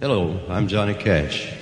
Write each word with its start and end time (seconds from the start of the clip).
Hello, 0.00 0.40
I'm 0.48 0.66
Johnny 0.66 0.94
Cash. 0.94 1.52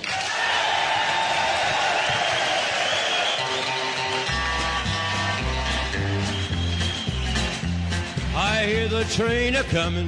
I 8.33 8.63
hear 8.65 8.87
the 8.87 9.03
train 9.11 9.57
a 9.57 9.63
coming, 9.63 10.07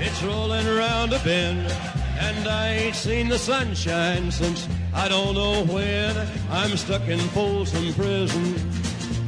it's 0.00 0.20
rolling 0.24 0.66
around 0.66 1.12
a 1.12 1.20
bend, 1.20 1.70
and 2.18 2.48
I 2.48 2.70
ain't 2.70 2.96
seen 2.96 3.28
the 3.28 3.38
sunshine 3.38 4.32
since 4.32 4.66
I 4.92 5.06
don't 5.06 5.36
know 5.36 5.64
when. 5.72 6.16
I'm 6.50 6.76
stuck 6.76 7.06
in 7.06 7.20
Folsom 7.30 7.94
Prison, 7.94 8.56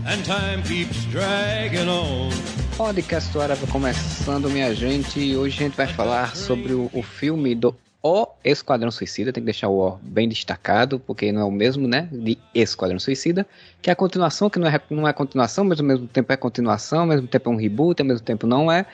and 0.08 0.24
time 0.24 0.64
keeps 0.64 1.04
dragging 1.04 1.88
on. 1.88 2.32
Podcast 2.76 3.30
começando, 3.70 4.50
minha 4.50 4.74
gente, 4.74 5.20
e 5.20 5.36
hoje 5.36 5.56
a 5.56 5.62
gente 5.68 5.76
vai 5.76 5.86
falar 5.86 6.34
sobre 6.34 6.72
o, 6.72 6.90
o 6.92 7.00
filme 7.00 7.54
do 7.54 7.72
O 8.02 8.26
Esquadrão 8.42 8.90
Suicida, 8.90 9.30
tem 9.30 9.42
que 9.42 9.46
deixar 9.46 9.68
o 9.68 9.78
O 9.78 9.98
bem 10.02 10.26
destacado, 10.26 10.98
porque 10.98 11.30
não 11.30 11.42
é 11.42 11.44
o 11.44 11.50
mesmo, 11.50 11.86
né, 11.86 12.08
de 12.10 12.38
Esquadrão 12.54 12.98
Suicida, 12.98 13.46
que 13.82 13.90
é 13.90 13.92
a 13.92 13.96
continuação, 13.96 14.48
que 14.48 14.58
não 14.58 14.66
é, 14.66 14.80
não 14.88 15.06
é 15.06 15.12
continuação, 15.12 15.64
mas 15.64 15.80
ao 15.80 15.86
mesmo 15.86 16.06
tempo 16.06 16.32
é 16.32 16.36
continuação, 16.36 17.00
ao 17.00 17.06
mesmo 17.06 17.26
tempo 17.26 17.50
é 17.50 17.52
um 17.52 17.56
reboot, 17.56 18.00
ao 18.00 18.08
mesmo 18.08 18.24
tempo 18.24 18.46
não 18.46 18.72
é, 18.72 18.86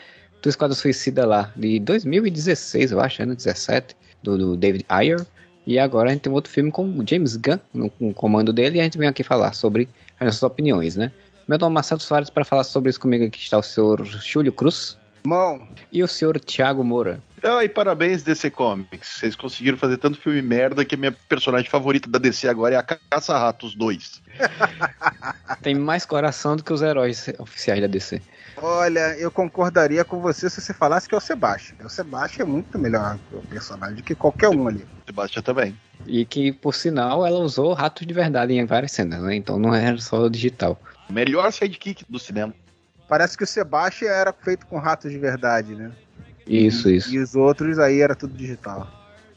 do 0.43 0.49
Esquadrão 0.49 0.77
Suicida 0.77 1.25
lá, 1.25 1.53
de 1.55 1.79
2016, 1.79 2.93
eu 2.93 3.01
acho, 3.01 3.23
ano 3.23 3.37
17, 3.37 3.97
do, 4.25 4.37
do 4.37 4.57
David 4.57 4.85
Ayer, 4.89 5.25
e 5.65 5.79
agora 5.79 6.11
a 6.11 6.13
gente 6.13 6.23
tem 6.23 6.33
outro 6.33 6.51
filme 6.51 6.73
com 6.73 6.85
o 6.85 7.07
James 7.07 7.37
Gunn 7.37 7.59
no, 7.73 7.93
no 8.01 8.13
comando 8.13 8.53
dele, 8.53 8.79
e 8.79 8.81
a 8.81 8.85
gente 8.85 8.99
vem 8.99 9.09
aqui 9.09 9.23
falar 9.23 9.53
sobre 9.53 9.89
as 10.19 10.27
nossas 10.27 10.43
opiniões, 10.43 10.97
né. 10.97 11.13
Meu 11.47 11.59
nome 11.59 11.75
é 11.75 11.75
Marcelo 11.75 12.01
Soares, 12.01 12.29
para 12.29 12.45
falar 12.45 12.65
sobre 12.65 12.91
isso 12.91 12.99
comigo 12.99 13.25
aqui 13.25 13.39
está 13.39 13.57
o 13.57 13.63
senhor 13.63 14.05
Júlio 14.05 14.53
Cruz. 14.53 14.99
Bom. 15.25 15.61
E 15.93 16.03
o 16.03 16.09
senhor 16.09 16.41
Thiago 16.41 16.83
Moura. 16.83 17.21
Ah, 17.43 17.63
e 17.63 17.69
parabéns, 17.69 18.23
DC 18.23 18.51
Comics. 18.51 19.19
Vocês 19.19 19.37
conseguiram 19.37 19.77
fazer 19.77 19.99
tanto 19.99 20.21
filme 20.21 20.41
merda 20.41 20.85
que 20.85 20.95
a 20.95 20.99
minha 20.99 21.13
personagem 21.13 21.71
favorita 21.71 22.09
da 22.09 22.19
DC 22.19 22.49
agora 22.49 22.75
é 22.75 22.79
a 22.79 22.83
Caça-Ratos 22.83 23.75
2. 23.75 24.23
Tem 25.63 25.75
mais 25.75 26.07
coração 26.07 26.57
do 26.57 26.65
que 26.65 26.73
os 26.73 26.83
heróis 26.83 27.31
oficiais 27.39 27.81
da 27.81 27.87
DC. 27.87 28.23
Olha, 28.57 29.17
eu 29.19 29.31
concordaria 29.31 30.05
com 30.05 30.21
você 30.21 30.49
se 30.49 30.61
você 30.61 30.73
falasse 30.73 31.09
que 31.09 31.15
é 31.15 31.19
o 31.19 31.21
Sebastian. 31.21 31.77
O 31.85 31.91
Sebastian 31.91 32.45
é 32.45 32.47
muito 32.47 32.79
melhor 32.79 33.19
o 33.31 33.43
personagem 33.43 33.97
do 33.97 34.03
que 34.03 34.15
qualquer 34.15 34.49
um 34.49 34.67
ali. 34.67 34.87
Sebastian 35.07 35.43
também. 35.43 35.79
E 36.07 36.25
que, 36.25 36.53
por 36.53 36.75
sinal, 36.75 37.27
ela 37.27 37.39
usou 37.39 37.75
ratos 37.75 38.07
de 38.07 38.15
verdade 38.15 38.55
em 38.55 38.65
várias 38.65 38.93
cenas, 38.93 39.23
né? 39.23 39.35
Então 39.35 39.59
não 39.59 39.75
era 39.75 39.99
só 39.99 40.29
digital. 40.29 40.81
Melhor 41.11 41.53
sidekick 41.53 42.05
do 42.09 42.19
cinema. 42.19 42.55
Parece 43.09 43.37
que 43.37 43.45
o 43.45 43.47
Sebastian 43.47 44.09
era 44.09 44.33
feito 44.33 44.67
com 44.67 44.79
ratos 44.79 45.11
de 45.11 45.19
verdade, 45.19 45.75
né? 45.75 45.93
Isso, 46.47 46.89
isso. 46.89 47.13
E 47.13 47.19
os 47.19 47.35
outros 47.35 47.79
aí 47.79 48.01
era 48.01 48.15
tudo 48.15 48.37
digital. 48.37 48.87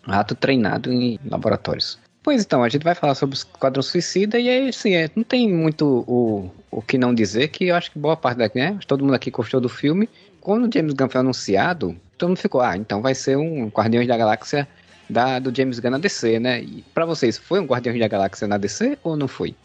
Rato 0.03 0.35
treinado 0.35 0.91
em 0.91 1.19
laboratórios. 1.29 1.99
Pois 2.21 2.43
então, 2.43 2.63
a 2.63 2.69
gente 2.69 2.83
vai 2.83 2.93
falar 2.93 3.16
sobre 3.16 3.35
o 3.35 3.38
Esquadrão 3.38 3.81
Suicida 3.81 4.38
e 4.38 4.49
aí, 4.49 4.69
assim, 4.69 4.93
é, 4.93 5.09
não 5.16 5.23
tem 5.23 5.51
muito 5.51 6.03
o, 6.07 6.51
o 6.69 6.81
que 6.81 6.97
não 6.97 7.13
dizer, 7.13 7.47
que 7.47 7.67
eu 7.67 7.75
acho 7.75 7.91
que 7.91 7.97
boa 7.97 8.17
parte 8.17 8.38
daqui, 8.38 8.59
né? 8.59 8.77
Todo 8.85 9.03
mundo 9.03 9.13
aqui 9.13 9.31
gostou 9.31 9.61
do 9.61 9.69
filme. 9.69 10.09
Quando 10.41 10.67
o 10.67 10.71
James 10.71 10.93
Gunn 10.93 11.09
foi 11.09 11.21
anunciado, 11.21 11.95
todo 12.17 12.29
mundo 12.29 12.38
ficou, 12.38 12.61
ah, 12.61 12.77
então 12.77 13.01
vai 13.01 13.16
ser 13.16 13.38
um 13.38 13.67
Guardiões 13.67 14.07
da 14.07 14.17
Galáxia 14.17 14.67
da, 15.09 15.39
do 15.39 15.55
James 15.55 15.79
Gunn 15.79 15.91
na 15.91 15.97
DC, 15.97 16.39
né? 16.39 16.61
E 16.61 16.83
pra 16.94 17.05
vocês, 17.05 17.38
foi 17.38 17.59
um 17.59 17.66
Guardiões 17.66 17.99
da 17.99 18.07
Galáxia 18.07 18.47
na 18.47 18.57
DC 18.57 18.97
ou 19.03 19.16
não 19.16 19.27
foi? 19.27 19.55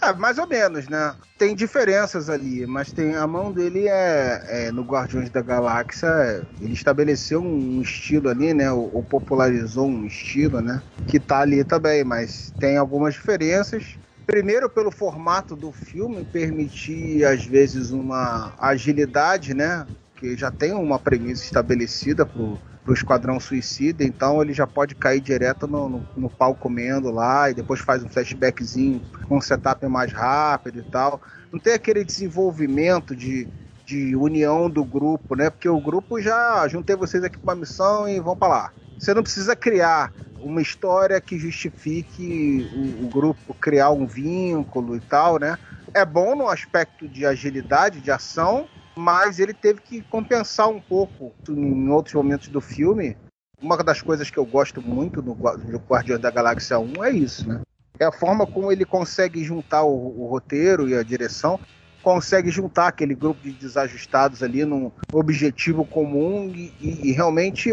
É, 0.00 0.12
mais 0.12 0.38
ou 0.38 0.46
menos, 0.46 0.88
né? 0.88 1.14
Tem 1.36 1.56
diferenças 1.56 2.30
ali, 2.30 2.64
mas 2.66 2.92
tem 2.92 3.16
a 3.16 3.26
mão 3.26 3.50
dele 3.50 3.88
é, 3.88 4.66
é 4.68 4.72
no 4.72 4.82
Guardiões 4.82 5.28
da 5.28 5.42
Galáxia, 5.42 6.46
ele 6.60 6.72
estabeleceu 6.72 7.42
um 7.42 7.82
estilo 7.82 8.28
ali, 8.28 8.54
né? 8.54 8.70
Ou, 8.70 8.90
ou, 8.94 9.02
popularizou 9.02 9.88
um 9.88 10.06
estilo, 10.06 10.60
né? 10.60 10.80
Que 11.08 11.18
tá 11.18 11.40
ali 11.40 11.64
também, 11.64 12.04
mas 12.04 12.52
tem 12.60 12.76
algumas 12.76 13.14
diferenças. 13.14 13.98
Primeiro, 14.24 14.68
pelo 14.68 14.92
formato 14.92 15.56
do 15.56 15.72
filme, 15.72 16.24
permitir 16.24 17.24
às 17.24 17.44
vezes 17.44 17.90
uma 17.90 18.52
agilidade, 18.58 19.52
né? 19.52 19.84
Que 20.16 20.36
já 20.36 20.50
tem 20.50 20.72
uma 20.74 20.98
premissa 20.98 21.42
estabelecida 21.42 22.24
pro, 22.24 22.56
pro 22.88 22.94
Esquadrão 22.94 23.38
Suicida, 23.38 24.02
então 24.02 24.40
ele 24.40 24.54
já 24.54 24.66
pode 24.66 24.94
cair 24.94 25.20
direto 25.20 25.66
no, 25.66 25.90
no, 25.90 26.08
no 26.16 26.30
pau 26.30 26.54
comendo 26.54 27.10
lá 27.10 27.50
e 27.50 27.54
depois 27.54 27.80
faz 27.80 28.02
um 28.02 28.08
flashbackzinho 28.08 29.02
com 29.28 29.36
um 29.36 29.40
setup 29.42 29.86
mais 29.86 30.10
rápido 30.10 30.78
e 30.78 30.82
tal. 30.82 31.20
Não 31.52 31.58
tem 31.60 31.74
aquele 31.74 32.02
desenvolvimento 32.02 33.14
de, 33.14 33.46
de 33.84 34.16
união 34.16 34.70
do 34.70 34.82
grupo, 34.82 35.34
né? 35.34 35.50
Porque 35.50 35.68
o 35.68 35.78
grupo 35.78 36.18
já 36.18 36.66
juntei 36.66 36.96
vocês 36.96 37.22
aqui 37.22 37.36
para 37.36 37.52
uma 37.52 37.60
missão 37.60 38.08
e 38.08 38.18
vão 38.20 38.34
para 38.34 38.48
lá. 38.48 38.72
Você 38.98 39.12
não 39.12 39.22
precisa 39.22 39.54
criar 39.54 40.10
uma 40.40 40.62
história 40.62 41.20
que 41.20 41.38
justifique 41.38 42.70
o, 42.74 43.04
o, 43.04 43.08
grupo 43.10 43.52
criar 43.52 43.90
um 43.90 44.06
vínculo 44.06 44.96
e 44.96 45.00
tal, 45.00 45.38
né? 45.38 45.58
É 45.92 46.06
bom 46.06 46.34
no 46.34 46.48
aspecto 46.48 47.06
de 47.06 47.26
agilidade, 47.26 48.00
de 48.00 48.10
ação, 48.10 48.66
mas 48.98 49.38
ele 49.38 49.54
teve 49.54 49.80
que 49.80 50.02
compensar 50.02 50.68
um 50.68 50.80
pouco 50.80 51.32
em 51.48 51.88
outros 51.88 52.16
momentos 52.16 52.48
do 52.48 52.60
filme. 52.60 53.16
Uma 53.62 53.76
das 53.76 54.02
coisas 54.02 54.28
que 54.28 54.36
eu 54.36 54.44
gosto 54.44 54.82
muito 54.82 55.22
no 55.22 55.34
Guardiões 55.34 56.20
da 56.20 56.32
Galáxia 56.32 56.80
1 56.80 57.04
é 57.04 57.10
isso, 57.12 57.48
né? 57.48 57.60
É 58.00 58.06
a 58.06 58.12
forma 58.12 58.44
como 58.44 58.72
ele 58.72 58.84
consegue 58.84 59.44
juntar 59.44 59.84
o, 59.84 60.20
o 60.20 60.26
roteiro 60.26 60.88
e 60.88 60.96
a 60.96 61.02
direção, 61.04 61.60
consegue 62.02 62.50
juntar 62.50 62.88
aquele 62.88 63.14
grupo 63.14 63.40
de 63.40 63.52
desajustados 63.52 64.42
ali 64.42 64.64
num 64.64 64.90
objetivo 65.12 65.84
comum 65.84 66.52
e, 66.52 66.72
e, 66.80 67.10
e 67.10 67.12
realmente 67.12 67.70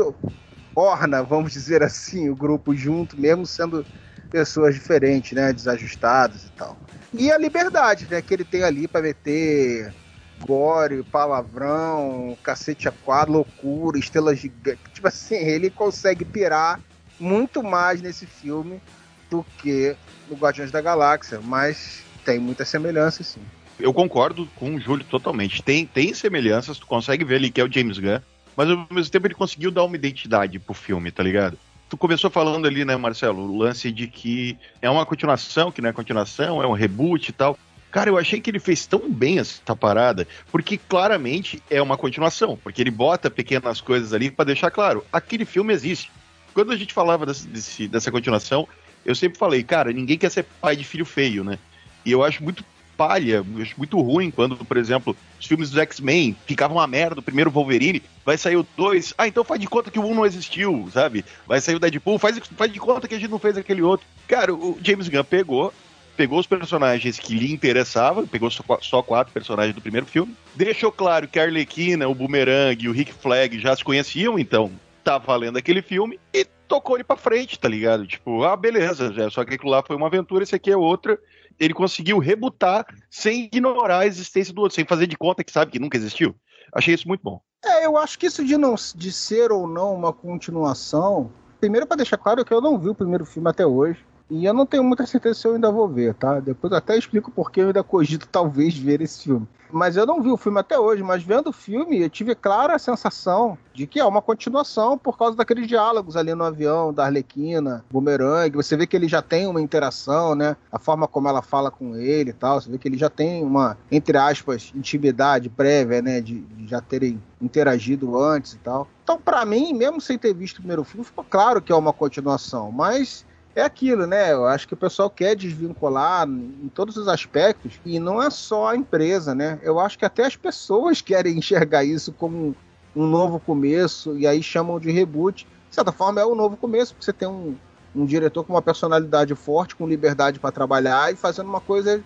orna, 0.76 1.24
vamos 1.24 1.52
dizer 1.54 1.82
assim, 1.82 2.30
o 2.30 2.36
grupo 2.36 2.76
junto, 2.76 3.20
mesmo 3.20 3.48
sendo 3.48 3.84
pessoas 4.30 4.76
diferentes, 4.76 5.32
né? 5.32 5.52
Desajustadas 5.52 6.46
e 6.46 6.52
tal. 6.52 6.78
E 7.12 7.32
a 7.32 7.38
liberdade, 7.38 8.08
né? 8.10 8.22
Que 8.22 8.36
ele 8.36 8.44
tem 8.44 8.62
ali 8.62 8.88
para 8.88 9.02
meter 9.02 9.92
gore, 10.42 11.04
palavrão, 11.04 12.38
cacete 12.44 12.88
a 12.88 12.92
quadro, 12.92 13.34
loucura, 13.34 13.98
estrelas 13.98 14.40
gigantes. 14.40 14.84
Tipo 14.94 15.08
assim, 15.08 15.36
ele 15.36 15.70
consegue 15.70 16.26
pirar 16.26 16.80
muito 17.20 17.64
mais 17.64 18.02
nesse 18.02 18.26
filme 18.26 18.82
do 19.30 19.46
que 19.58 19.96
no 20.30 20.36
Guardiões 20.36 20.72
da 20.72 20.82
Galáxia, 20.82 21.40
mas 21.44 22.04
tem 22.24 22.40
muita 22.40 22.66
semelhança, 22.66 23.24
sim. 23.24 23.42
Eu 23.80 23.94
concordo 23.94 24.48
com 24.56 24.76
o 24.76 24.80
Júlio 24.80 25.06
totalmente. 25.06 25.62
Tem, 25.62 25.86
tem 25.86 26.14
semelhanças, 26.14 26.78
tu 26.78 26.88
consegue 26.88 27.26
ver 27.26 27.36
ali 27.36 27.52
que 27.52 27.60
é 27.60 27.64
o 27.64 27.72
James 27.72 28.00
Gunn, 28.00 28.20
mas 28.56 28.70
ao 28.70 28.88
mesmo 28.90 29.12
tempo 29.12 29.28
ele 29.28 29.34
conseguiu 29.34 29.70
dar 29.70 29.84
uma 29.84 29.96
identidade 29.96 30.58
pro 30.60 30.74
filme, 30.74 31.12
tá 31.12 31.22
ligado? 31.22 31.58
Tu 31.90 31.98
começou 31.98 32.30
falando 32.30 32.66
ali, 32.66 32.84
né, 32.84 32.96
Marcelo, 32.96 33.42
o 33.42 33.58
lance 33.58 33.92
de 33.92 34.08
que 34.08 34.58
é 34.82 34.90
uma 34.90 35.06
continuação, 35.06 35.72
que 35.72 35.82
não 35.82 35.90
é 35.90 35.94
continuação, 35.94 36.64
é 36.64 36.68
um 36.68 36.74
reboot 36.74 37.30
e 37.30 37.34
tal. 37.34 37.58
Cara, 37.96 38.10
eu 38.10 38.18
achei 38.18 38.42
que 38.42 38.50
ele 38.50 38.60
fez 38.60 38.86
tão 38.86 39.10
bem 39.10 39.40
essa 39.40 39.74
parada, 39.74 40.28
porque 40.52 40.78
claramente 40.78 41.64
é 41.70 41.82
uma 41.82 41.96
continuação, 41.96 42.60
porque 42.62 42.82
ele 42.82 42.92
bota 42.92 43.32
pequenas 43.32 43.80
coisas 43.80 44.12
ali 44.12 44.30
para 44.30 44.44
deixar 44.44 44.70
claro, 44.70 45.06
aquele 45.14 45.46
filme 45.46 45.74
existe. 45.74 46.12
Quando 46.54 46.74
a 46.74 46.76
gente 46.76 46.94
falava 46.94 47.26
desse, 47.26 47.48
desse, 47.48 47.88
dessa 47.88 48.12
continuação, 48.12 48.68
eu 49.06 49.16
sempre 49.16 49.40
falei, 49.40 49.64
cara, 49.64 49.94
ninguém 49.94 50.18
quer 50.18 50.30
ser 50.30 50.44
pai 50.60 50.76
de 50.76 50.84
filho 50.84 51.06
feio, 51.06 51.42
né? 51.42 51.58
E 52.06 52.12
eu 52.12 52.22
acho 52.22 52.44
muito 52.44 52.66
palha, 52.98 53.46
acho 53.62 53.76
muito 53.78 53.98
ruim 54.02 54.30
quando, 54.30 54.58
por 54.58 54.76
exemplo, 54.76 55.16
os 55.40 55.46
filmes 55.46 55.70
dos 55.70 55.80
X-Men 55.80 56.36
ficavam 56.46 56.76
uma 56.76 56.88
merda, 56.88 57.22
o 57.22 57.24
primeiro 57.24 57.50
Wolverine, 57.50 58.04
vai 58.26 58.38
sair 58.38 58.58
o 58.58 58.68
2, 58.76 59.14
ah, 59.18 59.26
então 59.26 59.46
faz 59.46 59.62
de 59.62 59.68
conta 59.68 59.90
que 59.90 60.00
o 60.00 60.04
1 60.04 60.12
um 60.12 60.16
não 60.16 60.26
existiu, 60.26 60.90
sabe? 60.94 61.24
Vai 61.48 61.62
sair 61.62 61.76
o 61.76 61.80
Deadpool, 61.80 62.20
faz, 62.20 62.38
faz 62.58 62.74
de 62.74 62.80
conta 62.80 63.08
que 63.08 63.16
a 63.16 63.20
gente 63.20 63.32
não 63.32 63.40
fez 63.40 63.56
aquele 63.56 63.82
outro. 63.82 64.06
Cara, 64.28 64.54
o 64.54 64.78
James 64.84 65.08
Gunn 65.08 65.24
pegou, 65.24 65.74
pegou 66.16 66.40
os 66.40 66.48
personagens 66.48 67.20
que 67.20 67.36
lhe 67.36 67.52
interessavam, 67.52 68.26
pegou 68.26 68.50
só, 68.50 68.64
só, 68.82 69.02
quatro 69.02 69.34
personagens 69.34 69.76
do 69.76 69.82
primeiro 69.82 70.06
filme, 70.06 70.36
deixou 70.56 70.92
claro 70.92 71.28
que 71.28 71.40
a 71.40 71.44
Arlequina, 71.44 72.08
o 72.08 72.16
Boomerang 72.16 72.84
e 72.84 72.90
o 72.90 72.92
Rick 72.92 73.14
Flag 73.14 73.60
já 73.60 73.76
se 73.76 73.84
conheciam, 73.84 74.40
então 74.40 74.72
tá 75.04 75.18
valendo 75.18 75.58
aquele 75.58 75.82
filme, 75.82 76.20
e 76.34 76.46
tocou 76.68 76.98
ele 76.98 77.04
pra 77.04 77.16
frente, 77.16 77.60
tá 77.60 77.68
ligado? 77.68 78.08
Tipo, 78.08 78.44
ah, 78.44 78.56
beleza, 78.56 79.14
já, 79.14 79.30
só 79.30 79.46
que 79.46 79.54
aquilo 79.54 79.72
lá 79.72 79.84
foi 79.84 79.96
uma 79.96 80.08
aventura, 80.08 80.44
esse 80.44 80.56
aqui 80.56 80.72
é 80.72 80.78
outra. 80.78 81.20
Ele 81.60 81.74
conseguiu 81.74 82.18
rebutar 82.18 82.86
sem 83.10 83.46
ignorar 83.46 84.00
a 84.00 84.08
existência 84.08 84.54
do 84.54 84.62
outro, 84.62 84.76
sem 84.76 84.84
fazer 84.84 85.08
de 85.08 85.16
conta 85.16 85.44
que 85.44 85.52
sabe 85.52 85.72
que 85.72 85.80
nunca 85.80 85.98
existiu. 85.98 86.36
Achei 86.74 86.94
isso 86.94 87.08
muito 87.08 87.22
bom. 87.22 87.40
É, 87.64 87.86
eu 87.86 87.98
acho 87.98 88.20
que 88.20 88.26
isso 88.26 88.44
de, 88.44 88.58
não, 88.58 88.76
de 88.96 89.12
ser 89.12 89.52
ou 89.52 89.68
não 89.68 89.94
uma 89.94 90.12
continuação. 90.12 91.32
Primeiro, 91.60 91.88
para 91.88 91.98
deixar 91.98 92.18
claro 92.18 92.44
que 92.44 92.54
eu 92.54 92.60
não 92.60 92.78
vi 92.78 92.90
o 92.90 92.96
primeiro 92.96 93.26
filme 93.26 93.50
até 93.50 93.66
hoje. 93.66 94.04
E 94.30 94.46
eu 94.46 94.54
não 94.54 94.66
tenho 94.66 94.84
muita 94.84 95.06
certeza 95.06 95.40
se 95.40 95.48
eu 95.48 95.54
ainda 95.54 95.72
vou 95.72 95.88
ver, 95.88 96.16
tá? 96.16 96.40
Depois 96.40 96.72
eu 96.72 96.78
até 96.78 96.98
explico 96.98 97.32
porque 97.32 97.62
eu 97.62 97.68
ainda 97.68 97.84
cogito 97.84 98.28
talvez 98.28 98.76
ver 98.78 99.02
esse 99.02 99.24
filme. 99.24 99.48
Mas 99.72 99.98
eu 99.98 100.06
não 100.06 100.22
vi 100.22 100.30
o 100.30 100.38
filme 100.38 100.60
até 100.60 100.80
hoje, 100.80 101.04
mas 101.04 101.24
vendo 101.24 101.50
o 101.50 101.54
filme 101.54 102.02
eu 102.02 102.10
tive 102.10 102.34
clara 102.34 102.76
a 102.76 102.80
sensação 102.80 103.58
de 103.74 103.86
que 103.86 104.00
é 104.00 104.06
uma 104.06 104.22
continuação 104.22 104.98
por 104.98 105.18
causa 105.18 105.36
daqueles 105.36 105.68
diálogos 105.68 106.16
ali 106.16 106.34
no 106.34 106.44
avião, 106.44 106.94
da 106.94 107.06
Arlequina, 107.06 107.84
Boomerang. 107.92 108.56
Você 108.56 108.78
vê 108.78 108.88
que 108.88 108.96
ele 108.96 109.08
já 109.08 109.22
tem 109.22 109.48
uma 109.48 109.62
interação, 109.62 110.34
né? 110.34 110.56
A 110.72 110.80
forma 110.80 111.08
como 111.08 111.28
ela 111.28 111.42
fala 111.42 111.70
com 111.70 111.96
ele 111.96 112.30
e 112.30 112.34
tal. 112.34 112.62
Você 112.62 112.70
vê 112.70 112.78
que 112.78 112.88
ele 112.88 112.98
já 112.98 113.10
tem 113.10 113.44
uma, 113.44 113.78
entre 113.92 114.18
aspas, 114.18 114.72
intimidade 114.74 115.50
prévia, 115.50 116.02
né? 116.02 116.22
De, 116.22 116.40
de 116.40 116.68
já 116.68 116.80
terem 116.80 117.22
interagido 117.42 118.18
antes 118.18 118.54
e 118.54 118.58
tal. 118.60 118.88
Então, 119.04 119.20
para 119.20 119.46
mim, 119.46 119.74
mesmo 119.74 120.00
sem 120.00 120.18
ter 120.18 120.34
visto 120.34 120.58
o 120.58 120.62
primeiro 120.62 120.84
filme, 120.84 121.06
ficou 121.06 121.26
claro 121.30 121.62
que 121.62 121.72
é 121.72 121.76
uma 121.76 121.92
continuação. 121.92 122.72
Mas 122.72 123.26
é 123.56 123.62
aquilo, 123.62 124.06
né? 124.06 124.34
Eu 124.34 124.46
acho 124.46 124.68
que 124.68 124.74
o 124.74 124.78
pessoal 124.78 125.10
quer 125.10 125.36
desvincular 125.36 126.28
em 126.28 126.70
todos 126.74 126.98
os 126.98 127.08
aspectos 127.08 127.80
e 127.86 128.00
não 128.00 128.22
é 128.22 128.30
só 128.30 128.68
a 128.70 128.76
empresa, 128.76 129.34
né? 129.34 129.58
Eu 129.64 129.80
acho 129.80 129.98
que 129.98 130.04
até 130.04 130.26
as 130.26 130.36
pessoas 130.36 131.00
querem 131.02 131.38
enxergar 131.38 131.84
isso 131.86 132.12
como 132.12 132.56
um 132.94 133.08
novo 133.08 133.40
começo 133.40 134.18
e 134.18 134.28
aí 134.28 134.44
chamam 134.44 134.80
de 134.80 134.92
reboot. 134.92 135.48
De 135.70 135.76
certa 135.76 135.92
forma 135.92 136.20
é 136.20 136.26
um 136.26 136.36
novo 136.36 136.58
começo, 136.58 136.94
porque 136.94 137.06
você 137.06 137.14
tem 137.14 137.28
um, 137.28 137.56
um 137.96 138.06
diretor 138.06 138.44
com 138.44 138.54
uma 138.54 138.62
personalidade 138.62 139.34
forte, 139.36 139.76
com 139.76 139.88
liberdade 139.88 140.40
para 140.40 140.52
trabalhar 140.52 141.14
e 141.14 141.16
fazendo 141.16 141.48
uma 141.48 141.62
coisa 141.62 142.04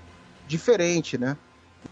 diferente, 0.48 1.18
né? 1.18 1.36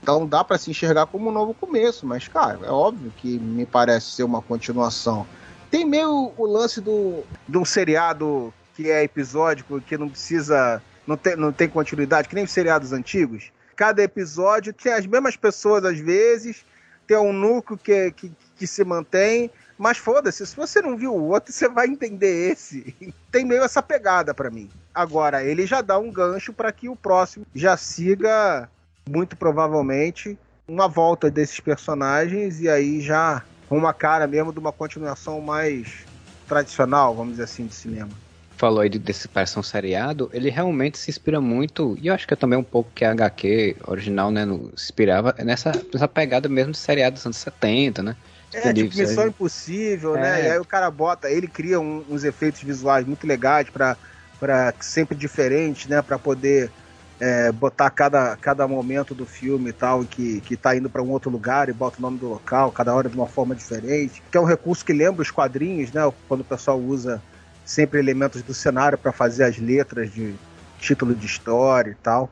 Então 0.01 0.27
dá 0.27 0.43
para 0.43 0.57
se 0.57 0.69
enxergar 0.69 1.07
como 1.07 1.29
um 1.29 1.33
novo 1.33 1.53
começo, 1.53 2.05
mas 2.05 2.27
cara, 2.27 2.59
é 2.63 2.69
óbvio 2.69 3.11
que 3.17 3.39
me 3.39 3.65
parece 3.65 4.11
ser 4.11 4.23
uma 4.23 4.41
continuação. 4.41 5.25
Tem 5.71 5.85
meio 5.85 6.31
o 6.37 6.45
lance 6.45 6.79
do, 6.79 7.23
de 7.47 7.57
um 7.57 7.65
seriado 7.65 8.53
que 8.77 8.91
é 8.91 9.03
episódico, 9.03 9.81
que 9.81 9.97
não 9.97 10.07
precisa. 10.07 10.79
Não 11.07 11.17
tem, 11.17 11.35
não 11.35 11.51
tem 11.51 11.67
continuidade, 11.67 12.29
que 12.29 12.35
nem 12.35 12.43
os 12.43 12.51
seriados 12.51 12.93
antigos. 12.93 13.51
Cada 13.75 14.03
episódio 14.03 14.71
tem 14.71 14.93
as 14.93 15.07
mesmas 15.07 15.35
pessoas 15.35 15.83
às 15.83 15.97
vezes, 15.97 16.63
tem 17.07 17.17
um 17.17 17.33
núcleo 17.33 17.77
que, 17.77 18.11
que, 18.11 18.31
que 18.55 18.67
se 18.67 18.83
mantém, 18.83 19.49
mas 19.77 19.97
foda-se, 19.97 20.45
se 20.45 20.55
você 20.55 20.81
não 20.81 20.97
viu 20.97 21.15
o 21.15 21.29
outro, 21.29 21.51
você 21.51 21.67
vai 21.67 21.87
entender 21.87 22.51
esse. 22.51 22.93
Tem 23.31 23.45
meio 23.45 23.63
essa 23.63 23.81
pegada 23.81 24.33
para 24.33 24.49
mim. 24.49 24.69
Agora, 24.93 25.43
ele 25.43 25.65
já 25.67 25.81
dá 25.81 25.97
um 25.99 26.11
gancho 26.11 26.51
para 26.51 26.71
que 26.71 26.89
o 26.89 26.95
próximo 26.95 27.45
já 27.53 27.77
siga, 27.77 28.67
muito 29.07 29.37
provavelmente, 29.37 30.37
uma 30.67 30.87
volta 30.87 31.29
desses 31.29 31.59
personagens 31.59 32.59
e 32.59 32.67
aí 32.67 32.99
já 32.99 33.43
uma 33.69 33.93
cara 33.93 34.25
mesmo 34.25 34.51
de 34.51 34.59
uma 34.59 34.71
continuação 34.71 35.39
mais 35.39 36.05
tradicional, 36.47 37.15
vamos 37.15 37.33
dizer 37.33 37.43
assim, 37.43 37.67
de 37.67 37.75
cinema 37.75 38.26
falou 38.57 38.81
aí 38.81 38.89
desse 38.89 39.29
versão 39.33 39.61
seriado, 39.61 40.29
ele 40.33 40.49
realmente 40.49 40.97
se 40.97 41.11
inspira 41.11 41.39
muito, 41.39 41.97
e 42.01 42.07
eu 42.07 42.13
acho 42.13 42.27
que 42.27 42.33
é 42.33 42.37
também 42.37 42.57
um 42.57 42.63
pouco 42.63 42.89
que 42.93 43.05
a 43.05 43.11
HQ 43.11 43.77
original, 43.85 44.31
né, 44.31 44.43
no, 44.43 44.71
se 44.75 44.85
inspirava 44.85 45.33
nessa, 45.43 45.71
nessa 45.93 46.07
pegada 46.07 46.49
mesmo 46.49 46.71
de 46.71 46.77
seriado 46.77 47.15
dos 47.15 47.25
anos 47.25 47.37
70, 47.37 48.03
né? 48.03 48.15
É, 48.53 48.73
tipo 48.73 48.97
Missão 48.97 49.23
aí. 49.23 49.29
Impossível, 49.29 50.13
né? 50.13 50.19
é. 50.19 50.43
né? 50.43 50.47
E 50.47 50.51
aí 50.51 50.59
o 50.59 50.65
cara 50.65 50.89
bota, 50.89 51.29
ele 51.29 51.47
cria 51.47 51.79
um, 51.79 52.03
uns 52.09 52.23
efeitos 52.23 52.63
visuais 52.63 53.05
muito 53.05 53.27
legais 53.27 53.69
para 53.69 54.73
sempre 54.79 55.15
diferentes, 55.15 55.87
né? 55.87 56.01
Para 56.01 56.17
poder 56.17 56.71
é, 57.19 57.51
botar 57.51 57.89
cada, 57.89 58.35
cada 58.37 58.67
momento 58.67 59.13
do 59.13 59.25
filme 59.25 59.69
e 59.69 59.73
tal, 59.73 60.03
que, 60.05 60.41
que 60.41 60.55
tá 60.55 60.75
indo 60.75 60.89
para 60.89 61.01
um 61.01 61.09
outro 61.09 61.29
lugar 61.29 61.67
e 61.67 61.73
bota 61.73 61.97
o 61.99 62.01
nome 62.01 62.17
do 62.17 62.29
local, 62.29 62.71
cada 62.71 62.93
hora 62.95 63.09
de 63.09 63.15
uma 63.15 63.27
forma 63.27 63.53
diferente. 63.53 64.23
Que 64.31 64.37
é 64.37 64.41
um 64.41 64.45
recurso 64.45 64.85
que 64.85 64.93
lembra 64.93 65.21
os 65.21 65.31
quadrinhos, 65.31 65.91
né? 65.91 66.01
Quando 66.27 66.41
o 66.41 66.45
pessoal 66.45 66.79
usa 66.79 67.21
sempre 67.67 67.99
elementos 67.99 68.41
do 68.41 68.53
cenário 68.53 68.97
para 68.97 69.11
fazer 69.11 69.43
as 69.43 69.57
letras 69.57 70.11
de 70.11 70.33
título 70.79 71.13
de 71.13 71.25
história 71.25 71.91
e 71.91 71.95
tal. 71.95 72.29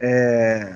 É, 0.00 0.74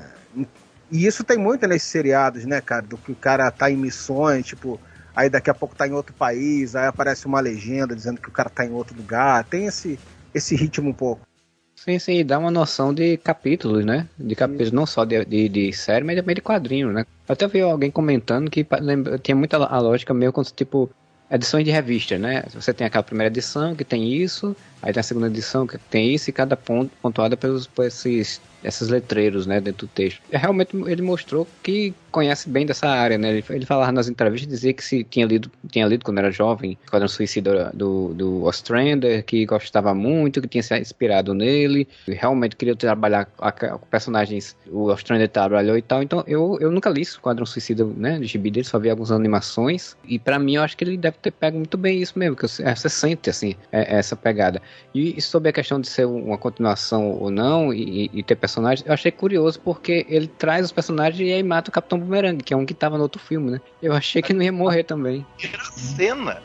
e 0.93 1.07
isso 1.07 1.25
tem 1.25 1.39
muito 1.39 1.67
nesses 1.67 1.89
seriados, 1.89 2.45
né, 2.45 2.61
cara? 2.61 2.83
Do 2.83 2.99
que 2.99 3.11
o 3.11 3.17
cara 3.17 3.51
tá 3.51 3.71
em 3.71 3.77
missões, 3.77 4.47
tipo, 4.47 4.79
aí 5.15 5.31
daqui 5.31 5.49
a 5.49 5.55
pouco 5.55 5.75
tá 5.75 5.89
em 5.89 5.93
outro 5.93 6.15
país, 6.15 6.77
aí 6.77 6.87
aparece 6.87 7.27
uma 7.27 7.41
legenda 7.41 7.97
dizendo 7.97 8.21
que 8.21 8.29
o 8.29 8.33
cara 8.33 8.51
tá 8.51 8.67
em 8.67 8.71
outro 8.71 8.95
lugar. 8.95 9.43
Tem 9.45 9.65
esse, 9.65 9.99
esse 10.35 10.55
ritmo 10.55 10.91
um 10.91 10.95
pouco. 10.95 11.27
Sim, 11.75 11.99
sim, 11.99 12.25
dá 12.25 12.39
uma 12.39 12.51
noção 12.51 12.93
de 12.93 13.17
capítulos, 13.17 13.85
né? 13.85 14.09
De 14.19 14.35
capítulos, 14.35 14.73
não 14.73 14.87
só 14.87 15.05
de, 15.05 15.25
de, 15.25 15.49
de, 15.49 15.73
série, 15.73 16.05
mas 16.05 16.17
também 16.17 16.35
de 16.35 16.41
quadrinhos, 16.41 16.93
né? 16.93 17.07
Eu 17.29 17.33
até 17.33 17.47
vi 17.49 17.61
alguém 17.61 17.91
comentando 17.91 18.51
que 18.51 18.67
lembra, 18.81 19.19
tinha 19.19 19.35
muita 19.35 19.57
a 19.57 19.79
lógica 19.79 20.13
meio 20.13 20.33
como, 20.33 20.47
tipo, 20.47 20.91
edições 21.31 21.65
de 21.65 21.71
revista, 21.71 22.19
né? 22.19 22.45
Você 22.55 22.73
tem 22.73 22.87
aquela 22.87 23.03
primeira 23.03 23.33
edição 23.33 23.75
que 23.75 23.85
tem 23.85 24.13
isso, 24.13 24.57
aí 24.83 24.93
tem 24.93 25.01
a 25.01 25.05
segunda 25.05 25.27
edição 25.27 25.67
que 25.67 25.79
tem 25.79 26.15
isso, 26.15 26.31
e 26.31 26.33
cada 26.33 26.57
ponto 26.57 26.91
pontuada 27.03 27.37
pelos, 27.37 27.67
por 27.67 27.85
esses 27.85 28.41
esses 28.67 28.89
letreiros, 28.89 29.47
né, 29.47 29.61
dentro 29.61 29.87
do 29.87 29.91
texto. 29.91 30.21
E 30.33 30.37
realmente 30.37 30.77
ele 30.87 31.03
mostrou 31.03 31.47
que 31.63 31.95
conhece 32.11 32.49
bem 32.49 32.65
dessa 32.65 32.89
área, 32.89 33.19
né? 33.19 33.29
Ele, 33.31 33.45
ele 33.51 33.67
falava 33.67 33.93
nas 33.93 34.09
entrevistas, 34.09 34.49
dizia 34.49 34.73
que 34.73 34.83
se 34.83 35.05
tinha 35.05 35.27
lido, 35.27 35.51
tinha 35.71 35.87
lido 35.87 36.05
quando 36.05 36.19
era 36.19 36.31
jovem, 36.31 36.79
quando 36.91 37.03
era 37.03 37.09
Suicida 37.09 37.71
do, 37.75 38.15
do 38.15 38.45
Ostrander, 38.45 39.23
que 39.25 39.45
gostava 39.45 39.95
muito, 39.95 40.41
que 40.41 40.49
tinha 40.49 40.63
se 40.63 40.77
inspirado 40.79 41.35
nele, 41.35 41.87
realmente 42.09 42.57
queria 42.57 42.75
trabalhar 42.75 43.27
com 43.27 43.87
personagens, 43.91 44.57
o 44.69 44.91
Ostrander 44.91 45.29
trabalhou 45.29 45.77
e 45.77 45.83
tal. 45.83 46.03
Então 46.03 46.25
eu, 46.27 46.57
eu 46.61 46.71
nunca 46.73 46.89
li 46.89 47.03
isso, 47.03 47.21
Quadrão 47.21 47.45
Suicida, 47.45 47.85
né, 47.85 48.19
de 48.19 48.27
gibi 48.27 48.51
dele, 48.51 48.67
só 48.67 48.79
vi 48.79 48.89
algumas 48.89 49.13
animações, 49.13 49.97
e 50.09 50.19
para 50.19 50.39
mim 50.39 50.57
eu 50.57 50.63
acho 50.63 50.77
que 50.77 50.85
ele 50.85 50.97
deve 50.97 51.19
ter 51.19 51.31
pego 51.31 51.59
muito 51.59 51.77
bem 51.77 52.01
isso 52.01 52.19
mesmo, 52.19 52.35
que 52.35 52.43
você, 52.43 52.65
você 52.75 52.89
sente, 52.89 53.29
assim, 53.29 53.55
é, 53.71 53.99
essa 53.99 54.17
pegada. 54.17 54.63
E, 54.95 55.19
e, 55.19 55.21
sobre 55.21 55.49
a 55.49 55.53
questão 55.53 55.81
de 55.81 55.89
ser 55.89 56.07
uma 56.07 56.39
continuação 56.39 57.11
ou 57.11 57.31
não, 57.31 57.73
e, 57.73 58.11
e 58.13 58.23
ter 58.23 58.37
personagens, 58.37 58.87
eu 58.87 58.95
achei 58.95 59.11
curioso 59.11 59.61
porque 59.61 60.07
ele 60.09 60.27
traz 60.27 60.67
os 60.67 60.73
personagens 60.73 61.29
e 61.29 61.33
aí 61.33 61.43
mata 61.43 61.71
o 61.71 61.73
Capitão 61.73 61.99
Boomerang, 61.99 62.43
que 62.43 62.55
é 62.55 62.57
um 62.57 62.65
que 62.65 62.75
tava 62.75 62.97
no 62.97 63.03
outro 63.03 63.21
filme, 63.21 63.51
né? 63.51 63.61
Eu 63.83 63.93
achei 63.93 64.23
que 64.23 64.33
não 64.33 64.43
ia 64.43 64.53
morrer 64.53 64.85
também. 64.85 65.27
Tira 65.37 65.63
cena. 65.65 66.43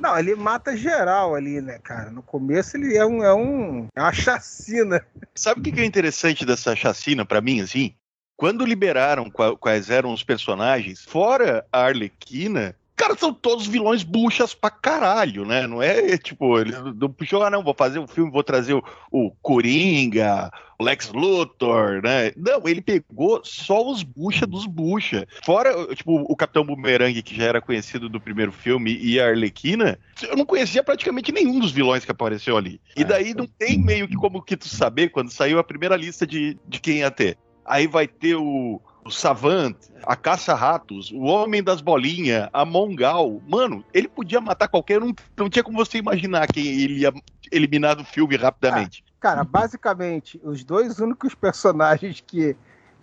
Não, 0.00 0.18
ele 0.18 0.34
mata 0.34 0.76
geral 0.76 1.34
ali, 1.34 1.60
né, 1.60 1.78
cara? 1.82 2.10
No 2.10 2.22
começo 2.22 2.76
ele 2.76 2.96
é 2.96 3.06
um. 3.06 3.22
É, 3.22 3.34
um, 3.34 3.86
é 3.94 4.00
uma 4.00 4.12
chacina. 4.12 5.04
Sabe 5.34 5.60
o 5.60 5.62
que 5.62 5.80
é 5.80 5.84
interessante 5.84 6.44
dessa 6.44 6.74
chacina 6.74 7.24
para 7.24 7.40
mim, 7.40 7.60
assim? 7.60 7.94
Quando 8.36 8.66
liberaram 8.66 9.30
quais 9.30 9.88
eram 9.88 10.12
os 10.12 10.24
personagens, 10.24 11.04
fora 11.04 11.64
a 11.72 11.84
Arlequina, 11.84 12.74
Cara, 12.96 13.16
são 13.16 13.32
todos 13.32 13.66
vilões 13.66 14.02
buchas 14.02 14.54
pra 14.54 14.70
caralho, 14.70 15.44
né? 15.44 15.66
Não 15.66 15.82
é 15.82 16.16
tipo, 16.18 16.58
ele 16.58 16.72
não 16.94 17.10
puxou, 17.10 17.42
ah, 17.42 17.50
não, 17.50 17.62
vou 17.62 17.74
fazer 17.74 17.98
um 17.98 18.06
filme, 18.06 18.30
vou 18.30 18.44
trazer 18.44 18.74
o, 18.74 18.82
o 19.10 19.30
Coringa, 19.42 20.50
o 20.78 20.84
Lex 20.84 21.10
Luthor, 21.12 22.02
né? 22.02 22.32
Não, 22.36 22.68
ele 22.68 22.82
pegou 22.82 23.40
só 23.44 23.88
os 23.90 24.02
bucha 24.02 24.46
dos 24.46 24.66
bucha. 24.66 25.26
Fora, 25.44 25.72
tipo, 25.94 26.20
o 26.20 26.36
Capitão 26.36 26.64
Boomerang, 26.64 27.20
que 27.22 27.34
já 27.34 27.44
era 27.44 27.62
conhecido 27.62 28.08
do 28.08 28.20
primeiro 28.20 28.52
filme, 28.52 28.96
e 29.00 29.18
a 29.18 29.28
Arlequina, 29.28 29.98
eu 30.22 30.36
não 30.36 30.44
conhecia 30.44 30.82
praticamente 30.82 31.32
nenhum 31.32 31.58
dos 31.58 31.72
vilões 31.72 32.04
que 32.04 32.10
apareceu 32.10 32.56
ali. 32.56 32.80
E 32.96 33.04
daí 33.04 33.34
não 33.34 33.46
tem 33.46 33.78
meio 33.78 34.06
que 34.06 34.16
como 34.16 34.42
que 34.42 34.56
tu 34.56 34.68
saber 34.68 35.08
quando 35.08 35.30
saiu 35.30 35.58
a 35.58 35.64
primeira 35.64 35.96
lista 35.96 36.26
de, 36.26 36.58
de 36.68 36.78
quem 36.78 36.98
ia 36.98 37.10
ter. 37.10 37.38
Aí 37.64 37.86
vai 37.86 38.06
ter 38.06 38.34
o 38.34 38.80
o 39.04 39.10
Savant, 39.10 39.76
a 40.04 40.14
Caça-Ratos, 40.14 41.10
o 41.10 41.22
Homem 41.22 41.62
das 41.62 41.80
Bolinhas, 41.80 42.48
a 42.52 42.64
Mongal. 42.64 43.40
Mano, 43.48 43.84
ele 43.92 44.08
podia 44.08 44.40
matar 44.40 44.68
qualquer 44.68 45.02
um. 45.02 45.12
Não 45.36 45.50
tinha 45.50 45.62
como 45.62 45.76
você 45.76 45.98
imaginar 45.98 46.46
quem 46.46 46.66
ele 46.66 47.00
ia 47.00 47.12
eliminar 47.50 47.96
do 47.96 48.04
filme 48.04 48.36
rapidamente. 48.36 49.04
Ah, 49.06 49.12
cara, 49.20 49.44
basicamente, 49.44 50.40
os 50.44 50.62
dois 50.64 50.98
únicos 50.98 51.34
personagens 51.34 52.22
que, 52.24 52.56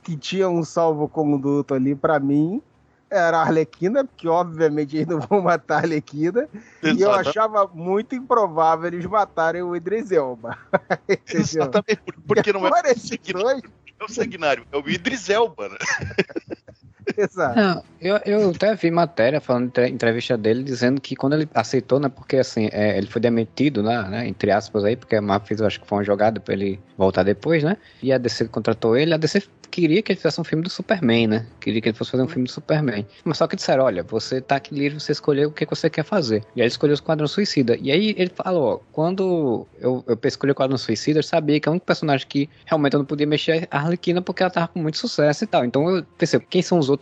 que 0.03 0.15
tinham 0.15 0.55
um 0.55 0.63
salvo-conduto 0.63 1.73
ali, 1.73 1.95
para 1.95 2.19
mim, 2.19 2.61
era 3.09 3.37
a 3.37 3.41
Arlequina, 3.41 4.05
porque 4.05 4.27
obviamente 4.27 4.95
eles 4.95 5.07
não 5.07 5.19
vão 5.27 5.41
matar 5.41 5.75
a 5.75 5.77
Arlequina. 5.79 6.47
Exatamente. 6.53 6.99
E 6.99 7.01
eu 7.01 7.11
achava 7.11 7.67
muito 7.73 8.15
improvável 8.15 8.87
eles 8.87 9.05
matarem 9.05 9.61
o 9.61 9.75
Idris 9.75 10.11
Elba. 10.11 10.57
Exatamente, 11.27 12.01
porque 12.27 12.53
não 12.53 12.65
é. 12.67 12.91
Esses 12.91 13.17
dois, 13.17 13.61
é 13.99 14.03
o 14.03 14.07
Sanguinário, 14.07 14.65
é 14.71 14.77
o 14.77 14.89
Idris 14.89 15.29
Elba, 15.29 15.69
né? 15.69 15.77
Exato. 17.17 17.59
Não, 17.59 17.83
eu, 18.01 18.19
eu 18.25 18.49
até 18.49 18.75
vi 18.75 18.91
matéria 18.91 19.41
falando 19.41 19.77
entrevista 19.79 20.37
dele 20.37 20.63
dizendo 20.63 21.01
que 21.01 21.15
quando 21.15 21.33
ele 21.33 21.49
aceitou, 21.53 21.99
né? 21.99 22.09
Porque 22.09 22.37
assim, 22.37 22.69
é, 22.71 22.97
ele 22.97 23.07
foi 23.07 23.21
demitido, 23.21 23.83
né, 23.83 24.01
né? 24.09 24.27
Entre 24.27 24.51
aspas 24.51 24.83
aí, 24.83 24.95
porque 24.95 25.15
a 25.15 25.21
Marvel 25.21 25.47
fez, 25.47 25.61
acho 25.61 25.79
que 25.79 25.87
foi 25.87 25.97
uma 25.99 26.03
jogada 26.03 26.39
pra 26.39 26.53
ele 26.53 26.79
voltar 26.97 27.23
depois, 27.23 27.63
né? 27.63 27.77
E 28.01 28.11
a 28.11 28.17
DC 28.17 28.47
contratou 28.47 28.95
ele, 28.95 29.13
a 29.13 29.17
DC 29.17 29.43
queria 29.69 30.01
que 30.01 30.11
ele 30.11 30.17
fizesse 30.17 30.41
um 30.41 30.43
filme 30.43 30.63
do 30.63 30.69
Superman, 30.69 31.27
né? 31.27 31.45
Queria 31.59 31.81
que 31.81 31.89
ele 31.89 31.97
fosse 31.97 32.11
fazer 32.11 32.23
um 32.23 32.27
filme 32.27 32.45
do 32.45 32.51
Superman. 32.51 33.05
Mas 33.23 33.37
só 33.37 33.47
que 33.47 33.55
disseram, 33.55 33.85
olha, 33.85 34.03
você 34.03 34.41
tá 34.41 34.55
aqui 34.55 34.73
livre, 34.73 34.99
você 34.99 35.11
escolher 35.11 35.45
o 35.45 35.51
que 35.51 35.65
você 35.65 35.89
quer 35.89 36.03
fazer. 36.03 36.43
E 36.55 36.61
aí 36.61 36.65
ele 36.65 36.67
escolheu 36.67 36.93
o 36.93 36.95
Esquadrão 36.95 37.27
Suicida. 37.27 37.77
E 37.79 37.91
aí 37.91 38.15
ele 38.17 38.31
falou, 38.33 38.73
ó, 38.73 38.79
quando 38.91 39.67
eu, 39.79 40.03
eu 40.07 40.19
escolhi 40.25 40.51
o 40.51 40.53
Esquadrão 40.53 40.77
Suicida, 40.77 41.19
eu 41.19 41.23
sabia 41.23 41.59
que 41.59 41.69
é 41.69 41.71
um 41.71 41.79
personagem 41.79 42.27
que 42.27 42.49
realmente 42.65 42.93
eu 42.93 42.99
não 42.99 43.05
podia 43.05 43.27
mexer 43.27 43.67
a 43.69 43.79
Arlequina 43.79 44.21
porque 44.21 44.43
ela 44.43 44.49
tava 44.49 44.67
com 44.67 44.79
muito 44.79 44.97
sucesso 44.97 45.43
e 45.43 45.47
tal. 45.47 45.63
Então 45.63 45.87
eu 45.89 46.03
pensei, 46.17 46.39
quem 46.39 46.61
são 46.61 46.79
os 46.79 46.89
outros 46.89 46.98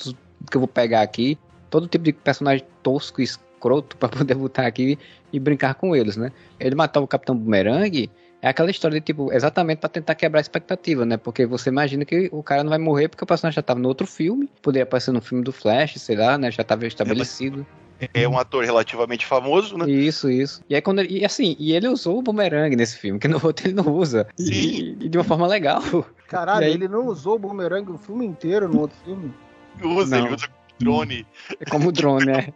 que 0.50 0.56
eu 0.58 0.62
vou 0.62 0.68
pegar 0.68 1.02
aqui? 1.02 1.38
Todo 1.70 1.88
tipo 1.88 2.06
de 2.06 2.14
personagem 2.14 2.66
tosco 2.84 3.22
e 3.22 3.24
escroto 3.24 3.96
para 3.98 4.10
poder 4.10 4.36
botar 4.36 4.66
aqui 4.68 4.98
e 5.34 5.40
brincar 5.40 5.74
com 5.76 5.96
eles, 5.96 6.16
né? 6.16 6.32
Ele 6.60 6.76
matou 6.76 7.04
o 7.04 7.08
Capitão 7.08 7.36
Boomerang 7.36 8.10
É 8.42 8.48
aquela 8.50 8.70
história 8.72 9.00
de, 9.00 9.06
tipo, 9.06 9.34
exatamente 9.34 9.80
para 9.80 9.90
tentar 9.90 10.16
quebrar 10.16 10.40
a 10.40 10.42
expectativa, 10.42 11.06
né? 11.06 11.18
Porque 11.18 11.46
você 11.46 11.70
imagina 11.70 12.06
que 12.06 12.30
o 12.32 12.42
cara 12.44 12.64
não 12.64 12.70
vai 12.70 12.78
morrer 12.80 13.08
porque 13.10 13.24
o 13.24 13.28
personagem 13.28 13.56
já 13.56 13.62
tava 13.64 13.80
no 13.80 13.88
outro 13.88 14.06
filme, 14.08 14.48
poderia 14.62 14.84
aparecer 14.84 15.12
no 15.12 15.20
filme 15.22 15.44
do 15.44 15.52
Flash, 15.52 15.96
sei 15.98 16.16
lá, 16.16 16.38
né? 16.38 16.52
Já 16.52 16.64
tava 16.64 16.86
estabelecido. 16.86 17.66
É 18.14 18.28
um 18.28 18.38
ator 18.38 18.64
relativamente 18.64 19.26
famoso, 19.26 19.76
né? 19.76 19.90
Isso, 19.90 20.30
isso. 20.30 20.62
E 20.70 20.76
aí 20.76 20.82
quando 20.84 21.00
ele, 21.00 21.18
e 21.18 21.26
assim, 21.26 21.56
e 21.58 21.74
ele 21.74 21.88
usou 21.88 22.20
o 22.20 22.22
bumerangue 22.22 22.76
nesse 22.76 22.96
filme, 22.96 23.20
que 23.20 23.28
no 23.28 23.44
outro 23.44 23.66
ele 23.68 23.74
não 23.74 23.92
usa. 23.92 24.28
E, 24.38 24.96
e 25.02 25.10
de 25.10 25.18
uma 25.18 25.24
forma 25.24 25.48
legal. 25.48 25.82
Caralho, 26.28 26.68
aí- 26.68 26.74
ele 26.74 26.88
não 26.88 27.08
usou 27.08 27.36
o 27.36 27.40
bumerangue 27.40 27.92
o 27.92 27.98
filme 27.98 28.24
inteiro 28.24 28.70
no 28.70 28.80
outro 28.80 28.96
filme. 29.04 29.34
Usa, 29.84 30.18
Não. 30.18 30.26
ele 30.28 30.36
usa 30.36 30.48
drone. 30.80 31.28
É 31.60 31.66
como 31.70 31.92
drone, 31.92 32.26
né? 32.26 32.54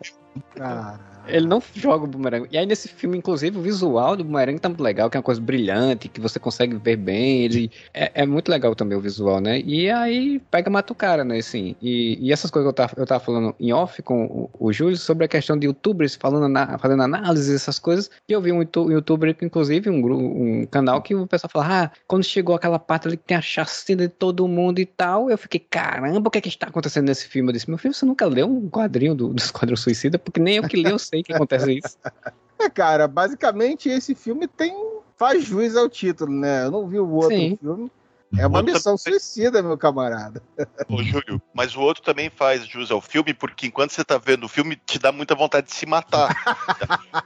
Cara. 0.56 1.00
Ele 1.28 1.48
não 1.48 1.62
joga 1.74 2.06
o 2.06 2.08
bumerangue. 2.08 2.48
E 2.52 2.58
aí 2.58 2.66
nesse 2.66 2.88
filme, 2.88 3.18
inclusive, 3.18 3.58
o 3.58 3.62
visual 3.62 4.16
do 4.16 4.24
bumerangue 4.24 4.60
tá 4.60 4.70
muito 4.70 4.82
legal, 4.84 5.10
que 5.10 5.18
é 5.18 5.20
uma 5.20 5.24
coisa 5.24 5.42
brilhante, 5.42 6.08
que 6.08 6.20
você 6.20 6.40
consegue 6.40 6.76
ver 6.76 6.96
bem. 6.96 7.44
Ele 7.44 7.72
é, 7.94 8.12
é 8.22 8.26
muito 8.26 8.50
legal 8.50 8.76
também 8.76 8.98
o 8.98 9.02
visual, 9.02 9.40
né? 9.40 9.60
E 9.62 9.90
aí 9.90 10.40
pega 10.52 10.70
mata 10.70 10.94
o 10.94 10.96
cara, 10.96 11.24
né? 11.24 11.38
Assim, 11.38 11.76
e, 11.82 12.18
e 12.22 12.32
essas 12.32 12.50
coisas 12.52 12.66
que 12.66 12.70
eu 12.70 12.88
tava, 12.88 12.94
eu 13.02 13.06
tava 13.06 13.24
falando 13.24 13.56
em 13.60 13.72
off 13.74 14.02
com 14.02 14.26
o, 14.26 14.50
o 14.68 14.74
Júlio 14.74 14.98
sobre 14.98 15.26
a 15.26 15.28
questão 15.28 15.58
de 15.58 15.68
youtubers 15.68 16.16
falando 16.16 16.48
na- 16.48 16.78
fazendo 16.78 17.04
análise 17.04 17.54
essas 17.54 17.80
coisas. 17.80 18.10
E 18.28 18.34
eu 18.34 18.42
vi 18.42 18.52
um 18.52 18.60
youtu- 18.62 18.92
youtuber, 18.92 19.36
inclusive, 19.42 19.90
um, 19.90 20.62
um 20.62 20.66
canal 20.66 21.02
que 21.02 21.14
o 21.16 21.28
pessoal 21.28 21.50
fala: 21.52 21.84
ah, 21.86 21.92
quando 22.08 22.24
chegou 22.24 22.56
aquela 22.56 22.80
parte 22.80 23.08
ali 23.08 23.18
que 23.18 23.24
tem 23.24 23.38
a 23.38 23.42
chacina 23.42 24.04
de 24.04 24.10
todo 24.10 24.48
mundo 24.48 24.80
e 24.80 24.86
tal, 24.86 25.30
eu 25.30 25.38
fiquei, 25.38 25.60
caramba, 25.60 26.28
o 26.28 26.32
que 26.32 26.38
é 26.38 26.42
que 26.42 26.50
está 26.50 26.68
acontecendo 26.68 27.08
nesse 27.08 27.28
filme? 27.28 27.50
Eu 27.50 27.54
disse, 27.54 27.70
meu 27.70 27.78
filho, 27.78 27.94
você 27.94 28.06
nunca 28.06 28.26
leu 28.26 28.48
um 28.48 28.70
quadrinho 28.70 29.16
do, 29.16 29.30
do 29.34 29.40
Esquadrão 29.40 29.76
Suicida? 29.76 30.18
Porque 30.20 30.40
nem 30.40 30.56
eu 30.58 30.64
que 30.64 30.82
eu 30.84 30.98
sei 31.12 31.24
que 31.24 31.34
acontece 31.34 31.74
isso. 31.74 31.98
É, 32.58 32.70
cara, 32.70 33.08
basicamente 33.08 33.90
esse 33.90 34.16
filme 34.16 34.48
tem. 34.48 34.74
faz 35.18 35.44
juiz 35.44 35.76
ao 35.76 35.88
título, 35.90 36.32
né? 36.32 36.66
Eu 36.66 36.72
não 36.72 36.88
vi 36.88 37.00
o 37.00 37.10
outro 37.10 37.36
Sim. 37.36 37.58
filme. 37.62 37.92
É 38.38 38.48
uma 38.48 38.64
missão 38.64 38.96
também- 38.96 39.20
suicida, 39.20 39.62
meu 39.62 39.78
camarada. 39.78 40.42
Ô, 40.88 41.04
Júlio, 41.04 41.42
mas 41.54 41.76
o 41.76 41.82
outro 41.82 42.02
também 42.02 42.30
faz 42.30 42.66
jus 42.66 42.90
ao 42.90 43.02
filme, 43.02 43.34
porque 43.34 43.68
enquanto 43.68 43.92
você 43.92 44.06
tá 44.06 44.18
vendo 44.18 44.46
o 44.46 44.48
filme, 44.48 44.78
te 44.78 44.98
dá 44.98 45.12
muita 45.12 45.36
vontade 45.36 45.68
de 45.68 45.74
se 45.74 45.86
matar. 45.86 46.30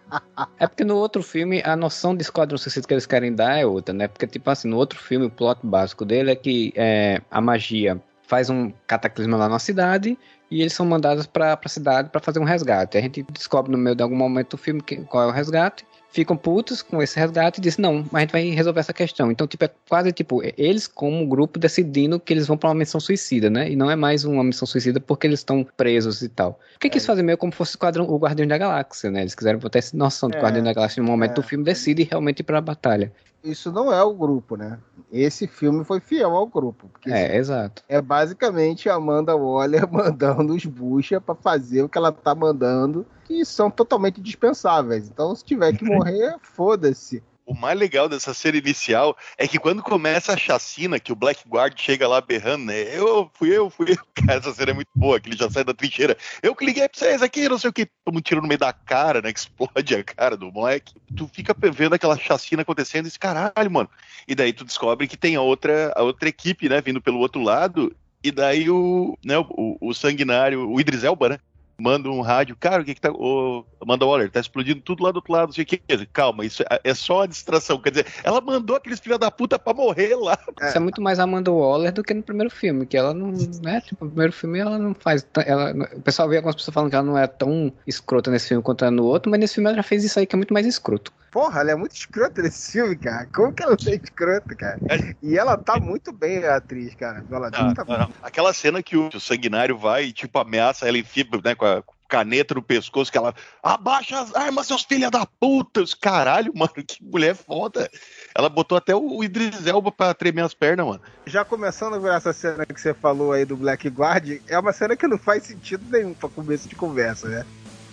É 0.59 0.67
porque 0.67 0.83
no 0.83 0.95
outro 0.95 1.21
filme 1.21 1.61
a 1.63 1.75
noção 1.75 2.15
de 2.15 2.21
Esquadrão 2.21 2.57
Suicida 2.57 2.87
que 2.87 2.93
eles 2.93 3.05
querem 3.05 3.33
dar 3.33 3.57
é 3.57 3.65
outra, 3.65 3.93
né? 3.93 4.07
Porque, 4.07 4.25
tipo 4.25 4.49
assim, 4.49 4.67
no 4.67 4.77
outro 4.77 4.97
filme 4.99 5.25
o 5.25 5.29
plot 5.29 5.59
básico 5.63 6.05
dele 6.05 6.31
é 6.31 6.35
que 6.35 6.73
é, 6.75 7.21
a 7.29 7.39
magia 7.41 8.01
faz 8.27 8.49
um 8.49 8.71
cataclisma 8.87 9.37
lá 9.37 9.47
na 9.47 9.59
cidade 9.59 10.17
e 10.49 10.61
eles 10.61 10.73
são 10.73 10.85
mandados 10.85 11.25
pra, 11.25 11.55
pra 11.57 11.69
cidade 11.69 12.09
pra 12.09 12.21
fazer 12.21 12.39
um 12.39 12.43
resgate. 12.43 12.97
A 12.97 13.01
gente 13.01 13.23
descobre 13.31 13.71
no 13.71 13.77
meio 13.77 13.95
de 13.95 14.03
algum 14.03 14.15
momento 14.15 14.51
do 14.51 14.57
filme 14.57 14.81
que- 14.81 14.97
qual 14.97 15.23
é 15.23 15.27
o 15.27 15.31
resgate. 15.31 15.85
Ficam 16.09 16.37
putos 16.37 16.81
com 16.81 17.01
esse 17.01 17.19
resgate 17.19 17.59
e 17.59 17.61
dizem, 17.61 17.83
não, 17.83 17.95
mas 18.09 18.13
a 18.13 18.19
gente 18.21 18.31
vai 18.31 18.45
resolver 18.51 18.79
essa 18.79 18.93
questão. 18.93 19.29
Então, 19.31 19.45
tipo, 19.45 19.65
é 19.65 19.69
quase 19.89 20.13
tipo, 20.13 20.41
eles 20.57 20.87
como 20.87 21.27
grupo 21.27 21.59
decidindo 21.59 22.19
que 22.21 22.31
eles 22.31 22.47
vão 22.47 22.57
pra 22.57 22.69
uma 22.69 22.75
missão 22.75 23.01
suicida, 23.01 23.49
né? 23.49 23.69
E 23.69 23.75
não 23.75 23.91
é 23.91 23.97
mais 23.97 24.23
uma 24.23 24.41
missão 24.41 24.65
suicida 24.65 25.01
porque 25.01 25.27
eles 25.27 25.39
estão 25.41 25.67
presos 25.75 26.21
e 26.21 26.29
tal. 26.29 26.57
Porque 26.73 26.89
quis 26.89 27.05
fazer 27.05 27.21
meio 27.21 27.37
como 27.37 27.51
fosse 27.51 27.75
o, 27.75 27.79
quadrão, 27.79 28.05
o 28.09 28.17
Guardião 28.17 28.47
da 28.47 28.57
Galáxia, 28.57 29.11
né? 29.11 29.21
Eles 29.21 29.35
quiseram 29.35 29.59
botar 29.59 29.79
essa 29.79 29.97
noção 29.97 30.29
de 30.29 30.37
É, 30.37 30.41
Guardião 30.41 30.63
da 30.63 30.71
Galáxia 30.71 31.03
no 31.03 31.09
momento 31.09 31.31
é. 31.31 31.33
do 31.35 31.43
filme, 31.43 31.65
decide 31.65 32.03
realmente 32.09 32.39
ir 32.39 32.43
pra 32.43 32.61
batalha. 32.61 33.11
Isso 33.45 33.71
não 33.71 33.93
é 33.93 34.03
o 34.03 34.13
grupo, 34.13 34.57
né? 34.57 34.79
Esse 35.11 35.47
filme 35.47 35.85
foi 35.85 35.99
fiel 35.99 36.35
ao 36.35 36.47
grupo. 36.47 36.89
Porque 36.89 37.11
É, 37.11 37.37
exato. 37.37 37.83
é 37.87 38.01
basicamente 38.01 38.89
a 38.89 38.95
Amanda 38.95 39.35
Waller 39.35 39.87
mandando 39.91 40.53
os 40.53 40.65
bucha 40.65 41.21
pra 41.21 41.35
fazer 41.35 41.83
o 41.83 41.89
que 41.89 41.97
ela 41.97 42.11
tá 42.11 42.33
mandando, 42.33 43.05
que 43.23 43.45
são 43.45 43.69
totalmente 43.69 44.19
dispensáveis. 44.19 45.07
Então, 45.07 45.33
se 45.35 45.45
tiver 45.45 45.77
que 45.77 45.85
morrer, 45.85 46.35
foda-se. 46.41 47.23
O 47.45 47.53
mais 47.53 47.77
legal 47.77 48.09
dessa 48.09 48.33
cena 48.33 48.57
inicial 48.57 49.15
é 49.37 49.47
que 49.47 49.59
quando 49.59 49.83
começa 49.83 50.33
a 50.33 50.37
chacina, 50.37 50.99
que 50.99 51.11
o 51.11 51.15
Blackguard 51.15 51.79
chega 51.79 52.07
lá 52.07 52.19
berrando, 52.19 52.65
né? 52.65 52.97
Eu 52.97 53.29
fui 53.33 53.55
eu, 53.55 53.69
fui 53.69 53.91
eu. 53.91 53.97
Cara, 54.25 54.39
essa 54.39 54.53
cena 54.53 54.71
é 54.71 54.73
muito 54.73 54.89
boa, 54.95 55.19
que 55.19 55.29
ele 55.29 55.37
já 55.37 55.49
sai 55.49 55.63
da 55.63 55.73
trincheira. 55.73 56.17
Eu 56.41 56.55
que 56.55 56.65
liguei 56.65 56.89
pra 56.89 56.97
vocês 56.97 57.21
aqui, 57.21 57.47
não 57.47 57.59
sei 57.59 57.69
o 57.69 57.73
que. 57.73 57.87
Toma 58.03 58.17
um 58.17 58.21
tiro 58.21 58.41
no 58.41 58.47
meio 58.47 58.57
da 58.57 58.73
cara, 58.73 59.21
né? 59.21 59.29
Explode 59.29 59.95
a 59.95 60.03
cara 60.03 60.35
do 60.35 60.51
moleque. 60.51 60.95
Tu 61.15 61.27
fica 61.27 61.55
vendo 61.71 61.93
aquela 61.93 62.17
chacina 62.17 62.63
acontecendo 62.63 63.05
e 63.05 63.09
diz, 63.09 63.17
caralho, 63.17 63.71
mano. 63.71 63.89
E 64.27 64.33
daí 64.33 64.51
tu 64.51 64.65
descobre 64.65 65.07
que 65.07 65.17
tem 65.17 65.35
a 65.35 65.41
outra, 65.41 65.93
a 65.95 66.01
outra 66.01 66.27
equipe, 66.27 66.67
né? 66.67 66.81
Vindo 66.81 66.99
pelo 66.99 67.19
outro 67.19 67.41
lado. 67.41 67.95
E 68.23 68.31
daí 68.31 68.71
o, 68.71 69.15
né, 69.23 69.37
o, 69.37 69.77
o 69.79 69.93
sanguinário, 69.93 70.67
o 70.67 70.81
Idris 70.81 71.03
Elba, 71.03 71.29
né? 71.29 71.39
Manda 71.77 72.09
um 72.09 72.21
rádio, 72.21 72.55
cara, 72.57 72.81
o 72.81 72.85
que 72.85 72.95
que 72.95 73.01
tá. 73.01 73.11
Ô, 73.11 73.65
Amanda 73.81 74.05
Waller, 74.05 74.31
tá 74.31 74.39
explodindo 74.39 74.81
tudo 74.81 75.03
lá 75.03 75.11
do 75.11 75.17
outro 75.17 75.33
lado, 75.33 75.47
não 75.47 75.53
sei 75.53 75.63
o 75.63 75.67
que. 75.67 75.81
Calma, 76.13 76.45
isso 76.45 76.63
é, 76.63 76.79
é 76.83 76.93
só 76.93 77.17
uma 77.19 77.27
distração. 77.27 77.79
Quer 77.81 77.89
dizer, 77.89 78.07
ela 78.23 78.39
mandou 78.39 78.75
aqueles 78.75 78.99
filha 78.99 79.17
da 79.17 79.29
puta 79.29 79.59
pra 79.59 79.73
morrer 79.73 80.15
lá. 80.15 80.37
Isso 80.61 80.77
é 80.77 80.79
muito 80.79 81.01
mais 81.01 81.19
Amanda 81.19 81.51
Waller 81.51 81.91
do 81.91 82.03
que 82.03 82.13
no 82.13 82.23
primeiro 82.23 82.49
filme, 82.49 82.85
que 82.85 82.97
ela 82.97 83.13
não, 83.13 83.31
né, 83.61 83.81
tipo, 83.81 84.05
no 84.05 84.11
primeiro 84.11 84.33
filme 84.33 84.59
ela 84.59 84.77
não 84.77 84.93
faz, 84.93 85.25
ela, 85.45 85.73
o 85.93 86.01
pessoal 86.01 86.29
vê 86.29 86.37
algumas 86.37 86.55
pessoas 86.55 86.73
falando 86.73 86.89
que 86.89 86.95
ela 86.95 87.05
não 87.05 87.17
é 87.17 87.27
tão 87.27 87.71
escrota 87.85 88.31
nesse 88.31 88.47
filme 88.47 88.63
quanto 88.63 88.85
é 88.85 88.89
no 88.89 89.03
outro, 89.03 89.29
mas 89.29 89.39
nesse 89.39 89.55
filme 89.55 89.67
ela 89.67 89.75
já 89.75 89.83
fez 89.83 90.03
isso 90.03 90.17
aí 90.19 90.25
que 90.25 90.35
é 90.35 90.37
muito 90.37 90.53
mais 90.53 90.65
escroto. 90.65 91.11
Porra, 91.35 91.59
ela 91.59 91.71
é 91.71 91.75
muito 91.75 91.93
escrota 91.93 92.41
nesse 92.41 92.71
filme, 92.71 92.95
cara. 92.95 93.27
Como 93.35 93.51
que 93.51 93.61
ela 93.61 93.73
é 93.73 93.95
escrota, 93.95 94.55
cara? 94.55 94.79
E 95.21 95.37
ela 95.37 95.57
tá 95.57 95.77
muito 95.77 96.13
bem, 96.13 96.41
a 96.45 96.55
atriz, 96.55 96.95
cara. 96.95 97.25
Ela 97.29 97.47
Ah, 97.47 97.73
tá 97.73 97.83
não, 97.85 97.97
não. 97.97 98.09
Aquela 98.23 98.53
cena 98.53 98.81
que 98.81 98.95
o, 98.95 99.09
sanguinário 99.19 99.77
vai 99.77 100.05
e, 100.05 100.13
tipo, 100.13 100.39
ameaça 100.39 100.87
ela 100.87 100.97
enfia, 100.97 101.25
né, 101.43 101.53
com 101.53 101.64
a 101.65 101.83
caneta 102.07 102.53
no 102.53 102.61
pescoço, 102.61 103.11
que 103.11 103.17
ela 103.17 103.33
abaixa 103.61 104.19
as 104.19 104.33
armas, 104.35 104.67
seus 104.67 104.83
filha 104.83 105.09
da 105.09 105.25
puta. 105.25 105.81
Os 105.81 105.93
caralho, 105.93 106.51
mano, 106.55 106.71
que 106.71 107.03
mulher 107.03 107.35
foda. 107.35 107.89
Ela 108.35 108.47
botou 108.47 108.77
até 108.77 108.95
o 108.95 109.23
Idris 109.23 109.65
Elba 109.65 109.91
pra 109.91 110.13
tremer 110.13 110.43
as 110.43 110.53
pernas, 110.53 110.85
mano. 110.85 111.01
Já 111.25 111.43
começando 111.43 111.99
por 111.99 112.11
essa 112.11 112.31
cena 112.31 112.65
que 112.65 112.79
você 112.79 112.93
falou 112.93 113.31
aí 113.31 113.43
do 113.45 113.57
Blackguard, 113.57 114.41
é 114.47 114.57
uma 114.57 114.71
cena 114.71 114.95
que 114.95 115.07
não 115.07 115.17
faz 115.17 115.43
sentido 115.43 115.83
nenhum 115.89 116.13
pra 116.13 116.29
começo 116.29 116.69
de 116.69 116.75
conversa, 116.75 117.27
né? 117.27 117.45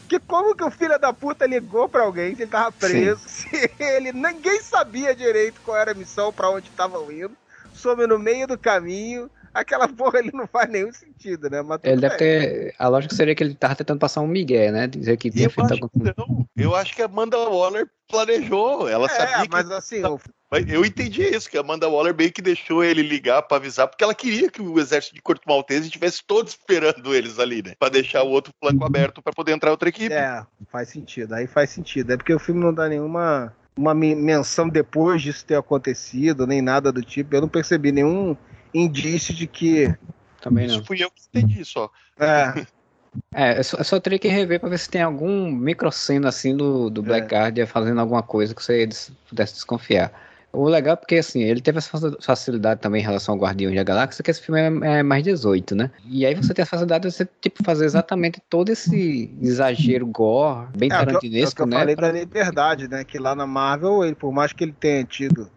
Que 0.09 0.19
como 0.21 0.55
que 0.55 0.63
o 0.63 0.71
filho 0.71 0.99
da 0.99 1.11
puta 1.13 1.47
ligou 1.47 1.89
pra 1.89 2.03
alguém 2.03 2.37
se 2.37 2.43
ele 2.43 2.51
tava 2.51 2.71
preso, 2.71 3.23
se 3.27 3.49
ele 3.81 4.13
ninguém 4.13 4.61
sabia 4.61 5.17
direito 5.17 5.61
qual 5.65 5.77
era 5.77 5.93
a 5.93 5.95
missão, 5.95 6.31
pra 6.31 6.51
onde 6.51 6.69
estavam 6.69 7.11
indo, 7.11 7.35
some 7.73 8.07
no 8.07 8.19
meio 8.19 8.47
do 8.47 8.59
caminho, 8.59 9.31
aquela 9.55 9.89
porra 9.89 10.19
ele 10.19 10.31
não 10.33 10.47
faz 10.47 10.71
nenhum 10.71 10.93
sentido, 10.93 11.49
né? 11.51 11.63
Mas 11.63 11.81
Ele 11.85 12.01
deve 12.01 12.17
bem. 12.17 12.19
ter, 12.19 12.75
a 12.79 12.89
lógica 12.89 13.15
seria 13.15 13.35
que 13.35 13.43
ele 13.43 13.55
tava 13.55 13.75
tentando 13.75 13.99
passar 13.99 14.21
um 14.21 14.27
migué, 14.27 14.71
né, 14.71 14.87
dizer 14.87 15.17
que 15.17 15.31
tinha 15.31 15.47
Eu 15.47 15.51
feito 15.51 15.75
que 15.91 16.15
não. 16.17 16.47
Eu 16.57 16.75
acho 16.75 16.95
que 16.95 17.03
a 17.03 17.07
Amanda 17.07 17.37
Waller 17.39 17.89
planejou. 18.09 18.89
Ela 18.89 19.09
sabia 19.09 19.37
É, 19.37 19.43
que. 19.43 19.49
mas 19.51 19.71
assim, 19.71 20.05
o 20.05 20.21
Mas 20.51 20.69
Eu 20.69 20.85
entendi 20.85 21.23
isso, 21.23 21.49
que 21.51 21.57
a 21.57 21.61
Amanda 21.61 21.89
Waller 21.89 22.15
meio 22.15 22.31
que 22.33 22.43
deixou 22.43 22.85
ele 22.85 23.03
ligar 23.03 23.43
pra 23.43 23.57
avisar, 23.57 23.89
porque 23.89 24.05
ela 24.05 24.15
queria 24.15 24.51
que 24.51 24.61
o 24.61 24.79
exército 24.79 25.15
de 25.15 25.23
Corto 25.23 25.49
Maltese 25.49 25.87
estivesse 25.87 26.23
todo 26.27 26.47
esperando 26.47 27.15
eles 27.15 27.39
ali, 27.39 27.63
né? 27.63 27.73
Pra 27.79 27.89
deixar 27.89 28.23
o 28.23 28.29
outro 28.31 28.53
flanco 28.61 28.85
aberto 28.85 29.23
pra 29.23 29.33
poder 29.33 29.53
entrar 29.53 29.71
outra 29.71 29.89
equipe. 29.89 30.13
É, 30.15 30.45
faz 30.71 30.89
sentido. 30.91 31.33
Aí 31.35 31.47
faz 31.47 31.71
sentido. 31.71 32.13
É 32.13 32.17
porque 32.17 32.35
o 32.35 32.39
filme 32.39 32.61
não 32.63 32.73
dá 32.75 32.89
nenhuma 32.89 33.55
uma 33.75 33.95
me- 33.95 34.15
menção 34.15 34.69
depois 34.69 35.23
disso 35.23 35.47
ter 35.47 35.57
acontecido, 35.57 36.47
nem 36.47 36.61
nada 36.61 36.93
do 36.93 37.01
tipo. 37.03 37.35
Eu 37.35 37.41
não 37.41 37.49
percebi 37.49 37.91
nenhum 37.91 38.37
indício 38.75 39.35
de 39.35 39.47
que. 39.47 39.95
Também 40.41 40.67
Isso 40.67 40.79
não. 40.79 40.85
fui 40.85 41.03
eu 41.03 41.11
que 41.11 41.23
entendi 41.29 41.65
só. 41.65 41.91
É, 42.19 42.65
É, 43.35 43.59
eu 43.59 43.65
só, 43.65 43.77
eu 43.79 43.85
só 43.85 44.01
teria 44.01 44.19
que 44.19 44.29
rever 44.29 44.59
pra 44.59 44.69
ver 44.69 44.79
se 44.79 44.89
tem 44.89 45.03
algum 45.03 45.51
microcena 45.51 46.29
assim 46.29 46.57
do, 46.57 46.89
do 46.91 47.03
Blackguard 47.03 47.59
fazendo 47.67 48.01
alguma 48.01 48.23
coisa 48.23 48.55
que 48.55 48.63
você 48.63 48.87
des- 48.87 49.13
pudesse 49.29 49.55
desconfiar. 49.55 50.13
O 50.53 50.69
legal 50.69 50.93
é 50.93 50.97
porque, 50.97 51.17
assim, 51.17 51.43
ele 51.43 51.63
teve 51.63 51.79
essa 51.79 51.89
faci- 51.89 52.17
facilidade 52.21 52.81
também 52.81 53.01
em 53.01 53.05
relação 53.05 53.35
ao 53.35 53.41
Guardião 53.41 53.75
da 53.75 53.83
Galáxia, 53.83 54.23
que 54.23 54.31
esse 54.31 54.43
filme 54.43 54.61
é, 54.61 54.99
é 54.99 55.03
mais 55.03 55.23
18, 55.25 55.75
né? 55.75 55.91
E 56.05 56.27
aí 56.27 56.35
você 56.35 56.53
tem 56.53 56.63
a 56.63 56.67
facilidade 56.67 57.09
de 57.09 57.15
você, 57.15 57.27
tipo, 57.41 57.65
fazer 57.65 57.87
exatamente 57.87 58.39
todo 58.51 58.69
esse 58.69 59.35
exagero 59.41 60.07
gore, 60.07 60.69
bem 60.77 60.91
é 60.91 61.01
o 61.01 61.07
que 61.07 61.15
eu, 61.15 61.15
é 61.15 61.17
o 61.17 61.21
que 61.21 61.23
tarantinesco, 61.23 61.63
eu 61.63 61.67
né? 61.67 61.79
falei 61.79 61.97
pra- 61.97 62.09
da 62.09 62.13
liberdade, 62.19 62.87
né? 62.87 63.03
Que 63.03 63.19
lá 63.19 63.35
na 63.35 63.47
Marvel, 63.47 64.05
ele, 64.05 64.15
por 64.15 64.31
mais 64.31 64.53
que 64.53 64.63
ele 64.63 64.75
tenha 64.79 65.03
tido 65.05 65.51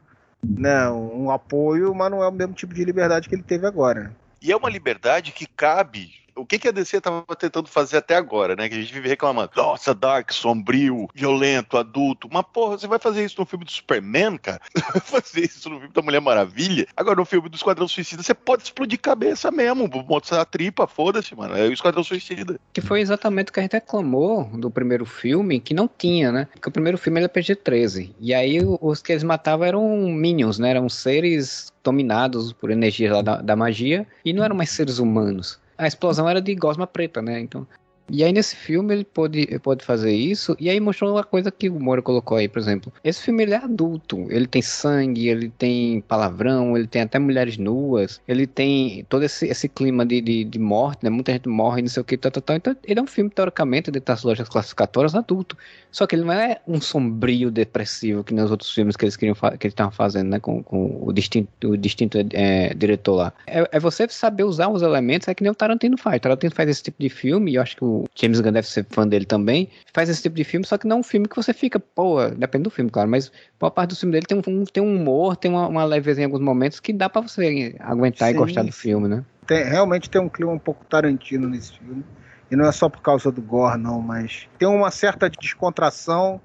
né, 0.57 0.89
um 0.89 1.31
apoio, 1.31 1.93
mas 1.93 2.11
não 2.11 2.23
é 2.23 2.27
o 2.27 2.31
mesmo 2.31 2.53
tipo 2.53 2.73
de 2.73 2.83
liberdade 2.83 3.27
que 3.27 3.35
ele 3.35 3.43
teve 3.43 3.65
agora. 3.65 4.15
E 4.41 4.51
é 4.51 4.55
uma 4.55 4.69
liberdade 4.69 5.31
que 5.31 5.45
cabe. 5.45 6.11
O 6.35 6.45
que, 6.45 6.59
que 6.59 6.67
a 6.67 6.71
DC 6.71 6.99
tava 6.99 7.23
tentando 7.37 7.69
fazer 7.69 7.97
até 7.97 8.15
agora, 8.15 8.55
né? 8.55 8.67
Que 8.67 8.75
a 8.75 8.79
gente 8.79 8.93
vive 8.93 9.07
reclamando. 9.07 9.51
Nossa, 9.55 9.93
dark, 9.93 10.31
sombrio, 10.31 11.07
violento, 11.13 11.77
adulto. 11.77 12.27
Mas, 12.31 12.45
porra, 12.53 12.77
você 12.77 12.87
vai 12.87 12.99
fazer 12.99 13.23
isso 13.23 13.39
no 13.39 13.45
filme 13.45 13.63
do 13.63 13.71
Superman, 13.71 14.37
cara? 14.37 14.61
Vai 14.95 15.01
fazer 15.01 15.45
isso 15.45 15.69
no 15.69 15.79
filme 15.79 15.93
da 15.93 16.01
Mulher 16.01 16.21
Maravilha? 16.21 16.87
Agora, 16.95 17.15
no 17.15 17.25
filme 17.25 17.49
do 17.49 17.55
Esquadrão 17.55 17.87
Suicida, 17.87 18.23
você 18.23 18.33
pode 18.33 18.63
explodir 18.63 18.99
cabeça 18.99 19.51
mesmo. 19.51 19.89
Mostrar 20.07 20.41
a 20.41 20.45
tripa, 20.45 20.87
foda-se, 20.87 21.35
mano. 21.35 21.55
É 21.55 21.67
o 21.67 21.73
Esquadrão 21.73 22.03
Suicida. 22.03 22.59
Que 22.73 22.81
foi 22.81 23.01
exatamente 23.01 23.49
o 23.49 23.53
que 23.53 23.59
a 23.59 23.63
gente 23.63 23.73
reclamou 23.73 24.45
do 24.45 24.69
primeiro 24.69 25.05
filme, 25.05 25.59
que 25.59 25.73
não 25.73 25.87
tinha, 25.87 26.31
né? 26.31 26.47
Porque 26.53 26.69
o 26.69 26.71
primeiro 26.71 26.97
filme 26.97 27.19
ele 27.19 27.25
é 27.25 27.29
PG-13. 27.29 28.11
E 28.19 28.33
aí 28.33 28.59
os 28.63 29.01
que 29.01 29.11
eles 29.11 29.23
matavam 29.23 29.65
eram 29.65 29.87
minions, 30.09 30.59
né? 30.59 30.71
Eram 30.71 30.89
seres 30.89 31.71
dominados 31.83 32.51
por 32.51 32.71
energia 32.71 33.13
lá 33.13 33.21
da, 33.21 33.41
da 33.41 33.55
magia 33.55 34.07
e 34.23 34.33
não 34.33 34.43
eram 34.43 34.55
mais 34.55 34.71
seres 34.71 34.97
humanos. 34.97 35.59
A 35.77 35.87
explosão 35.87 36.29
era 36.29 36.41
de 36.41 36.55
gosma 36.55 36.87
preta, 36.87 37.21
né? 37.21 37.39
Então 37.39 37.67
E 38.09 38.23
aí 38.23 38.31
nesse 38.31 38.55
filme 38.55 38.93
ele 38.93 39.03
pode, 39.03 39.47
pode 39.59 39.83
fazer 39.83 40.13
isso, 40.13 40.55
e 40.59 40.69
aí 40.69 40.79
mostrou 40.79 41.11
uma 41.13 41.23
coisa 41.23 41.51
que 41.51 41.69
o 41.69 41.79
Moro 41.79 42.03
colocou 42.03 42.37
aí, 42.37 42.47
por 42.47 42.59
exemplo. 42.59 42.93
Esse 43.03 43.21
filme 43.23 43.43
ele 43.43 43.53
é 43.53 43.57
adulto, 43.57 44.27
ele 44.29 44.45
tem 44.45 44.61
sangue, 44.61 45.27
ele 45.27 45.49
tem 45.49 46.01
palavrão, 46.01 46.77
ele 46.77 46.87
tem 46.87 47.01
até 47.01 47.17
mulheres 47.17 47.57
nuas, 47.57 48.21
ele 48.27 48.45
tem 48.45 49.05
todo 49.09 49.23
esse, 49.23 49.47
esse 49.47 49.67
clima 49.67 50.05
de, 50.05 50.21
de, 50.21 50.43
de 50.43 50.59
morte, 50.59 51.03
né? 51.03 51.09
Muita 51.09 51.31
gente 51.31 51.49
morre, 51.49 51.81
não 51.81 51.89
sei 51.89 52.01
o 52.01 52.03
que, 52.03 52.17
tal, 52.17 52.31
tal. 52.31 52.55
Então 52.55 52.75
ele 52.83 52.99
é 52.99 53.03
um 53.03 53.07
filme, 53.07 53.29
teoricamente, 53.29 53.89
dentro 53.89 54.13
das 54.13 54.23
lojas 54.23 54.47
classificatórias, 54.47 55.15
adulto. 55.15 55.57
Só 55.91 56.05
que 56.05 56.15
ele 56.15 56.23
não 56.23 56.33
é 56.33 56.59
um 56.67 56.79
sombrio 56.81 57.49
depressivo 57.49 58.23
que 58.23 58.33
nos 58.33 58.51
outros 58.51 58.71
filmes 58.71 58.95
que 58.95 59.05
eles 59.05 59.15
queriam 59.15 59.35
que 59.35 59.67
eles 59.67 59.73
estavam 59.73 59.91
fazendo, 59.91 60.29
né? 60.29 60.39
Com, 60.39 60.61
com 60.61 60.99
o 61.01 61.11
distinto, 61.11 61.49
o 61.69 61.77
distinto 61.77 62.17
é, 62.33 62.73
diretor 62.73 63.15
lá. 63.15 63.33
É, 63.47 63.67
é, 63.71 63.79
você 63.79 64.07
saber 64.09 64.43
usar 64.43 64.67
os 64.69 64.81
elementos, 64.81 65.27
é 65.27 65.33
que 65.33 65.41
nem 65.41 65.51
o 65.51 65.55
Tarantino 65.55 65.97
faz. 65.97 66.17
O 66.17 66.21
Tarantino 66.21 66.53
faz 66.53 66.69
esse 66.69 66.83
tipo 66.83 67.01
de 67.01 67.09
filme, 67.09 67.51
e 67.51 67.55
eu 67.55 67.61
acho 67.61 67.75
que 67.75 67.83
o 67.83 67.94
James 68.15 68.41
Gunn 68.41 68.51
deve 68.51 68.67
ser 68.67 68.85
fã 68.89 69.07
dele 69.07 69.25
também. 69.25 69.69
Faz 69.93 70.09
esse 70.09 70.21
tipo 70.21 70.35
de 70.35 70.43
filme, 70.43 70.65
só 70.65 70.77
que 70.77 70.87
não 70.87 70.97
é 70.97 70.99
um 70.99 71.03
filme 71.03 71.27
que 71.27 71.35
você 71.35 71.53
fica, 71.53 71.79
pô, 71.79 72.27
depende 72.29 72.63
do 72.63 72.69
filme, 72.69 72.91
claro, 72.91 73.09
mas 73.09 73.31
boa 73.59 73.71
parte 73.71 73.91
do 73.91 73.95
filme 73.95 74.11
dele 74.13 74.25
tem 74.25 74.37
um, 74.37 74.63
tem 74.65 74.83
um 74.83 74.95
humor, 74.95 75.35
tem 75.35 75.51
uma, 75.51 75.67
uma 75.67 75.85
leveza 75.85 76.21
em 76.21 76.25
alguns 76.25 76.41
momentos 76.41 76.79
que 76.79 76.91
dá 76.91 77.09
para 77.09 77.21
você 77.21 77.75
aguentar 77.79 78.29
Sim. 78.29 78.35
e 78.35 78.37
gostar 78.37 78.63
do 78.63 78.71
filme, 78.71 79.07
né? 79.07 79.23
Tem, 79.47 79.63
realmente 79.63 80.09
tem 80.09 80.21
um 80.21 80.29
clima 80.29 80.51
um 80.51 80.59
pouco 80.59 80.83
Tarantino 80.85 81.47
nesse 81.47 81.77
filme. 81.77 82.03
E 82.49 82.55
não 82.55 82.65
é 82.65 82.71
só 82.71 82.89
por 82.89 83.01
causa 83.01 83.31
do 83.31 83.41
gore, 83.41 83.79
não, 83.79 84.01
mas 84.01 84.47
tem 84.57 84.67
uma 84.67 84.91
certa 84.91 85.29
descontração 85.29 86.39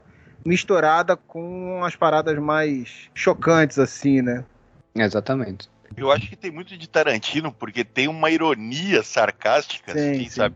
misturada 0.44 1.16
com 1.16 1.82
as 1.84 1.94
paradas 1.94 2.38
mais 2.38 3.10
chocantes, 3.14 3.78
assim, 3.78 4.22
né? 4.22 4.44
Exatamente. 4.94 5.68
Eu 5.96 6.10
acho 6.10 6.28
que 6.28 6.36
tem 6.36 6.50
muito 6.50 6.76
de 6.76 6.88
Tarantino, 6.88 7.52
porque 7.52 7.84
tem 7.84 8.08
uma 8.08 8.30
ironia 8.30 9.02
sarcástica, 9.02 9.92
sim, 9.92 10.10
assim, 10.10 10.24
sim. 10.24 10.30
sabe? 10.30 10.54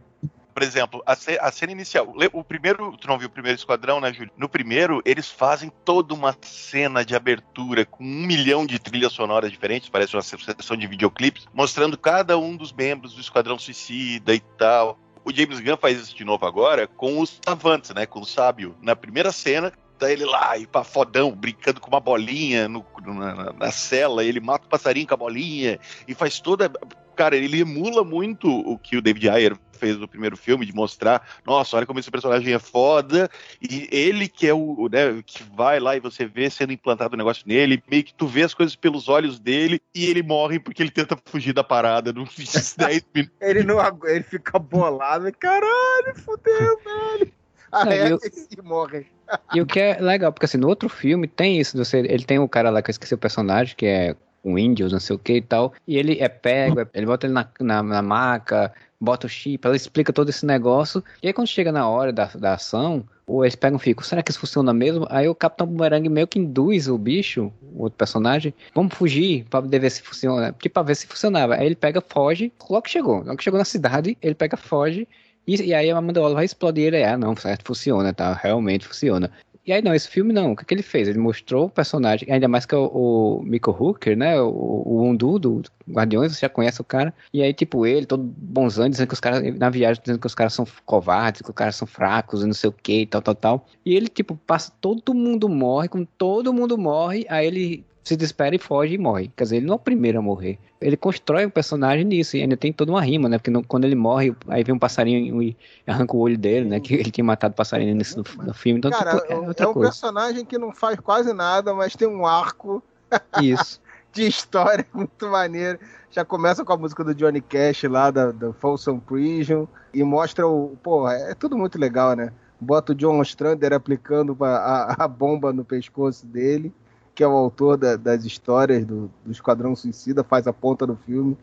Por 0.54 0.62
exemplo, 0.62 1.02
a, 1.04 1.12
a, 1.12 1.52
cena 1.52 1.73
inicial. 1.73 2.14
O 2.32 2.44
primeiro. 2.44 2.96
Tu 2.96 3.08
não 3.08 3.18
viu 3.18 3.26
o 3.26 3.30
primeiro 3.30 3.58
esquadrão, 3.58 4.00
né, 4.00 4.12
Júlio? 4.12 4.32
No 4.37 4.49
primeiro, 4.49 5.02
eles 5.04 5.28
fazem 5.28 5.70
toda 5.84 6.14
uma 6.14 6.37
cena 6.42 7.04
de 7.04 7.16
abertura 7.16 7.84
com 7.84 8.04
um 8.04 8.26
milhão 8.26 8.64
de 8.64 8.78
trilhas 8.78 9.12
sonoras 9.12 9.50
diferentes, 9.50 9.88
parece 9.88 10.14
uma 10.14 10.23
sessão 10.23 10.76
de 10.76 10.87
videoclipes, 10.87 11.46
mostrando 11.52 11.99
cada 11.99 12.38
um 12.38 12.56
dos 12.56 12.73
membros 12.73 13.14
do 13.14 13.20
Esquadrão 13.20 13.58
Suicida 13.58 14.32
e 14.32 14.40
tal. 14.56 14.96
O 15.25 15.32
James 15.32 15.58
Gunn 15.58 15.76
faz 15.76 15.99
isso 15.99 16.14
de 16.14 16.25
novo 16.25 16.46
agora 16.46 16.87
com 16.87 17.18
os 17.18 17.40
savantes, 17.44 17.90
né? 17.90 18.06
Com 18.06 18.20
o 18.20 18.26
sábio. 18.26 18.76
Na 18.80 18.94
primeira 18.94 19.32
cena, 19.32 19.73
tá 19.98 20.10
ele 20.10 20.24
lá, 20.24 20.56
e 20.58 20.66
pra 20.66 20.84
fodão, 20.84 21.30
brincando 21.32 21.80
com 21.80 21.88
uma 21.88 22.00
bolinha 22.00 22.68
no, 22.68 22.84
na, 23.06 23.52
na, 23.52 23.70
cela, 23.70 24.24
ele 24.24 24.40
mata 24.40 24.66
o 24.66 24.68
passarinho 24.68 25.06
com 25.06 25.14
a 25.14 25.18
bolinha 25.18 25.78
e 26.06 26.14
faz 26.14 26.40
toda. 26.40 26.70
Cara, 27.16 27.36
ele 27.36 27.60
emula 27.60 28.02
muito 28.02 28.48
o 28.48 28.76
que 28.76 28.96
o 28.96 29.02
David 29.02 29.28
Ayer 29.28 29.56
fez 29.74 29.98
no 29.98 30.08
primeiro 30.08 30.36
filme, 30.36 30.64
de 30.64 30.74
mostrar, 30.74 31.26
nossa, 31.44 31.76
olha 31.76 31.86
como 31.86 31.98
esse 31.98 32.10
personagem 32.10 32.54
é 32.54 32.58
foda, 32.58 33.28
e 33.60 33.88
ele 33.90 34.28
que 34.28 34.46
é 34.46 34.54
o, 34.54 34.88
né, 34.90 35.22
que 35.24 35.42
vai 35.54 35.78
lá 35.78 35.94
e 35.94 36.00
você 36.00 36.24
vê 36.24 36.48
sendo 36.48 36.72
implantado 36.72 37.12
o 37.12 37.16
um 37.16 37.18
negócio 37.18 37.44
nele, 37.46 37.82
meio 37.90 38.02
que 38.02 38.14
tu 38.14 38.26
vê 38.26 38.42
as 38.42 38.54
coisas 38.54 38.74
pelos 38.74 39.08
olhos 39.08 39.38
dele, 39.38 39.80
e 39.94 40.06
ele 40.06 40.22
morre 40.22 40.58
porque 40.58 40.82
ele 40.82 40.90
tenta 40.90 41.18
fugir 41.26 41.52
da 41.52 41.62
parada 41.62 42.12
num 42.12 42.24
10 42.78 43.06
minutos. 43.14 43.36
ele, 43.40 43.62
não, 43.62 43.78
ele 44.04 44.24
fica 44.24 44.58
bolado, 44.58 45.30
caralho, 45.38 46.14
fudeu, 46.16 46.78
velho. 46.82 47.43
Aí 47.74 47.98
é, 47.98 48.12
eu... 48.12 48.18
morre. 48.62 49.06
E 49.54 49.60
o 49.60 49.66
que 49.66 49.80
é 49.80 50.00
legal, 50.00 50.32
porque 50.32 50.46
assim, 50.46 50.58
no 50.58 50.68
outro 50.68 50.88
filme 50.88 51.26
tem 51.26 51.58
isso, 51.58 51.76
você, 51.76 51.98
ele 51.98 52.24
tem 52.24 52.38
o 52.38 52.48
cara 52.48 52.70
lá 52.70 52.82
que 52.82 52.90
eu 52.90 52.92
esqueci 52.92 53.14
o 53.14 53.18
personagem, 53.18 53.74
que 53.76 53.86
é 53.86 54.16
um 54.44 54.58
índio, 54.58 54.88
não 54.90 55.00
sei 55.00 55.16
o 55.16 55.18
que 55.18 55.34
e 55.34 55.42
tal, 55.42 55.72
e 55.88 55.96
ele 55.96 56.18
é 56.20 56.28
pego, 56.28 56.86
ele 56.92 57.06
bota 57.06 57.26
ele 57.26 57.32
na, 57.32 57.48
na, 57.60 57.82
na 57.82 58.02
maca, 58.02 58.72
bota 59.00 59.26
o 59.26 59.30
chip, 59.30 59.66
ela 59.66 59.74
explica 59.74 60.12
todo 60.12 60.28
esse 60.28 60.44
negócio, 60.44 61.02
e 61.22 61.26
aí 61.26 61.32
quando 61.32 61.48
chega 61.48 61.72
na 61.72 61.88
hora 61.88 62.12
da, 62.12 62.26
da 62.26 62.54
ação, 62.54 63.04
ou 63.26 63.42
eles 63.42 63.54
pegam 63.54 63.78
e 63.78 63.80
ficam, 63.80 64.04
será 64.04 64.22
que 64.22 64.30
isso 64.30 64.40
funciona 64.40 64.72
mesmo? 64.72 65.06
Aí 65.08 65.26
o 65.28 65.34
Capitão 65.34 65.66
Boomerang 65.66 66.08
meio 66.08 66.26
que 66.26 66.38
induz 66.38 66.88
o 66.88 66.98
bicho, 66.98 67.50
o 67.74 67.84
outro 67.84 67.96
personagem, 67.96 68.52
vamos 68.74 68.94
fugir 68.94 69.44
pra 69.48 69.60
ver 69.60 69.90
se 69.90 70.02
funciona, 70.02 70.52
tipo, 70.52 70.74
pra 70.74 70.82
ver 70.82 70.94
se 70.94 71.06
funcionava. 71.06 71.54
Aí 71.54 71.66
ele 71.66 71.74
pega, 71.74 72.02
foge, 72.02 72.52
logo 72.68 72.82
que 72.82 72.90
chegou, 72.90 73.18
logo 73.18 73.36
que 73.36 73.44
chegou 73.44 73.58
na 73.58 73.64
cidade, 73.64 74.18
ele 74.20 74.34
pega, 74.34 74.56
foge, 74.56 75.08
e, 75.46 75.74
aí 75.74 75.90
a 75.90 75.96
Amanda 75.96 76.20
Waller 76.20 76.36
vai 76.36 76.44
explodir 76.44 76.86
ele, 76.86 77.04
ah, 77.04 77.16
não, 77.16 77.36
certo, 77.36 77.64
funciona, 77.64 78.12
tá, 78.12 78.32
realmente 78.34 78.86
funciona. 78.86 79.30
E 79.66 79.72
aí 79.72 79.80
não, 79.80 79.94
esse 79.94 80.08
filme 80.08 80.30
não, 80.32 80.52
o 80.52 80.56
que, 80.56 80.64
que 80.64 80.74
ele 80.74 80.82
fez? 80.82 81.08
Ele 81.08 81.18
mostrou 81.18 81.66
o 81.66 81.70
personagem, 81.70 82.30
ainda 82.30 82.46
mais 82.46 82.66
que 82.66 82.74
o, 82.74 82.84
o 82.84 83.42
Michael 83.42 83.76
Hooker, 83.80 84.14
né, 84.14 84.38
o, 84.38 84.48
o 84.50 85.02
Undu 85.02 85.38
do 85.38 85.62
Guardiões, 85.88 86.34
você 86.34 86.40
já 86.40 86.50
conhece 86.50 86.82
o 86.82 86.84
cara, 86.84 87.14
e 87.32 87.42
aí 87.42 87.54
tipo 87.54 87.86
ele, 87.86 88.04
todo 88.04 88.22
bonzão, 88.22 88.88
dizendo 88.90 89.08
que 89.08 89.14
os 89.14 89.20
caras, 89.20 89.42
na 89.56 89.70
viagem, 89.70 90.02
dizendo 90.02 90.18
que 90.20 90.26
os 90.26 90.34
caras 90.34 90.52
são 90.52 90.66
covardes, 90.84 91.40
que 91.40 91.48
os 91.48 91.54
caras 91.54 91.76
são 91.76 91.86
fracos 91.88 92.42
e 92.42 92.46
não 92.46 92.52
sei 92.52 92.68
o 92.68 92.72
que, 92.72 93.06
tal, 93.06 93.22
tal, 93.22 93.34
tal. 93.34 93.66
E 93.86 93.94
ele 93.94 94.08
tipo, 94.08 94.36
passa, 94.46 94.70
todo 94.82 95.14
mundo 95.14 95.48
morre, 95.48 95.88
quando 95.88 96.08
todo 96.18 96.52
mundo 96.52 96.76
morre, 96.76 97.24
aí 97.30 97.46
ele 97.46 97.86
se 98.04 98.14
desespera 98.16 98.54
e 98.54 98.58
foge 98.58 98.94
e 98.94 98.99
morre. 98.99 99.32
Quer 99.34 99.44
dizer, 99.44 99.56
ele 99.56 99.66
não 99.66 99.73
é 99.73 99.76
o 99.76 99.80
primeiro 99.80 100.18
a 100.18 100.23
morrer. 100.23 100.58
Ele 100.78 100.94
constrói 100.94 101.46
o 101.46 101.50
personagem 101.50 102.05
nisso, 102.05 102.37
e 102.37 102.42
ainda 102.42 102.55
tem 102.55 102.70
toda 102.70 102.92
uma 102.92 103.00
rima, 103.00 103.31
né? 103.31 103.38
Porque 103.38 103.50
no, 103.50 103.64
quando 103.64 103.87
ele 103.87 103.94
morre, 103.94 104.37
aí 104.46 104.62
vem 104.62 104.74
um 104.74 104.78
passarinho 104.78 105.42
e 105.42 105.57
arranca 105.87 106.14
o 106.14 106.20
olho 106.20 106.37
dele, 106.37 106.68
né? 106.68 106.78
Que 106.81 106.94
ele 106.94 107.11
tinha 107.11 107.24
matado 107.24 107.52
o 107.55 107.57
passarinho 107.57 107.94
nesse, 107.94 108.14
no, 108.14 108.22
no 108.44 108.52
filme. 108.52 108.78
Então, 108.78 108.90
Cara, 108.90 109.18
tipo, 109.18 109.33
é, 109.33 109.37
outra 109.37 109.64
é 109.64 109.68
um 109.68 109.72
coisa. 109.72 109.88
personagem 109.88 110.44
que 110.44 110.59
não 110.59 110.70
faz 110.70 111.00
quase 111.00 111.33
nada, 111.33 111.72
mas 111.72 111.96
tem 111.96 112.07
um 112.07 112.26
arco. 112.26 112.83
Isso. 113.42 113.81
de 114.12 114.26
história 114.26 114.87
muito 114.92 115.26
maneiro. 115.26 115.78
Já 116.11 116.24
começa 116.24 116.62
com 116.62 116.72
a 116.74 116.76
música 116.76 117.02
do 117.02 117.14
Johnny 117.14 117.40
Cash 117.40 117.85
lá, 117.85 118.11
da, 118.11 118.31
da 118.31 118.52
Folsom 118.52 118.98
Prison, 118.98 119.66
e 119.94 120.05
mostra 120.05 120.46
o. 120.46 120.76
Pô, 120.83 121.09
é 121.09 121.35
tudo 121.35 121.57
muito 121.57 121.78
legal, 121.78 122.14
né? 122.14 122.31
Bota 122.61 122.92
o 122.92 122.94
John 122.94 123.18
Ostrander 123.18 123.72
aplicando 123.72 124.37
a, 124.44 124.48
a, 124.48 125.05
a 125.05 125.09
bomba 125.09 125.52
no 125.55 125.64
pescoço 125.64 126.26
dele 126.26 126.72
que 127.14 127.22
é 127.22 127.27
o 127.27 127.33
autor 127.33 127.77
da, 127.77 127.96
das 127.96 128.24
histórias 128.24 128.85
do, 128.85 129.11
do 129.24 129.31
Esquadrão 129.31 129.77
Suicida, 129.77 130.24
faz 130.24 130.46
a 130.46 130.53
ponta 130.53 130.87
do 130.87 130.96
filme. 130.96 131.37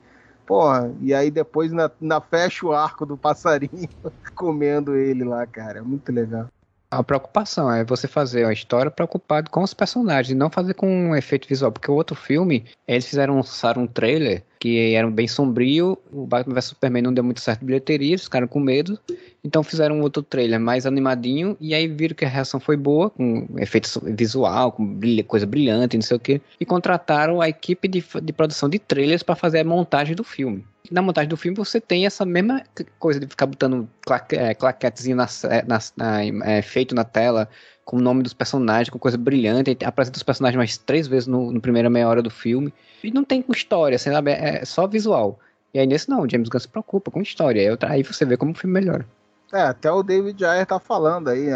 Porra, 0.45 0.91
e 0.99 1.13
aí 1.13 1.31
depois 1.31 1.71
na, 1.71 1.89
na 1.99 2.19
fecha 2.19 2.65
o 2.65 2.73
arco 2.73 3.05
do 3.05 3.15
passarinho 3.15 3.89
comendo 4.35 4.95
ele 4.95 5.23
lá, 5.23 5.45
cara. 5.47 5.79
É 5.79 5.81
muito 5.81 6.11
legal. 6.11 6.47
A 6.89 7.01
preocupação 7.01 7.71
é 7.71 7.85
você 7.85 8.05
fazer 8.05 8.43
uma 8.43 8.51
história 8.51 8.91
preocupado 8.91 9.49
com 9.49 9.63
os 9.63 9.73
personagens 9.73 10.31
e 10.31 10.35
não 10.35 10.49
fazer 10.49 10.73
com 10.73 10.87
um 10.87 11.15
efeito 11.15 11.47
visual. 11.47 11.71
Porque 11.71 11.89
o 11.89 11.93
outro 11.93 12.17
filme, 12.17 12.65
eles 12.85 13.05
fizeram 13.05 13.37
lançaram 13.37 13.83
um 13.83 13.87
trailer 13.87 14.43
que 14.61 14.93
era 14.93 15.09
bem 15.09 15.27
sombrio. 15.27 15.97
O 16.11 16.27
Batman 16.27 16.53
vs 16.53 16.65
Superman 16.65 17.01
não 17.01 17.13
deu 17.13 17.23
muito 17.23 17.41
certo 17.41 17.61
de 17.61 17.65
bilheteria, 17.65 18.17
ficaram 18.17 18.47
com 18.47 18.59
medo. 18.59 18.97
Então 19.43 19.63
fizeram 19.63 19.97
um 19.97 20.01
outro 20.03 20.21
trailer 20.21 20.59
mais 20.59 20.85
animadinho. 20.85 21.57
E 21.59 21.73
aí 21.73 21.87
viram 21.87 22.15
que 22.15 22.23
a 22.23 22.29
reação 22.29 22.59
foi 22.59 22.77
boa, 22.77 23.09
com 23.09 23.47
efeito 23.57 23.89
visual, 24.15 24.71
com 24.71 24.85
brilha, 24.85 25.23
coisa 25.23 25.47
brilhante, 25.47 25.97
não 25.97 26.03
sei 26.03 26.15
o 26.15 26.19
que. 26.19 26.39
E 26.59 26.65
contrataram 26.65 27.41
a 27.41 27.49
equipe 27.49 27.87
de, 27.87 28.05
de 28.21 28.31
produção 28.31 28.69
de 28.69 28.77
trailers 28.77 29.23
para 29.23 29.35
fazer 29.35 29.61
a 29.61 29.63
montagem 29.63 30.15
do 30.15 30.23
filme 30.23 30.63
na 30.89 31.01
montagem 31.01 31.29
do 31.29 31.37
filme 31.37 31.55
você 31.55 31.79
tem 31.79 32.05
essa 32.05 32.25
mesma 32.25 32.63
coisa 32.99 33.17
de 33.19 33.27
ficar 33.27 33.45
botando 33.45 33.87
é, 34.31 34.53
claquetezinho 34.53 35.15
na, 35.15 35.27
na, 35.65 35.79
na 35.95 36.25
é, 36.49 36.61
feito 36.61 36.93
na 36.93 37.05
tela, 37.05 37.47
com 37.91 37.97
o 37.97 38.01
nome 38.01 38.23
dos 38.23 38.33
personagens, 38.33 38.89
com 38.89 38.97
coisa 38.97 39.17
brilhante, 39.17 39.77
apresenta 39.83 40.15
os 40.15 40.23
personagens 40.23 40.55
mais 40.55 40.77
três 40.77 41.07
vezes 41.07 41.27
no, 41.27 41.51
no 41.51 41.59
primeira 41.59 41.89
meia 41.89 42.07
hora 42.07 42.21
do 42.21 42.29
filme. 42.29 42.73
E 43.03 43.11
não 43.11 43.21
tem 43.21 43.43
história, 43.49 43.99
sabe? 43.99 44.31
É 44.31 44.63
só 44.63 44.87
visual. 44.87 45.37
E 45.73 45.79
aí 45.79 45.85
nesse 45.85 46.09
não, 46.09 46.21
o 46.21 46.29
James 46.29 46.47
Gunn 46.47 46.61
se 46.61 46.69
preocupa 46.69 47.11
com 47.11 47.21
história. 47.21 47.77
Aí 47.81 48.01
você 48.01 48.23
vê 48.23 48.37
como 48.37 48.53
o 48.53 48.55
filme 48.55 48.79
melhora. 48.79 49.05
É, 49.51 49.63
até 49.63 49.91
o 49.91 50.01
David 50.03 50.41
Ayer 50.45 50.65
tá 50.65 50.79
falando 50.79 51.27
aí 51.27 51.47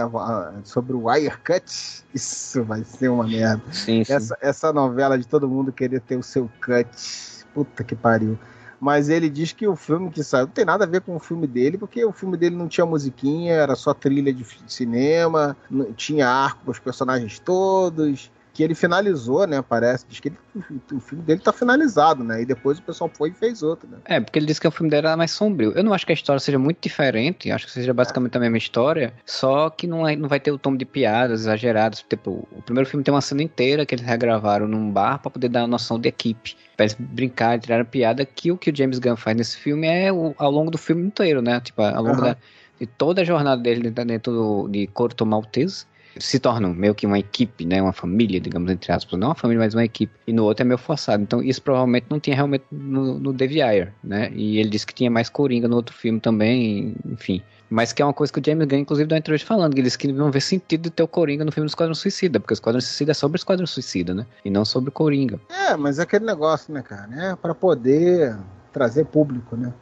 sobre 0.65 0.91
o 0.91 1.05
Wirecut. 1.05 2.03
Isso 2.13 2.61
vai 2.65 2.83
ser 2.83 3.07
uma 3.07 3.25
merda. 3.25 3.63
Sim, 3.71 4.03
sim. 4.03 4.11
Essa, 4.11 4.37
essa 4.41 4.73
novela 4.73 5.17
de 5.17 5.25
todo 5.25 5.47
mundo 5.47 5.71
querer 5.71 6.01
ter 6.01 6.17
o 6.17 6.23
seu 6.23 6.51
cut. 6.59 6.85
Puta 7.53 7.81
que 7.81 7.95
pariu 7.95 8.37
mas 8.79 9.09
ele 9.09 9.29
diz 9.29 9.51
que 9.51 9.67
o 9.67 9.75
filme 9.75 10.09
que 10.09 10.23
saiu 10.23 10.45
não 10.45 10.53
tem 10.53 10.65
nada 10.65 10.83
a 10.83 10.87
ver 10.87 11.01
com 11.01 11.15
o 11.15 11.19
filme 11.19 11.47
dele, 11.47 11.77
porque 11.77 12.03
o 12.03 12.11
filme 12.11 12.37
dele 12.37 12.55
não 12.55 12.67
tinha 12.67 12.85
musiquinha, 12.85 13.53
era 13.53 13.75
só 13.75 13.93
trilha 13.93 14.33
de 14.33 14.45
cinema, 14.67 15.55
não 15.69 15.93
tinha 15.93 16.27
arco 16.27 16.65
com 16.65 16.71
os 16.71 16.79
personagens 16.79 17.39
todos, 17.39 18.31
que 18.55 18.63
ele 18.63 18.73
finalizou, 18.73 19.45
né? 19.45 19.61
Parece. 19.61 20.05
Diz 20.07 20.21
que 20.21 20.29
ele, 20.29 20.37
o 20.93 20.99
filme 21.01 21.21
dele 21.25 21.41
tá 21.41 21.51
finalizado, 21.51 22.23
né? 22.23 22.41
E 22.41 22.45
depois 22.45 22.79
o 22.79 22.81
pessoal 22.81 23.11
foi 23.13 23.29
e 23.29 23.33
fez 23.33 23.61
outro, 23.61 23.85
né? 23.89 23.97
É, 24.05 24.17
porque 24.21 24.39
ele 24.39 24.45
disse 24.45 24.61
que 24.61 24.67
o 24.67 24.71
filme 24.71 24.89
dele 24.89 25.07
era 25.07 25.17
mais 25.17 25.31
sombrio. 25.31 25.73
Eu 25.75 25.83
não 25.83 25.93
acho 25.93 26.05
que 26.05 26.13
a 26.13 26.15
história 26.15 26.39
seja 26.39 26.57
muito 26.57 26.81
diferente, 26.81 27.51
acho 27.51 27.65
que 27.65 27.71
seja 27.73 27.93
basicamente 27.93 28.37
a 28.37 28.39
mesma 28.39 28.57
história, 28.57 29.13
só 29.25 29.69
que 29.69 29.85
não, 29.85 30.07
é, 30.07 30.15
não 30.15 30.29
vai 30.29 30.39
ter 30.39 30.51
o 30.51 30.57
tom 30.57 30.73
de 30.73 30.85
piadas 30.85 31.41
exageradas. 31.41 32.01
Tipo, 32.07 32.47
o 32.49 32.61
primeiro 32.61 32.89
filme 32.89 33.03
tem 33.03 33.13
uma 33.13 33.19
cena 33.19 33.43
inteira 33.43 33.85
que 33.85 33.93
eles 33.93 34.05
regravaram 34.05 34.69
num 34.69 34.89
bar 34.89 35.19
para 35.19 35.31
poder 35.31 35.49
dar 35.49 35.63
a 35.63 35.67
noção 35.67 35.99
de 35.99 36.07
equipe. 36.07 36.55
Pra 36.77 36.85
eles 36.85 36.95
brincar, 36.97 37.59
tirar 37.59 37.83
piada, 37.83 38.25
que 38.25 38.53
o 38.53 38.57
que 38.57 38.69
o 38.69 38.75
James 38.75 38.99
Gunn 38.99 39.17
faz 39.17 39.35
nesse 39.35 39.57
filme 39.57 39.85
é 39.85 40.13
o, 40.13 40.33
ao 40.37 40.49
longo 40.49 40.71
do 40.71 40.77
filme 40.77 41.05
inteiro, 41.05 41.41
né? 41.41 41.59
Tipo, 41.59 41.81
ao 41.81 42.01
longo 42.01 42.19
uhum. 42.19 42.27
da, 42.27 42.37
de 42.79 42.85
toda 42.85 43.21
a 43.21 43.25
jornada 43.25 43.61
dele 43.61 43.91
dentro 43.91 44.31
do, 44.31 44.67
de 44.69 44.87
Corto 44.87 45.25
Maltese 45.25 45.85
se 46.17 46.39
tornam 46.39 46.73
meio 46.73 46.95
que 46.95 47.05
uma 47.05 47.19
equipe, 47.19 47.65
né? 47.65 47.81
Uma 47.81 47.93
família, 47.93 48.39
digamos, 48.39 48.71
entre 48.71 48.91
aspas. 48.91 49.19
Não 49.19 49.29
uma 49.29 49.35
família, 49.35 49.63
mas 49.63 49.73
uma 49.73 49.83
equipe. 49.83 50.13
E 50.27 50.33
no 50.33 50.43
outro 50.43 50.63
é 50.63 50.65
meio 50.65 50.77
forçado. 50.77 51.21
Então 51.21 51.41
isso 51.41 51.61
provavelmente 51.61 52.07
não 52.09 52.19
tinha 52.19 52.35
realmente 52.35 52.65
no, 52.71 53.19
no 53.19 53.33
David 53.33 53.61
Ayer, 53.61 53.93
né? 54.03 54.31
E 54.33 54.57
ele 54.57 54.69
disse 54.69 54.85
que 54.85 54.93
tinha 54.93 55.09
mais 55.09 55.29
Coringa 55.29 55.67
no 55.67 55.75
outro 55.75 55.95
filme 55.95 56.19
também, 56.19 56.95
enfim. 57.05 57.41
Mas 57.69 57.91
que 57.91 58.01
é 58.01 58.05
uma 58.05 58.13
coisa 58.13 58.31
que 58.31 58.39
o 58.39 58.43
James 58.45 58.67
Gunn, 58.67 58.79
inclusive, 58.79 59.07
deu 59.07 59.15
uma 59.15 59.19
entrevista 59.19 59.47
falando, 59.47 59.73
que 59.73 59.79
ele 59.79 59.85
disse 59.85 59.97
que 59.97 60.07
não 60.11 60.31
vê 60.31 60.39
sentido 60.39 60.83
de 60.83 60.89
ter 60.91 61.03
o 61.03 61.07
Coringa 61.07 61.43
no 61.43 61.51
filme 61.51 61.65
do 61.65 61.69
Esquadrão 61.69 61.95
Suicida, 61.95 62.39
porque 62.39 62.53
o 62.53 62.55
Esquadrão 62.55 62.79
Suicida 62.79 63.11
é 63.11 63.13
sobre 63.13 63.35
o 63.35 63.39
Esquadrão 63.39 63.65
Suicida, 63.65 64.13
né? 64.13 64.25
E 64.43 64.49
não 64.49 64.63
sobre 64.63 64.89
o 64.89 64.91
Coringa. 64.91 65.39
É, 65.49 65.75
mas 65.75 65.97
é 65.97 66.03
aquele 66.03 66.25
negócio, 66.25 66.73
né, 66.73 66.83
cara? 66.83 67.31
É 67.31 67.35
para 67.35 67.55
poder 67.55 68.37
trazer 68.71 69.05
público, 69.05 69.55
né? 69.55 69.73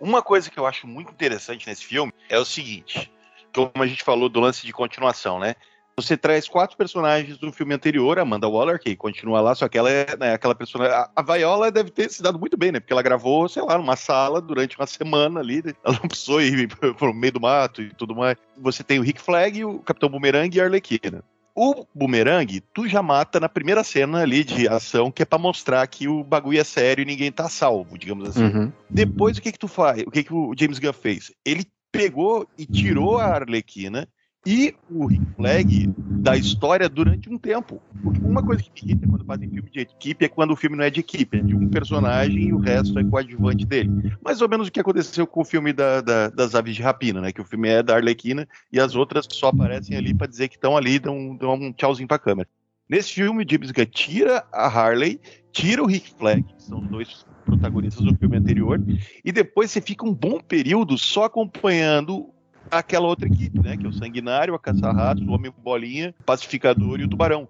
Uma 0.00 0.22
coisa 0.22 0.50
que 0.50 0.58
eu 0.58 0.64
acho 0.64 0.86
muito 0.86 1.10
interessante 1.10 1.66
nesse 1.66 1.84
filme 1.84 2.12
é 2.28 2.38
o 2.38 2.44
seguinte, 2.44 3.10
como 3.54 3.82
a 3.82 3.86
gente 3.86 4.02
falou 4.02 4.28
do 4.28 4.40
lance 4.40 4.66
de 4.66 4.72
continuação, 4.72 5.38
né? 5.38 5.54
Você 5.98 6.16
traz 6.16 6.46
quatro 6.46 6.76
personagens 6.76 7.38
do 7.38 7.50
filme 7.50 7.74
anterior, 7.74 8.20
Amanda 8.20 8.48
Waller, 8.48 8.78
que 8.78 8.94
continua 8.94 9.40
lá, 9.40 9.52
só 9.56 9.68
que 9.68 9.76
ela 9.76 9.90
é 9.90 10.16
né, 10.16 10.32
aquela 10.32 10.54
personagem. 10.54 10.94
A, 10.94 11.22
Viola 11.22 11.72
deve 11.72 11.90
ter 11.90 12.08
se 12.08 12.22
dado 12.22 12.38
muito 12.38 12.56
bem, 12.56 12.70
né? 12.70 12.78
Porque 12.78 12.92
ela 12.92 13.02
gravou, 13.02 13.48
sei 13.48 13.64
lá, 13.64 13.76
numa 13.76 13.96
sala 13.96 14.40
durante 14.40 14.78
uma 14.78 14.86
semana 14.86 15.40
ali. 15.40 15.60
Né? 15.64 15.72
Ela 15.84 15.98
não 16.00 16.06
precisou 16.08 16.40
ir 16.40 16.68
pro 16.96 17.12
meio 17.12 17.32
do 17.32 17.40
mato 17.40 17.82
e 17.82 17.92
tudo 17.92 18.14
mais. 18.14 18.36
Você 18.58 18.84
tem 18.84 19.00
o 19.00 19.02
Rick 19.02 19.20
Flag, 19.20 19.64
o 19.64 19.80
Capitão 19.80 20.08
Boomerang 20.08 20.56
e 20.56 20.60
a 20.60 20.64
Arlequina. 20.64 21.24
O 21.52 21.84
Boomerang, 21.92 22.60
tu 22.72 22.86
já 22.86 23.02
mata 23.02 23.40
na 23.40 23.48
primeira 23.48 23.82
cena 23.82 24.22
ali 24.22 24.44
de 24.44 24.68
ação, 24.68 25.10
que 25.10 25.22
é 25.22 25.26
para 25.26 25.36
mostrar 25.36 25.84
que 25.88 26.06
o 26.06 26.22
bagulho 26.22 26.60
é 26.60 26.64
sério 26.64 27.02
e 27.02 27.04
ninguém 27.04 27.32
tá 27.32 27.48
salvo, 27.48 27.98
digamos 27.98 28.28
assim. 28.28 28.44
Uhum. 28.44 28.72
Depois, 28.88 29.36
o 29.36 29.42
que 29.42 29.50
que 29.50 29.58
tu 29.58 29.66
faz? 29.66 30.04
O 30.06 30.12
que 30.12 30.22
que 30.22 30.32
o 30.32 30.54
James 30.56 30.78
Gunn 30.78 30.92
fez? 30.92 31.32
Ele 31.44 31.64
pegou 31.98 32.48
e 32.56 32.64
tirou 32.64 33.18
a 33.18 33.24
Arlequina 33.24 34.08
e 34.46 34.72
o 34.88 35.06
Rick 35.06 35.26
Flag 35.34 35.92
da 35.98 36.36
história 36.36 36.88
durante 36.88 37.28
um 37.28 37.36
tempo. 37.36 37.82
Porque 38.00 38.20
uma 38.20 38.40
coisa 38.40 38.62
que 38.62 38.70
me 38.70 38.92
irrita 38.92 39.08
quando 39.08 39.24
fazem 39.24 39.50
filme 39.50 39.68
de 39.68 39.80
equipe 39.80 40.24
é 40.24 40.28
quando 40.28 40.52
o 40.52 40.56
filme 40.56 40.76
não 40.76 40.84
é 40.84 40.90
de 40.90 41.00
equipe, 41.00 41.38
é 41.38 41.42
de 41.42 41.56
um 41.56 41.68
personagem 41.68 42.44
e 42.44 42.52
o 42.52 42.58
resto 42.58 42.96
é 43.00 43.04
coadjuvante 43.04 43.66
dele. 43.66 43.90
Mais 44.24 44.40
ou 44.40 44.48
menos 44.48 44.68
o 44.68 44.70
que 44.70 44.78
aconteceu 44.78 45.26
com 45.26 45.40
o 45.40 45.44
filme 45.44 45.72
da, 45.72 46.00
da, 46.00 46.30
das 46.30 46.54
Aves 46.54 46.76
de 46.76 46.82
Rapina, 46.82 47.20
né? 47.20 47.32
Que 47.32 47.40
o 47.40 47.44
filme 47.44 47.68
é 47.68 47.82
da 47.82 47.96
Arlequina 47.96 48.48
e 48.72 48.78
as 48.78 48.94
outras 48.94 49.26
só 49.28 49.48
aparecem 49.48 49.96
ali 49.96 50.14
para 50.14 50.28
dizer 50.28 50.48
que 50.48 50.54
estão 50.54 50.76
ali, 50.76 51.00
dão, 51.00 51.36
dão 51.36 51.54
um 51.54 51.72
tchauzinho 51.72 52.06
pra 52.06 52.18
câmera. 52.18 52.48
Nesse 52.88 53.12
filme, 53.12 53.46
James 53.48 53.70
Gunn 53.70 53.84
tira 53.84 54.44
a 54.52 54.66
Harley, 54.66 55.20
tira 55.52 55.82
o 55.82 55.86
Rick 55.86 56.10
Flag, 56.18 56.42
que 56.42 56.62
são 56.62 56.80
dois 56.80 57.26
protagonistas 57.44 58.04
do 58.04 58.16
filme 58.16 58.36
anterior, 58.36 58.80
e 59.24 59.30
depois 59.30 59.70
você 59.70 59.80
fica 59.80 60.06
um 60.06 60.14
bom 60.14 60.40
período 60.40 60.96
só 60.96 61.24
acompanhando 61.24 62.30
aquela 62.70 63.06
outra 63.06 63.26
equipe, 63.26 63.58
né? 63.60 63.76
Que 63.76 63.86
é 63.86 63.88
o 63.88 63.92
Sanguinário, 63.92 64.54
a 64.54 64.58
Caça-Ratos, 64.58 65.26
o 65.26 65.32
Homem-Bolinha, 65.32 66.14
o 66.20 66.24
Pacificador 66.24 67.00
e 67.00 67.04
o 67.04 67.08
Tubarão. 67.08 67.48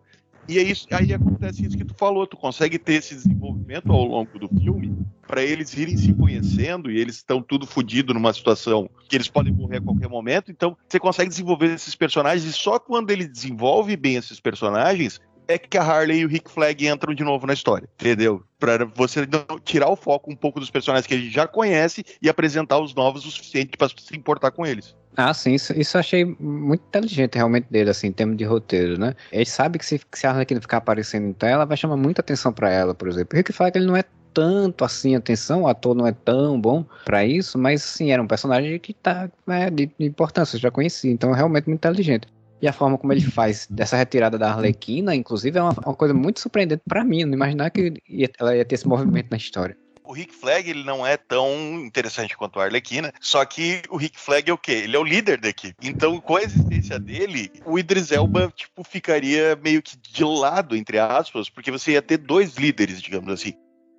E 0.48 0.58
é 0.58 0.62
isso, 0.62 0.86
aí 0.90 1.12
acontece 1.12 1.66
isso 1.66 1.76
que 1.76 1.84
tu 1.84 1.94
falou, 1.94 2.26
tu 2.26 2.36
consegue 2.36 2.78
ter 2.78 2.94
esse 2.94 3.14
desenvolvimento 3.14 3.92
ao 3.92 4.02
longo 4.02 4.38
do 4.38 4.48
filme 4.48 4.96
para 5.26 5.42
eles 5.42 5.74
irem 5.76 5.94
se 5.94 6.10
conhecendo 6.14 6.90
e 6.90 6.98
eles 6.98 7.16
estão 7.16 7.42
tudo 7.42 7.66
fodido 7.66 8.14
numa 8.14 8.32
situação 8.32 8.88
que 9.06 9.14
eles 9.14 9.28
podem 9.28 9.52
morrer 9.52 9.76
a 9.76 9.80
qualquer 9.82 10.08
momento, 10.08 10.50
então 10.50 10.74
você 10.88 10.98
consegue 10.98 11.28
desenvolver 11.28 11.74
esses 11.74 11.94
personagens 11.94 12.44
e 12.44 12.52
só 12.54 12.78
quando 12.78 13.10
ele 13.10 13.28
desenvolve 13.28 13.94
bem 13.94 14.16
esses 14.16 14.40
personagens 14.40 15.20
é 15.48 15.58
que 15.58 15.78
a 15.78 15.82
Harley 15.82 16.20
e 16.20 16.24
o 16.26 16.28
Rick 16.28 16.50
Flag 16.50 16.86
entram 16.86 17.14
de 17.14 17.24
novo 17.24 17.46
na 17.46 17.54
história, 17.54 17.88
entendeu? 17.98 18.44
Para 18.58 18.84
você 18.84 19.26
tirar 19.64 19.88
o 19.88 19.96
foco 19.96 20.30
um 20.30 20.36
pouco 20.36 20.60
dos 20.60 20.70
personagens 20.70 21.06
que 21.06 21.14
a 21.14 21.18
gente 21.18 21.30
já 21.30 21.48
conhece 21.48 22.04
e 22.20 22.28
apresentar 22.28 22.78
os 22.78 22.94
novos 22.94 23.24
o 23.24 23.30
suficiente 23.30 23.76
para 23.76 23.88
se 23.88 24.16
importar 24.16 24.50
com 24.50 24.66
eles. 24.66 24.94
Ah, 25.16 25.34
sim, 25.34 25.54
isso, 25.54 25.72
isso 25.72 25.96
eu 25.96 26.00
achei 26.00 26.24
muito 26.38 26.84
inteligente 26.86 27.34
realmente 27.34 27.66
dele, 27.70 27.90
assim, 27.90 28.08
em 28.08 28.12
termos 28.12 28.36
de 28.36 28.44
roteiro, 28.44 29.00
né? 29.00 29.16
Ele 29.32 29.46
sabe 29.46 29.78
que 29.78 29.86
se, 29.86 30.00
se 30.12 30.26
a 30.26 30.30
Arlequina 30.30 30.60
ficar 30.60 30.76
aparecendo 30.76 31.26
em 31.26 31.32
tela, 31.32 31.64
vai 31.64 31.76
chamar 31.76 31.96
muita 31.96 32.20
atenção 32.20 32.52
para 32.52 32.70
ela, 32.70 32.94
por 32.94 33.08
exemplo. 33.08 33.30
O 33.34 33.36
Rick 33.36 33.52
Flag, 33.52 33.76
ele 33.76 33.86
não 33.86 33.96
é 33.96 34.04
tanto 34.32 34.84
assim 34.84 35.16
atenção, 35.16 35.62
o 35.62 35.66
ator 35.66 35.96
não 35.96 36.06
é 36.06 36.12
tão 36.12 36.60
bom 36.60 36.84
para 37.04 37.24
isso, 37.24 37.58
mas 37.58 37.82
sim, 37.82 38.12
era 38.12 38.22
um 38.22 38.26
personagem 38.28 38.78
que 38.78 38.94
tá 38.94 39.28
é, 39.48 39.68
de, 39.70 39.86
de 39.86 40.06
importância, 40.06 40.56
eu 40.56 40.60
já 40.60 40.70
conheci, 40.70 41.08
então 41.08 41.32
é 41.32 41.36
realmente 41.36 41.66
muito 41.66 41.80
inteligente. 41.80 42.28
E 42.60 42.68
a 42.68 42.72
forma 42.72 42.98
como 42.98 43.12
ele 43.12 43.20
faz 43.20 43.66
dessa 43.70 43.96
retirada 43.96 44.38
da 44.38 44.50
Arlequina, 44.50 45.14
inclusive, 45.14 45.58
é 45.58 45.62
uma, 45.62 45.74
uma 45.84 45.94
coisa 45.94 46.12
muito 46.12 46.40
surpreendente 46.40 46.82
para 46.88 47.04
mim, 47.04 47.24
não 47.24 47.34
imaginar 47.34 47.70
que 47.70 47.94
ia, 48.08 48.28
ela 48.38 48.56
ia 48.56 48.64
ter 48.64 48.74
esse 48.74 48.88
movimento 48.88 49.30
na 49.30 49.36
história 49.36 49.76
o 50.08 50.12
Rick 50.12 50.34
Flag 50.34 50.68
ele 50.68 50.84
não 50.84 51.06
é 51.06 51.18
tão 51.18 51.52
interessante 51.84 52.34
quanto 52.34 52.58
a 52.58 52.64
Arlequina, 52.64 53.12
só 53.20 53.44
que 53.44 53.82
o 53.90 53.98
Rick 53.98 54.18
Flag 54.18 54.50
é 54.50 54.54
o 54.54 54.56
quê? 54.56 54.72
Ele 54.72 54.96
é 54.96 54.98
o 54.98 55.04
líder 55.04 55.38
da 55.38 55.50
equipe. 55.50 55.76
Então, 55.82 56.18
com 56.18 56.36
a 56.36 56.42
existência 56.42 56.98
dele, 56.98 57.52
o 57.66 57.78
Idris 57.78 58.10
Elba, 58.10 58.50
tipo, 58.56 58.82
ficaria 58.82 59.54
meio 59.62 59.82
que 59.82 59.98
de 59.98 60.24
lado, 60.24 60.74
entre 60.74 60.98
aspas, 60.98 61.50
porque 61.50 61.70
você 61.70 61.92
ia 61.92 62.00
ter 62.00 62.16
dois 62.16 62.56
líderes, 62.56 63.02
digamos 63.02 63.30
assim. 63.30 63.52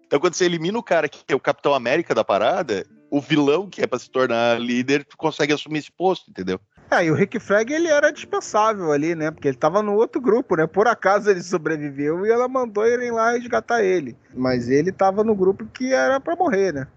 Então, 0.08 0.20
quando 0.20 0.34
você 0.34 0.46
elimina 0.46 0.80
o 0.80 0.84
cara 0.84 1.08
que 1.08 1.20
é 1.28 1.36
o 1.36 1.40
Capitão 1.40 1.76
América 1.76 2.16
da 2.16 2.24
parada, 2.24 2.84
o 3.12 3.22
vilão 3.22 3.70
que 3.70 3.84
é 3.84 3.86
para 3.86 4.00
se 4.00 4.10
tornar 4.10 4.60
líder 4.60 5.06
consegue 5.16 5.54
assumir 5.54 5.78
esse 5.78 5.92
posto, 5.92 6.32
entendeu? 6.32 6.60
É, 6.92 7.06
e 7.06 7.12
o 7.12 7.14
Rick 7.14 7.40
Flag 7.40 7.72
ele 7.72 7.88
era 7.88 8.12
dispensável 8.12 8.92
ali, 8.92 9.14
né? 9.14 9.30
Porque 9.30 9.48
ele 9.48 9.58
tava 9.58 9.84
no 9.84 9.94
outro 9.94 10.20
grupo, 10.20 10.56
né? 10.56 10.66
Por 10.66 10.88
acaso 10.88 11.30
ele 11.30 11.42
sobreviveu 11.44 12.26
e 12.26 12.32
ela 12.32 12.48
mandou 12.48 12.88
irem 12.88 13.12
lá 13.12 13.32
resgatar 13.32 13.84
ele. 13.84 14.18
Mas 14.34 14.70
ele 14.70 14.92
tava 14.92 15.24
no 15.24 15.36
grupo 15.36 15.68
que 15.68 15.94
era 15.94 16.20
para 16.20 16.36
morrer, 16.36 16.74
né? 16.74 16.88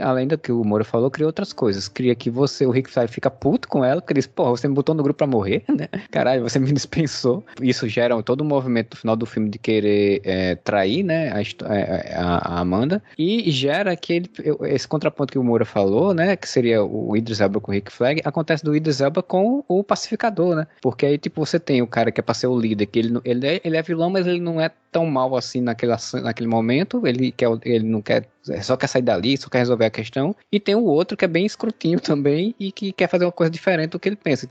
Além 0.00 0.26
do 0.26 0.38
que 0.38 0.52
o 0.52 0.64
Moro 0.64 0.84
falou, 0.84 1.10
cria 1.10 1.26
outras 1.26 1.52
coisas. 1.52 1.88
Cria 1.88 2.14
que 2.14 2.30
você, 2.30 2.66
o 2.66 2.70
Rick 2.70 2.90
Flag, 2.90 3.10
fica 3.10 3.30
puto 3.30 3.68
com 3.68 3.84
ela, 3.84 4.00
que 4.00 4.14
diz, 4.14 4.26
porra, 4.26 4.50
você 4.50 4.68
me 4.68 4.74
botou 4.74 4.94
no 4.94 5.02
grupo 5.02 5.18
pra 5.18 5.26
morrer, 5.26 5.64
né? 5.68 5.88
Caralho, 6.10 6.42
você 6.42 6.58
me 6.58 6.72
dispensou. 6.72 7.44
Isso 7.60 7.88
gera 7.88 8.20
todo 8.22 8.40
o 8.40 8.44
um 8.44 8.46
movimento 8.46 8.94
no 8.94 9.00
final 9.00 9.16
do 9.16 9.26
filme 9.26 9.48
de 9.48 9.58
querer 9.58 10.20
é, 10.24 10.54
trair, 10.56 11.02
né, 11.02 11.32
a, 11.32 11.40
é, 11.74 12.14
a, 12.14 12.56
a, 12.56 12.60
Amanda. 12.60 13.02
E 13.18 13.50
gera 13.50 13.96
que 13.96 14.12
ele, 14.12 14.30
esse 14.62 14.86
contraponto 14.86 15.32
que 15.32 15.38
o 15.38 15.44
Moura 15.44 15.64
falou, 15.64 16.14
né, 16.14 16.36
que 16.36 16.48
seria 16.48 16.82
o 16.82 17.16
Idris 17.16 17.40
Elba 17.40 17.60
com 17.60 17.70
o 17.70 17.74
Rick 17.74 17.92
Flag, 17.92 18.20
acontece 18.24 18.64
do 18.64 18.74
Idris 18.74 19.00
Elba 19.00 19.22
com 19.22 19.64
o 19.68 19.82
pacificador, 19.82 20.56
né? 20.56 20.66
Porque 20.80 21.06
aí, 21.06 21.18
tipo, 21.18 21.44
você 21.44 21.58
tem 21.58 21.82
o 21.82 21.86
cara 21.86 22.10
que 22.10 22.20
é 22.20 22.22
pra 22.22 22.34
ser 22.34 22.46
o 22.46 22.58
líder, 22.58 22.86
que 22.86 22.98
ele, 22.98 23.20
ele, 23.24 23.46
é, 23.46 23.60
ele 23.64 23.76
é 23.76 23.82
vilão, 23.82 24.10
mas 24.10 24.26
ele 24.26 24.40
não 24.40 24.60
é 24.60 24.70
tão 24.90 25.06
mal 25.06 25.36
assim 25.36 25.60
naquele, 25.60 25.92
naquele 26.22 26.48
momento. 26.48 27.06
Ele, 27.06 27.32
quer, 27.32 27.48
ele 27.64 27.84
não 27.84 28.02
quer 28.02 28.26
só 28.62 28.76
quer 28.76 28.86
sair 28.86 29.02
dali, 29.02 29.36
só 29.36 29.48
quer 29.48 29.58
resolver 29.58 29.86
a 29.86 29.90
questão. 29.90 30.34
E 30.50 30.58
tem 30.58 30.74
o 30.74 30.84
outro 30.84 31.16
que 31.16 31.24
é 31.24 31.28
bem 31.28 31.46
escrutinho 31.46 32.00
também 32.00 32.54
e 32.58 32.72
que 32.72 32.92
quer 32.92 33.08
fazer 33.08 33.24
uma 33.24 33.32
coisa 33.32 33.50
diferente 33.50 33.90
do 33.90 34.00
que 34.00 34.08
ele 34.08 34.16
pensa. 34.16 34.48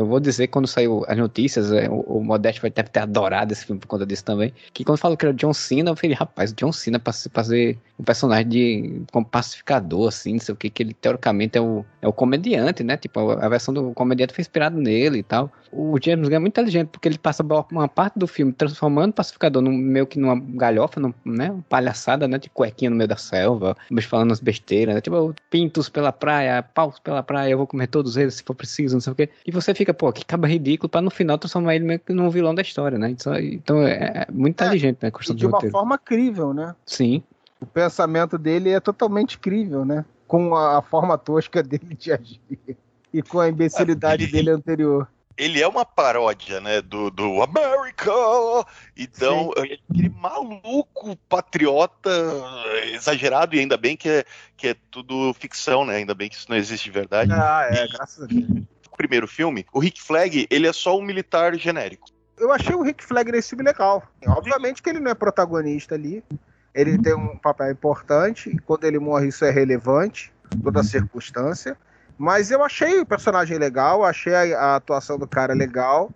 Eu 0.00 0.06
vou 0.06 0.18
dizer, 0.18 0.46
quando 0.46 0.66
saiu 0.66 1.04
as 1.06 1.18
notícias, 1.18 1.70
é, 1.70 1.86
o, 1.86 2.00
o 2.00 2.24
Modeste 2.24 2.62
vai 2.62 2.70
ter, 2.70 2.88
ter 2.88 3.00
adorado 3.00 3.52
esse 3.52 3.66
filme 3.66 3.78
por 3.78 3.86
conta 3.86 4.06
disso 4.06 4.24
também. 4.24 4.50
Que 4.72 4.82
quando 4.82 4.96
falou 4.96 5.14
que 5.14 5.26
era 5.26 5.34
o 5.34 5.36
John 5.36 5.52
Cena, 5.52 5.90
eu 5.90 5.96
falei, 5.96 6.16
rapaz, 6.16 6.54
John 6.54 6.72
Cena 6.72 6.98
pra 6.98 7.12
fazer 7.12 7.78
um 7.98 8.02
personagem 8.02 8.48
de 8.48 9.02
como 9.12 9.26
pacificador, 9.26 10.08
assim, 10.08 10.32
não 10.32 10.40
sei 10.40 10.54
o 10.54 10.56
que, 10.56 10.70
que 10.70 10.82
ele 10.82 10.94
teoricamente 10.94 11.58
é 11.58 11.60
o, 11.60 11.84
é 12.00 12.08
o 12.08 12.14
comediante, 12.14 12.82
né? 12.82 12.96
Tipo, 12.96 13.32
a, 13.32 13.44
a 13.44 13.48
versão 13.50 13.74
do 13.74 13.92
comediante 13.92 14.32
foi 14.32 14.40
inspirada 14.40 14.74
nele 14.74 15.18
e 15.18 15.22
tal. 15.22 15.52
O 15.70 15.96
James 16.02 16.28
Gunn 16.28 16.36
é 16.36 16.38
muito 16.38 16.54
inteligente, 16.54 16.88
porque 16.88 17.06
ele 17.06 17.18
passa 17.18 17.44
uma 17.70 17.86
parte 17.86 18.18
do 18.18 18.26
filme 18.26 18.52
transformando 18.52 19.10
o 19.10 19.14
pacificador 19.14 19.62
num, 19.62 19.70
meio 19.70 20.06
que 20.06 20.18
numa 20.18 20.40
galhofa, 20.40 20.98
num, 20.98 21.12
né? 21.24 21.50
Uma 21.50 21.64
palhaçada, 21.68 22.26
né? 22.26 22.38
De 22.38 22.48
cuequinha 22.48 22.90
no 22.90 22.96
meio 22.96 23.08
da 23.08 23.16
selva, 23.16 23.76
falando 24.02 24.32
as 24.32 24.40
besteiras, 24.40 24.94
né? 24.94 25.00
Tipo, 25.00 25.34
pintos 25.50 25.88
pela 25.88 26.10
praia, 26.10 26.62
paus 26.62 26.98
pela 26.98 27.22
praia, 27.22 27.50
eu 27.50 27.58
vou 27.58 27.66
comer 27.66 27.86
todos 27.86 28.16
eles 28.16 28.34
se 28.34 28.42
for 28.42 28.54
preciso, 28.54 28.94
não 28.94 29.00
sei 29.00 29.12
o 29.12 29.16
quê. 29.16 29.28
E 29.46 29.50
você 29.50 29.74
fica, 29.74 29.89
pô, 29.92 30.12
que 30.12 30.24
caba 30.24 30.48
ridículo 30.48 30.88
pra 30.88 31.00
no 31.00 31.10
final 31.10 31.38
transformar 31.38 31.74
ele 31.74 31.84
meio 31.84 32.00
que 32.00 32.12
num 32.12 32.30
vilão 32.30 32.54
da 32.54 32.62
história, 32.62 32.98
né? 32.98 33.10
Então, 33.10 33.38
então 33.38 33.82
é, 33.82 34.26
é 34.28 34.32
muito 34.32 34.60
é, 34.62 34.66
inteligente, 34.66 34.98
né? 35.02 35.12
A 35.12 35.34
de 35.34 35.46
uma 35.46 35.52
roteiro. 35.52 35.72
forma 35.72 35.98
crível, 35.98 36.52
né? 36.54 36.74
Sim. 36.86 37.22
O 37.60 37.66
pensamento 37.66 38.38
dele 38.38 38.70
é 38.70 38.80
totalmente 38.80 39.38
crível, 39.38 39.84
né? 39.84 40.04
Com 40.26 40.54
a 40.54 40.80
forma 40.80 41.18
tosca 41.18 41.62
dele 41.62 41.96
de 41.98 42.12
agir. 42.12 42.40
E 43.12 43.22
com 43.22 43.40
a 43.40 43.48
imbecilidade 43.48 44.24
dele 44.28 44.50
anterior 44.50 45.08
ele 45.40 45.62
é 45.62 45.66
uma 45.66 45.86
paródia, 45.86 46.60
né, 46.60 46.82
do, 46.82 47.10
do 47.10 47.42
America. 47.42 48.12
Então, 48.94 49.52
Sim. 49.56 49.78
aquele 49.90 50.08
maluco 50.10 51.16
patriota 51.28 52.10
exagerado, 52.92 53.56
e 53.56 53.60
ainda 53.60 53.78
bem 53.78 53.96
que 53.96 54.08
é, 54.08 54.24
que 54.54 54.68
é 54.68 54.76
tudo 54.90 55.32
ficção, 55.32 55.86
né? 55.86 55.96
Ainda 55.96 56.14
bem 56.14 56.28
que 56.28 56.34
isso 56.34 56.46
não 56.50 56.58
existe 56.58 56.84
de 56.84 56.90
verdade. 56.90 57.32
Ah, 57.32 57.66
é, 57.70 57.86
e, 57.86 57.88
graças 57.88 58.22
a 58.22 58.26
Deus. 58.26 58.46
Primeiro 59.00 59.26
filme, 59.26 59.64
o 59.72 59.78
Rick 59.78 60.02
Flag, 60.02 60.46
ele 60.50 60.66
é 60.66 60.72
só 60.74 60.98
um 60.98 61.00
militar 61.00 61.56
genérico. 61.56 62.10
Eu 62.38 62.52
achei 62.52 62.74
o 62.74 62.82
Rick 62.82 63.02
Flag 63.02 63.32
nesse 63.32 63.48
filme 63.48 63.64
legal. 63.64 64.02
Obviamente 64.26 64.82
que 64.82 64.90
ele 64.90 65.00
não 65.00 65.10
é 65.10 65.14
protagonista 65.14 65.94
ali. 65.94 66.22
Ele 66.74 66.98
tem 66.98 67.14
um 67.14 67.34
papel 67.38 67.72
importante, 67.72 68.54
quando 68.66 68.84
ele 68.84 68.98
morre, 68.98 69.28
isso 69.28 69.42
é 69.42 69.50
relevante, 69.50 70.30
toda 70.62 70.80
a 70.80 70.84
circunstância. 70.84 71.78
Mas 72.18 72.50
eu 72.50 72.62
achei 72.62 73.00
o 73.00 73.06
personagem 73.06 73.56
legal, 73.56 74.04
achei 74.04 74.34
a, 74.34 74.60
a 74.60 74.76
atuação 74.76 75.18
do 75.18 75.26
cara 75.26 75.54
legal, 75.54 76.10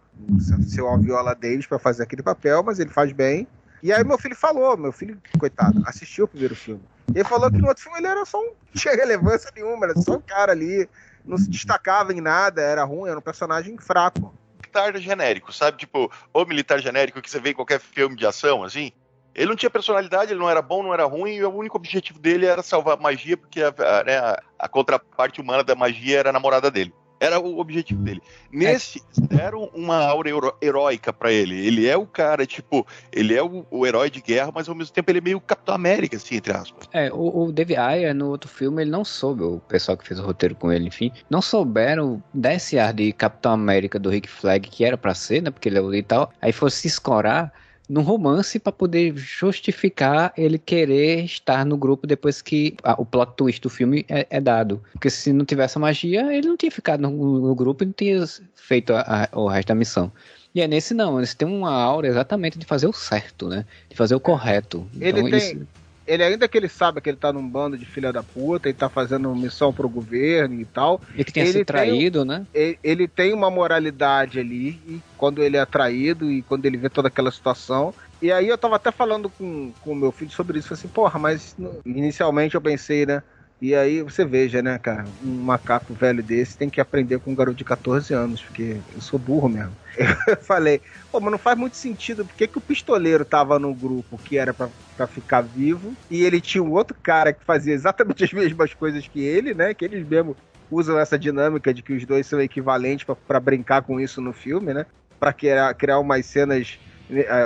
seu 0.68 0.86
Alviola 0.86 1.34
Davis 1.34 1.66
para 1.66 1.78
fazer 1.78 2.02
aquele 2.02 2.22
papel, 2.22 2.62
mas 2.62 2.78
ele 2.78 2.90
faz 2.90 3.12
bem. 3.12 3.48
E 3.82 3.94
aí 3.94 4.04
meu 4.04 4.18
filho 4.18 4.36
falou, 4.36 4.76
meu 4.76 4.92
filho, 4.92 5.18
coitado, 5.38 5.82
assistiu 5.86 6.26
o 6.26 6.28
primeiro 6.28 6.54
filme. 6.54 6.82
Ele 7.14 7.24
falou 7.24 7.50
que 7.50 7.56
no 7.56 7.68
outro 7.68 7.82
filme 7.82 7.98
ele 7.98 8.08
era 8.08 8.26
só 8.26 8.38
um. 8.38 8.44
Não 8.44 8.74
tinha 8.74 8.94
relevância 8.94 9.50
nenhuma, 9.56 9.86
era 9.86 9.98
só 9.98 10.16
um 10.16 10.20
cara 10.20 10.52
ali, 10.52 10.86
não 11.24 11.38
se 11.38 11.48
destacava 11.48 12.12
em 12.12 12.20
nada, 12.20 12.60
era 12.60 12.84
ruim, 12.84 13.08
era 13.08 13.18
um 13.18 13.22
personagem 13.22 13.76
fraco. 13.78 14.34
militar 14.60 14.96
genérico, 14.98 15.52
sabe? 15.52 15.78
Tipo, 15.78 16.10
o 16.32 16.44
militar 16.44 16.80
genérico 16.80 17.22
que 17.22 17.30
você 17.30 17.40
vê 17.40 17.50
em 17.50 17.54
qualquer 17.54 17.80
filme 17.80 18.16
de 18.16 18.26
ação, 18.26 18.62
assim. 18.62 18.92
Ele 19.34 19.48
não 19.48 19.56
tinha 19.56 19.70
personalidade, 19.70 20.32
ele 20.32 20.38
não 20.38 20.48
era 20.48 20.62
bom, 20.62 20.82
não 20.82 20.94
era 20.94 21.04
ruim, 21.04 21.32
e 21.32 21.44
o 21.44 21.52
único 21.52 21.76
objetivo 21.76 22.20
dele 22.20 22.46
era 22.46 22.62
salvar 22.62 22.96
a 22.96 23.00
magia, 23.00 23.36
porque 23.36 23.60
a, 23.60 23.68
a, 23.68 24.04
né, 24.04 24.36
a 24.58 24.68
contraparte 24.68 25.40
humana 25.40 25.64
da 25.64 25.74
magia 25.74 26.20
era 26.20 26.30
a 26.30 26.32
namorada 26.32 26.70
dele. 26.70 26.94
Era 27.24 27.40
o 27.40 27.58
objetivo 27.58 28.02
dele. 28.02 28.20
Nesse, 28.52 29.02
deram 29.18 29.70
uma 29.72 29.96
aura 30.04 30.28
heróica 30.60 31.10
para 31.10 31.32
ele. 31.32 31.66
Ele 31.66 31.88
é 31.88 31.96
o 31.96 32.06
cara, 32.06 32.44
tipo, 32.44 32.86
ele 33.10 33.34
é 33.34 33.42
o, 33.42 33.64
o, 33.70 33.86
herói 33.86 34.10
de 34.10 34.20
guerra, 34.20 34.52
mas 34.54 34.68
ao 34.68 34.74
mesmo 34.74 34.92
tempo 34.92 35.10
ele 35.10 35.18
é 35.18 35.22
meio 35.22 35.40
Capitão 35.40 35.74
América, 35.74 36.18
assim, 36.18 36.36
entre 36.36 36.52
aspas. 36.52 36.86
É, 36.92 37.10
o, 37.10 37.44
o 37.44 37.52
David 37.52 37.78
Ayer, 37.78 38.14
no 38.14 38.28
outro 38.28 38.48
filme, 38.50 38.82
ele 38.82 38.90
não 38.90 39.04
soube, 39.04 39.42
o 39.42 39.58
pessoal 39.60 39.96
que 39.96 40.06
fez 40.06 40.20
o 40.20 40.22
roteiro 40.22 40.54
com 40.54 40.70
ele, 40.70 40.86
enfim, 40.86 41.10
não 41.30 41.40
souberam 41.40 42.22
dar 42.32 42.54
esse 42.54 42.78
ar 42.78 42.92
de 42.92 43.10
Capitão 43.12 43.52
América 43.52 43.98
do 43.98 44.10
Rick 44.10 44.28
Flag, 44.28 44.68
que 44.68 44.84
era 44.84 44.98
para 44.98 45.14
ser, 45.14 45.42
né, 45.42 45.50
porque 45.50 45.68
ele 45.68 45.78
é 45.78 45.80
o 45.80 45.94
e 45.94 46.02
tal, 46.02 46.30
aí 46.42 46.52
fosse 46.52 46.82
se 46.82 46.88
escorar 46.88 47.52
num 47.88 48.02
romance 48.02 48.58
para 48.58 48.72
poder 48.72 49.16
justificar 49.16 50.32
ele 50.36 50.58
querer 50.58 51.24
estar 51.24 51.64
no 51.64 51.76
grupo 51.76 52.06
depois 52.06 52.40
que 52.40 52.74
a, 52.82 53.00
o 53.00 53.04
plot 53.04 53.32
twist 53.36 53.60
do 53.60 53.70
filme 53.70 54.04
é, 54.08 54.26
é, 54.30 54.40
dado. 54.40 54.82
Porque 54.92 55.10
se 55.10 55.32
não 55.32 55.44
tivesse 55.44 55.76
a 55.76 55.80
magia, 55.80 56.34
ele 56.34 56.48
não 56.48 56.56
tinha 56.56 56.72
ficado 56.72 57.00
no, 57.00 57.10
no 57.10 57.54
grupo 57.54 57.84
e 57.84 57.86
não 57.86 57.92
tinha 57.92 58.24
feito 58.54 58.94
a, 58.94 59.28
a, 59.30 59.38
o 59.38 59.48
resto 59.48 59.68
da 59.68 59.74
missão. 59.74 60.10
E 60.54 60.60
é 60.60 60.68
nesse 60.68 60.94
não, 60.94 61.18
eles 61.18 61.34
têm 61.34 61.48
uma 61.48 61.72
aura 61.72 62.06
exatamente 62.06 62.58
de 62.58 62.64
fazer 62.64 62.86
o 62.86 62.92
certo, 62.92 63.48
né? 63.48 63.66
De 63.88 63.96
fazer 63.96 64.14
o 64.14 64.20
correto. 64.20 64.86
Ele 65.00 65.20
então, 65.20 65.30
tem, 65.30 65.38
isso 65.38 65.66
ele 66.06 66.22
ainda 66.22 66.46
que 66.46 66.58
ele 66.58 66.68
sabe 66.68 67.00
que 67.00 67.08
ele 67.08 67.16
tá 67.16 67.32
num 67.32 67.46
bando 67.48 67.78
de 67.78 67.86
filha 67.86 68.12
da 68.12 68.22
puta 68.22 68.68
e 68.68 68.74
tá 68.74 68.88
fazendo 68.88 69.34
missão 69.34 69.72
pro 69.72 69.88
governo 69.88 70.60
e 70.60 70.64
tal. 70.64 71.00
E 71.16 71.24
que 71.24 71.32
tenha 71.32 71.46
sido 71.46 71.64
traído, 71.64 72.20
tem, 72.20 72.28
né? 72.28 72.46
Ele, 72.52 72.78
ele, 72.82 73.08
tem 73.08 73.32
uma 73.32 73.50
moralidade 73.50 74.38
ali, 74.38 74.80
e 74.86 75.00
quando 75.16 75.42
ele 75.42 75.56
é 75.56 75.64
traído 75.64 76.30
e 76.30 76.42
quando 76.42 76.66
ele 76.66 76.76
vê 76.76 76.90
toda 76.90 77.08
aquela 77.08 77.30
situação. 77.30 77.94
E 78.20 78.30
aí 78.30 78.48
eu 78.48 78.56
tava 78.56 78.76
até 78.76 78.90
falando 78.90 79.28
com 79.30 79.72
o 79.84 79.94
meu 79.94 80.12
filho 80.12 80.30
sobre 80.30 80.58
isso, 80.58 80.68
falei 80.68 80.80
assim, 80.80 80.88
porra, 80.88 81.18
mas 81.18 81.56
inicialmente 81.84 82.54
eu 82.54 82.60
pensei, 82.60 83.04
né? 83.04 83.22
E 83.64 83.74
aí 83.74 84.02
você 84.02 84.26
veja, 84.26 84.60
né, 84.60 84.78
cara, 84.78 85.08
um 85.22 85.40
macaco 85.42 85.94
velho 85.94 86.22
desse 86.22 86.58
tem 86.58 86.68
que 86.68 86.82
aprender 86.82 87.18
com 87.18 87.32
um 87.32 87.34
garoto 87.34 87.56
de 87.56 87.64
14 87.64 88.12
anos, 88.12 88.42
porque 88.42 88.84
eu 88.92 89.00
sou 89.00 89.18
burro 89.18 89.48
mesmo. 89.48 89.74
Eu 90.28 90.36
falei, 90.36 90.82
pô, 91.10 91.18
mas 91.18 91.32
não 91.32 91.38
faz 91.38 91.56
muito 91.56 91.78
sentido, 91.78 92.26
por 92.26 92.36
que, 92.36 92.50
o 92.54 92.60
pistoleiro 92.60 93.24
tava 93.24 93.58
no 93.58 93.74
grupo 93.74 94.18
que 94.18 94.36
era 94.36 94.52
para 94.52 95.08
ficar 95.08 95.40
vivo, 95.40 95.96
e 96.10 96.22
ele 96.24 96.42
tinha 96.42 96.62
um 96.62 96.72
outro 96.72 96.94
cara 97.02 97.32
que 97.32 97.42
fazia 97.42 97.72
exatamente 97.72 98.22
as 98.22 98.32
mesmas 98.34 98.74
coisas 98.74 99.08
que 99.08 99.20
ele, 99.20 99.54
né, 99.54 99.72
que 99.72 99.82
eles 99.86 100.06
mesmo 100.06 100.36
usam 100.70 100.98
essa 100.98 101.18
dinâmica 101.18 101.72
de 101.72 101.82
que 101.82 101.94
os 101.94 102.04
dois 102.04 102.26
são 102.26 102.42
equivalentes 102.42 103.06
para 103.26 103.40
brincar 103.40 103.80
com 103.80 103.98
isso 103.98 104.20
no 104.20 104.34
filme, 104.34 104.74
né, 104.74 104.84
para 105.18 105.32
criar, 105.32 105.72
criar 105.74 105.98
umas 106.00 106.26
cenas, 106.26 106.78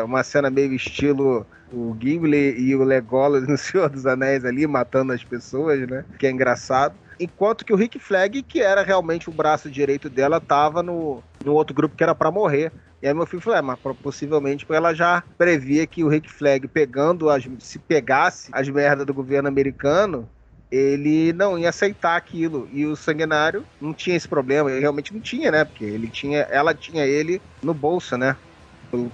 uma 0.05 0.23
cena 0.23 0.51
meio 0.51 0.73
estilo 0.73 1.47
o 1.73 1.97
Gimli 1.99 2.59
e 2.59 2.75
o 2.75 2.83
Legolas 2.83 3.47
no 3.47 3.57
Senhor 3.59 3.89
dos 3.89 4.07
Anéis 4.07 4.45
ali, 4.45 4.67
matando 4.67 5.13
as 5.13 5.23
pessoas, 5.23 5.81
né? 5.89 6.05
Que 6.19 6.27
é 6.27 6.31
engraçado. 6.31 6.95
Enquanto 7.21 7.65
que 7.65 7.73
o 7.73 7.77
Rick 7.77 7.99
Flag, 7.99 8.43
que 8.43 8.61
era 8.61 8.83
realmente 8.83 9.29
o 9.29 9.33
braço 9.33 9.71
direito 9.71 10.09
dela, 10.09 10.41
tava 10.41 10.83
no, 10.83 11.23
no 11.45 11.53
outro 11.53 11.75
grupo 11.75 11.97
que 11.97 12.03
era 12.03 12.15
para 12.15 12.31
morrer. 12.31 12.73
E 13.03 13.07
aí 13.07 13.15
meu 13.15 13.27
filho 13.27 13.43
falou, 13.43 13.59
é, 13.59 13.63
mas 13.63 13.79
possivelmente 14.03 14.67
ela 14.69 14.95
já 14.95 15.23
previa 15.37 15.87
que 15.87 16.03
o 16.03 16.09
Rick 16.09 16.29
Flag 16.31 16.67
pegando 16.69 17.31
as, 17.31 17.47
se 17.61 17.79
pegasse 17.79 18.51
as 18.53 18.69
merdas 18.69 19.07
do 19.07 19.15
governo 19.15 19.49
americano, 19.49 20.29
ele 20.71 21.33
não 21.33 21.59
ia 21.59 21.69
aceitar 21.69 22.17
aquilo. 22.17 22.69
E 22.73 22.85
o 22.87 22.97
sanguinário 22.97 23.65
não 23.81 23.93
tinha 23.93 24.17
esse 24.17 24.29
problema, 24.29 24.71
ele 24.71 24.81
realmente 24.81 25.13
não 25.13 25.21
tinha, 25.21 25.51
né? 25.51 25.65
Porque 25.65 25.85
ele 25.85 26.09
tinha, 26.09 26.41
ela 26.51 26.75
tinha 26.75 27.05
ele 27.05 27.41
no 27.63 27.73
bolso, 27.73 28.17
né? 28.17 28.37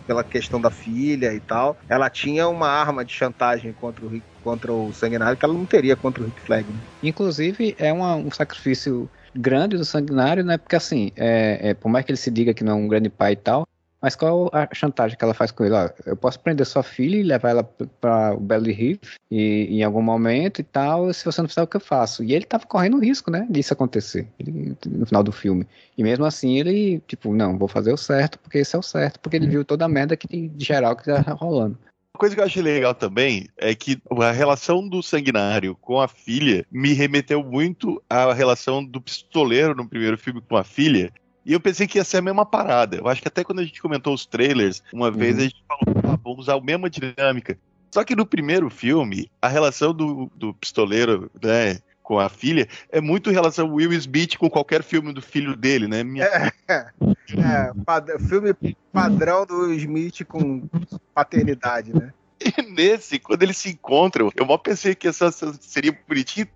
Pela 0.07 0.23
questão 0.23 0.61
da 0.61 0.71
filha 0.71 1.33
e 1.33 1.41
tal, 1.41 1.77
ela 1.89 2.09
tinha 2.09 2.49
uma 2.49 2.69
arma 2.69 3.05
de 3.05 3.13
chantagem 3.13 3.73
contra 3.73 4.05
o 4.05 4.09
Rick, 4.09 4.25
contra 4.43 4.73
o 4.73 4.93
Sanguinário 4.93 5.37
que 5.37 5.45
ela 5.45 5.55
não 5.55 5.67
teria 5.67 5.97
contra 5.97 6.23
o 6.23 6.27
Rick 6.27 6.41
Flag. 6.41 6.67
Né? 6.67 6.79
Inclusive, 7.03 7.75
é 7.79 7.93
uma, 7.93 8.15
um 8.15 8.31
sacrifício 8.31 9.09
grande 9.35 9.77
do 9.77 9.85
Sanguinário, 9.85 10.45
né? 10.45 10.57
Porque 10.59 10.77
assim, 10.77 11.11
é, 11.17 11.71
é, 11.71 11.75
por 11.75 11.89
mais 11.89 12.05
que 12.05 12.13
ele 12.13 12.19
se 12.19 12.31
diga 12.31 12.55
que 12.55 12.63
não 12.63 12.73
é 12.73 12.77
um 12.77 12.89
grande 12.89 13.09
pai 13.09 13.33
e 13.33 13.37
tal, 13.37 13.67
mas 14.05 14.15
qual 14.15 14.51
a 14.53 14.69
chantagem 14.75 15.17
que 15.17 15.25
ela 15.25 15.33
faz 15.33 15.51
com 15.51 15.65
ele? 15.65 15.75
Ó, 15.75 15.89
eu 16.05 16.15
posso 16.15 16.39
prender 16.39 16.67
sua 16.67 16.83
filha 16.83 17.17
e 17.17 17.23
levar 17.23 17.49
ela 17.49 17.65
para 17.65 18.35
o 18.35 18.39
Belly 18.39 18.71
Reef 18.71 19.17
e, 19.31 19.79
em 19.79 19.83
algum 19.83 20.03
momento 20.03 20.61
e 20.61 20.63
tal, 20.63 21.11
se 21.11 21.25
você 21.25 21.41
não 21.41 21.49
fizer 21.49 21.63
o 21.63 21.67
que 21.67 21.79
eu 21.79 21.81
faço. 21.81 22.23
E 22.23 22.35
ele 22.35 22.45
tava 22.45 22.67
correndo 22.67 22.99
risco, 22.99 23.31
né, 23.31 23.47
disso 23.49 23.73
acontecer 23.73 24.29
ele, 24.39 24.77
no 24.87 25.07
final 25.07 25.23
do 25.23 25.33
filme. 25.33 25.67
E 25.97 26.03
mesmo 26.03 26.27
assim 26.27 26.59
ele, 26.59 27.01
tipo, 27.09 27.35
não, 27.35 27.57
vou 27.57 27.67
fazer 27.67 27.95
o 27.95 27.97
certo 27.97 28.39
porque 28.41 28.59
esse 28.59 28.77
é 28.77 28.79
o 28.79 28.83
certo, 28.83 29.19
porque 29.21 29.39
ele 29.39 29.47
viu 29.47 29.65
toda 29.65 29.87
a 29.87 29.89
merda 29.89 30.19
que 30.19 30.49
de 30.49 30.65
geral 30.67 30.95
que 30.95 31.05
tá 31.05 31.33
rolando. 31.33 31.79
Uma 32.15 32.21
coisa 32.21 32.35
que 32.35 32.43
eu 32.43 32.45
achei 32.45 32.63
legal 32.63 32.95
também 32.95 33.49
é 33.57 33.75
que 33.75 33.99
a 34.21 34.31
relação 34.33 34.87
do 34.87 35.03
sanguinário 35.03 35.75
com 35.81 35.99
a 35.99 36.07
filha 36.07 36.67
me 36.71 36.93
remeteu 36.93 37.43
muito 37.43 38.03
à 38.09 38.35
relação 38.35 38.85
do 38.85 39.01
pistoleiro 39.01 39.75
no 39.75 39.89
primeiro 39.89 40.19
filme 40.19 40.43
com 40.43 40.59
a 40.59 40.63
filha, 40.63 41.11
e 41.45 41.53
eu 41.53 41.61
pensei 41.61 41.87
que 41.87 41.99
ia 41.99 42.05
ser 42.05 42.19
a 42.19 42.23
mesma 42.23 42.47
parada. 42.47 42.97
Eu 42.97 43.09
acho 43.09 43.21
que 43.21 43.29
até 43.29 43.45
quando 43.45 43.61
a 43.61 43.65
gente 43.65 43.83
comentou 43.83 44.15
os 44.15 44.27
trailers, 44.27 44.83
uma 44.93 45.09
uhum. 45.09 45.13
vez 45.13 45.39
a 45.39 45.43
gente 45.43 45.65
falou, 45.69 45.97
ah, 46.05 46.19
vamos 46.23 46.41
usar 46.41 46.55
a 46.55 46.61
mesma 46.61 46.89
dinâmica. 46.89 47.59
Só 47.91 48.03
que 48.03 48.17
no 48.17 48.27
primeiro 48.27 48.69
filme, 48.71 49.31
a 49.41 49.49
relação 49.49 49.95
do, 49.95 50.31
do 50.35 50.53
pistoleiro, 50.55 51.31
né, 51.41 51.79
com 52.03 52.19
a 52.19 52.29
filha, 52.29 52.69
é 52.91 53.01
muito 53.01 53.31
relação 53.31 53.73
Will 53.73 53.93
Smith 53.93 54.37
com 54.37 54.51
qualquer 54.51 54.83
filme 54.83 55.13
do 55.13 55.23
filho 55.23 55.57
dele, 55.57 55.87
né? 55.87 56.03
Minha... 56.03 56.25
É, 56.25 56.53
é 56.69 57.73
pad 57.87 58.11
filme 58.29 58.55
padrão 58.93 59.47
do 59.47 59.73
Smith 59.73 60.25
com 60.27 60.69
paternidade, 61.15 61.95
né? 61.95 62.13
E 62.45 62.63
nesse, 62.63 63.19
quando 63.19 63.43
eles 63.43 63.57
se 63.57 63.71
encontram, 63.71 64.31
eu 64.37 64.45
mal 64.45 64.59
pensei 64.59 64.95
que 64.95 65.09
essa 65.09 65.33
seria 65.61 65.97
bonitinho. 66.07 66.47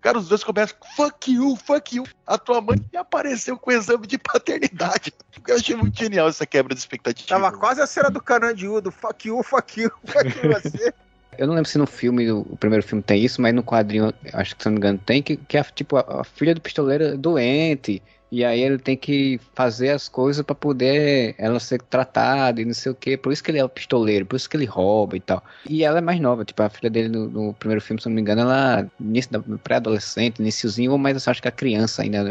Cara, 0.00 0.18
os 0.18 0.28
dois 0.28 0.44
começam, 0.44 0.76
fuck 0.94 1.32
you, 1.32 1.56
fuck 1.56 1.96
you. 1.96 2.04
A 2.26 2.38
tua 2.38 2.60
mãe 2.60 2.78
apareceu 2.96 3.58
com 3.58 3.70
o 3.70 3.72
exame 3.72 4.06
de 4.06 4.16
paternidade. 4.16 5.12
Eu 5.46 5.56
achei 5.56 5.74
muito 5.74 5.98
genial 5.98 6.28
essa 6.28 6.46
quebra 6.46 6.74
de 6.74 6.80
expectativa. 6.80 7.28
Tava 7.28 7.50
quase 7.56 7.80
a 7.80 7.86
cena 7.86 8.10
do 8.10 8.20
Canandiú, 8.20 8.80
do 8.80 8.92
fuck 8.92 9.26
you, 9.26 9.42
fuck 9.42 9.80
you, 9.80 9.90
fuck 10.04 10.26
you, 10.26 10.52
você. 10.52 10.94
Eu 11.38 11.46
não 11.46 11.54
lembro 11.54 11.70
se 11.70 11.78
no 11.78 11.86
filme, 11.86 12.28
o 12.32 12.56
primeiro 12.58 12.84
filme 12.84 13.00
tem 13.00 13.24
isso, 13.24 13.40
mas 13.40 13.54
no 13.54 13.62
quadrinho, 13.62 14.12
acho 14.32 14.56
que 14.56 14.62
se 14.62 14.68
não 14.68 14.72
me 14.72 14.78
engano, 14.78 14.98
tem, 14.98 15.22
que, 15.22 15.36
que 15.36 15.56
é 15.56 15.62
tipo 15.62 15.96
a, 15.96 16.20
a 16.20 16.24
filha 16.24 16.52
do 16.52 16.60
pistoleiro 16.60 17.04
é 17.04 17.16
doente. 17.16 18.02
E 18.30 18.44
aí 18.44 18.60
ele 18.60 18.78
tem 18.78 18.96
que 18.96 19.40
fazer 19.54 19.90
as 19.90 20.08
coisas 20.08 20.44
para 20.44 20.54
poder 20.54 21.34
ela 21.38 21.58
ser 21.58 21.80
tratada 21.80 22.60
e 22.60 22.64
não 22.64 22.74
sei 22.74 22.92
o 22.92 22.94
que. 22.94 23.16
Por 23.16 23.32
isso 23.32 23.42
que 23.42 23.50
ele 23.50 23.58
é 23.58 23.64
o 23.64 23.68
pistoleiro, 23.68 24.26
por 24.26 24.36
isso 24.36 24.48
que 24.48 24.56
ele 24.56 24.66
rouba 24.66 25.16
e 25.16 25.20
tal. 25.20 25.42
E 25.68 25.82
ela 25.82 25.98
é 25.98 26.00
mais 26.00 26.20
nova, 26.20 26.44
tipo, 26.44 26.62
a 26.62 26.68
filha 26.68 26.90
dele 26.90 27.08
no, 27.08 27.28
no 27.28 27.54
primeiro 27.54 27.80
filme, 27.80 28.00
se 28.00 28.08
não 28.08 28.14
me 28.14 28.20
engano, 28.20 28.42
ela 28.42 28.86
início 29.00 29.32
da 29.32 29.40
pré-adolescente, 29.58 30.40
iníciozinho, 30.40 30.96
mas 30.98 31.26
eu 31.26 31.30
acho 31.30 31.40
que 31.40 31.48
a 31.48 31.52
criança 31.52 32.02
ainda 32.02 32.24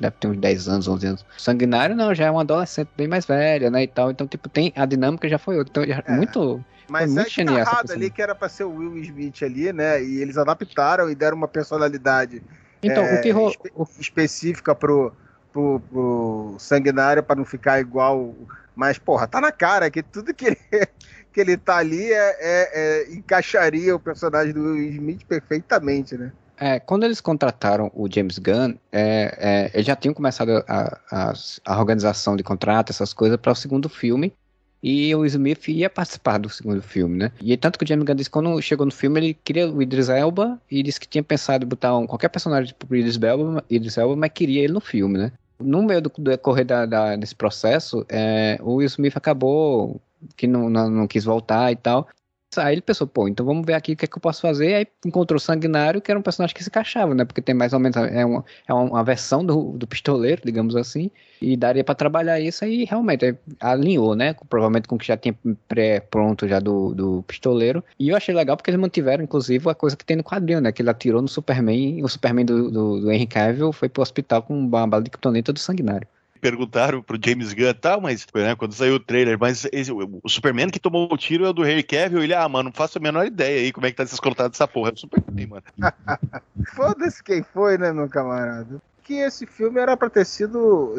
deve 0.00 0.16
ter 0.18 0.28
uns 0.28 0.38
10 0.38 0.68
anos, 0.68 0.88
11 0.88 1.06
anos. 1.06 1.26
Sanguinário 1.36 1.94
não, 1.94 2.14
já 2.14 2.26
é 2.26 2.30
uma 2.30 2.40
adolescente 2.40 2.88
bem 2.96 3.06
mais 3.06 3.26
velha, 3.26 3.70
né, 3.70 3.82
e 3.82 3.88
tal. 3.88 4.10
Então, 4.10 4.26
tipo, 4.26 4.48
tem 4.48 4.72
a 4.74 4.86
dinâmica 4.86 5.28
já 5.28 5.38
foi 5.38 5.58
outra. 5.58 5.84
Então, 5.84 6.02
é. 6.06 6.16
muito 6.16 6.64
mas 6.88 7.10
é 7.10 7.14
muito 7.14 7.50
é 7.50 7.60
errado 7.60 7.90
ali 7.92 8.10
que 8.10 8.20
era 8.20 8.34
pra 8.34 8.46
ser 8.46 8.64
o 8.64 8.70
Will 8.70 8.98
Smith 8.98 9.42
ali, 9.42 9.72
né? 9.72 10.04
E 10.04 10.20
eles 10.20 10.36
adaptaram 10.36 11.10
e 11.10 11.14
deram 11.14 11.34
uma 11.34 11.48
personalidade 11.48 12.42
então, 12.84 13.02
é, 13.02 13.18
o 13.18 13.22
que 13.22 13.28
espe 13.28 14.00
específica 14.00 14.74
pro, 14.74 15.12
pro, 15.54 15.80
pro 15.88 16.56
Sanguinário 16.58 17.22
para 17.22 17.36
não 17.36 17.44
ficar 17.44 17.80
igual. 17.80 18.34
Mas, 18.74 18.98
porra, 18.98 19.28
tá 19.28 19.40
na 19.40 19.52
cara 19.52 19.88
que 19.88 20.02
tudo 20.02 20.34
que 20.34 20.46
ele, 20.46 20.58
que 21.32 21.40
ele 21.40 21.56
tá 21.56 21.76
ali 21.76 22.12
é, 22.12 22.36
é, 22.40 22.70
é 22.74 23.14
encaixaria 23.14 23.94
o 23.94 24.00
personagem 24.00 24.52
do 24.52 24.60
Will 24.60 24.90
Smith 24.90 25.24
perfeitamente, 25.24 26.18
né? 26.18 26.32
É, 26.56 26.78
quando 26.78 27.04
eles 27.04 27.20
contrataram 27.20 27.90
o 27.94 28.08
James 28.12 28.38
Gunn, 28.38 28.74
é, 28.92 29.36
é, 29.38 29.70
eles 29.74 29.86
já 29.86 29.96
tinham 29.96 30.14
começado 30.14 30.64
a, 30.68 30.98
a, 31.10 31.32
a 31.64 31.78
organização 31.78 32.36
de 32.36 32.44
contrato, 32.44 32.90
essas 32.90 33.12
coisas, 33.12 33.38
para 33.38 33.52
o 33.52 33.56
segundo 33.56 33.88
filme. 33.88 34.32
E 34.80 35.14
o 35.14 35.24
Smith 35.24 35.66
ia 35.68 35.88
participar 35.88 36.38
do 36.38 36.48
segundo 36.50 36.82
filme, 36.82 37.16
né? 37.16 37.32
E 37.40 37.56
tanto 37.56 37.78
que 37.78 37.84
o 37.84 37.88
James 37.88 38.04
Gunn 38.04 38.14
disse 38.14 38.28
que 38.28 38.34
quando 38.34 38.60
chegou 38.60 38.84
no 38.84 38.92
filme, 38.92 39.18
ele 39.18 39.34
queria 39.34 39.68
o 39.68 39.80
Idris 39.80 40.10
Elba 40.10 40.60
e 40.70 40.82
disse 40.82 41.00
que 41.00 41.08
tinha 41.08 41.22
pensado 41.24 41.64
em 41.64 41.68
botar 41.68 41.96
um, 41.96 42.06
qualquer 42.06 42.28
personagem 42.28 42.74
pro 42.78 42.94
Idris 42.94 43.20
Elba, 43.20 43.64
Idris 43.68 43.96
Elba, 43.96 44.14
mas 44.14 44.30
queria 44.32 44.62
ele 44.62 44.74
no 44.74 44.80
filme, 44.80 45.16
né? 45.16 45.32
No 45.64 45.82
meio 45.82 46.02
do, 46.02 46.12
decorrer 46.18 46.64
da, 46.64 46.86
da, 46.86 47.16
desse 47.16 47.34
processo, 47.34 48.04
é, 48.08 48.58
o 48.62 48.74
Will 48.74 48.86
Smith 48.86 49.16
acabou 49.16 50.00
que 50.36 50.46
não, 50.46 50.70
não, 50.70 50.90
não, 50.90 51.06
quis 51.06 51.24
voltar 51.24 51.72
e 51.72 51.76
tal. 51.76 52.08
Aí 52.58 52.74
ele 52.74 52.80
pensou, 52.80 53.06
pô, 53.06 53.28
então 53.28 53.44
vamos 53.44 53.64
ver 53.66 53.74
aqui 53.74 53.92
o 53.92 53.96
que, 53.96 54.04
é 54.04 54.08
que 54.08 54.16
eu 54.16 54.20
posso 54.20 54.40
fazer. 54.40 54.74
Aí 54.74 54.86
encontrou 55.04 55.36
o 55.36 55.40
Sanguinário, 55.40 56.00
que 56.00 56.10
era 56.10 56.18
um 56.18 56.22
personagem 56.22 56.54
que 56.54 56.62
se 56.62 56.68
encaixava, 56.68 57.14
né? 57.14 57.24
Porque 57.24 57.40
tem 57.40 57.54
mais 57.54 57.72
ou 57.72 57.80
menos 57.80 57.96
é 57.96 58.24
uma, 58.24 58.44
é 58.66 58.74
uma 58.74 59.04
versão 59.04 59.44
do, 59.44 59.72
do 59.72 59.86
pistoleiro, 59.86 60.42
digamos 60.44 60.76
assim, 60.76 61.10
e 61.40 61.56
daria 61.56 61.84
para 61.84 61.94
trabalhar 61.94 62.40
isso 62.40 62.64
aí 62.64 62.84
realmente 62.84 63.36
alinhou, 63.60 64.14
né? 64.14 64.34
Provavelmente 64.48 64.88
com 64.88 64.96
o 64.96 64.98
que 64.98 65.06
já 65.06 65.16
tinha 65.16 65.36
pré-pronto 65.68 66.46
já 66.48 66.60
do, 66.60 66.94
do 66.94 67.22
pistoleiro. 67.26 67.82
E 67.98 68.08
eu 68.08 68.16
achei 68.16 68.34
legal 68.34 68.56
porque 68.56 68.70
eles 68.70 68.80
mantiveram, 68.80 69.24
inclusive, 69.24 69.68
a 69.68 69.74
coisa 69.74 69.96
que 69.96 70.04
tem 70.04 70.16
no 70.16 70.24
quadrinho, 70.24 70.60
né? 70.60 70.72
Que 70.72 70.82
ele 70.82 70.90
atirou 70.90 71.22
no 71.22 71.28
Superman, 71.28 72.02
o 72.02 72.08
Superman 72.08 72.44
do, 72.44 72.70
do, 72.70 73.00
do 73.00 73.12
Henry 73.12 73.26
Cavill 73.26 73.72
foi 73.72 73.88
pro 73.88 74.02
hospital 74.02 74.42
com 74.42 74.58
uma 74.58 74.86
bala 74.86 75.02
de 75.02 75.10
criptonita 75.10 75.52
do 75.52 75.58
Sanguinário 75.58 76.06
perguntaram 76.44 77.00
pro 77.00 77.18
James 77.18 77.54
Gunn, 77.54 77.72
tá, 77.72 77.98
mas 77.98 78.26
né, 78.34 78.54
quando 78.54 78.74
saiu 78.74 78.96
o 78.96 79.00
trailer, 79.00 79.38
mas 79.40 79.66
esse, 79.72 79.90
o 79.90 80.28
Superman 80.28 80.68
que 80.68 80.78
tomou 80.78 81.10
o 81.10 81.16
tiro 81.16 81.46
é 81.46 81.48
o 81.48 81.54
do 81.54 81.64
Henry 81.64 81.82
Cavill, 81.82 82.22
ele, 82.22 82.34
ah, 82.34 82.46
mano, 82.46 82.64
não 82.64 82.72
faço 82.72 82.98
a 82.98 83.00
menor 83.00 83.24
ideia 83.24 83.60
aí 83.60 83.72
como 83.72 83.86
é 83.86 83.90
que 83.90 83.96
tá 83.96 84.04
descontado 84.04 84.52
essa 84.52 84.68
porra, 84.68 84.90
é 84.90 84.92
o 84.92 84.98
Superman, 84.98 85.46
mano. 85.46 85.62
Foda-se 86.76 87.24
quem 87.24 87.42
foi, 87.42 87.78
né, 87.78 87.90
meu 87.94 88.10
camarada? 88.10 88.78
que 89.02 89.14
esse 89.14 89.46
filme 89.46 89.78
era 89.78 89.96
para 89.98 90.08
ter 90.08 90.24
sido 90.24 90.94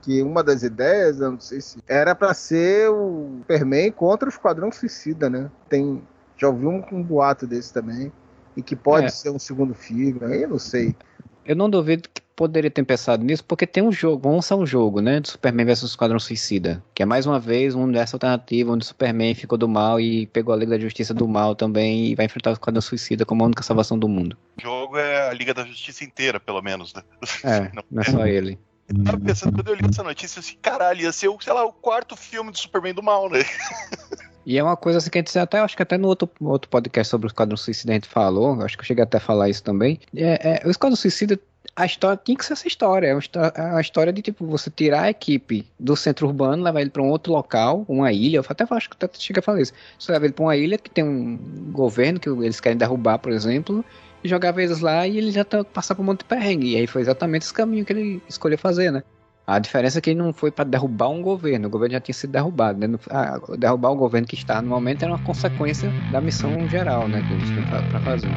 que 0.00 0.22
uma 0.22 0.42
das 0.42 0.62
ideias, 0.62 1.20
eu 1.20 1.32
não 1.32 1.40
sei 1.40 1.60
se 1.60 1.78
era 1.86 2.14
para 2.14 2.32
ser 2.32 2.90
o 2.90 3.40
Superman 3.40 3.92
contra 3.92 4.28
o 4.28 4.32
Esquadrão 4.32 4.72
Suicida, 4.72 5.28
né? 5.28 5.50
Tem 5.68 6.02
já 6.38 6.48
ouvi 6.48 6.66
um, 6.66 6.82
um 6.90 7.02
boato 7.02 7.46
desse 7.46 7.70
também 7.70 8.10
e 8.56 8.62
que 8.62 8.74
pode 8.74 9.06
é. 9.06 9.10
ser 9.10 9.28
um 9.28 9.38
segundo 9.38 9.74
filme, 9.74 10.20
aí 10.24 10.42
eu 10.42 10.48
não 10.48 10.58
sei. 10.58 10.96
Eu 11.44 11.54
não 11.54 11.68
duvido 11.68 12.08
que 12.08 12.22
poderia 12.40 12.70
ter 12.70 12.82
pensado 12.84 13.22
nisso, 13.22 13.44
porque 13.44 13.66
tem 13.66 13.82
um 13.82 13.92
jogo, 13.92 14.22
vamos 14.22 14.36
lançar 14.36 14.56
um 14.56 14.64
jogo, 14.64 15.02
né? 15.02 15.20
Do 15.20 15.28
Superman 15.28 15.66
vs 15.66 15.82
Esquadrão 15.82 16.18
Suicida. 16.18 16.82
Que 16.94 17.02
é 17.02 17.06
mais 17.06 17.26
uma 17.26 17.38
vez 17.38 17.74
um 17.74 17.82
universo 17.82 18.16
alternativo 18.16 18.72
onde 18.72 18.82
o 18.82 18.86
Superman 18.86 19.34
ficou 19.34 19.58
do 19.58 19.68
mal 19.68 20.00
e 20.00 20.26
pegou 20.28 20.54
a 20.54 20.56
Liga 20.56 20.70
da 20.70 20.78
Justiça 20.78 21.12
do 21.12 21.28
mal 21.28 21.54
também 21.54 22.06
e 22.06 22.14
vai 22.14 22.24
enfrentar 22.24 22.48
o 22.48 22.52
Esquadrão 22.54 22.80
Suicida 22.80 23.26
como 23.26 23.42
a 23.42 23.46
única 23.46 23.62
salvação 23.62 23.98
do 23.98 24.08
mundo. 24.08 24.38
O 24.58 24.62
jogo 24.62 24.96
é 24.96 25.28
a 25.28 25.34
Liga 25.34 25.52
da 25.52 25.66
Justiça 25.66 26.02
inteira, 26.02 26.40
pelo 26.40 26.62
menos, 26.62 26.94
né? 26.94 27.02
É, 27.44 27.70
não, 27.76 27.84
não 27.90 28.00
é 28.00 28.04
só 28.06 28.26
ele. 28.26 28.58
Eu 28.88 29.04
tava 29.04 29.20
pensando, 29.20 29.52
quando 29.52 29.68
eu 29.68 29.74
li 29.74 29.86
essa 29.86 30.02
notícia, 30.02 30.40
assim, 30.40 30.56
caralho, 30.62 31.02
ia 31.02 31.12
ser, 31.12 31.28
sei 31.40 31.52
lá, 31.52 31.62
o 31.66 31.72
quarto 31.74 32.16
filme 32.16 32.50
do 32.50 32.58
Superman 32.58 32.94
do 32.94 33.02
mal, 33.02 33.28
né? 33.28 33.40
E 34.46 34.58
é 34.58 34.62
uma 34.62 34.76
coisa 34.76 34.98
assim 34.98 35.10
que 35.10 35.18
a 35.18 35.20
gente 35.20 35.38
até, 35.38 35.60
acho 35.60 35.76
que 35.76 35.82
até 35.82 35.98
no 35.98 36.08
outro, 36.08 36.28
outro 36.40 36.68
podcast 36.70 37.10
sobre 37.10 37.26
o 37.26 37.28
Esquadrão 37.28 37.56
Suicida 37.56 37.92
a 37.92 37.94
gente 37.94 38.08
falou, 38.08 38.60
acho 38.62 38.76
que 38.76 38.82
eu 38.82 38.86
cheguei 38.86 39.04
até 39.04 39.18
a 39.18 39.20
falar 39.20 39.48
isso 39.48 39.62
também. 39.62 40.00
É, 40.16 40.62
é, 40.62 40.66
o 40.66 40.70
Esquadrão 40.70 40.96
Suicida 40.96 41.38
a 41.74 41.86
história 41.86 42.20
tinha 42.22 42.36
que 42.36 42.44
ser 42.44 42.52
essa 42.52 42.68
história. 42.68 43.06
É 43.06 43.14
uma, 43.14 43.78
é 43.78 43.80
história 43.80 44.12
de 44.12 44.22
tipo 44.22 44.46
você 44.46 44.70
tirar 44.70 45.02
a 45.02 45.10
equipe 45.10 45.66
do 45.78 45.96
centro 45.96 46.26
urbano, 46.26 46.62
levar 46.62 46.80
ele 46.80 46.90
para 46.90 47.02
um 47.02 47.08
outro 47.08 47.32
local, 47.32 47.84
uma 47.88 48.12
ilha. 48.12 48.38
Eu 48.38 48.44
até 48.48 48.64
acho 48.68 48.90
que 48.90 48.96
até 49.02 49.18
chega 49.18 49.40
a 49.40 49.42
falar 49.42 49.60
isso. 49.60 49.72
Você 49.98 50.12
leva 50.12 50.26
ele 50.26 50.34
para 50.34 50.44
uma 50.44 50.56
ilha 50.56 50.78
que 50.78 50.90
tem 50.90 51.04
um 51.04 51.36
governo 51.72 52.20
que 52.20 52.28
eles 52.28 52.60
querem 52.60 52.76
derrubar, 52.76 53.18
por 53.18 53.32
exemplo, 53.32 53.84
e 54.22 54.28
jogava 54.28 54.62
eles 54.62 54.80
lá 54.80 55.06
e 55.06 55.18
ele 55.18 55.30
já 55.30 55.44
tá, 55.44 55.64
passar 55.64 55.94
por 55.94 56.02
um 56.02 56.06
monte 56.06 56.20
de 56.20 56.26
perrengue. 56.26 56.72
E 56.72 56.76
aí 56.76 56.86
foi 56.86 57.02
exatamente 57.02 57.42
esse 57.42 57.54
caminho 57.54 57.84
que 57.84 57.92
ele 57.92 58.22
escolheu 58.28 58.58
fazer, 58.58 58.90
né? 58.90 59.02
A 59.46 59.58
diferença 59.58 59.98
é 59.98 60.00
que 60.00 60.10
ele 60.10 60.20
não 60.20 60.32
foi 60.32 60.50
para 60.50 60.64
derrubar 60.64 61.08
um 61.08 61.20
governo, 61.20 61.66
o 61.66 61.70
governo 61.70 61.94
já 61.94 62.00
tinha 62.00 62.14
sido 62.14 62.30
derrubado. 62.30 62.78
Né? 62.78 62.96
Ah, 63.10 63.40
derrubar 63.58 63.90
o 63.90 63.96
governo 63.96 64.26
que 64.26 64.36
está 64.36 64.62
no 64.62 64.68
momento 64.68 65.02
era 65.02 65.12
uma 65.12 65.24
consequência 65.24 65.90
da 66.12 66.20
missão 66.20 66.68
geral 66.68 67.08
né, 67.08 67.20
que 67.26 67.32
eles 67.32 67.50
têm 67.50 67.64
para 67.66 68.00
fazer. 68.00 68.28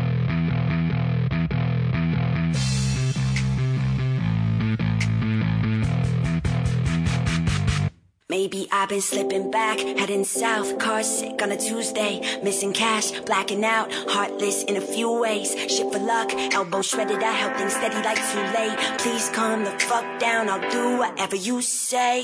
Maybe 8.34 8.68
I've 8.72 8.90
been 8.90 9.00
slipping 9.00 9.52
back, 9.52 9.78
heading 9.80 10.24
south, 10.24 10.80
car 10.80 11.04
sick 11.04 11.40
on 11.44 11.52
a 11.52 11.56
Tuesday, 11.56 12.40
missing 12.42 12.74
cash, 12.74 13.12
blacking 13.12 13.64
out, 13.64 13.94
heartless 13.94 14.64
in 14.64 14.76
a 14.76 14.82
few 14.82 15.22
ways, 15.22 15.52
shit 15.52 15.94
for 15.94 16.00
luck, 16.00 16.34
elbow 16.52 16.82
shredded, 16.82 17.22
I 17.22 17.32
held 17.32 17.56
things 17.58 17.74
steady 17.74 18.02
like 18.02 18.18
too 18.32 18.42
late. 18.58 18.76
Please 18.98 19.30
calm 19.30 19.64
the 19.64 19.70
fuck 19.82 20.20
down, 20.20 20.50
I'll 20.50 20.68
do 20.72 20.98
whatever 20.98 21.36
you 21.36 21.62
say. 21.62 22.24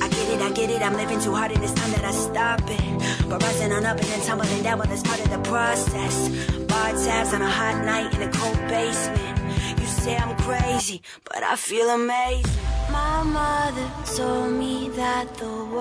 I 0.00 0.08
get 0.08 0.26
it, 0.30 0.40
I 0.40 0.50
get 0.52 0.70
it, 0.70 0.80
I'm 0.80 0.94
living 0.94 1.20
too 1.20 1.34
hard 1.34 1.52
and 1.52 1.62
it's 1.62 1.74
time 1.74 1.90
that 1.90 2.04
I 2.06 2.12
stop 2.12 2.62
it. 2.64 3.28
But 3.28 3.42
rising 3.42 3.72
on 3.72 3.84
up 3.84 3.98
and 3.98 4.08
then 4.08 4.22
tumbling 4.22 4.62
down, 4.62 4.78
well, 4.78 4.88
that's 4.88 5.02
part 5.02 5.20
of 5.20 5.28
the 5.28 5.50
process. 5.50 6.30
Bar 6.60 6.92
tabs 6.92 7.34
on 7.34 7.42
a 7.42 7.50
hot 7.50 7.84
night 7.84 8.14
in 8.14 8.22
a 8.22 8.32
cold 8.32 8.56
basement. 8.68 9.35
Say 10.06 10.14
I'm 10.14 10.36
crazy, 10.36 11.02
but 11.24 11.42
I 11.42 11.56
feel 11.56 11.90
amazing. 11.90 12.46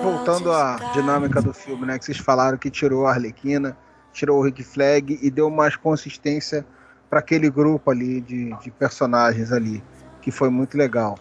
Voltando 0.01 0.51
à 0.51 0.77
dinâmica 0.95 1.43
do 1.43 1.53
filme, 1.53 1.85
né? 1.85 1.99
Que 1.99 2.05
vocês 2.05 2.17
falaram 2.17 2.57
que 2.57 2.71
tirou 2.71 3.05
a 3.05 3.11
Arlequina, 3.11 3.77
tirou 4.11 4.39
o 4.39 4.43
Rick 4.43 4.63
Flag 4.63 5.19
e 5.21 5.29
deu 5.29 5.51
mais 5.51 5.75
consistência 5.75 6.65
para 7.07 7.19
aquele 7.19 7.51
grupo 7.51 7.91
ali 7.91 8.19
de, 8.19 8.51
de 8.63 8.71
personagens 8.71 9.51
ali, 9.51 9.83
que 10.23 10.31
foi 10.31 10.49
muito 10.49 10.75
legal. 10.75 11.19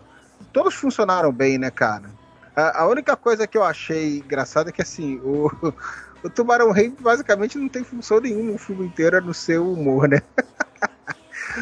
Todos 0.50 0.72
funcionaram 0.72 1.30
bem, 1.30 1.58
né, 1.58 1.70
cara? 1.70 2.10
A, 2.56 2.84
a 2.84 2.88
única 2.88 3.14
coisa 3.16 3.46
que 3.46 3.58
eu 3.58 3.64
achei 3.64 4.20
engraçada 4.20 4.70
é 4.70 4.72
que 4.72 4.80
assim, 4.80 5.16
o, 5.22 5.50
o 6.24 6.30
Tubarão 6.30 6.70
Rei 6.72 6.88
basicamente 6.98 7.58
não 7.58 7.68
tem 7.68 7.84
função 7.84 8.18
nenhuma 8.18 8.52
no 8.52 8.58
filme 8.58 8.86
inteiro 8.86 9.18
a 9.18 9.20
no 9.20 9.34
seu 9.34 9.70
humor, 9.70 10.08
né? 10.08 10.22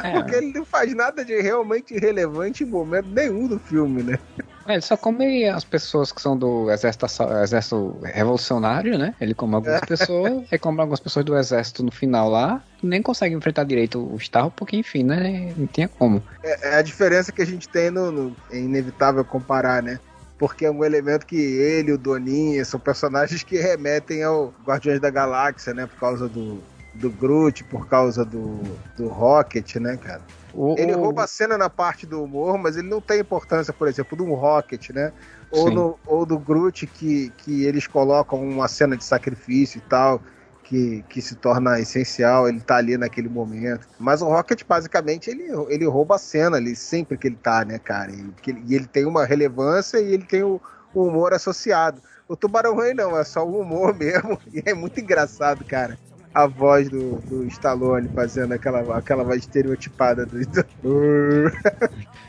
É. 0.02 0.12
Porque 0.12 0.36
ele 0.36 0.52
não 0.52 0.64
faz 0.64 0.94
nada 0.94 1.24
de 1.24 1.40
realmente 1.40 1.98
relevante 1.98 2.64
em 2.64 2.66
momento 2.66 3.08
nenhum 3.08 3.46
do 3.46 3.58
filme, 3.58 4.02
né? 4.02 4.18
É, 4.66 4.74
ele 4.74 4.82
só 4.82 4.96
come 4.96 5.44
as 5.46 5.64
pessoas 5.64 6.12
que 6.12 6.22
são 6.22 6.36
do 6.36 6.70
exército, 6.70 7.06
exército 7.42 7.98
revolucionário, 8.02 8.96
né? 8.96 9.14
Ele 9.20 9.34
come 9.34 9.56
algumas 9.56 9.82
é. 9.82 9.86
pessoas, 9.86 10.44
aí 10.50 10.58
come 10.58 10.80
algumas 10.80 11.00
pessoas 11.00 11.24
do 11.24 11.36
exército 11.36 11.82
no 11.82 11.90
final 11.90 12.30
lá, 12.30 12.62
nem 12.82 13.02
consegue 13.02 13.34
enfrentar 13.34 13.64
direito 13.64 13.98
o 13.98 14.16
Starro, 14.16 14.52
porque 14.54 14.76
enfim, 14.76 15.02
né? 15.02 15.52
Não 15.56 15.66
tinha 15.66 15.88
como. 15.88 16.22
É, 16.42 16.70
é 16.70 16.74
a 16.76 16.82
diferença 16.82 17.32
que 17.32 17.42
a 17.42 17.46
gente 17.46 17.68
tem 17.68 17.90
no, 17.90 18.10
no, 18.10 18.36
É 18.50 18.58
inevitável 18.58 19.24
comparar, 19.24 19.82
né? 19.82 19.98
porque 20.42 20.66
é 20.66 20.70
um 20.72 20.84
elemento 20.84 21.24
que 21.24 21.36
ele, 21.36 21.92
o 21.92 21.98
Doninha, 21.98 22.64
são 22.64 22.80
personagens 22.80 23.44
que 23.44 23.58
remetem 23.58 24.24
ao 24.24 24.52
Guardiões 24.66 24.98
da 24.98 25.08
Galáxia, 25.08 25.72
né? 25.72 25.86
Por 25.86 26.00
causa 26.00 26.28
do, 26.28 26.60
do 26.94 27.10
Groot 27.10 27.64
por 27.64 27.88
causa 27.88 28.24
do, 28.24 28.60
do 28.96 29.08
Rocket, 29.08 29.76
né, 29.76 29.96
cara? 29.96 30.20
O, 30.54 30.74
ele 30.78 30.92
rouba 30.92 31.24
a 31.24 31.26
cena 31.26 31.56
na 31.56 31.70
parte 31.70 32.06
do 32.06 32.22
humor, 32.22 32.58
mas 32.58 32.76
ele 32.76 32.88
não 32.88 33.00
tem 33.00 33.20
importância, 33.20 33.72
por 33.72 33.88
exemplo, 33.88 34.16
do 34.16 34.24
Rocket, 34.34 34.90
né? 34.90 35.12
Ou, 35.50 35.70
no, 35.70 35.98
ou 36.06 36.26
do 36.26 36.38
Groot, 36.38 36.86
que, 36.86 37.30
que 37.38 37.64
eles 37.64 37.86
colocam 37.86 38.42
uma 38.42 38.68
cena 38.68 38.96
de 38.96 39.04
sacrifício 39.04 39.78
e 39.78 39.80
tal, 39.82 40.20
que, 40.62 41.02
que 41.08 41.22
se 41.22 41.36
torna 41.36 41.80
essencial, 41.80 42.48
ele 42.48 42.60
tá 42.60 42.76
ali 42.76 42.96
naquele 42.98 43.28
momento. 43.28 43.88
Mas 43.98 44.20
o 44.20 44.26
Rocket, 44.26 44.62
basicamente, 44.66 45.30
ele, 45.30 45.44
ele 45.68 45.86
rouba 45.86 46.16
a 46.16 46.18
cena 46.18 46.58
ali, 46.58 46.76
sempre 46.76 47.16
que 47.16 47.28
ele 47.28 47.36
tá, 47.36 47.64
né, 47.64 47.78
cara? 47.78 48.12
E, 48.12 48.32
ele, 48.46 48.64
e 48.66 48.74
ele 48.74 48.86
tem 48.86 49.06
uma 49.06 49.24
relevância 49.24 49.98
e 49.98 50.12
ele 50.12 50.24
tem 50.24 50.42
o, 50.42 50.60
o 50.94 51.04
humor 51.04 51.32
associado. 51.32 52.02
O 52.28 52.36
Tubarão 52.36 52.76
Rei 52.76 52.94
não, 52.94 53.18
é 53.18 53.24
só 53.24 53.46
o 53.46 53.60
humor 53.60 53.94
mesmo. 53.96 54.38
E 54.52 54.62
é 54.64 54.74
muito 54.74 55.00
engraçado, 55.00 55.64
cara 55.64 55.98
a 56.34 56.46
voz 56.46 56.88
do, 56.88 57.16
do 57.28 57.44
Stallone 57.46 58.08
fazendo 58.08 58.52
aquela, 58.52 58.96
aquela 58.96 59.22
voz 59.22 59.40
estereotipada 59.40 60.26
do. 60.26 60.38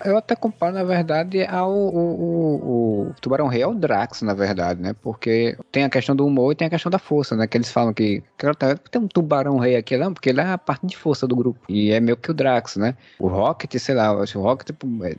Eu 0.04 0.18
até 0.18 0.36
comparo, 0.36 0.74
na 0.74 0.84
verdade, 0.84 1.46
ao 1.46 1.72
o, 1.72 1.98
o, 1.98 3.08
o 3.10 3.14
Tubarão 3.22 3.48
Rei 3.48 3.64
ao 3.64 3.74
Drax, 3.74 4.22
na 4.22 4.34
verdade, 4.34 4.82
né? 4.82 4.94
Porque 5.02 5.58
tem 5.72 5.84
a 5.84 5.90
questão 5.90 6.16
do 6.16 6.26
humor 6.26 6.52
e 6.52 6.56
tem 6.56 6.68
a 6.68 6.70
questão 6.70 6.90
da 6.90 7.00
força, 7.00 7.36
né? 7.36 7.48
Que 7.48 7.58
eles 7.58 7.72
falam 7.72 7.94
que. 7.94 8.22
Tem 8.92 9.02
um 9.02 9.08
Tubarão 9.08 9.58
Rei 9.58 9.76
aqui, 9.76 9.96
não, 9.98 10.14
porque 10.14 10.30
ele 10.30 10.42
é 10.42 10.46
a 10.46 10.58
parte 10.58 10.86
de 10.86 10.98
força 10.98 11.28
do 11.28 11.36
grupo. 11.36 11.60
E 11.70 11.92
é 11.92 12.00
meio 12.00 12.18
que 12.18 12.32
o 12.32 12.34
Drax, 12.34 12.76
né? 12.76 12.96
O 13.20 13.28
Rocket, 13.28 13.74
sei 13.78 13.96
lá, 13.96 14.12
o 14.12 14.26
Rocket 14.42 14.68
tipo, 14.68 14.88
é, 15.06 15.16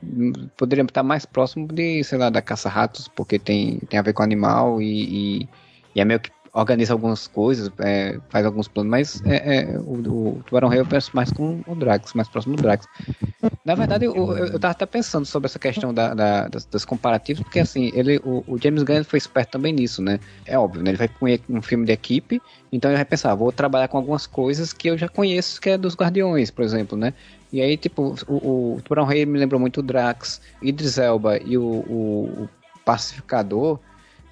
poderia 0.55 0.83
estar 0.83 1.03
mais 1.03 1.25
próximo 1.25 1.67
de, 1.67 2.03
sei 2.03 2.17
lá, 2.17 2.29
da 2.29 2.41
caça-ratos, 2.41 3.07
porque 3.07 3.39
tem, 3.39 3.79
tem 3.89 3.99
a 3.99 4.03
ver 4.03 4.13
com 4.13 4.21
animal 4.23 4.81
e, 4.81 5.39
e, 5.41 5.49
e 5.95 6.01
é 6.01 6.05
meio 6.05 6.19
que 6.19 6.29
organiza 6.55 6.93
algumas 6.93 7.27
coisas, 7.27 7.69
é, 7.79 8.17
faz 8.29 8.45
alguns 8.45 8.69
planos, 8.69 8.89
mas 8.89 9.21
é, 9.25 9.57
é, 9.57 9.77
o, 9.77 10.37
o 10.37 10.43
Tubarão 10.45 10.69
Rei 10.69 10.79
eu 10.79 10.85
penso 10.85 11.11
mais 11.13 11.29
com 11.29 11.61
o 11.67 11.75
Drax, 11.75 12.13
mais 12.13 12.29
próximo 12.29 12.55
do 12.55 12.63
Drax. 12.63 12.87
Na 13.65 13.75
verdade, 13.75 14.05
eu, 14.05 14.15
eu, 14.15 14.47
eu 14.47 14.59
tava 14.59 14.71
até 14.71 14.85
pensando 14.85 15.25
sobre 15.25 15.47
essa 15.47 15.59
questão 15.59 15.93
da, 15.93 16.13
da, 16.13 16.47
das, 16.47 16.63
das, 16.65 16.85
comparativas, 16.85 17.43
porque 17.43 17.59
assim, 17.59 17.91
ele, 17.93 18.21
o, 18.23 18.41
o, 18.47 18.57
James 18.57 18.83
Gunn 18.83 19.03
foi 19.03 19.17
esperto 19.17 19.51
também 19.51 19.73
nisso, 19.73 20.01
né? 20.01 20.17
É 20.45 20.57
óbvio, 20.57 20.81
né? 20.81 20.91
Ele 20.91 20.97
vai 20.97 21.09
com 21.09 21.25
um 21.49 21.61
filme 21.61 21.85
de 21.85 21.91
equipe, 21.91 22.41
então 22.71 22.89
ele 22.89 22.97
vai 22.97 23.05
pensar, 23.05 23.35
vou 23.35 23.51
trabalhar 23.51 23.89
com 23.89 23.97
algumas 23.97 24.25
coisas 24.25 24.71
que 24.71 24.89
eu 24.89 24.97
já 24.97 25.09
conheço, 25.09 25.59
que 25.59 25.71
é 25.71 25.77
dos 25.77 25.93
Guardiões, 25.93 26.51
por 26.51 26.63
exemplo, 26.63 26.97
né? 26.97 27.13
E 27.51 27.61
aí, 27.61 27.75
tipo, 27.75 28.15
o, 28.27 28.75
o 28.75 28.81
Tubarão 28.81 29.03
Rei 29.03 29.25
me 29.25 29.37
lembrou 29.37 29.59
muito 29.59 29.81
o 29.81 29.83
Drax, 29.83 30.39
Idris 30.61 30.97
Elba 30.97 31.37
e 31.37 31.57
o, 31.57 31.63
o 31.63 32.49
Pacificador, 32.85 33.77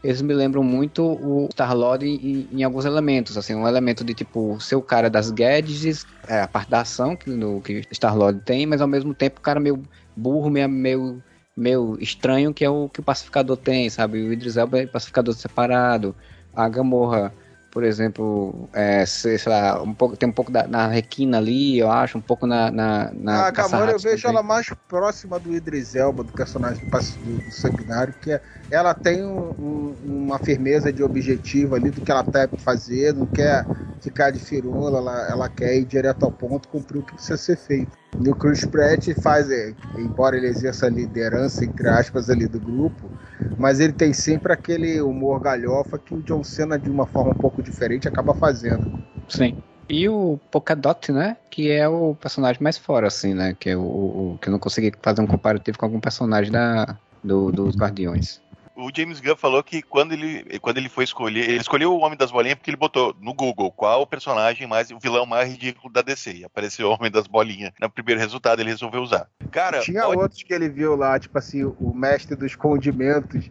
eles 0.04 0.22
me 0.22 0.34
lembram 0.34 0.64
muito 0.64 1.02
o 1.04 1.48
Star-Lord 1.52 2.06
em, 2.06 2.48
em, 2.52 2.64
alguns 2.64 2.84
elementos, 2.84 3.38
assim, 3.38 3.56
um 3.56 3.68
elemento 3.68 4.04
de 4.04 4.14
tipo, 4.14 4.60
ser 4.60 4.76
o 4.76 4.82
cara 4.82 5.10
das 5.10 5.32
gadgets, 5.32 6.06
é, 6.28 6.42
a 6.42 6.48
parte 6.48 6.70
da 6.70 6.82
ação 6.82 7.16
que, 7.16 7.30
no, 7.30 7.62
que 7.62 7.84
Star-Lord 7.92 8.42
tem, 8.42 8.66
mas 8.66 8.82
ao 8.82 8.88
mesmo 8.88 9.14
tempo 9.14 9.40
o 9.40 9.42
cara 9.42 9.60
meio 9.62 9.82
burro, 10.16 10.50
meio, 10.50 10.68
meio, 10.68 11.24
meio 11.56 11.98
estranho, 12.02 12.54
que 12.54 12.66
é 12.66 12.70
o 12.70 12.90
que 12.90 13.00
o 13.00 13.04
Pacificador 13.04 13.56
tem, 13.56 13.90
sabe? 13.90 14.22
O 14.22 14.34
Idris 14.34 14.58
Elba 14.58 14.80
é 14.80 14.86
pacificador 14.86 15.34
separado, 15.34 16.14
a 16.54 16.68
Gamorra 16.68 17.34
por 17.74 17.84
exemplo, 17.84 18.70
é, 18.72 19.04
sei, 19.04 19.36
lá, 19.48 19.82
um 19.82 19.96
pouco, 19.96 20.16
tem 20.16 20.30
um 20.30 20.32
pouco 20.32 20.52
da, 20.52 20.68
na 20.68 20.86
Requina 20.86 21.40
ali, 21.40 21.80
eu 21.80 21.90
acho, 21.90 22.20
um 22.20 22.22
pouco 22.22 22.46
na. 22.46 22.70
na, 22.70 23.12
na 23.16 23.48
a 23.48 23.52
Gamora 23.52 23.92
eu 23.92 23.98
vejo 23.98 24.22
também. 24.22 24.38
ela 24.38 24.44
mais 24.44 24.68
próxima 24.88 25.40
do 25.40 25.52
Idris 25.52 25.96
Elba, 25.96 26.24
do 26.24 26.32
personagem 26.32 26.84
do, 26.86 27.40
do 27.40 27.52
Sanguinário, 27.52 28.14
que 28.22 28.32
é, 28.32 28.40
ela 28.70 28.94
tem 28.94 29.26
um, 29.26 29.56
um, 29.60 29.96
uma 30.04 30.38
firmeza 30.38 30.94
de 30.94 31.02
objetivo 31.02 31.74
ali 31.74 31.90
do 31.90 32.00
que 32.00 32.12
ela 32.12 32.24
tá 32.24 32.48
pra 32.48 32.60
fazer, 32.60 33.12
não 33.12 33.26
quer 33.26 33.66
ficar 34.00 34.30
de 34.30 34.38
firula, 34.38 35.00
ela, 35.00 35.30
ela 35.32 35.50
quer 35.50 35.76
ir 35.76 35.86
direto 35.86 36.26
ao 36.26 36.32
ponto, 36.32 36.68
cumprir 36.68 37.00
o 37.00 37.04
que 37.04 37.16
precisa 37.16 37.38
ser 37.38 37.58
feito. 37.58 37.98
E 38.24 38.30
o 38.30 38.36
Chris 38.36 38.64
Pratt 38.66 39.08
faz, 39.16 39.50
é, 39.50 39.74
embora 39.98 40.38
ele 40.38 40.46
exerça 40.46 40.86
a 40.86 40.90
liderança, 40.92 41.66
entre 41.66 41.90
aspas, 41.90 42.30
ali 42.30 42.48
do 42.48 42.60
grupo, 42.60 43.10
mas 43.58 43.80
ele 43.80 43.94
tem 43.94 44.14
sempre 44.14 44.54
aquele 44.54 45.02
humor 45.02 45.40
galhofa 45.40 45.98
que 45.98 46.14
o 46.14 46.22
John 46.22 46.44
Cena, 46.44 46.78
de 46.78 46.90
uma 46.90 47.06
forma 47.06 47.32
um 47.32 47.38
pouco 47.38 47.62
diferente, 47.62 48.08
acaba 48.08 48.34
fazendo. 48.34 49.00
Sim. 49.28 49.58
E 49.90 50.08
o 50.08 50.40
Polkadot, 50.50 51.12
né? 51.12 51.38
Que 51.50 51.72
é 51.72 51.88
o 51.88 52.16
personagem 52.16 52.62
mais 52.62 52.78
fora, 52.78 53.08
assim, 53.08 53.34
né? 53.34 53.56
Que, 53.60 53.72
é 53.72 53.78
o, 53.78 53.82
o, 53.82 54.40
que 54.42 54.48
eu 54.48 54.52
não 54.52 54.60
consegui 54.60 54.92
fazer 55.02 55.22
um 55.22 55.28
comparativo 55.28 55.78
com 55.78 55.86
algum 55.86 56.00
personagem 56.00 56.52
da, 56.52 56.98
do, 57.24 57.52
dos 57.52 57.76
Guardiões 57.76 58.43
o 58.76 58.90
James 58.96 59.20
Gunn 59.20 59.36
falou 59.36 59.64
que 59.64 59.82
quando 59.82 60.14
ele, 60.14 60.60
quando 60.60 60.78
ele 60.78 60.90
foi 60.90 61.04
escolher, 61.04 61.50
ele 61.50 61.60
escolheu 61.60 61.94
o 61.94 62.00
Homem 62.00 62.18
das 62.18 62.32
Bolinhas 62.32 62.56
porque 62.56 62.70
ele 62.70 62.78
botou 62.78 63.16
no 63.20 63.34
Google 63.34 63.72
qual 63.72 64.02
o 64.02 64.08
personagem 64.08 64.68
mais, 64.68 64.90
o 64.92 65.00
vilão 65.00 65.26
mais 65.26 65.50
ridículo 65.50 65.92
da 65.92 66.02
DC. 66.02 66.34
E 66.34 66.46
apareceu 66.46 66.88
o 66.90 66.94
Homem 66.94 67.12
das 67.12 67.28
Bolinhas. 67.28 67.72
No 67.80 67.90
primeiro 67.90 68.20
resultado 68.20 68.62
ele 68.62 68.70
resolveu 68.70 69.02
usar. 69.02 69.28
Cara, 69.52 69.80
tinha 69.82 70.04
pode... 70.04 70.18
outros 70.18 70.44
que 70.44 70.54
ele 70.54 70.70
viu 70.70 70.96
lá, 70.96 71.20
tipo 71.20 71.38
assim, 71.38 71.64
o 71.64 71.94
mestre 71.94 72.36
dos 72.36 72.56
condimentos. 72.56 73.50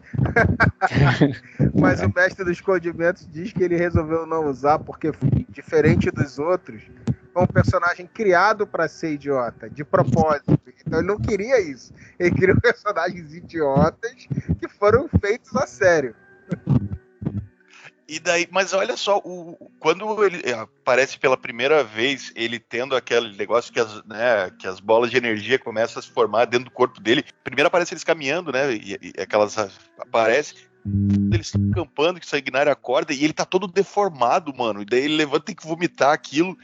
Mas 1.73 2.01
o 2.01 2.11
mestre 2.13 2.43
dos 2.43 2.59
condimentos 2.59 3.27
diz 3.31 3.53
que 3.53 3.63
ele 3.63 3.77
resolveu 3.77 4.25
não 4.25 4.49
usar 4.49 4.79
porque 4.79 5.11
diferente 5.49 6.11
dos 6.11 6.37
outros, 6.39 6.81
um 7.41 7.47
personagem 7.47 8.05
criado 8.05 8.67
para 8.67 8.87
ser 8.87 9.13
idiota, 9.13 9.69
de 9.69 9.83
propósito. 9.83 10.59
Então 10.85 10.99
ele 10.99 11.07
não 11.07 11.19
queria 11.19 11.59
isso. 11.59 11.93
Ele 12.19 12.31
queria 12.31 12.55
personagens 12.61 13.33
idiotas 13.33 14.27
que 14.59 14.67
foram 14.67 15.09
feitos 15.19 15.55
a 15.55 15.65
sério. 15.65 16.15
E 18.07 18.19
daí, 18.19 18.47
mas 18.51 18.73
olha 18.73 18.95
só, 18.95 19.17
o, 19.23 19.71
quando 19.79 20.23
ele 20.23 20.43
aparece 20.53 21.17
pela 21.17 21.37
primeira 21.37 21.83
vez, 21.83 22.31
ele 22.35 22.59
tendo 22.59 22.95
aquele 22.95 23.35
negócio 23.35 23.73
que 23.73 23.79
as, 23.79 24.03
né, 24.05 24.51
que 24.59 24.67
as 24.67 24.79
bolas 24.79 25.09
de 25.09 25.17
energia 25.17 25.57
começam 25.57 25.99
a 25.99 26.03
se 26.03 26.11
formar 26.11 26.45
dentro 26.45 26.65
do 26.65 26.71
corpo 26.71 26.99
dele. 26.99 27.25
Primeiro 27.43 27.67
aparece 27.67 27.93
eles 27.93 28.03
caminhando, 28.03 28.51
né? 28.51 28.73
E, 28.73 28.99
e 29.01 29.21
aquelas 29.21 29.57
aparece. 29.97 30.67
Eles 31.33 31.47
estão 31.47 31.87
que 32.19 32.27
sanguinário 32.27 32.71
acorda 32.71 33.13
e 33.13 33.23
ele 33.23 33.31
tá 33.31 33.45
todo 33.45 33.67
deformado, 33.67 34.53
mano. 34.53 34.81
E 34.81 34.85
daí 34.85 35.05
ele 35.05 35.15
levanta 35.15 35.43
e 35.43 35.45
tem 35.45 35.55
que 35.55 35.65
vomitar 35.65 36.11
aquilo. 36.11 36.57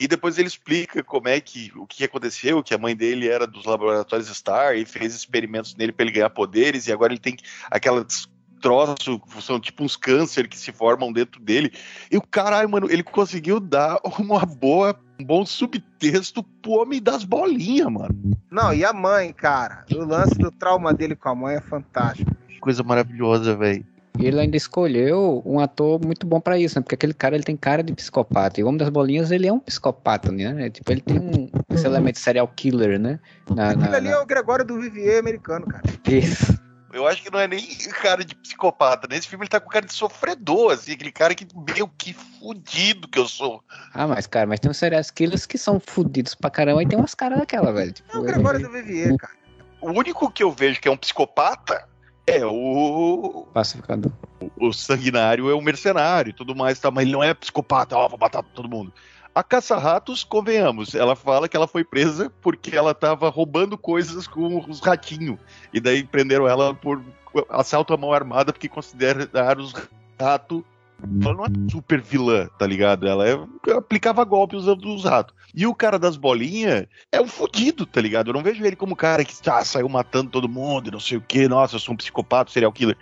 E 0.00 0.08
depois 0.08 0.38
ele 0.38 0.48
explica 0.48 1.04
como 1.04 1.28
é 1.28 1.40
que 1.40 1.72
o 1.76 1.86
que 1.86 2.04
aconteceu, 2.04 2.62
que 2.62 2.74
a 2.74 2.78
mãe 2.78 2.96
dele 2.96 3.28
era 3.28 3.46
dos 3.46 3.64
laboratórios 3.64 4.28
Star 4.28 4.74
e 4.74 4.84
fez 4.84 5.14
experimentos 5.14 5.76
nele 5.76 5.92
para 5.92 6.04
ele 6.04 6.12
ganhar 6.12 6.30
poderes 6.30 6.86
e 6.86 6.92
agora 6.92 7.12
ele 7.12 7.20
tem 7.20 7.36
aquelas 7.70 8.28
troço, 8.60 9.20
são 9.42 9.60
tipo 9.60 9.84
uns 9.84 9.94
câncer 9.94 10.48
que 10.48 10.56
se 10.56 10.72
formam 10.72 11.12
dentro 11.12 11.38
dele. 11.38 11.70
E 12.10 12.16
o 12.16 12.22
caralho, 12.22 12.68
mano, 12.70 12.90
ele 12.90 13.02
conseguiu 13.02 13.60
dar 13.60 14.00
uma 14.18 14.44
boa, 14.46 14.98
um 15.20 15.24
bom 15.24 15.44
subtexto 15.44 16.42
pro 16.42 16.72
homem 16.72 17.00
das 17.00 17.24
bolinhas, 17.24 17.92
mano. 17.92 18.38
Não, 18.50 18.72
e 18.72 18.82
a 18.82 18.92
mãe, 18.92 19.34
cara? 19.34 19.84
O 19.92 19.98
lance 19.98 20.38
do 20.38 20.50
trauma 20.50 20.94
dele 20.94 21.14
com 21.14 21.28
a 21.28 21.34
mãe 21.34 21.56
é 21.56 21.60
fantástico. 21.60 22.34
Coisa 22.58 22.82
maravilhosa, 22.82 23.54
velho 23.54 23.93
ele 24.18 24.40
ainda 24.40 24.56
escolheu 24.56 25.42
um 25.44 25.58
ator 25.58 26.00
muito 26.04 26.26
bom 26.26 26.40
para 26.40 26.58
isso, 26.58 26.78
né? 26.78 26.82
Porque 26.82 26.94
aquele 26.94 27.14
cara 27.14 27.34
ele 27.34 27.44
tem 27.44 27.56
cara 27.56 27.82
de 27.82 27.92
psicopata. 27.92 28.60
E 28.60 28.64
o 28.64 28.68
Homem 28.68 28.78
das 28.78 28.88
Bolinhas 28.88 29.30
ele 29.30 29.46
é 29.46 29.52
um 29.52 29.58
psicopata, 29.58 30.30
né? 30.30 30.70
Tipo, 30.70 30.92
ele 30.92 31.00
tem 31.00 31.18
um 31.18 31.50
esse 31.70 31.86
elemento 31.86 32.18
serial 32.18 32.46
killer, 32.48 32.98
né? 32.98 33.18
Na, 33.50 33.70
Aquilo 33.70 33.90
na, 33.90 33.96
ali 33.96 34.08
na... 34.08 34.14
é 34.14 34.18
o 34.18 34.26
Gregório 34.26 34.64
do 34.64 34.80
Vivier 34.80 35.18
americano, 35.18 35.66
cara. 35.66 35.82
Isso. 36.06 36.58
Eu 36.92 37.08
acho 37.08 37.20
que 37.24 37.30
não 37.30 37.40
é 37.40 37.48
nem 37.48 37.60
cara 38.00 38.24
de 38.24 38.36
psicopata. 38.36 39.08
Nesse 39.10 39.26
filme 39.26 39.42
ele 39.42 39.50
tá 39.50 39.58
com 39.58 39.68
cara 39.68 39.84
de 39.84 39.92
sofredor, 39.92 40.72
assim, 40.72 40.92
aquele 40.92 41.10
cara 41.10 41.34
que, 41.34 41.44
meu, 41.74 41.88
que 41.88 42.14
fudido 42.14 43.08
que 43.08 43.18
eu 43.18 43.26
sou. 43.26 43.64
Ah, 43.92 44.06
mas, 44.06 44.28
cara, 44.28 44.46
mas 44.46 44.60
tem 44.60 44.70
uns 44.70 44.76
serial 44.76 45.02
killers 45.12 45.44
que 45.44 45.58
são 45.58 45.80
fudidos 45.80 46.36
pra 46.36 46.50
caramba 46.50 46.84
e 46.84 46.86
tem 46.86 46.96
umas 46.96 47.14
caras 47.14 47.40
daquela, 47.40 47.72
velho. 47.72 47.90
Tipo, 47.90 48.16
é 48.16 48.20
o 48.20 48.22
Gregório 48.22 48.58
ele... 48.58 48.68
do 48.68 48.72
Vivier, 48.72 49.16
cara. 49.16 49.32
O 49.80 49.90
único 49.90 50.30
que 50.30 50.44
eu 50.44 50.52
vejo 50.52 50.80
que 50.80 50.86
é 50.86 50.90
um 50.90 50.96
psicopata 50.96 51.84
é, 52.26 52.44
o. 52.44 53.46
Pacificador. 53.52 54.12
O, 54.40 54.68
o 54.68 54.72
sanguinário 54.72 55.50
é 55.50 55.54
o 55.54 55.60
mercenário 55.60 56.30
e 56.30 56.32
tudo 56.32 56.54
mais, 56.54 56.78
tá? 56.78 56.90
Mas 56.90 57.04
ele 57.04 57.12
não 57.12 57.22
é 57.22 57.34
psicopata, 57.34 57.96
ó, 57.96 58.08
vou 58.08 58.18
matar 58.18 58.42
todo 58.42 58.68
mundo. 58.68 58.92
A 59.34 59.42
caça-ratos, 59.42 60.22
convenhamos, 60.22 60.94
ela 60.94 61.16
fala 61.16 61.48
que 61.48 61.56
ela 61.56 61.66
foi 61.66 61.82
presa 61.82 62.32
porque 62.40 62.76
ela 62.76 62.94
tava 62.94 63.28
roubando 63.28 63.76
coisas 63.76 64.28
com 64.28 64.64
os 64.68 64.80
ratinhos. 64.80 65.38
E 65.72 65.80
daí 65.80 66.04
prenderam 66.04 66.46
ela 66.46 66.72
por 66.72 67.02
assalto 67.48 67.92
à 67.92 67.96
mão 67.96 68.12
armada 68.12 68.52
porque 68.52 68.68
consideraram 68.68 69.62
os 69.62 69.74
ratos 70.20 70.62
ela 71.22 71.34
não 71.34 71.44
é 71.44 71.70
super 71.70 72.00
vilã, 72.00 72.48
tá 72.58 72.66
ligado? 72.66 73.06
Ela 73.06 73.28
é, 73.28 73.36
aplicava 73.72 74.24
golpe 74.24 74.56
usando 74.56 74.94
os 74.94 75.04
ratos. 75.04 75.34
E 75.54 75.66
o 75.66 75.74
cara 75.74 75.98
das 75.98 76.16
bolinhas 76.16 76.86
é 77.12 77.20
um 77.20 77.28
fodido, 77.28 77.86
tá 77.86 78.00
ligado? 78.00 78.28
Eu 78.28 78.34
não 78.34 78.42
vejo 78.42 78.64
ele 78.64 78.74
como 78.74 78.96
cara 78.96 79.24
que 79.24 79.34
ah, 79.48 79.64
saiu 79.64 79.88
matando 79.88 80.30
todo 80.30 80.48
mundo, 80.48 80.90
não 80.90 80.98
sei 80.98 81.16
o 81.16 81.20
que, 81.20 81.46
nossa, 81.46 81.76
eu 81.76 81.80
sou 81.80 81.94
um 81.94 81.96
psicopata, 81.96 82.50
serial 82.50 82.72
killer. 82.72 82.96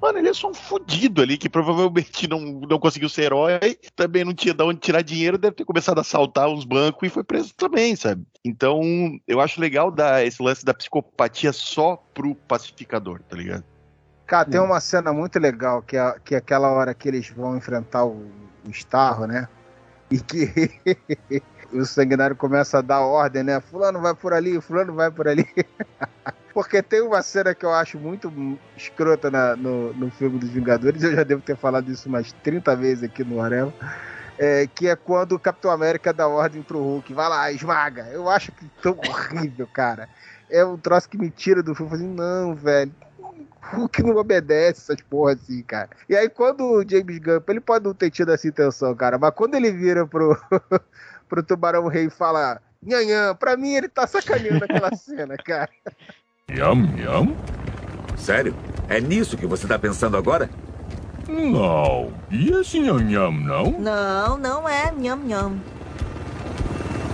Mano, 0.00 0.18
ele 0.18 0.28
é 0.28 0.32
só 0.32 0.48
um 0.48 0.54
fodido 0.54 1.20
ali 1.20 1.36
que 1.36 1.48
provavelmente 1.48 2.26
não, 2.26 2.40
não 2.40 2.78
conseguiu 2.78 3.08
ser 3.08 3.24
herói, 3.24 3.76
também 3.94 4.24
não 4.24 4.32
tinha 4.32 4.54
de 4.54 4.62
onde 4.62 4.80
tirar 4.80 5.02
dinheiro, 5.02 5.36
deve 5.36 5.56
ter 5.56 5.64
começado 5.64 5.98
a 5.98 6.00
assaltar 6.00 6.48
os 6.48 6.64
bancos 6.64 7.06
e 7.06 7.10
foi 7.10 7.22
preso 7.22 7.52
também, 7.54 7.94
sabe? 7.94 8.24
Então, 8.42 8.80
eu 9.28 9.40
acho 9.40 9.60
legal 9.60 9.90
dar 9.90 10.24
esse 10.24 10.42
lance 10.42 10.64
da 10.64 10.72
psicopatia 10.72 11.52
só 11.52 12.02
pro 12.14 12.34
pacificador, 12.34 13.20
tá 13.28 13.36
ligado? 13.36 13.64
Cara, 14.26 14.48
tem 14.48 14.60
uma 14.60 14.80
cena 14.80 15.12
muito 15.12 15.38
legal, 15.38 15.82
que 15.82 15.96
é, 15.96 16.14
que 16.24 16.34
é 16.36 16.38
aquela 16.38 16.70
hora 16.70 16.94
que 16.94 17.08
eles 17.08 17.28
vão 17.28 17.56
enfrentar 17.56 18.04
o, 18.04 18.30
o 18.64 18.70
Starro, 18.70 19.26
né? 19.26 19.48
E 20.10 20.18
que 20.18 20.70
o 21.72 21.84
sanguinário 21.84 22.36
começa 22.36 22.78
a 22.78 22.82
dar 22.82 23.00
ordem, 23.00 23.42
né? 23.42 23.60
Fulano 23.60 24.00
vai 24.00 24.14
por 24.14 24.32
ali, 24.32 24.60
fulano 24.60 24.94
vai 24.94 25.10
por 25.10 25.28
ali. 25.28 25.46
Porque 26.52 26.82
tem 26.82 27.00
uma 27.00 27.22
cena 27.22 27.54
que 27.54 27.64
eu 27.64 27.72
acho 27.72 27.98
muito 27.98 28.32
escrota 28.76 29.30
na, 29.30 29.54
no, 29.54 29.92
no 29.94 30.10
filme 30.10 30.38
dos 30.38 30.50
Vingadores, 30.50 31.02
eu 31.02 31.14
já 31.14 31.22
devo 31.22 31.40
ter 31.40 31.56
falado 31.56 31.90
isso 31.90 32.08
umas 32.08 32.32
30 32.32 32.74
vezes 32.74 33.04
aqui 33.04 33.22
no 33.22 33.40
Arela. 33.40 33.72
É, 34.36 34.66
que 34.66 34.88
é 34.88 34.96
quando 34.96 35.32
o 35.32 35.38
Capitão 35.38 35.70
América 35.70 36.14
dá 36.14 36.26
ordem 36.26 36.62
pro 36.62 36.78
Hulk, 36.78 37.12
vai 37.12 37.28
lá, 37.28 37.52
esmaga. 37.52 38.08
Eu 38.10 38.28
acho 38.28 38.50
que 38.52 38.64
tão 38.82 38.96
horrível, 39.06 39.68
cara. 39.72 40.08
É 40.48 40.64
um 40.64 40.78
troço 40.78 41.08
que 41.08 41.18
me 41.18 41.30
tira 41.30 41.62
do 41.62 41.74
filme. 41.74 41.90
Falei, 41.90 42.06
não, 42.06 42.54
velho, 42.54 42.92
Hulk 43.62 44.02
não 44.02 44.16
obedece 44.16 44.80
essas 44.80 45.00
porra 45.02 45.34
assim, 45.34 45.62
cara. 45.62 45.90
E 46.08 46.16
aí, 46.16 46.28
quando 46.28 46.64
o 46.64 46.88
James 46.88 47.18
Gunn, 47.18 47.40
ele 47.48 47.60
pode 47.60 47.84
não 47.84 47.94
ter 47.94 48.10
tido 48.10 48.32
essa 48.32 48.48
intenção, 48.48 48.94
cara, 48.94 49.18
mas 49.18 49.32
quando 49.34 49.54
ele 49.54 49.70
vira 49.70 50.06
pro, 50.06 50.36
pro 51.30 51.42
Tubarão 51.44 51.86
Rei 51.86 52.06
e 52.06 52.10
fala 52.10 52.60
nhanhã, 52.82 53.34
pra 53.34 53.56
mim 53.56 53.72
ele 53.74 53.88
tá 53.88 54.06
sacaneando 54.06 54.64
aquela 54.64 54.94
cena, 54.98 55.36
cara. 55.36 55.70
Nham, 56.48 56.74
nham? 56.96 57.36
Sério? 58.16 58.54
É 58.88 59.00
nisso 59.00 59.36
que 59.38 59.46
você 59.46 59.66
tá 59.68 59.78
pensando 59.78 60.16
agora? 60.16 60.50
Não. 61.28 62.12
E 62.28 62.50
esse 62.50 62.80
nham, 62.80 62.98
nham, 62.98 63.30
não? 63.30 63.70
Não, 63.70 64.36
não 64.36 64.68
é 64.68 64.90
nham, 64.90 65.20
nham. 65.24 65.60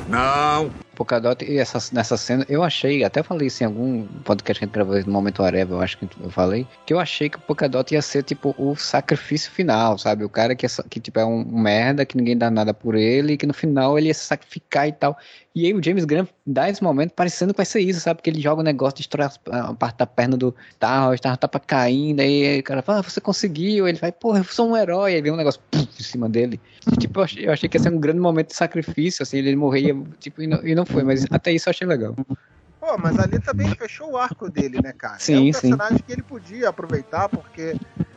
Não. 0.08 0.70
Polkadot, 0.96 1.44
e 1.44 1.58
essa, 1.58 1.78
nessa 1.94 2.16
cena, 2.16 2.44
eu 2.48 2.62
achei, 2.62 3.04
até 3.04 3.22
falei 3.22 3.48
isso 3.48 3.62
em 3.62 3.66
algum 3.66 4.06
podcast 4.24 4.58
que 4.58 4.64
a 4.64 4.66
gente 4.66 4.74
gravou 4.74 4.98
no 5.04 5.12
Momento 5.12 5.42
Areva, 5.42 5.74
eu 5.74 5.80
acho 5.80 5.98
que 5.98 6.08
eu 6.20 6.30
falei, 6.30 6.66
que 6.84 6.92
eu 6.92 6.98
achei 6.98 7.28
que 7.28 7.36
o 7.36 7.40
Polkadot 7.40 7.92
ia 7.92 8.02
ser, 8.02 8.22
tipo, 8.22 8.54
o 8.58 8.74
sacrifício 8.74 9.50
final, 9.50 9.98
sabe? 9.98 10.24
O 10.24 10.28
cara 10.28 10.54
que, 10.56 10.66
é, 10.66 10.68
que 10.88 10.98
tipo, 10.98 11.20
é 11.20 11.24
um 11.24 11.44
merda, 11.44 12.04
que 12.04 12.16
ninguém 12.16 12.36
dá 12.36 12.50
nada 12.50 12.72
por 12.72 12.94
ele, 12.94 13.34
e 13.34 13.36
que 13.36 13.46
no 13.46 13.54
final 13.54 13.98
ele 13.98 14.08
ia 14.08 14.14
se 14.14 14.24
sacrificar 14.24 14.88
e 14.88 14.92
tal. 14.92 15.16
E 15.56 15.64
aí 15.64 15.72
o 15.72 15.82
James 15.82 16.04
Graham 16.04 16.28
dá 16.46 16.68
esse 16.68 16.82
momento 16.82 17.12
parecendo 17.12 17.54
que 17.54 17.56
vai 17.56 17.64
ser 17.64 17.80
isso, 17.80 17.98
sabe? 17.98 18.18
Porque 18.18 18.28
ele 18.28 18.42
joga 18.42 18.60
o 18.60 18.62
negócio, 18.62 18.98
destrói 18.98 19.26
a 19.50 19.72
parte 19.72 19.96
da 19.96 20.06
perna 20.06 20.36
do 20.36 20.48
o 20.48 20.54
Tarro 20.78 21.16
tá 21.16 21.48
pra 21.48 21.58
caindo, 21.58 22.20
aí 22.20 22.60
o 22.60 22.62
cara 22.62 22.82
fala, 22.82 22.98
ah, 22.98 23.02
você 23.02 23.22
conseguiu, 23.22 23.88
ele 23.88 23.96
vai, 23.96 24.12
porra, 24.12 24.40
eu 24.40 24.44
sou 24.44 24.68
um 24.68 24.76
herói, 24.76 25.14
aí 25.14 25.22
vem 25.22 25.32
um 25.32 25.36
negócio 25.36 25.58
pum, 25.70 25.80
em 25.80 26.02
cima 26.02 26.28
dele. 26.28 26.60
E, 26.92 26.96
tipo, 26.98 27.20
eu 27.20 27.24
achei, 27.24 27.46
eu 27.46 27.52
achei, 27.54 27.70
que 27.70 27.78
ia 27.78 27.82
ser 27.82 27.90
um 27.90 27.98
grande 27.98 28.20
momento 28.20 28.48
de 28.48 28.54
sacrifício, 28.54 29.22
assim, 29.22 29.38
ele 29.38 29.56
morria, 29.56 29.96
tipo, 30.20 30.42
e 30.42 30.46
não, 30.46 30.62
e 30.62 30.74
não 30.74 30.84
foi, 30.84 31.02
mas 31.02 31.24
até 31.30 31.52
isso 31.52 31.70
eu 31.70 31.70
achei 31.70 31.86
legal. 31.86 32.14
Pô, 32.78 32.98
mas 32.98 33.18
ali 33.18 33.40
também 33.40 33.74
fechou 33.76 34.10
o 34.10 34.18
arco 34.18 34.50
dele, 34.50 34.78
né, 34.82 34.92
cara? 34.92 35.18
Sim, 35.18 35.46
é 35.46 35.48
um 35.48 35.52
personagem 35.52 35.96
sim. 35.96 36.04
que 36.06 36.12
ele 36.12 36.22
podia 36.22 36.68
aproveitar, 36.68 37.30
porque 37.30 37.74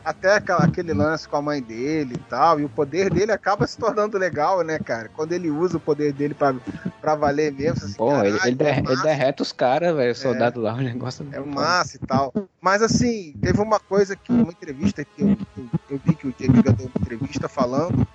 até 0.10 0.38
aquele 0.38 0.92
lance 0.92 1.28
com 1.28 1.38
a 1.38 1.42
mãe 1.42 1.62
dele 1.62 2.16
e 2.16 2.30
tal, 2.30 2.60
e 2.60 2.66
o 2.66 2.70
poder 2.70 3.14
dele 3.14 3.32
acaba 3.32 3.68
se 3.68 3.78
tornando 3.78 4.18
legal, 4.18 4.64
né, 4.64 4.80
cara? 4.80 5.08
Quando 5.16 5.34
ele 5.34 5.52
usa 5.52 5.78
o 5.78 5.80
poder 5.80 6.12
dele 6.12 6.34
pra, 6.34 6.56
pra 7.00 7.14
valer 7.14 7.52
mesmo. 7.52 7.86
Assim, 7.86 7.94
Pô, 7.94 8.12
ele, 8.24 8.40
ele, 8.44 8.56
der, 8.56 8.80
ele, 8.80 9.02
derreta 9.04 9.44
os 9.44 9.52
caras, 9.52 9.96
velho, 9.96 10.12
o 10.12 10.16
soldado 10.16 10.60
é, 10.60 10.64
lá, 10.64 10.74
o 10.74 10.82
negócio. 10.82 11.28
É 11.32 11.40
massa 11.40 11.98
e 11.98 12.00
tal. 12.00 12.34
Mas 12.60 12.82
assim, 12.82 13.36
teve 13.40 13.62
uma 13.62 13.80
coisa 13.80 14.16
que, 14.16 14.32
uma 14.32 14.52
entrevista 14.52 15.06
que 15.06 15.22
eu, 15.22 15.38
eu, 15.56 15.70
eu 15.92 16.02
vi 16.04 16.16
que 16.16 16.28
o 16.28 16.34
James 16.40 16.64
deu 16.64 16.74
uma 16.74 16.92
entrevista 17.00 17.48
falando 17.48 18.08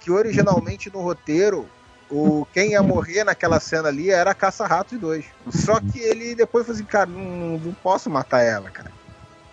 que 0.00 0.10
originalmente 0.10 0.90
no 0.90 1.02
roteiro 1.02 1.68
o 2.10 2.46
quem 2.52 2.72
ia 2.72 2.82
morrer 2.82 3.24
naquela 3.24 3.60
cena 3.60 3.88
ali 3.88 4.10
era 4.10 4.34
Caça-Ratos 4.34 4.98
2. 4.98 5.24
Só 5.50 5.80
que 5.80 5.98
ele 5.98 6.34
depois 6.34 6.66
falou 6.66 6.76
assim, 6.76 6.86
cara, 6.86 7.06
não, 7.06 7.58
não 7.58 7.74
posso 7.74 8.08
matar 8.08 8.40
ela, 8.40 8.70
cara. 8.70 8.90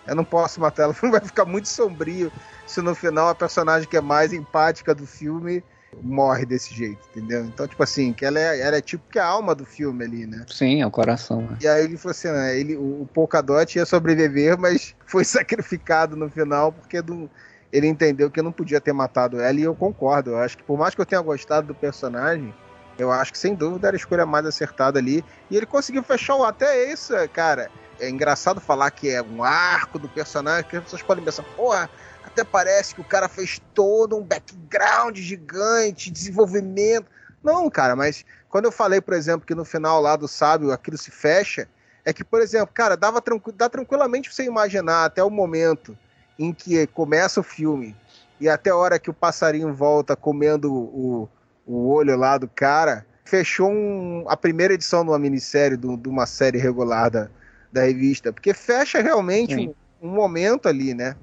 Eu 0.10 0.16
não 0.16 0.24
posso 0.24 0.60
matar 0.60 0.84
ela, 0.84 0.94
vai 1.12 1.22
ficar 1.22 1.46
muito 1.46 1.68
sombrio 1.68 2.32
se 2.66 2.82
no 2.82 2.94
final 2.94 3.30
a 3.30 3.36
personagem 3.36 3.88
que 3.88 3.98
é 3.98 4.02
mais 4.02 4.34
empática 4.34 4.94
do 4.94 5.06
filme 5.06 5.64
morre 6.02 6.46
desse 6.46 6.74
jeito, 6.74 7.00
entendeu? 7.10 7.46
Então, 7.46 7.68
tipo 7.68 7.82
assim, 7.82 8.14
que 8.14 8.24
ela 8.24 8.40
é, 8.40 8.60
ela 8.62 8.78
é 8.78 8.82
tipo 8.82 9.04
que 9.12 9.20
a 9.20 9.26
alma 9.26 9.56
do 9.56 9.66
filme 9.66 10.06
ali, 10.06 10.26
né? 10.26 10.46
Sim, 10.48 10.82
é 10.82 10.88
o 10.88 10.92
coração. 10.92 11.42
né? 11.42 11.58
E 11.62 11.68
aí 11.68 11.84
ele 11.84 11.98
falou 11.98 12.12
assim, 12.12 12.28
né, 12.30 12.58
ele, 12.58 12.76
o, 12.76 13.08
Polkadot 13.14 13.78
ia 13.78 13.86
sobreviver, 13.86 14.58
mas 14.58 14.96
foi 15.06 15.24
sacrificado 15.24 16.16
no 16.16 16.30
final 16.30 16.72
porque 16.72 17.02
do, 17.02 17.30
ele 17.72 17.88
entendeu 17.88 18.30
que 18.30 18.42
não 18.42 18.52
podia 18.52 18.80
ter 18.80 18.94
matado 18.94 19.40
ela 19.40 19.60
e 19.60 19.64
eu 19.64 19.76
concordo. 19.76 20.32
Eu 20.32 20.40
acho 20.40 20.58
que 20.58 20.64
por 20.64 20.78
mais 20.78 20.96
que 20.96 21.02
eu 21.02 21.06
tenha 21.06 21.22
gostado 21.22 21.68
do 21.68 21.76
personagem, 21.76 22.54
eu 22.98 23.12
acho 23.12 23.32
que 23.32 23.40
sem 23.40 23.56
dúvida 23.56 23.88
era 23.88 23.96
a 23.96 24.00
escolha 24.00 24.26
mais 24.26 24.46
acertada 24.46 25.00
ali. 25.00 25.24
E 25.50 25.58
ele 25.58 25.66
conseguiu 25.66 26.04
fechar 26.04 26.36
o 26.36 26.44
até 26.44 26.92
isso, 26.92 27.14
cara. 27.34 27.70
É 28.00 28.10
engraçado 28.10 28.62
falar 28.62 28.92
que 28.92 29.10
é 29.10 29.22
um 29.22 29.44
arco 29.44 30.00
do 30.00 30.08
personagem, 30.08 30.70
que 30.70 30.78
as 30.78 30.84
pessoas 30.84 31.02
podem 31.02 31.24
pensar, 31.24 31.44
porra, 31.56 31.90
até 32.24 32.44
parece 32.44 32.96
que 32.96 33.02
o 33.02 33.06
cara 33.06 33.28
fez 33.28 33.62
todo 33.74 34.18
um 34.18 34.24
background 34.24 35.18
gigante, 35.18 36.12
desenvolvimento. 36.12 37.08
Não, 37.44 37.70
cara, 37.70 37.96
mas 37.96 38.26
quando 38.50 38.66
eu 38.66 38.72
falei, 38.72 39.02
por 39.02 39.14
exemplo, 39.14 39.46
que 39.46 39.56
no 39.56 39.66
final 39.66 40.02
lá 40.02 40.16
do 40.16 40.28
sábio 40.28 40.72
aquilo 40.72 40.98
se 40.98 41.12
fecha, 41.12 41.68
é 42.06 42.14
que, 42.14 42.24
por 42.24 42.42
exemplo, 42.42 42.74
cara, 42.74 42.96
dava 42.96 43.22
tranqu 43.22 43.52
dá 43.52 43.70
tranquilamente 43.70 44.30
pra 44.30 44.36
você 44.36 44.44
imaginar 44.44 45.06
até 45.06 45.24
o 45.24 45.30
momento 45.30 45.98
em 46.38 46.54
que 46.54 46.88
começa 46.88 47.40
o 47.40 47.44
filme 47.44 47.96
e 48.40 48.48
até 48.48 48.70
a 48.70 48.76
hora 48.76 48.98
que 48.98 49.10
o 49.10 49.14
passarinho 49.14 49.74
volta 49.74 50.16
comendo 50.16 50.74
o, 50.74 51.30
o 51.68 51.90
olho 51.90 52.16
lá 52.16 52.38
do 52.38 52.48
cara, 52.48 53.06
fechou 53.26 53.70
um, 53.70 54.26
a 54.28 54.38
primeira 54.38 54.74
edição 54.74 55.04
de 55.04 55.12
uma 55.12 55.20
minissérie, 55.20 55.78
de, 55.78 55.98
de 55.98 56.10
uma 56.10 56.26
série 56.26 56.58
regular 56.58 57.12
da, 57.12 57.30
da 57.72 57.84
revista. 57.84 58.34
Porque 58.34 58.54
fecha 58.54 59.02
realmente 59.02 59.56
um, 59.56 59.74
um, 60.08 60.12
momento 60.12 60.68
ali, 60.68 60.94
né? 60.94 61.16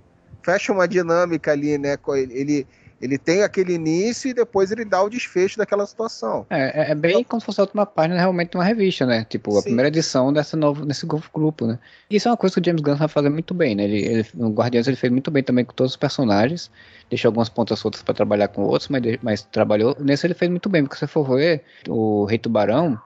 Fecha 0.43 0.73
uma 0.73 0.87
dinâmica 0.87 1.53
ali, 1.53 1.77
né? 1.77 1.97
Ele, 2.31 2.67
ele 3.01 3.19
tem 3.19 3.43
aquele 3.43 3.75
início 3.75 4.31
e 4.31 4.35
depois 4.35 4.71
ele 4.71 4.85
dá 4.85 5.03
o 5.03 5.11
desfecho 5.11 5.59
daquela 5.59 5.85
situação. 5.87 6.47
É, 6.49 6.93
é 6.93 6.95
bem 6.95 7.23
como 7.25 7.41
se 7.41 7.47
fosse 7.47 7.61
a 7.61 7.65
última 7.65 7.85
página 7.85 8.19
realmente 8.19 8.51
de 8.51 8.57
uma 8.57 8.65
revista, 8.65 9.05
né? 9.05 9.25
Tipo, 9.25 9.53
Sim. 9.53 9.59
a 9.59 9.63
primeira 9.63 9.89
edição 9.89 10.33
dessa 10.33 10.57
novo, 10.57 10.87
desse 10.87 11.07
novo 11.07 11.29
grupo, 11.33 11.67
né? 11.67 11.79
Isso 12.09 12.29
é 12.29 12.31
uma 12.31 12.37
coisa 12.37 12.55
que 12.55 12.61
o 12.61 12.65
James 12.65 12.81
Gunn 12.81 12.97
vai 12.97 13.09
fazer 13.09 13.29
muito 13.29 13.53
bem, 13.53 13.75
né? 13.75 13.85
Ele, 13.85 13.99
ele, 13.99 14.27
no 14.35 14.51
Guardiões 14.51 14.87
ele 14.87 14.97
fez 14.97 15.13
muito 15.13 15.31
bem 15.31 15.43
também 15.43 15.65
com 15.65 15.75
todos 15.75 15.93
os 15.93 15.97
personagens, 15.97 16.71
deixou 17.11 17.29
algumas 17.29 17.49
pontas 17.49 17.79
soltas 17.79 18.03
para 18.03 18.15
trabalhar 18.15 18.49
com 18.49 18.63
outros, 18.63 18.89
mas, 18.89 19.03
mas 19.23 19.43
trabalhou. 19.43 19.97
Nesse 20.01 20.27
ele 20.27 20.35
fez 20.35 20.51
muito 20.51 20.69
bem, 20.69 20.83
porque 20.83 20.97
se 20.97 21.01
você 21.01 21.07
for 21.07 21.37
ver, 21.37 21.65
o 21.89 22.25
Rei 22.25 22.39
Tubarão, 22.39 22.99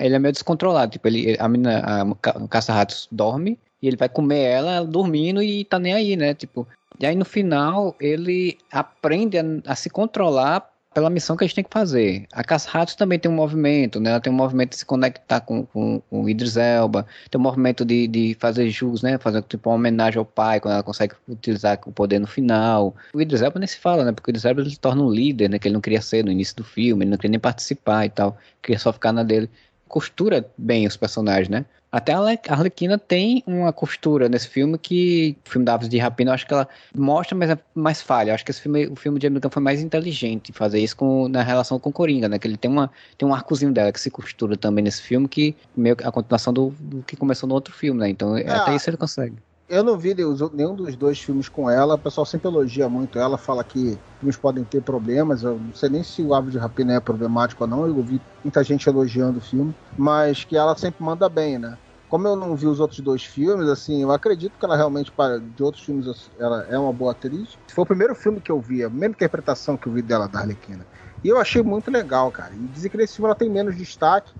ele 0.00 0.14
é 0.14 0.18
meio 0.18 0.32
descontrolado. 0.32 0.92
Tipo, 0.92 1.08
ele, 1.08 1.36
a 1.38 1.48
menina, 1.48 1.78
a, 1.78 2.48
caça-ratos 2.48 3.08
dorme 3.10 3.58
e 3.80 3.86
ele 3.86 3.96
vai 3.96 4.08
comer 4.08 4.42
ela 4.42 4.84
dormindo 4.84 5.42
e 5.42 5.64
tá 5.64 5.78
nem 5.78 5.94
aí, 5.94 6.16
né? 6.16 6.34
Tipo, 6.34 6.66
e 6.98 7.06
aí 7.06 7.14
no 7.14 7.24
final 7.24 7.94
ele 8.00 8.58
aprende 8.70 9.38
a, 9.38 9.44
a 9.66 9.74
se 9.74 9.88
controlar 9.88 10.68
pela 10.98 11.10
missão 11.10 11.36
que 11.36 11.44
a 11.44 11.46
gente 11.46 11.54
tem 11.54 11.64
que 11.64 11.70
fazer. 11.70 12.26
A 12.32 12.42
Caça-Ratos 12.42 12.96
também 12.96 13.20
tem 13.20 13.30
um 13.30 13.34
movimento, 13.34 14.00
né? 14.00 14.10
Ela 14.10 14.20
tem 14.20 14.32
um 14.32 14.36
movimento 14.36 14.70
de 14.70 14.76
se 14.78 14.84
conectar 14.84 15.40
com, 15.40 15.64
com, 15.66 16.00
com 16.00 16.24
o 16.24 16.28
Idris 16.28 16.56
Elba, 16.56 17.06
tem 17.30 17.38
um 17.38 17.44
movimento 17.44 17.84
de, 17.84 18.08
de 18.08 18.36
fazer 18.40 18.68
jus, 18.68 19.02
né? 19.02 19.16
Fazer 19.18 19.42
tipo 19.42 19.70
uma 19.70 19.76
homenagem 19.76 20.18
ao 20.18 20.24
pai, 20.24 20.58
quando 20.58 20.74
ela 20.74 20.82
consegue 20.82 21.14
utilizar 21.28 21.78
o 21.86 21.92
poder 21.92 22.18
no 22.18 22.26
final. 22.26 22.96
O 23.14 23.20
Idris 23.20 23.42
Elba 23.42 23.60
nem 23.60 23.68
se 23.68 23.78
fala, 23.78 24.04
né? 24.04 24.12
Porque 24.12 24.30
o 24.30 24.32
Idris 24.32 24.44
Elba 24.44 24.62
ele 24.62 24.70
se 24.70 24.80
torna 24.80 25.02
um 25.02 25.10
líder, 25.10 25.48
né? 25.50 25.58
Que 25.58 25.68
ele 25.68 25.74
não 25.74 25.80
queria 25.80 26.02
ser 26.02 26.24
no 26.24 26.32
início 26.32 26.56
do 26.56 26.64
filme, 26.64 27.04
ele 27.04 27.10
não 27.10 27.18
queria 27.18 27.30
nem 27.30 27.40
participar 27.40 28.06
e 28.06 28.10
tal, 28.10 28.36
queria 28.60 28.78
só 28.78 28.92
ficar 28.92 29.12
na 29.12 29.22
dele. 29.22 29.48
Costura 29.88 30.48
bem 30.56 30.86
os 30.86 30.96
personagens, 30.96 31.48
né? 31.48 31.64
Até 31.90 32.12
a 32.12 32.18
Arlequina 32.48 32.98
tem 32.98 33.42
uma 33.46 33.72
costura 33.72 34.28
nesse 34.28 34.46
filme 34.46 34.76
que 34.76 35.34
o 35.46 35.50
filme 35.50 35.64
da 35.64 35.72
Aves 35.72 35.88
de 35.88 35.96
Rapina, 35.96 36.30
eu 36.30 36.34
acho 36.34 36.46
que 36.46 36.52
ela 36.52 36.68
mostra, 36.94 37.34
mas 37.34 37.48
é 37.48 37.58
mais 37.74 38.02
falha. 38.02 38.30
Eu 38.30 38.34
acho 38.34 38.44
que 38.44 38.50
esse 38.50 38.60
filme, 38.60 38.86
o 38.88 38.94
filme 38.94 39.18
de 39.18 39.26
Gunn 39.30 39.50
foi 39.50 39.62
mais 39.62 39.80
inteligente 39.80 40.52
fazer 40.52 40.80
isso 40.80 40.94
com, 40.94 41.28
na 41.28 41.42
relação 41.42 41.78
com 41.78 41.90
Coringa, 41.90 42.28
né? 42.28 42.38
Que 42.38 42.46
ele 42.46 42.58
tem, 42.58 42.70
uma, 42.70 42.90
tem 43.16 43.26
um 43.26 43.32
arcozinho 43.32 43.72
dela 43.72 43.90
que 43.90 44.00
se 44.00 44.10
costura 44.10 44.54
também 44.54 44.84
nesse 44.84 45.00
filme, 45.00 45.26
que 45.26 45.56
meio 45.74 45.96
a 46.04 46.12
continuação 46.12 46.52
do, 46.52 46.74
do 46.78 47.02
que 47.02 47.16
começou 47.16 47.48
no 47.48 47.54
outro 47.54 47.72
filme, 47.72 47.98
né? 47.98 48.10
Então 48.10 48.36
é, 48.36 48.46
até 48.46 48.76
isso 48.76 48.90
ele 48.90 48.98
consegue. 48.98 49.36
Eu 49.68 49.84
não 49.84 49.98
vi 49.98 50.14
nenhum 50.14 50.74
dos 50.74 50.96
dois 50.96 51.20
filmes 51.20 51.46
com 51.46 51.68
ela. 51.68 51.94
O 51.94 51.98
pessoal 51.98 52.24
sempre 52.24 52.48
elogia 52.48 52.88
muito 52.88 53.18
ela, 53.18 53.36
fala 53.36 53.62
que 53.62 53.98
filmes 54.18 54.36
podem 54.36 54.64
ter 54.64 54.80
problemas. 54.80 55.42
Eu 55.42 55.58
não 55.58 55.74
sei 55.74 55.90
nem 55.90 56.02
se 56.02 56.22
o 56.22 56.34
Ave 56.34 56.50
de 56.50 56.58
Rapina 56.58 56.94
é 56.94 57.00
problemático 57.00 57.64
ou 57.64 57.68
não. 57.68 57.86
Eu 57.86 57.96
ouvi 57.96 58.18
muita 58.42 58.64
gente 58.64 58.88
elogiando 58.88 59.38
o 59.38 59.42
filme, 59.42 59.74
mas 59.96 60.42
que 60.42 60.56
ela 60.56 60.74
sempre 60.76 61.04
manda 61.04 61.28
bem, 61.28 61.58
né? 61.58 61.76
Como 62.08 62.26
eu 62.26 62.34
não 62.34 62.56
vi 62.56 62.66
os 62.66 62.80
outros 62.80 63.00
dois 63.00 63.22
filmes, 63.22 63.68
assim, 63.68 64.00
eu 64.00 64.10
acredito 64.10 64.58
que 64.58 64.64
ela 64.64 64.74
realmente, 64.74 65.12
para 65.12 65.38
de 65.38 65.62
outros 65.62 65.84
filmes, 65.84 66.30
ela 66.38 66.64
é 66.70 66.78
uma 66.78 66.92
boa 66.92 67.12
atriz. 67.12 67.58
Foi 67.68 67.84
o 67.84 67.86
primeiro 67.86 68.14
filme 68.14 68.40
que 68.40 68.50
eu 68.50 68.58
vi, 68.58 68.82
a 68.82 68.88
primeira 68.88 69.12
interpretação 69.12 69.76
que 69.76 69.86
eu 69.86 69.92
vi 69.92 70.00
dela 70.00 70.26
da 70.26 70.38
Arlequina. 70.40 70.86
E 71.22 71.28
eu 71.28 71.36
achei 71.36 71.62
muito 71.62 71.90
legal, 71.90 72.32
cara. 72.32 72.54
E 72.54 72.58
dizem 72.68 72.90
que 72.90 72.96
nesse 72.96 73.16
filme 73.16 73.26
ela 73.26 73.34
tem 73.34 73.50
menos 73.50 73.76
destaque, 73.76 74.32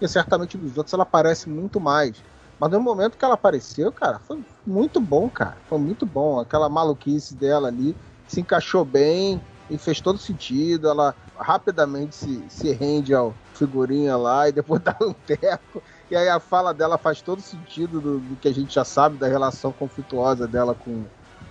e 0.00 0.06
certamente 0.06 0.56
dos 0.56 0.76
outros 0.76 0.94
ela 0.94 1.02
aparece 1.02 1.48
muito 1.48 1.80
mais. 1.80 2.22
Mas 2.58 2.70
no 2.70 2.80
momento 2.80 3.18
que 3.18 3.24
ela 3.24 3.34
apareceu, 3.34 3.92
cara, 3.92 4.18
foi 4.18 4.42
muito 4.66 5.00
bom, 5.00 5.28
cara. 5.28 5.56
Foi 5.68 5.78
muito 5.78 6.06
bom. 6.06 6.40
Aquela 6.40 6.68
maluquice 6.68 7.34
dela 7.34 7.68
ali 7.68 7.94
se 8.26 8.40
encaixou 8.40 8.84
bem 8.84 9.40
e 9.68 9.76
fez 9.76 10.00
todo 10.00 10.18
sentido. 10.18 10.88
Ela 10.88 11.14
rapidamente 11.38 12.14
se, 12.14 12.42
se 12.48 12.72
rende 12.72 13.14
ao 13.14 13.34
figurinha 13.54 14.16
lá 14.16 14.48
e 14.48 14.52
depois 14.52 14.80
dá 14.82 14.96
um 15.02 15.12
teco. 15.12 15.82
E 16.10 16.16
aí 16.16 16.28
a 16.28 16.40
fala 16.40 16.72
dela 16.72 16.96
faz 16.96 17.20
todo 17.20 17.42
sentido 17.42 18.00
do, 18.00 18.18
do 18.18 18.36
que 18.36 18.48
a 18.48 18.54
gente 18.54 18.74
já 18.74 18.84
sabe 18.84 19.18
da 19.18 19.26
relação 19.26 19.72
conflituosa 19.72 20.46
dela 20.46 20.74
com, 20.74 21.04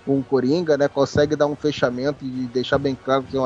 com 0.06 0.20
o 0.20 0.24
Coringa, 0.24 0.78
né? 0.78 0.88
Consegue 0.88 1.36
dar 1.36 1.46
um 1.46 1.56
fechamento 1.56 2.26
e 2.26 2.48
deixar 2.48 2.80
bem 2.80 2.96
claro 2.96 3.24
que 3.24 3.38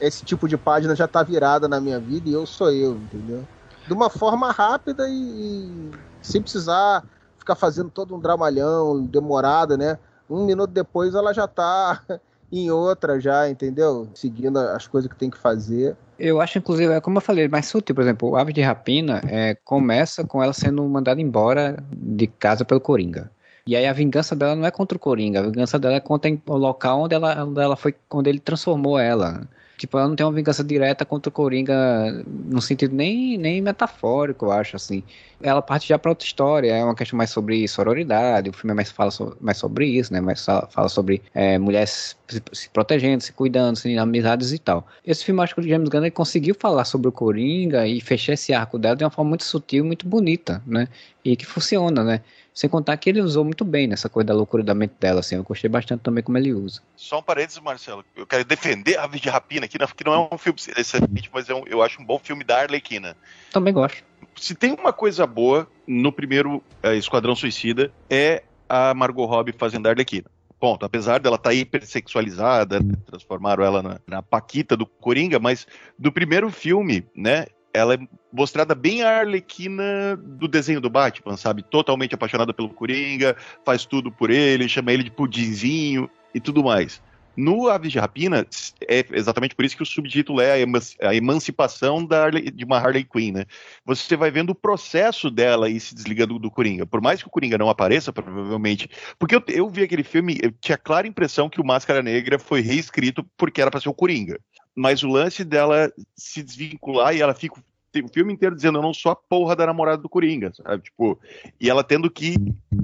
esse 0.00 0.24
tipo 0.24 0.48
de 0.48 0.56
página 0.56 0.96
já 0.96 1.06
tá 1.06 1.22
virada 1.22 1.68
na 1.68 1.80
minha 1.80 2.00
vida 2.00 2.28
e 2.28 2.32
eu 2.32 2.44
sou 2.44 2.72
eu, 2.72 2.96
entendeu? 2.96 3.44
De 3.86 3.94
uma 3.94 4.10
forma 4.10 4.50
rápida 4.50 5.08
e 5.08 5.90
sem 6.22 6.42
precisar 6.42 7.04
ficar 7.38 7.54
fazendo 7.54 7.90
todo 7.90 8.14
um 8.14 8.20
dramalhão 8.20 9.02
demorado, 9.04 9.76
né? 9.76 9.98
Um 10.28 10.44
minuto 10.44 10.70
depois 10.70 11.14
ela 11.14 11.32
já 11.32 11.46
tá 11.46 12.02
em 12.52 12.70
outra 12.70 13.18
já, 13.20 13.48
entendeu? 13.48 14.08
Seguindo 14.14 14.58
as 14.58 14.86
coisas 14.86 15.10
que 15.10 15.16
tem 15.16 15.30
que 15.30 15.38
fazer. 15.38 15.96
Eu 16.18 16.40
acho, 16.40 16.58
inclusive, 16.58 16.92
é 16.92 17.00
como 17.00 17.18
eu 17.18 17.22
falei, 17.22 17.48
mais 17.48 17.66
sutil. 17.66 17.94
Por 17.94 18.02
exemplo, 18.02 18.30
o 18.30 18.36
Ave 18.36 18.52
de 18.52 18.60
Rapina 18.60 19.22
é, 19.26 19.54
começa 19.64 20.24
com 20.24 20.42
ela 20.42 20.52
sendo 20.52 20.82
mandada 20.84 21.20
embora 21.20 21.82
de 21.92 22.26
casa 22.26 22.64
pelo 22.64 22.80
Coringa. 22.80 23.30
E 23.66 23.76
aí 23.76 23.86
a 23.86 23.92
vingança 23.92 24.34
dela 24.34 24.56
não 24.56 24.64
é 24.64 24.70
contra 24.70 24.96
o 24.96 24.98
Coringa, 24.98 25.40
a 25.40 25.42
vingança 25.42 25.78
dela 25.78 25.96
é 25.96 26.00
contra 26.00 26.30
o 26.46 26.56
local 26.56 27.02
onde 27.02 27.14
ela, 27.14 27.44
onde 27.44 27.60
ela 27.60 27.76
foi, 27.76 27.94
onde 28.10 28.30
ele 28.30 28.40
transformou 28.40 28.98
ela. 28.98 29.42
Tipo, 29.78 29.96
ela 29.96 30.08
não 30.08 30.16
tem 30.16 30.26
uma 30.26 30.32
vingança 30.32 30.64
direta 30.64 31.04
contra 31.04 31.30
o 31.30 31.32
Coringa 31.32 32.24
no 32.26 32.60
sentido 32.60 32.94
nem, 32.94 33.38
nem 33.38 33.62
metafórico, 33.62 34.46
eu 34.46 34.52
acho, 34.52 34.74
assim. 34.76 35.04
Ela 35.40 35.62
parte 35.62 35.88
já 35.88 35.96
para 35.96 36.10
outra 36.10 36.26
história, 36.26 36.74
é 36.74 36.84
uma 36.84 36.96
questão 36.96 37.16
mais 37.16 37.30
sobre 37.30 37.66
sororidade, 37.68 38.50
o 38.50 38.52
filme 38.52 38.72
é 38.72 38.74
mais 38.74 38.90
fala 38.90 39.12
so, 39.12 39.36
mais 39.40 39.56
sobre 39.56 39.86
isso, 39.86 40.12
né? 40.12 40.20
Mais 40.20 40.44
fala 40.44 40.88
sobre 40.88 41.22
é, 41.32 41.58
mulheres 41.58 42.16
se, 42.26 42.42
se, 42.52 42.68
protegendo, 42.70 43.22
se 43.22 43.32
cuidando, 43.32 43.76
se 43.76 43.96
amizades 43.96 44.52
e 44.52 44.58
tal. 44.58 44.84
Esse 45.06 45.24
filme, 45.24 45.40
acho 45.42 45.54
que 45.54 45.60
o 45.60 45.68
James 45.68 45.88
Gunn 45.88 46.10
conseguiu 46.10 46.56
falar 46.58 46.84
sobre 46.84 47.08
o 47.08 47.12
Coringa 47.12 47.86
e 47.86 48.00
fechar 48.00 48.32
esse 48.32 48.52
arco 48.52 48.78
dela 48.78 48.96
de 48.96 49.04
uma 49.04 49.10
forma 49.10 49.28
muito 49.28 49.44
sutil, 49.44 49.84
muito 49.84 50.08
bonita, 50.08 50.60
né? 50.66 50.88
E 51.24 51.36
que 51.36 51.46
funciona, 51.46 52.02
né? 52.02 52.20
Sem 52.58 52.68
contar 52.68 52.96
que 52.96 53.08
ele 53.08 53.20
usou 53.20 53.44
muito 53.44 53.64
bem 53.64 53.86
nessa 53.86 54.08
coisa 54.08 54.26
da 54.26 54.34
loucura 54.34 54.64
da 54.64 54.74
mente 54.74 54.94
dela, 54.98 55.20
assim. 55.20 55.36
Eu 55.36 55.44
gostei 55.44 55.70
bastante 55.70 56.00
também 56.00 56.24
como 56.24 56.36
ele 56.36 56.52
usa. 56.52 56.82
Só 56.96 57.20
um 57.20 57.22
parênteses, 57.22 57.60
Marcelo. 57.60 58.04
Eu 58.16 58.26
quero 58.26 58.44
defender 58.44 58.98
a 58.98 59.04
Ave 59.04 59.20
de 59.20 59.28
Rapina 59.28 59.66
aqui, 59.66 59.78
que 59.78 60.04
não 60.04 60.12
é 60.12 60.34
um 60.34 60.36
filme 60.36 60.58
excelente, 60.76 61.30
mas 61.32 61.48
é 61.48 61.54
um, 61.54 61.62
eu 61.68 61.80
acho 61.80 62.02
um 62.02 62.04
bom 62.04 62.18
filme 62.18 62.42
da 62.42 62.58
Arlequina. 62.58 63.16
Também 63.52 63.72
gosto. 63.72 64.02
Se 64.34 64.56
tem 64.56 64.72
uma 64.72 64.92
coisa 64.92 65.24
boa 65.24 65.68
no 65.86 66.10
primeiro 66.10 66.60
é, 66.82 66.96
Esquadrão 66.96 67.36
Suicida, 67.36 67.92
é 68.10 68.42
a 68.68 68.92
Margot 68.92 69.24
Robbie 69.24 69.54
fazendo 69.56 69.86
a 69.86 69.90
Arlequina. 69.90 70.28
Ponto. 70.58 70.84
Apesar 70.84 71.20
dela 71.20 71.36
estar 71.36 71.50
tá 71.50 71.54
hipersexualizada, 71.54 72.80
transformaram 73.06 73.62
ela 73.62 73.84
na, 73.84 74.00
na 74.04 74.20
Paquita 74.20 74.76
do 74.76 74.84
Coringa, 74.84 75.38
mas 75.38 75.64
do 75.96 76.10
primeiro 76.10 76.50
filme, 76.50 77.06
né? 77.14 77.46
Ela 77.72 77.94
é 77.94 77.98
mostrada 78.32 78.74
bem 78.74 79.02
a 79.02 79.20
Arlequina 79.20 80.16
do 80.16 80.48
desenho 80.48 80.80
do 80.80 80.90
Batman, 80.90 81.36
sabe? 81.36 81.62
Totalmente 81.62 82.14
apaixonada 82.14 82.52
pelo 82.52 82.70
Coringa, 82.70 83.36
faz 83.64 83.84
tudo 83.84 84.10
por 84.10 84.30
ele, 84.30 84.68
chama 84.68 84.92
ele 84.92 85.02
de 85.02 85.10
pudinzinho 85.10 86.10
e 86.34 86.40
tudo 86.40 86.62
mais. 86.62 87.00
No 87.36 87.68
Aves 87.68 87.92
de 87.92 88.00
Rapina, 88.00 88.44
é 88.88 89.04
exatamente 89.12 89.54
por 89.54 89.64
isso 89.64 89.76
que 89.76 89.82
o 89.84 89.86
subtítulo 89.86 90.40
é 90.40 90.54
a, 91.00 91.14
emancipação 91.14 92.04
Harley, 92.10 92.50
de 92.50 92.64
uma 92.64 92.78
Harley 92.78 93.04
Quinn, 93.04 93.32
né? 93.32 93.44
Você 93.84 94.16
vai 94.16 94.28
vendo 94.28 94.50
o 94.50 94.56
processo 94.56 95.30
dela 95.30 95.70
e 95.70 95.78
se 95.78 95.94
desligando 95.94 96.36
do 96.36 96.50
Coringa. 96.50 96.84
Por 96.84 97.00
mais 97.00 97.22
que 97.22 97.28
o 97.28 97.30
Coringa 97.30 97.56
não 97.56 97.68
apareça, 97.68 98.12
provavelmente. 98.12 98.90
Porque 99.20 99.36
eu, 99.36 99.42
eu 99.46 99.70
vi 99.70 99.84
aquele 99.84 100.02
filme, 100.02 100.36
eu 100.42 100.50
tinha 100.50 100.74
a 100.74 100.78
clara 100.78 101.06
impressão 101.06 101.48
que 101.48 101.60
o 101.60 101.64
Máscara 101.64 102.02
Negra 102.02 102.40
foi 102.40 102.60
reescrito 102.60 103.24
porque 103.36 103.62
era 103.62 103.70
para 103.70 103.80
ser 103.80 103.88
o 103.88 103.94
Coringa 103.94 104.40
mas 104.78 105.02
o 105.02 105.08
lance 105.08 105.44
dela 105.44 105.92
se 106.14 106.40
desvincular 106.40 107.14
e 107.14 107.20
ela 107.20 107.34
fica 107.34 107.60
o 108.00 108.08
filme 108.08 108.32
inteiro 108.32 108.54
dizendo 108.54 108.78
eu 108.78 108.82
não 108.82 108.94
sou 108.94 109.10
a 109.10 109.16
porra 109.16 109.56
da 109.56 109.66
namorada 109.66 110.00
do 110.00 110.08
Coringa, 110.08 110.52
sabe? 110.54 110.84
Tipo, 110.84 111.18
e 111.60 111.68
ela 111.68 111.82
tendo 111.82 112.08
que 112.08 112.36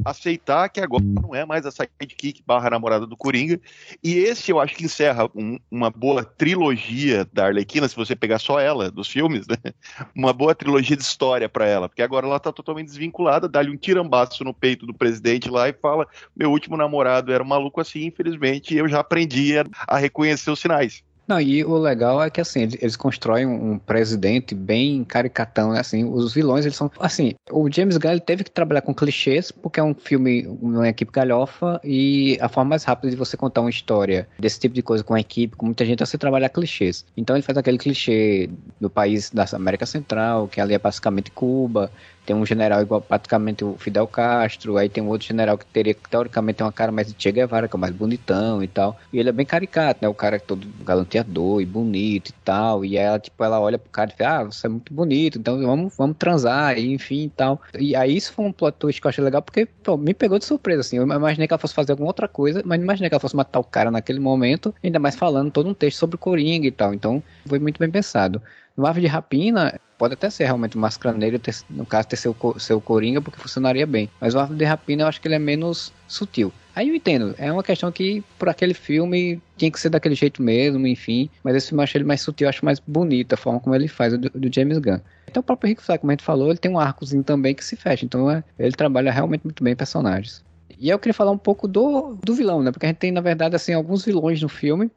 aceitar 0.04 0.68
que 0.70 0.80
agora 0.80 1.04
não 1.04 1.34
é 1.34 1.44
mais 1.44 1.64
a 1.66 1.70
sidekick 1.70 2.42
barra 2.44 2.70
namorada 2.70 3.06
do 3.06 3.16
Coringa. 3.16 3.60
E 4.02 4.14
esse 4.14 4.50
eu 4.50 4.58
acho 4.58 4.74
que 4.74 4.86
encerra 4.86 5.28
um, 5.34 5.56
uma 5.70 5.88
boa 5.88 6.24
trilogia 6.24 7.28
da 7.32 7.46
Arlequina, 7.46 7.86
se 7.86 7.94
você 7.94 8.16
pegar 8.16 8.40
só 8.40 8.58
ela, 8.58 8.90
dos 8.90 9.06
filmes, 9.06 9.46
né? 9.46 9.56
Uma 10.16 10.32
boa 10.32 10.54
trilogia 10.54 10.96
de 10.96 11.02
história 11.02 11.48
para 11.48 11.66
ela, 11.66 11.88
porque 11.88 12.02
agora 12.02 12.26
ela 12.26 12.40
tá 12.40 12.50
totalmente 12.50 12.86
desvinculada, 12.86 13.48
dá-lhe 13.48 13.70
um 13.70 13.76
tirambaço 13.76 14.42
no 14.42 14.54
peito 14.54 14.86
do 14.86 14.94
presidente 14.94 15.50
lá 15.50 15.68
e 15.68 15.72
fala: 15.72 16.08
meu 16.34 16.50
último 16.50 16.76
namorado 16.76 17.32
era 17.32 17.44
um 17.44 17.46
maluco 17.46 17.80
assim, 17.80 18.06
infelizmente, 18.06 18.74
eu 18.74 18.88
já 18.88 19.00
aprendi 19.00 19.52
a 19.86 19.96
reconhecer 19.96 20.50
os 20.50 20.58
sinais. 20.58 21.04
Não, 21.26 21.40
e 21.40 21.64
o 21.64 21.76
legal 21.78 22.22
é 22.22 22.28
que 22.28 22.40
assim, 22.40 22.62
eles, 22.62 22.96
constroem 22.96 23.46
um 23.46 23.78
presidente 23.78 24.54
bem 24.54 25.02
caricatão, 25.04 25.72
né? 25.72 25.80
Assim, 25.80 26.04
os 26.04 26.34
vilões, 26.34 26.64
eles 26.64 26.76
são. 26.76 26.90
Assim, 26.98 27.34
o 27.50 27.70
James 27.70 27.96
Gunn 27.96 28.12
ele 28.12 28.20
teve 28.20 28.44
que 28.44 28.50
trabalhar 28.50 28.82
com 28.82 28.94
clichês, 28.94 29.50
porque 29.50 29.80
é 29.80 29.82
um 29.82 29.94
filme, 29.94 30.46
uma 30.60 30.88
equipe 30.88 31.10
galhofa, 31.10 31.80
e 31.82 32.38
a 32.40 32.48
forma 32.48 32.70
mais 32.70 32.84
rápida 32.84 33.10
de 33.10 33.16
você 33.16 33.36
contar 33.36 33.62
uma 33.62 33.70
história 33.70 34.28
desse 34.38 34.60
tipo 34.60 34.74
de 34.74 34.82
coisa 34.82 35.02
com 35.02 35.14
a 35.14 35.20
equipe, 35.20 35.56
com 35.56 35.66
muita 35.66 35.84
gente, 35.84 36.02
é 36.02 36.06
você 36.06 36.18
trabalhar 36.18 36.48
clichês. 36.50 37.04
Então 37.16 37.34
ele 37.34 37.42
faz 37.42 37.56
aquele 37.56 37.78
clichê 37.78 38.50
do 38.80 38.90
país 38.90 39.30
da 39.30 39.44
América 39.54 39.86
Central, 39.86 40.48
que 40.48 40.60
ali 40.60 40.74
é 40.74 40.78
basicamente 40.78 41.30
Cuba, 41.30 41.90
tem 42.24 42.34
um 42.34 42.46
general 42.46 42.80
igual 42.80 43.00
praticamente 43.00 43.64
o 43.64 43.76
Fidel 43.78 44.06
Castro, 44.06 44.76
aí 44.76 44.88
tem 44.88 45.02
um 45.02 45.08
outro 45.08 45.26
general 45.26 45.58
que 45.58 45.66
teria 45.66 45.94
teoricamente 46.10 46.58
tem 46.58 46.66
uma 46.66 46.72
cara 46.72 46.90
mais 46.92 47.12
de 47.12 47.22
Che 47.22 47.32
Guevara, 47.32 47.68
que 47.68 47.76
é 47.76 47.78
mais 47.78 47.94
bonitão 47.94 48.62
e 48.62 48.68
tal. 48.68 48.98
E 49.12 49.18
ele 49.18 49.28
é 49.28 49.32
bem 49.32 49.46
caricato, 49.46 50.00
né? 50.02 50.08
O 50.08 50.14
cara 50.14 50.36
é 50.36 50.38
todo 50.38 50.66
galanteador 50.84 51.60
e 51.60 51.66
bonito 51.66 52.30
e 52.30 52.32
tal. 52.44 52.84
E 52.84 52.96
ela, 52.96 53.18
tipo, 53.18 53.42
ela 53.42 53.60
olha 53.60 53.78
pro 53.78 53.90
cara 53.90 54.10
e 54.12 54.16
fala, 54.16 54.40
ah, 54.40 54.44
você 54.44 54.66
é 54.66 54.70
muito 54.70 54.92
bonito, 54.92 55.38
então 55.38 55.60
vamos, 55.60 55.96
vamos 55.96 56.16
transar, 56.16 56.78
e 56.78 56.92
enfim 56.92 57.24
e 57.24 57.30
tal. 57.30 57.60
E 57.78 57.94
aí 57.96 58.16
isso 58.16 58.32
foi 58.32 58.44
um 58.44 58.52
plot 58.52 58.76
twist 58.78 59.00
que 59.00 59.06
eu 59.06 59.10
achei 59.10 59.22
legal, 59.24 59.42
porque, 59.42 59.66
pô, 59.66 59.96
me 59.96 60.14
pegou 60.14 60.38
de 60.38 60.44
surpresa, 60.44 60.80
assim. 60.80 60.96
Eu 60.96 61.04
imaginei 61.04 61.46
que 61.46 61.52
ela 61.52 61.60
fosse 61.60 61.74
fazer 61.74 61.92
alguma 61.92 62.08
outra 62.08 62.28
coisa, 62.28 62.62
mas 62.64 62.78
não 62.78 62.84
imaginei 62.84 63.08
que 63.08 63.14
ela 63.14 63.20
fosse 63.20 63.36
matar 63.36 63.58
o 63.58 63.64
cara 63.64 63.90
naquele 63.90 64.20
momento, 64.20 64.74
ainda 64.82 64.98
mais 64.98 65.16
falando 65.16 65.50
todo 65.50 65.68
um 65.68 65.74
texto 65.74 65.98
sobre 65.98 66.16
Coringa 66.16 66.66
e 66.66 66.72
tal. 66.72 66.94
Então, 66.94 67.22
foi 67.46 67.58
muito 67.58 67.78
bem 67.78 67.90
pensado. 67.90 68.40
No 68.76 68.86
Ave 68.86 69.00
de 69.00 69.06
Rapina, 69.06 69.78
pode 70.04 70.12
até 70.12 70.28
ser 70.28 70.44
realmente 70.44 70.76
o 70.76 70.78
Máscara 70.78 71.16
Negra, 71.16 71.38
ter, 71.38 71.54
no 71.70 71.86
caso, 71.86 72.08
ter 72.08 72.16
seu, 72.16 72.36
seu 72.58 72.78
Coringa, 72.78 73.22
porque 73.22 73.40
funcionaria 73.40 73.86
bem. 73.86 74.10
Mas 74.20 74.34
o 74.34 74.38
Ave 74.38 74.54
de 74.54 74.62
Rapina, 74.62 75.04
eu 75.04 75.06
acho 75.06 75.18
que 75.18 75.26
ele 75.26 75.34
é 75.34 75.38
menos 75.38 75.94
sutil. 76.06 76.52
Aí 76.76 76.90
eu 76.90 76.94
entendo, 76.94 77.34
é 77.38 77.50
uma 77.50 77.62
questão 77.62 77.90
que, 77.90 78.22
por 78.38 78.50
aquele 78.50 78.74
filme, 78.74 79.40
tinha 79.56 79.70
que 79.70 79.80
ser 79.80 79.88
daquele 79.88 80.14
jeito 80.14 80.42
mesmo, 80.42 80.86
enfim. 80.86 81.30
Mas 81.42 81.56
esse 81.56 81.68
filme 81.68 81.80
eu 81.80 81.84
acho 81.84 81.96
ele 81.96 82.04
mais 82.04 82.20
sutil, 82.20 82.44
eu 82.44 82.50
acho 82.50 82.62
mais 82.62 82.78
bonito 82.80 83.32
a 83.32 83.36
forma 83.38 83.58
como 83.60 83.74
ele 83.74 83.88
faz, 83.88 84.12
o 84.12 84.18
do, 84.18 84.28
do 84.28 84.54
James 84.54 84.76
Gunn. 84.76 84.98
Então 85.26 85.40
o 85.40 85.42
próprio 85.42 85.68
Rick 85.68 85.82
Flag, 85.82 86.00
como 86.02 86.10
a 86.10 86.12
gente 86.12 86.24
falou, 86.24 86.50
ele 86.50 86.58
tem 86.58 86.70
um 86.70 86.78
arcozinho 86.78 87.24
também 87.24 87.54
que 87.54 87.64
se 87.64 87.74
fecha. 87.74 88.04
Então 88.04 88.30
é, 88.30 88.44
ele 88.58 88.72
trabalha 88.72 89.10
realmente 89.10 89.44
muito 89.44 89.64
bem 89.64 89.74
personagens. 89.74 90.44
E 90.78 90.90
eu 90.90 90.98
queria 90.98 91.14
falar 91.14 91.30
um 91.30 91.38
pouco 91.38 91.66
do, 91.66 92.14
do 92.22 92.34
vilão, 92.34 92.62
né? 92.62 92.70
Porque 92.70 92.84
a 92.84 92.88
gente 92.90 92.98
tem, 92.98 93.10
na 93.10 93.22
verdade, 93.22 93.56
assim, 93.56 93.72
alguns 93.72 94.04
vilões 94.04 94.42
no 94.42 94.50
filme 94.50 94.90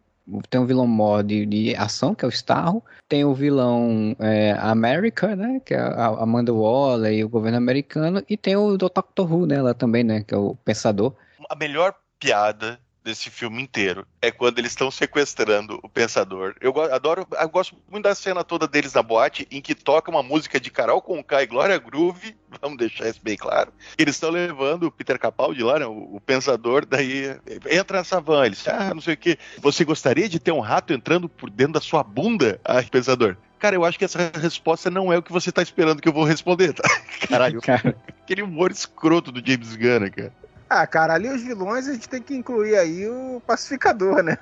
tem 0.49 0.59
um 0.59 0.65
vilão 0.65 0.87
maior 0.87 1.23
de, 1.23 1.45
de, 1.45 1.75
ação, 1.75 2.13
que 2.13 2.25
é 2.25 2.27
o 2.27 2.31
Starro. 2.31 2.83
Tem 3.07 3.23
o 3.23 3.33
vilão 3.33 4.15
é, 4.19 4.51
America, 4.59 5.35
né? 5.35 5.61
Que 5.65 5.73
é 5.73 5.79
a 5.79 6.07
Amanda 6.07 6.53
Waller 6.53 7.13
e 7.13 7.23
o 7.23 7.29
governo 7.29 7.57
americano. 7.57 8.21
E 8.29 8.35
tem 8.35 8.55
o 8.55 8.77
Dr. 8.77 9.01
Who, 9.19 9.45
né? 9.45 9.61
Lá 9.61 9.73
também, 9.73 10.03
né? 10.03 10.23
Que 10.23 10.33
é 10.33 10.37
o 10.37 10.55
Pensador. 10.65 11.13
A 11.49 11.55
melhor 11.55 11.95
piada 12.19 12.79
desse 13.07 13.29
filme 13.29 13.61
inteiro 13.61 14.05
é 14.21 14.29
quando 14.29 14.59
eles 14.59 14.71
estão 14.71 14.91
sequestrando 14.91 15.79
o 15.81 15.87
pensador. 15.87 16.55
Eu 16.59 16.77
adoro, 16.93 17.25
eu 17.31 17.49
gosto 17.49 17.75
muito 17.89 18.03
da 18.03 18.13
cena 18.13 18.43
toda 18.43 18.67
deles 18.67 18.93
na 18.93 19.01
boate 19.01 19.47
em 19.49 19.61
que 19.61 19.73
toca 19.73 20.11
uma 20.11 20.21
música 20.21 20.59
de 20.59 20.69
Carol 20.69 21.01
Conká 21.01 21.41
e 21.41 21.47
Glória 21.47 21.77
Groove, 21.77 22.35
vamos 22.61 22.77
deixar 22.77 23.07
isso 23.07 23.21
bem 23.23 23.37
claro. 23.37 23.71
Eles 23.97 24.15
estão 24.15 24.29
levando 24.29 24.83
o 24.83 24.91
Peter 24.91 25.17
Capaldi 25.17 25.63
lá, 25.63 25.79
né, 25.79 25.85
o, 25.85 26.15
o, 26.15 26.21
pensador, 26.21 26.85
daí 26.85 27.37
entra 27.69 27.99
nessa 27.99 28.19
van, 28.19 28.45
eles, 28.45 28.67
ah, 28.67 28.93
não 28.93 29.01
sei 29.01 29.13
o 29.13 29.17
que. 29.17 29.37
Você 29.59 29.85
gostaria 29.85 30.27
de 30.27 30.39
ter 30.39 30.51
um 30.51 30.59
rato 30.59 30.91
entrando 30.91 31.29
por 31.29 31.49
dentro 31.49 31.73
da 31.73 31.81
sua 31.81 32.03
bunda? 32.03 32.59
Ah, 32.65 32.83
pensador. 32.83 33.37
Cara, 33.57 33.75
eu 33.75 33.85
acho 33.85 33.97
que 33.97 34.05
essa 34.05 34.31
resposta 34.35 34.89
não 34.91 35.11
é 35.11 35.17
o 35.17 35.23
que 35.23 35.31
você 35.31 35.51
tá 35.51 35.61
esperando 35.61 36.01
que 36.01 36.07
eu 36.07 36.13
vou 36.13 36.25
responder, 36.25 36.73
tá? 36.73 36.83
Caralho, 37.27 37.61
cara. 37.61 37.95
aquele 38.21 38.43
humor 38.43 38.69
escroto 38.69 39.31
do 39.31 39.41
James 39.43 39.75
Gunn, 39.75 40.11
cara. 40.11 40.33
Ah, 40.69 40.85
cara, 40.85 41.13
ali 41.13 41.29
os 41.29 41.41
vilões 41.41 41.87
a 41.87 41.93
gente 41.93 42.09
tem 42.09 42.21
que 42.21 42.35
incluir 42.35 42.75
aí 42.75 43.07
o 43.07 43.41
pacificador, 43.45 44.21
né? 44.21 44.37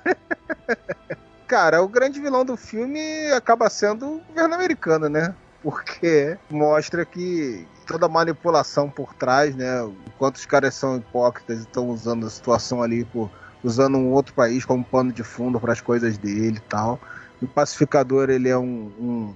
cara, 1.46 1.82
o 1.82 1.88
grande 1.88 2.20
vilão 2.20 2.44
do 2.44 2.56
filme 2.56 3.00
acaba 3.32 3.70
sendo 3.70 4.06
o 4.06 4.20
governo 4.28 4.54
americano, 4.54 5.08
né? 5.08 5.34
Porque 5.62 6.36
mostra 6.50 7.04
que 7.04 7.66
toda 7.86 8.06
a 8.06 8.08
manipulação 8.08 8.90
por 8.90 9.14
trás, 9.14 9.54
né? 9.54 9.88
Enquanto 10.08 10.36
os 10.36 10.46
caras 10.46 10.74
são 10.74 10.96
hipócritas 10.96 11.60
e 11.60 11.62
estão 11.62 11.88
usando 11.88 12.26
a 12.26 12.30
situação 12.30 12.82
ali 12.82 13.04
por 13.04 13.30
usando 13.62 13.96
um 13.96 14.12
outro 14.12 14.34
país 14.34 14.64
como 14.64 14.84
pano 14.84 15.12
de 15.12 15.22
fundo 15.22 15.58
para 15.58 15.72
as 15.72 15.80
coisas 15.80 16.18
dele 16.18 16.58
e 16.58 16.68
tal. 16.68 17.00
O 17.40 17.46
pacificador 17.46 18.30
ele 18.30 18.48
é 18.48 18.56
um, 18.56 18.92
um, 18.98 19.34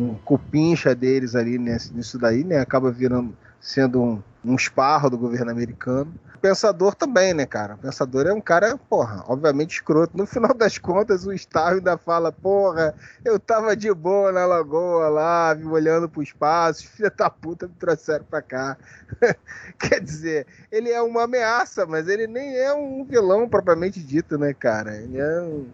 um 0.00 0.14
cupincha 0.14 0.94
deles 0.94 1.34
ali 1.34 1.58
nesse, 1.58 1.92
nisso 1.92 2.18
daí, 2.18 2.44
né? 2.44 2.60
Acaba 2.60 2.90
virando 2.90 3.36
sendo 3.60 4.02
um, 4.02 4.22
um 4.48 4.56
esparro 4.56 5.10
do 5.10 5.18
governo 5.18 5.50
americano. 5.50 6.12
Pensador 6.40 6.94
também, 6.94 7.34
né, 7.34 7.44
cara? 7.44 7.76
Pensador 7.76 8.26
é 8.26 8.32
um 8.32 8.40
cara, 8.40 8.78
porra, 8.88 9.24
obviamente 9.26 9.74
escroto. 9.74 10.16
No 10.16 10.24
final 10.24 10.54
das 10.54 10.78
contas, 10.78 11.26
o 11.26 11.32
Starro 11.32 11.76
ainda 11.76 11.98
fala, 11.98 12.30
porra, 12.30 12.94
eu 13.24 13.40
tava 13.40 13.76
de 13.76 13.92
boa 13.92 14.30
na 14.30 14.46
lagoa 14.46 15.08
lá, 15.08 15.58
olhando 15.64 16.08
pro 16.08 16.22
espaço, 16.22 16.86
filha 16.94 17.10
da 17.10 17.28
puta 17.28 17.66
me 17.66 17.74
trouxeram 17.74 18.24
pra 18.24 18.40
cá. 18.40 18.76
Quer 19.78 20.00
dizer, 20.00 20.46
ele 20.70 20.90
é 20.90 21.02
uma 21.02 21.24
ameaça, 21.24 21.84
mas 21.84 22.08
ele 22.08 22.26
nem 22.26 22.56
é 22.56 22.72
um 22.72 23.04
vilão 23.04 23.48
propriamente 23.48 24.00
dito, 24.00 24.38
né, 24.38 24.54
cara? 24.54 24.94
Ele 24.96 25.18
é 25.18 25.40
um, 25.40 25.66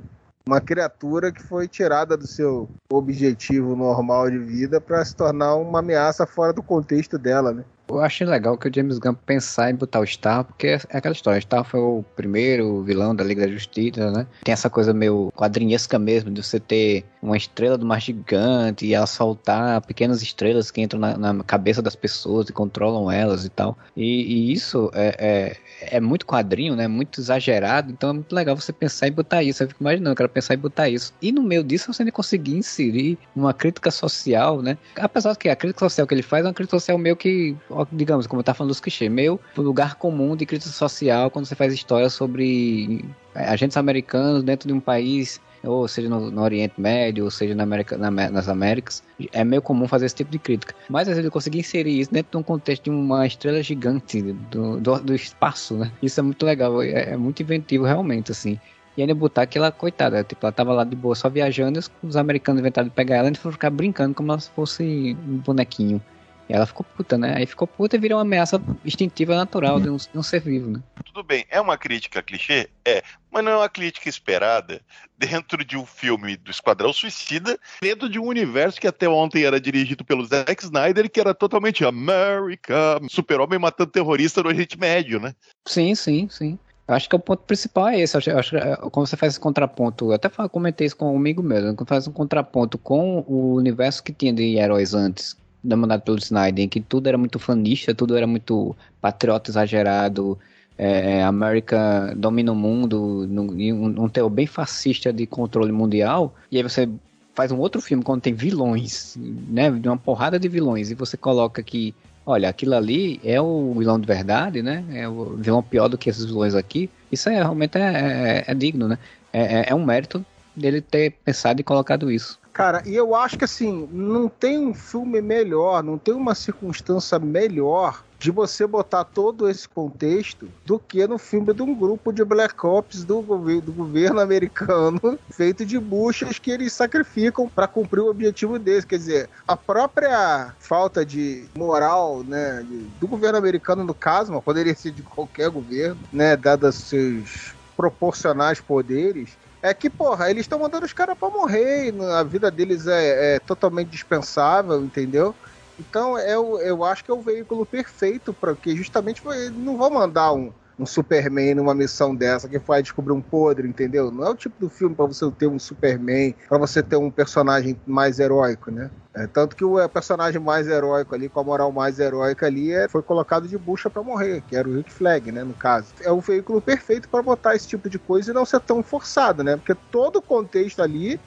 uma 0.47 0.63
criatura 0.63 1.31
que 1.31 1.43
foi 1.43 1.69
tirada 1.69 2.17
do 2.17 2.27
seu 2.27 2.71
objetivo 2.91 3.77
normal 3.77 4.31
de 4.31 4.39
vida 4.39 4.81
para 4.81 5.05
se 5.05 5.15
tornar 5.15 5.57
uma 5.57 5.81
ameaça 5.81 6.27
fora 6.27 6.55
do 6.55 6.63
contexto 6.63 7.19
dela, 7.19 7.53
né? 7.53 7.65
Eu 7.89 8.01
achei 8.01 8.27
legal 8.27 8.57
que 8.57 8.69
o 8.69 8.75
James 8.75 8.99
Gunn 8.99 9.15
pensar 9.15 9.71
em 9.71 9.75
botar 9.75 10.01
o 10.01 10.07
Star, 10.07 10.45
porque 10.45 10.67
é 10.69 10.97
aquela 10.97 11.15
história. 11.15 11.41
Star 11.41 11.65
foi 11.65 11.81
o 11.81 12.05
primeiro 12.17 12.83
vilão 12.83 13.15
da 13.15 13.23
Liga 13.23 13.47
da 13.47 13.53
Justiça, 13.53 14.11
né? 14.11 14.27
Tem 14.43 14.53
essa 14.53 14.71
coisa 14.71 14.95
meio 14.95 15.31
quadrinhesca 15.37 15.99
mesmo, 15.99 16.31
de 16.31 16.43
você 16.43 16.59
ter 16.59 17.05
uma 17.25 17.37
estrela 17.39 17.79
do 17.79 17.87
mar 17.87 18.01
gigante 18.01 18.87
e 18.87 18.95
assaltar 18.95 19.81
pequenas 19.81 20.23
estrelas 20.23 20.71
que 20.71 20.83
entram 20.83 21.01
na, 21.01 21.17
na 21.17 21.43
cabeça 21.43 21.81
das 21.81 21.97
pessoas 21.97 22.49
e 22.51 22.53
controlam 22.53 23.11
elas 23.11 23.47
e 23.47 23.49
tal. 23.49 23.79
E, 23.97 24.05
e 24.05 24.53
isso 24.53 24.91
é, 24.93 25.17
é, 25.19 25.97
é, 25.97 26.01
muito 26.01 26.27
quadrinho, 26.27 26.77
né? 26.77 26.87
Muito 26.87 27.21
exagerado. 27.21 27.91
Então 27.91 28.11
é 28.11 28.13
muito 28.13 28.35
legal 28.35 28.55
você 28.55 28.73
pensar 28.73 29.09
em 29.09 29.13
botar 29.13 29.43
isso. 29.43 29.63
Eu 29.63 29.69
fico 29.69 29.83
imaginando, 29.83 30.11
eu 30.11 30.17
quero 30.17 30.29
pensar 30.29 30.55
em 30.55 30.59
botar 30.59 30.89
isso. 30.91 31.15
E 31.23 31.33
no 31.33 31.43
meio 31.43 31.65
disso 31.65 31.91
você 31.93 32.03
ainda 32.03 32.13
conseguir 32.13 32.57
inserir 32.57 33.19
uma 33.35 33.55
crítica 33.55 33.91
social, 33.91 34.61
né? 34.61 34.77
Apesar 34.97 35.35
que 35.35 35.49
a 35.49 35.57
crítica 35.57 35.81
social 35.81 36.07
que 36.07 36.15
ele 36.15 36.23
faz 36.23 36.45
é 36.45 36.49
uma 36.49 36.55
crítica 36.55 36.79
social 36.79 36.99
meio 36.99 37.17
que 37.17 37.57
digamos, 37.91 38.27
como 38.27 38.41
eu 38.41 38.43
estava 38.43 38.59
falando 38.59 38.71
dos 38.71 38.81
clichês, 38.81 39.11
meio 39.11 39.41
lugar 39.57 39.95
comum 39.95 40.37
de 40.37 40.45
crítica 40.45 40.71
social 40.71 41.31
quando 41.31 41.47
você 41.47 41.55
faz 41.55 41.73
história 41.73 42.11
sobre 42.11 43.03
agentes 43.35 43.77
americanos 43.77 44.43
dentro 44.43 44.69
de 44.69 44.75
um 44.75 44.81
país, 44.81 45.41
ou 45.65 45.89
seja 45.89 46.09
no, 46.09 46.31
no 46.31 46.43
Oriente 46.43 46.75
Médio, 46.79 47.25
ou 47.25 47.31
seja 47.31 47.55
na 47.55 47.63
América, 47.63 47.97
na, 47.97 48.11
nas 48.11 48.49
Américas, 48.49 49.03
é 49.33 49.45
meio 49.45 49.63
comum 49.63 49.89
fazer 49.89 50.07
esse 50.07 50.17
tipo 50.17 50.31
de 50.31 50.39
crítica. 50.39 50.75
Mas 50.89 51.03
às 51.03 51.09
vezes 51.09 51.21
ele 51.21 51.31
conseguir 51.31 51.61
inserir 51.61 52.01
isso 52.01 52.13
dentro 52.13 52.33
de 52.33 52.37
um 52.39 52.43
contexto 52.43 52.85
de 52.85 52.91
uma 52.91 53.27
estrela 53.27 53.63
gigante 53.63 54.23
do, 54.23 54.79
do, 54.81 55.01
do 55.01 55.15
espaço, 55.15 55.75
né? 55.75 55.91
Isso 56.03 56.21
é 56.21 56.23
muito 56.23 56.45
legal, 56.45 56.83
é, 56.83 57.13
é 57.13 57.17
muito 57.17 57.43
inventivo 57.43 57.85
realmente, 57.85 58.33
assim. 58.33 58.59
E 58.97 59.03
ainda 59.03 59.15
botar 59.15 59.43
aquela 59.43 59.73
coitada, 59.73 60.23
tipo, 60.23 60.47
ela 60.47 60.53
tava 60.53 60.73
lá 60.73 60.85
de 60.85 60.95
boa 60.95 61.17
só 61.17 61.29
viajando, 61.29 61.81
os 62.03 62.17
americanos 62.17 62.61
inventaram 62.61 62.89
de 62.89 62.95
pegar 62.95 63.17
ela 63.17 63.31
e 63.31 63.35
foram 63.35 63.53
ficar 63.53 63.71
brincando 63.71 64.15
como 64.15 64.39
se 64.39 64.49
fosse 64.51 65.17
um 65.27 65.39
bonequinho. 65.39 66.01
E 66.49 66.53
ela 66.53 66.67
ficou 66.67 66.85
puta, 66.97 67.17
né? 67.17 67.35
Aí 67.37 67.47
ficou 67.47 67.67
puta 67.67 67.97
e 67.97 67.99
virou 67.99 68.19
uma 68.19 68.23
ameaça 68.23 68.61
instintiva 68.85 69.35
natural 69.35 69.81
de 69.81 69.89
um, 69.89 69.97
de 69.97 70.17
um 70.19 70.23
ser 70.23 70.41
vivo, 70.41 70.71
né? 70.71 70.83
Tudo 71.05 71.23
bem, 71.23 71.47
é 71.49 71.61
uma 71.61 71.79
crítica 71.79 72.23
clichê? 72.23 72.69
É, 72.85 73.03
mas 73.31 73.45
não 73.45 73.53
é 73.53 73.57
uma 73.57 73.69
crítica 73.69 74.09
esperada 74.09 74.81
dentro 75.17 75.65
de 75.65 75.77
um 75.77 75.87
filme 75.87 76.37
do 76.37 76.51
Esquadrão 76.51 76.93
Suicida, 76.93 77.59
dentro 77.81 78.09
de 78.09 78.19
um 78.19 78.27
universo 78.27 78.81
que 78.81 78.87
até 78.87 79.09
ontem 79.09 79.45
era 79.45 79.61
dirigido 79.61 80.05
pelo 80.05 80.25
Zack 80.27 80.63
Snyder, 80.63 81.11
que 81.11 81.21
era 81.21 81.33
totalmente 81.33 81.85
America, 81.85 83.01
super-homem 83.09 83.59
matando 83.59 83.91
terrorista 83.91 84.43
no 84.43 84.49
Oriente 84.49 84.79
Médio, 84.79 85.19
né? 85.21 85.35
Sim, 85.67 85.95
sim, 85.95 86.29
sim. 86.29 86.59
Eu 86.87 86.95
acho 86.95 87.09
que 87.09 87.17
o 87.17 87.19
ponto 87.19 87.43
principal 87.45 87.89
é 87.89 88.01
esse. 88.01 88.15
Eu 88.15 88.39
acho, 88.39 88.51
que 88.51 88.57
é, 88.57 88.77
quando 88.77 89.07
você 89.07 89.17
faz 89.17 89.33
esse 89.33 89.41
contraponto, 89.41 90.11
eu 90.11 90.13
até 90.13 90.29
comentei 90.29 90.87
isso 90.87 90.97
com 90.97 91.15
um 91.15 91.17
amigo 91.17 91.43
meu, 91.43 91.75
quando 91.75 91.89
faz 91.89 92.07
um 92.07 92.13
contraponto 92.13 92.77
com 92.77 93.25
o 93.27 93.55
universo 93.55 94.03
que 94.03 94.13
tinha 94.13 94.33
de 94.33 94.59
heróis 94.59 94.93
antes, 94.93 95.37
demandado 95.65 96.03
pelo 96.03 96.19
Snyder, 96.19 96.65
em 96.65 96.69
que 96.69 96.81
tudo 96.81 97.09
era 97.09 97.17
muito 97.17 97.39
fanista, 97.39 97.95
tudo 97.95 98.17
era 98.17 98.27
muito 98.27 98.77
patriota 99.01 99.51
exagerado, 99.51 100.39
é, 100.77 101.23
América 101.23 102.13
domina 102.17 102.53
o 102.53 102.55
mundo, 102.55 103.27
num, 103.29 104.03
um, 104.03 104.09
teor 104.09 104.29
bem 104.29 104.47
fascista 104.47 105.13
de 105.13 105.27
controle 105.27 105.73
mundial, 105.73 106.35
e 106.51 106.57
aí 106.57 106.63
você 106.63 106.89
faz 107.35 107.51
um 107.51 107.59
outro 107.59 107.81
filme 107.81 108.03
quando 108.03 108.23
tem 108.23 108.35
vilões, 108.35 109.17
né? 109.17 109.71
De 109.71 109.89
uma 109.89 109.97
porrada 109.97 110.39
de 110.39 110.49
vilões, 110.49 110.91
e 110.91 110.95
você 110.95 111.17
coloca 111.17 111.63
que, 111.63 111.95
olha, 112.27 112.49
aquilo 112.49 112.75
ali 112.75 113.21
é 113.25 113.41
o 113.41 113.75
vilão 113.77 113.99
de 113.99 114.07
verdade, 114.07 114.63
né? 114.63 114.85
É 114.93 115.09
o 115.09 115.37
vilão 115.37 115.63
pior 115.63 115.89
do 115.89 115.99
que 115.99 116.11
esses 116.11 116.25
vilões 116.25 116.55
aqui. 116.55 116.91
Isso 117.11 117.29
é, 117.29 117.35
realmente 117.35 117.79
é, 117.79 117.81
é, 117.83 118.45
é 118.49 118.55
digno, 118.55 118.89
né? 118.89 118.99
É, 119.33 119.43
é, 119.43 119.65
é 119.69 119.75
um 119.75 119.85
mérito 119.85 120.25
dele 120.55 120.81
ter 120.81 121.13
pensado 121.25 121.61
e 121.61 121.65
colocado 121.65 122.11
isso. 122.11 122.39
Cara, 122.55 122.85
e 122.87 122.95
eu 122.95 123.17
acho 123.17 123.37
que 123.37 123.45
assim, 123.45 123.89
não 123.91 124.29
tem 124.29 124.57
um 124.57 124.73
filme 124.73 125.21
melhor, 125.21 125.83
não 125.83 125.99
tem 125.99 126.15
uma 126.15 126.37
circunstância 126.37 127.19
melhor 127.19 128.05
de 128.17 128.31
você 128.31 128.65
botar 128.65 129.03
todo 129.03 129.51
esse 129.51 129.69
contexto 129.69 130.49
do 130.65 130.79
que 130.79 131.05
no 131.05 131.19
filme 131.19 131.53
de 131.53 131.63
um 131.63 131.75
grupo 131.75 132.13
de 132.13 132.25
Black 132.25 132.65
Ops 132.65 133.05
do, 133.05 133.21
do 133.61 133.73
governo 133.73 134.21
americano 134.23 135.19
feito 135.33 135.67
de 135.67 135.81
buchas 135.81 136.39
que 136.39 136.53
eles 136.53 136.73
sacrificam 136.73 137.49
para 137.49 137.67
cumprir 137.67 138.01
o 138.01 138.09
objetivo 138.09 138.57
deles. 138.57 138.85
Quer 138.85 138.99
dizer, 138.99 139.31
a 139.49 139.57
própria 139.57 140.55
falta 140.61 141.05
de 141.05 141.47
moral 141.59 142.23
né, 142.23 142.65
do 143.01 143.09
governo 143.09 143.37
americano, 143.37 143.83
no 143.83 143.95
caso, 143.95 144.33
mas 144.33 144.45
poderia 144.45 144.77
ser 144.77 144.93
de 144.93 145.03
qualquer 145.03 145.51
governo, 145.51 145.99
né, 146.13 146.37
dados 146.37 146.77
seus 146.77 147.53
proporcionais 147.77 148.61
poderes, 148.61 149.37
é 149.65 149.73
que, 149.73 149.89
porra, 149.89 150.31
eles 150.31 150.43
estão 150.43 150.59
mandando 150.59 150.85
os 150.85 150.93
caras 150.93 151.17
pra 151.19 151.31
morrer, 151.31 151.95
a 152.13 152.23
vida 152.23 152.51
deles 152.51 152.87
é, 152.87 153.37
é 153.37 153.39
totalmente 153.41 153.89
dispensável, 153.89 154.85
entendeu? 154.85 155.35
Então 155.79 156.19
eu, 156.19 156.61
eu 156.61 156.85
acho 156.85 157.03
que 157.03 157.11
é 157.11 157.15
o 157.15 157.23
veículo 157.23 157.65
perfeito 157.65 158.35
para 158.35 158.55
que 158.55 158.77
justamente 158.77 159.23
não 159.55 159.79
vão 159.79 159.91
mandar 159.91 160.35
um, 160.35 160.53
um 160.79 160.87
Superman 160.87 161.55
numa 161.55 161.75
missão 161.75 162.15
dessa 162.15 162.49
que 162.49 162.59
vai 162.59 162.83
descobrir 162.83 163.13
um 163.13 163.21
podre, 163.21 163.69
entendeu? 163.69 164.11
Não 164.11 164.25
é 164.25 164.31
o 164.31 164.35
tipo 164.35 164.59
do 164.59 164.69
filme 164.69 164.95
para 164.95 165.07
você 165.07 165.31
ter 165.33 165.47
um 165.47 165.59
Superman, 165.59 166.35
para 166.49 166.59
você 166.59 166.83
ter 166.83 166.97
um 166.97 167.11
personagem 167.11 167.79
mais 167.87 168.19
heróico, 168.19 168.71
né? 168.71 168.91
É, 169.15 169.29
tanto 169.29 169.55
que 169.55 169.65
o 169.65 169.79
é, 169.79 169.87
personagem 169.87 170.41
mais 170.41 170.67
heróico 170.67 171.15
ali, 171.15 171.29
com 171.29 171.39
a 171.39 171.45
moral 171.45 171.71
mais 171.71 172.01
heróica 172.01 172.47
ali, 172.47 172.73
é, 172.73 172.89
foi 172.89 173.01
colocado 173.01 173.47
de 173.47 173.57
bucha 173.57 173.89
para 173.89 174.03
morrer, 174.03 174.43
que 174.49 174.57
era 174.57 174.69
o 174.69 174.75
Rick 174.75 174.93
Flag, 174.93 175.31
né, 175.31 175.45
no 175.45 175.55
caso. 175.55 175.95
É 176.01 176.11
o 176.11 176.21
veículo 176.21 176.61
perfeito 176.61 177.09
para 177.09 177.23
botar 177.23 177.55
esse 177.55 177.69
tipo 177.69 177.89
de 177.89 177.99
coisa 177.99 178.33
e 178.33 178.35
não 178.35 178.45
ser 178.45 178.61
tão 178.61 178.83
forçado, 178.83 179.45
né? 179.45 179.57
Porque 179.57 179.75
todo 179.93 180.17
o 180.17 180.23
contexto 180.23 180.83
ali 180.83 181.21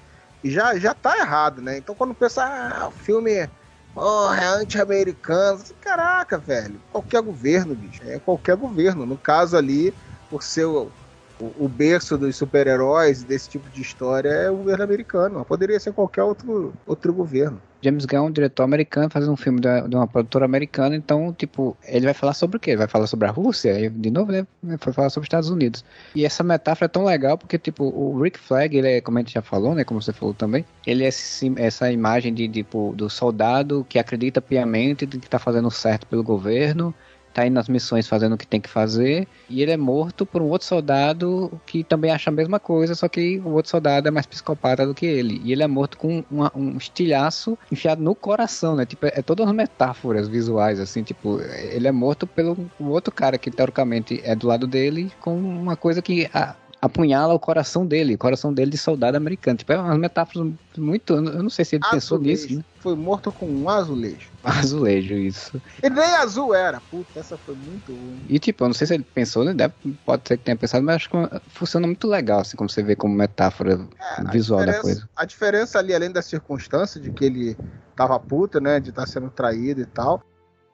já, 0.43 0.77
já 0.77 0.93
tá 0.93 1.17
errado, 1.17 1.61
né? 1.61 1.77
Então 1.77 1.95
quando 1.95 2.13
pensa, 2.13 2.43
ah, 2.43 2.87
o 2.89 2.91
filme 2.91 3.31
é 3.31 3.49
porra, 3.97 4.43
é 4.43 4.47
anti-americano. 4.61 5.63
Caraca, 5.81 6.37
velho, 6.37 6.79
qualquer 6.91 7.21
governo, 7.23 7.73
bicho. 7.73 8.01
É 8.05 8.19
qualquer 8.19 8.55
governo. 8.55 9.07
No 9.07 9.17
caso 9.17 9.57
ali, 9.57 9.91
por 10.29 10.43
ser 10.43 10.65
o, 10.65 10.91
o, 11.39 11.65
o 11.65 11.67
berço 11.67 12.15
dos 12.15 12.35
super-heróis, 12.35 13.23
desse 13.23 13.49
tipo 13.49 13.67
de 13.71 13.81
história, 13.81 14.29
é 14.29 14.51
o 14.51 14.57
governo 14.57 14.83
americano. 14.83 15.43
Poderia 15.43 15.79
ser 15.79 15.93
qualquer 15.93 16.23
outro, 16.23 16.73
outro 16.85 17.11
governo. 17.11 17.59
James 17.82 18.05
Gunn 18.05 18.28
um 18.28 18.32
diretor 18.32 18.63
americano 18.63 19.09
fazendo 19.09 19.32
um 19.32 19.38
filme 19.38 19.59
de 19.61 19.95
uma 19.95 20.07
produtora 20.07 20.45
americana, 20.45 20.95
então, 20.95 21.34
tipo, 21.34 21.78
ele 21.86 22.05
vai 22.05 22.13
falar 22.13 22.34
sobre 22.34 22.57
o 22.57 22.59
quê? 22.59 22.71
Ele 22.71 22.78
vai 22.78 22.88
falar 22.88 23.07
sobre 23.07 23.28
a 23.28 23.32
Rússia, 23.32 23.89
de 23.89 24.09
novo, 24.09 24.32
né? 24.32 24.45
Vai 24.63 24.78
falar 24.78 25.09
sobre 25.09 25.25
os 25.25 25.28
Estados 25.28 25.49
Unidos. 25.49 25.84
E 26.15 26.25
essa 26.25 26.43
metáfora 26.43 26.86
é 26.86 26.89
tão 26.89 27.03
legal 27.03 27.38
porque, 27.38 27.57
tipo, 27.57 27.84
o 27.84 28.19
Rick 28.21 28.39
Flag, 28.39 28.75
ele 28.75 28.88
é, 28.88 29.01
como 29.01 29.17
a 29.17 29.21
gente 29.21 29.34
já 29.34 29.41
falou, 29.41 29.75
né? 29.75 29.84
Como 29.84 30.01
você 30.01 30.13
falou 30.13 30.34
também, 30.34 30.65
ele 30.86 31.03
é 31.03 31.07
esse, 31.07 31.51
essa 31.57 31.91
imagem 31.91 32.34
de, 32.34 32.47
tipo, 32.47 32.93
do 32.95 33.09
soldado 33.09 33.86
que 33.88 33.99
acredita 33.99 34.41
piamente 34.41 35.05
que 35.07 35.30
tá 35.30 35.39
fazendo 35.39 35.69
certo 35.71 36.07
pelo 36.07 36.23
governo, 36.23 36.93
tá 37.38 37.45
indo 37.45 37.53
nas 37.53 37.69
missões 37.69 38.07
fazendo 38.07 38.33
o 38.33 38.38
que 38.38 38.47
tem 38.47 38.59
que 38.59 38.67
fazer, 38.67 39.27
e 39.47 39.61
ele 39.61 39.69
é 39.69 39.77
morto 39.77 40.25
por 40.25 40.41
um 40.41 40.47
outro 40.47 40.67
soldado 40.67 41.51
que 41.67 41.83
também 41.83 42.09
acha 42.09 42.31
a 42.31 42.33
mesma 42.33 42.59
coisa, 42.59 42.95
só 42.95 43.07
que 43.07 43.38
o 43.45 43.49
outro 43.49 43.69
soldado 43.69 44.07
é 44.07 44.11
mais 44.11 44.25
psicopata 44.25 44.88
do 44.88 44.95
que 44.95 45.05
ele. 45.05 45.39
E 45.43 45.51
ele 45.51 45.61
é 45.61 45.67
morto 45.67 45.99
com 45.99 46.23
uma, 46.31 46.51
um 46.55 46.75
estilhaço 46.77 47.55
enfiado 47.71 48.01
no 48.01 48.15
coração, 48.15 48.75
né? 48.75 48.88
Tipo, 48.88 49.05
é 49.05 49.21
todas 49.21 49.47
as 49.47 49.53
metáforas 49.53 50.27
visuais, 50.27 50.79
assim, 50.79 51.03
tipo, 51.03 51.39
ele 51.39 51.88
é 51.88 51.91
morto 51.91 52.25
pelo 52.25 52.57
outro 52.79 53.13
cara 53.13 53.38
que 53.38 53.51
teoricamente 53.51 54.19
é 54.23 54.35
do 54.35 54.47
lado 54.47 54.65
dele, 54.65 55.11
com 55.21 55.38
uma 55.38 55.75
coisa 55.75 56.01
que. 56.01 56.27
A, 56.33 56.55
apunhala 56.82 57.34
o 57.34 57.39
coração 57.39 57.86
dele, 57.86 58.15
o 58.15 58.17
coração 58.17 58.53
dele 58.53 58.71
de 58.71 58.78
soldado 58.78 59.17
americano. 59.17 59.57
Tipo, 59.57 59.73
é 59.73 59.78
umas 59.78 59.97
metáforas 59.97 60.53
muito. 60.78 61.13
Eu 61.13 61.43
não 61.43 61.49
sei 61.49 61.65
se 61.65 61.75
ele 61.75 61.84
azulejo. 61.86 62.01
pensou 62.01 62.19
nisso. 62.19 62.55
Né? 62.55 62.63
Foi 62.80 62.95
morto 62.95 63.32
com 63.32 63.47
um 63.47 63.69
azulejo. 63.69 64.30
Azulejo, 64.43 65.15
isso. 65.15 65.61
E 65.84 65.89
nem 65.89 66.15
azul 66.15 66.53
era. 66.53 66.80
Puta, 66.80 67.19
essa 67.19 67.38
foi 67.38 67.55
muito 67.55 67.91
ruim. 67.91 68.21
E 68.30 68.39
tipo, 68.39 68.63
eu 68.63 68.67
não 68.67 68.73
sei 68.73 68.88
se 68.88 68.93
ele 68.93 69.03
pensou, 69.03 69.43
né? 69.43 69.53
Deve, 69.53 69.73
pode 70.05 70.28
ser 70.28 70.38
que 70.38 70.43
tenha 70.45 70.55
pensado, 70.55 70.86
mas 70.86 70.97
acho 70.97 71.09
que 71.09 71.17
funciona 71.49 71.88
muito 71.88 72.07
legal, 72.07 72.41
assim, 72.41 72.55
como 72.55 72.69
você 72.69 72.84
vê 72.84 72.95
como 72.95 73.13
metáfora 73.13 73.88
é, 74.17 74.32
visual 74.32 74.65
da 74.65 74.80
coisa. 74.80 75.09
A 75.15 75.25
diferença 75.25 75.80
ali, 75.80 75.93
além 75.93 76.11
da 76.11 76.21
circunstância 76.21 77.01
de 77.01 77.11
que 77.11 77.25
ele 77.25 77.57
tava 77.95 78.17
puta, 78.19 78.61
né? 78.61 78.80
De 78.80 78.89
estar 78.89 79.01
tá 79.01 79.07
sendo 79.07 79.30
traído 79.30 79.82
e 79.82 79.86
tal. 79.86 80.23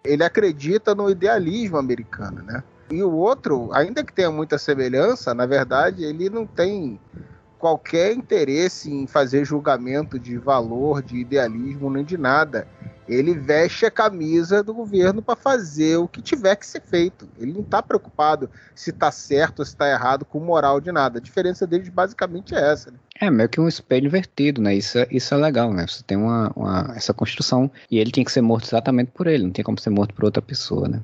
Ele 0.04 0.24
acredita 0.24 0.94
no 0.94 1.10
idealismo 1.10 1.78
americano, 1.78 2.44
né? 2.44 2.62
E 2.94 3.02
o 3.02 3.12
outro, 3.12 3.72
ainda 3.74 4.04
que 4.04 4.14
tenha 4.14 4.30
muita 4.30 4.60
semelhança, 4.60 5.34
na 5.34 5.48
verdade, 5.48 6.04
ele 6.04 6.30
não 6.30 6.46
tem 6.46 7.00
qualquer 7.58 8.14
interesse 8.14 8.92
em 8.92 9.08
fazer 9.08 9.46
julgamento 9.46 10.20
de 10.20 10.38
valor, 10.38 11.02
de 11.02 11.18
idealismo, 11.18 11.90
nem 11.90 12.04
de 12.04 12.18
nada. 12.18 12.68
Ele 13.08 13.34
veste 13.34 13.86
a 13.86 13.92
camisa 13.92 14.62
do 14.62 14.74
governo 14.74 15.22
para 15.22 15.36
fazer 15.36 15.98
o 15.98 16.08
que 16.08 16.22
tiver 16.22 16.56
que 16.56 16.68
ser 16.68 16.82
feito. 16.82 17.28
Ele 17.40 17.52
não 17.52 17.62
está 17.62 17.82
preocupado 17.82 18.50
se 18.76 18.92
está 18.92 19.12
certo 19.12 19.60
ou 19.60 19.66
se 19.66 19.72
está 19.72 19.90
errado 19.90 20.24
com 20.24 20.40
moral 20.40 20.80
de 20.80 20.92
nada. 20.92 21.18
A 21.18 21.22
diferença 21.22 21.66
deles 21.66 21.90
basicamente 21.90 22.54
é 22.54 22.72
essa. 22.72 22.92
Né? 22.92 22.98
É 23.20 23.32
meio 23.32 23.50
que 23.50 23.60
um 23.60 23.68
espelho 23.68 24.08
invertido, 24.08 24.62
né? 24.62 24.76
Isso, 24.76 25.00
é, 25.00 25.08
isso 25.10 25.34
é 25.34 25.38
legal, 25.38 25.74
né? 25.74 25.88
Você 25.88 26.04
tem 26.04 26.18
uma, 26.18 26.52
uma, 26.56 26.94
essa 26.96 27.14
construção 27.14 27.72
e 27.90 27.98
ele 27.98 28.12
tinha 28.12 28.26
que 28.26 28.32
ser 28.32 28.42
morto 28.42 28.68
exatamente 28.68 29.12
por 29.12 29.26
ele, 29.26 29.44
não 29.44 29.52
tem 29.52 29.64
como 29.64 29.80
ser 29.80 29.90
morto 29.90 30.14
por 30.14 30.26
outra 30.26 30.42
pessoa, 30.42 30.88
né? 30.88 31.02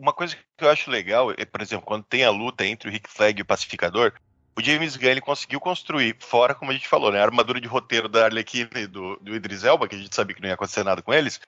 Uma 0.00 0.12
coisa 0.12 0.34
que 0.56 0.64
eu 0.64 0.70
acho 0.70 0.90
legal 0.90 1.30
é, 1.36 1.44
por 1.44 1.60
exemplo, 1.60 1.84
quando 1.84 2.04
tem 2.04 2.24
a 2.24 2.30
luta 2.30 2.64
entre 2.64 2.88
o 2.88 2.92
Rick 2.92 3.08
Flag 3.08 3.38
e 3.38 3.42
o 3.42 3.46
Pacificador, 3.46 4.12
o 4.56 4.62
James 4.62 4.96
Gunn 4.96 5.10
ele 5.10 5.20
conseguiu 5.20 5.60
construir, 5.60 6.16
fora, 6.18 6.54
como 6.54 6.70
a 6.70 6.74
gente 6.74 6.88
falou, 6.88 7.12
né, 7.12 7.20
a 7.20 7.24
armadura 7.24 7.60
de 7.60 7.68
roteiro 7.68 8.08
da 8.08 8.24
Arlequina 8.24 8.70
e 8.76 8.86
do, 8.86 9.16
do 9.16 9.34
Idris 9.34 9.62
Elba, 9.62 9.86
que 9.86 9.94
a 9.94 9.98
gente 9.98 10.14
sabia 10.14 10.34
que 10.34 10.40
não 10.40 10.48
ia 10.48 10.54
acontecer 10.54 10.82
nada 10.82 11.02
com 11.02 11.12
eles, 11.12 11.38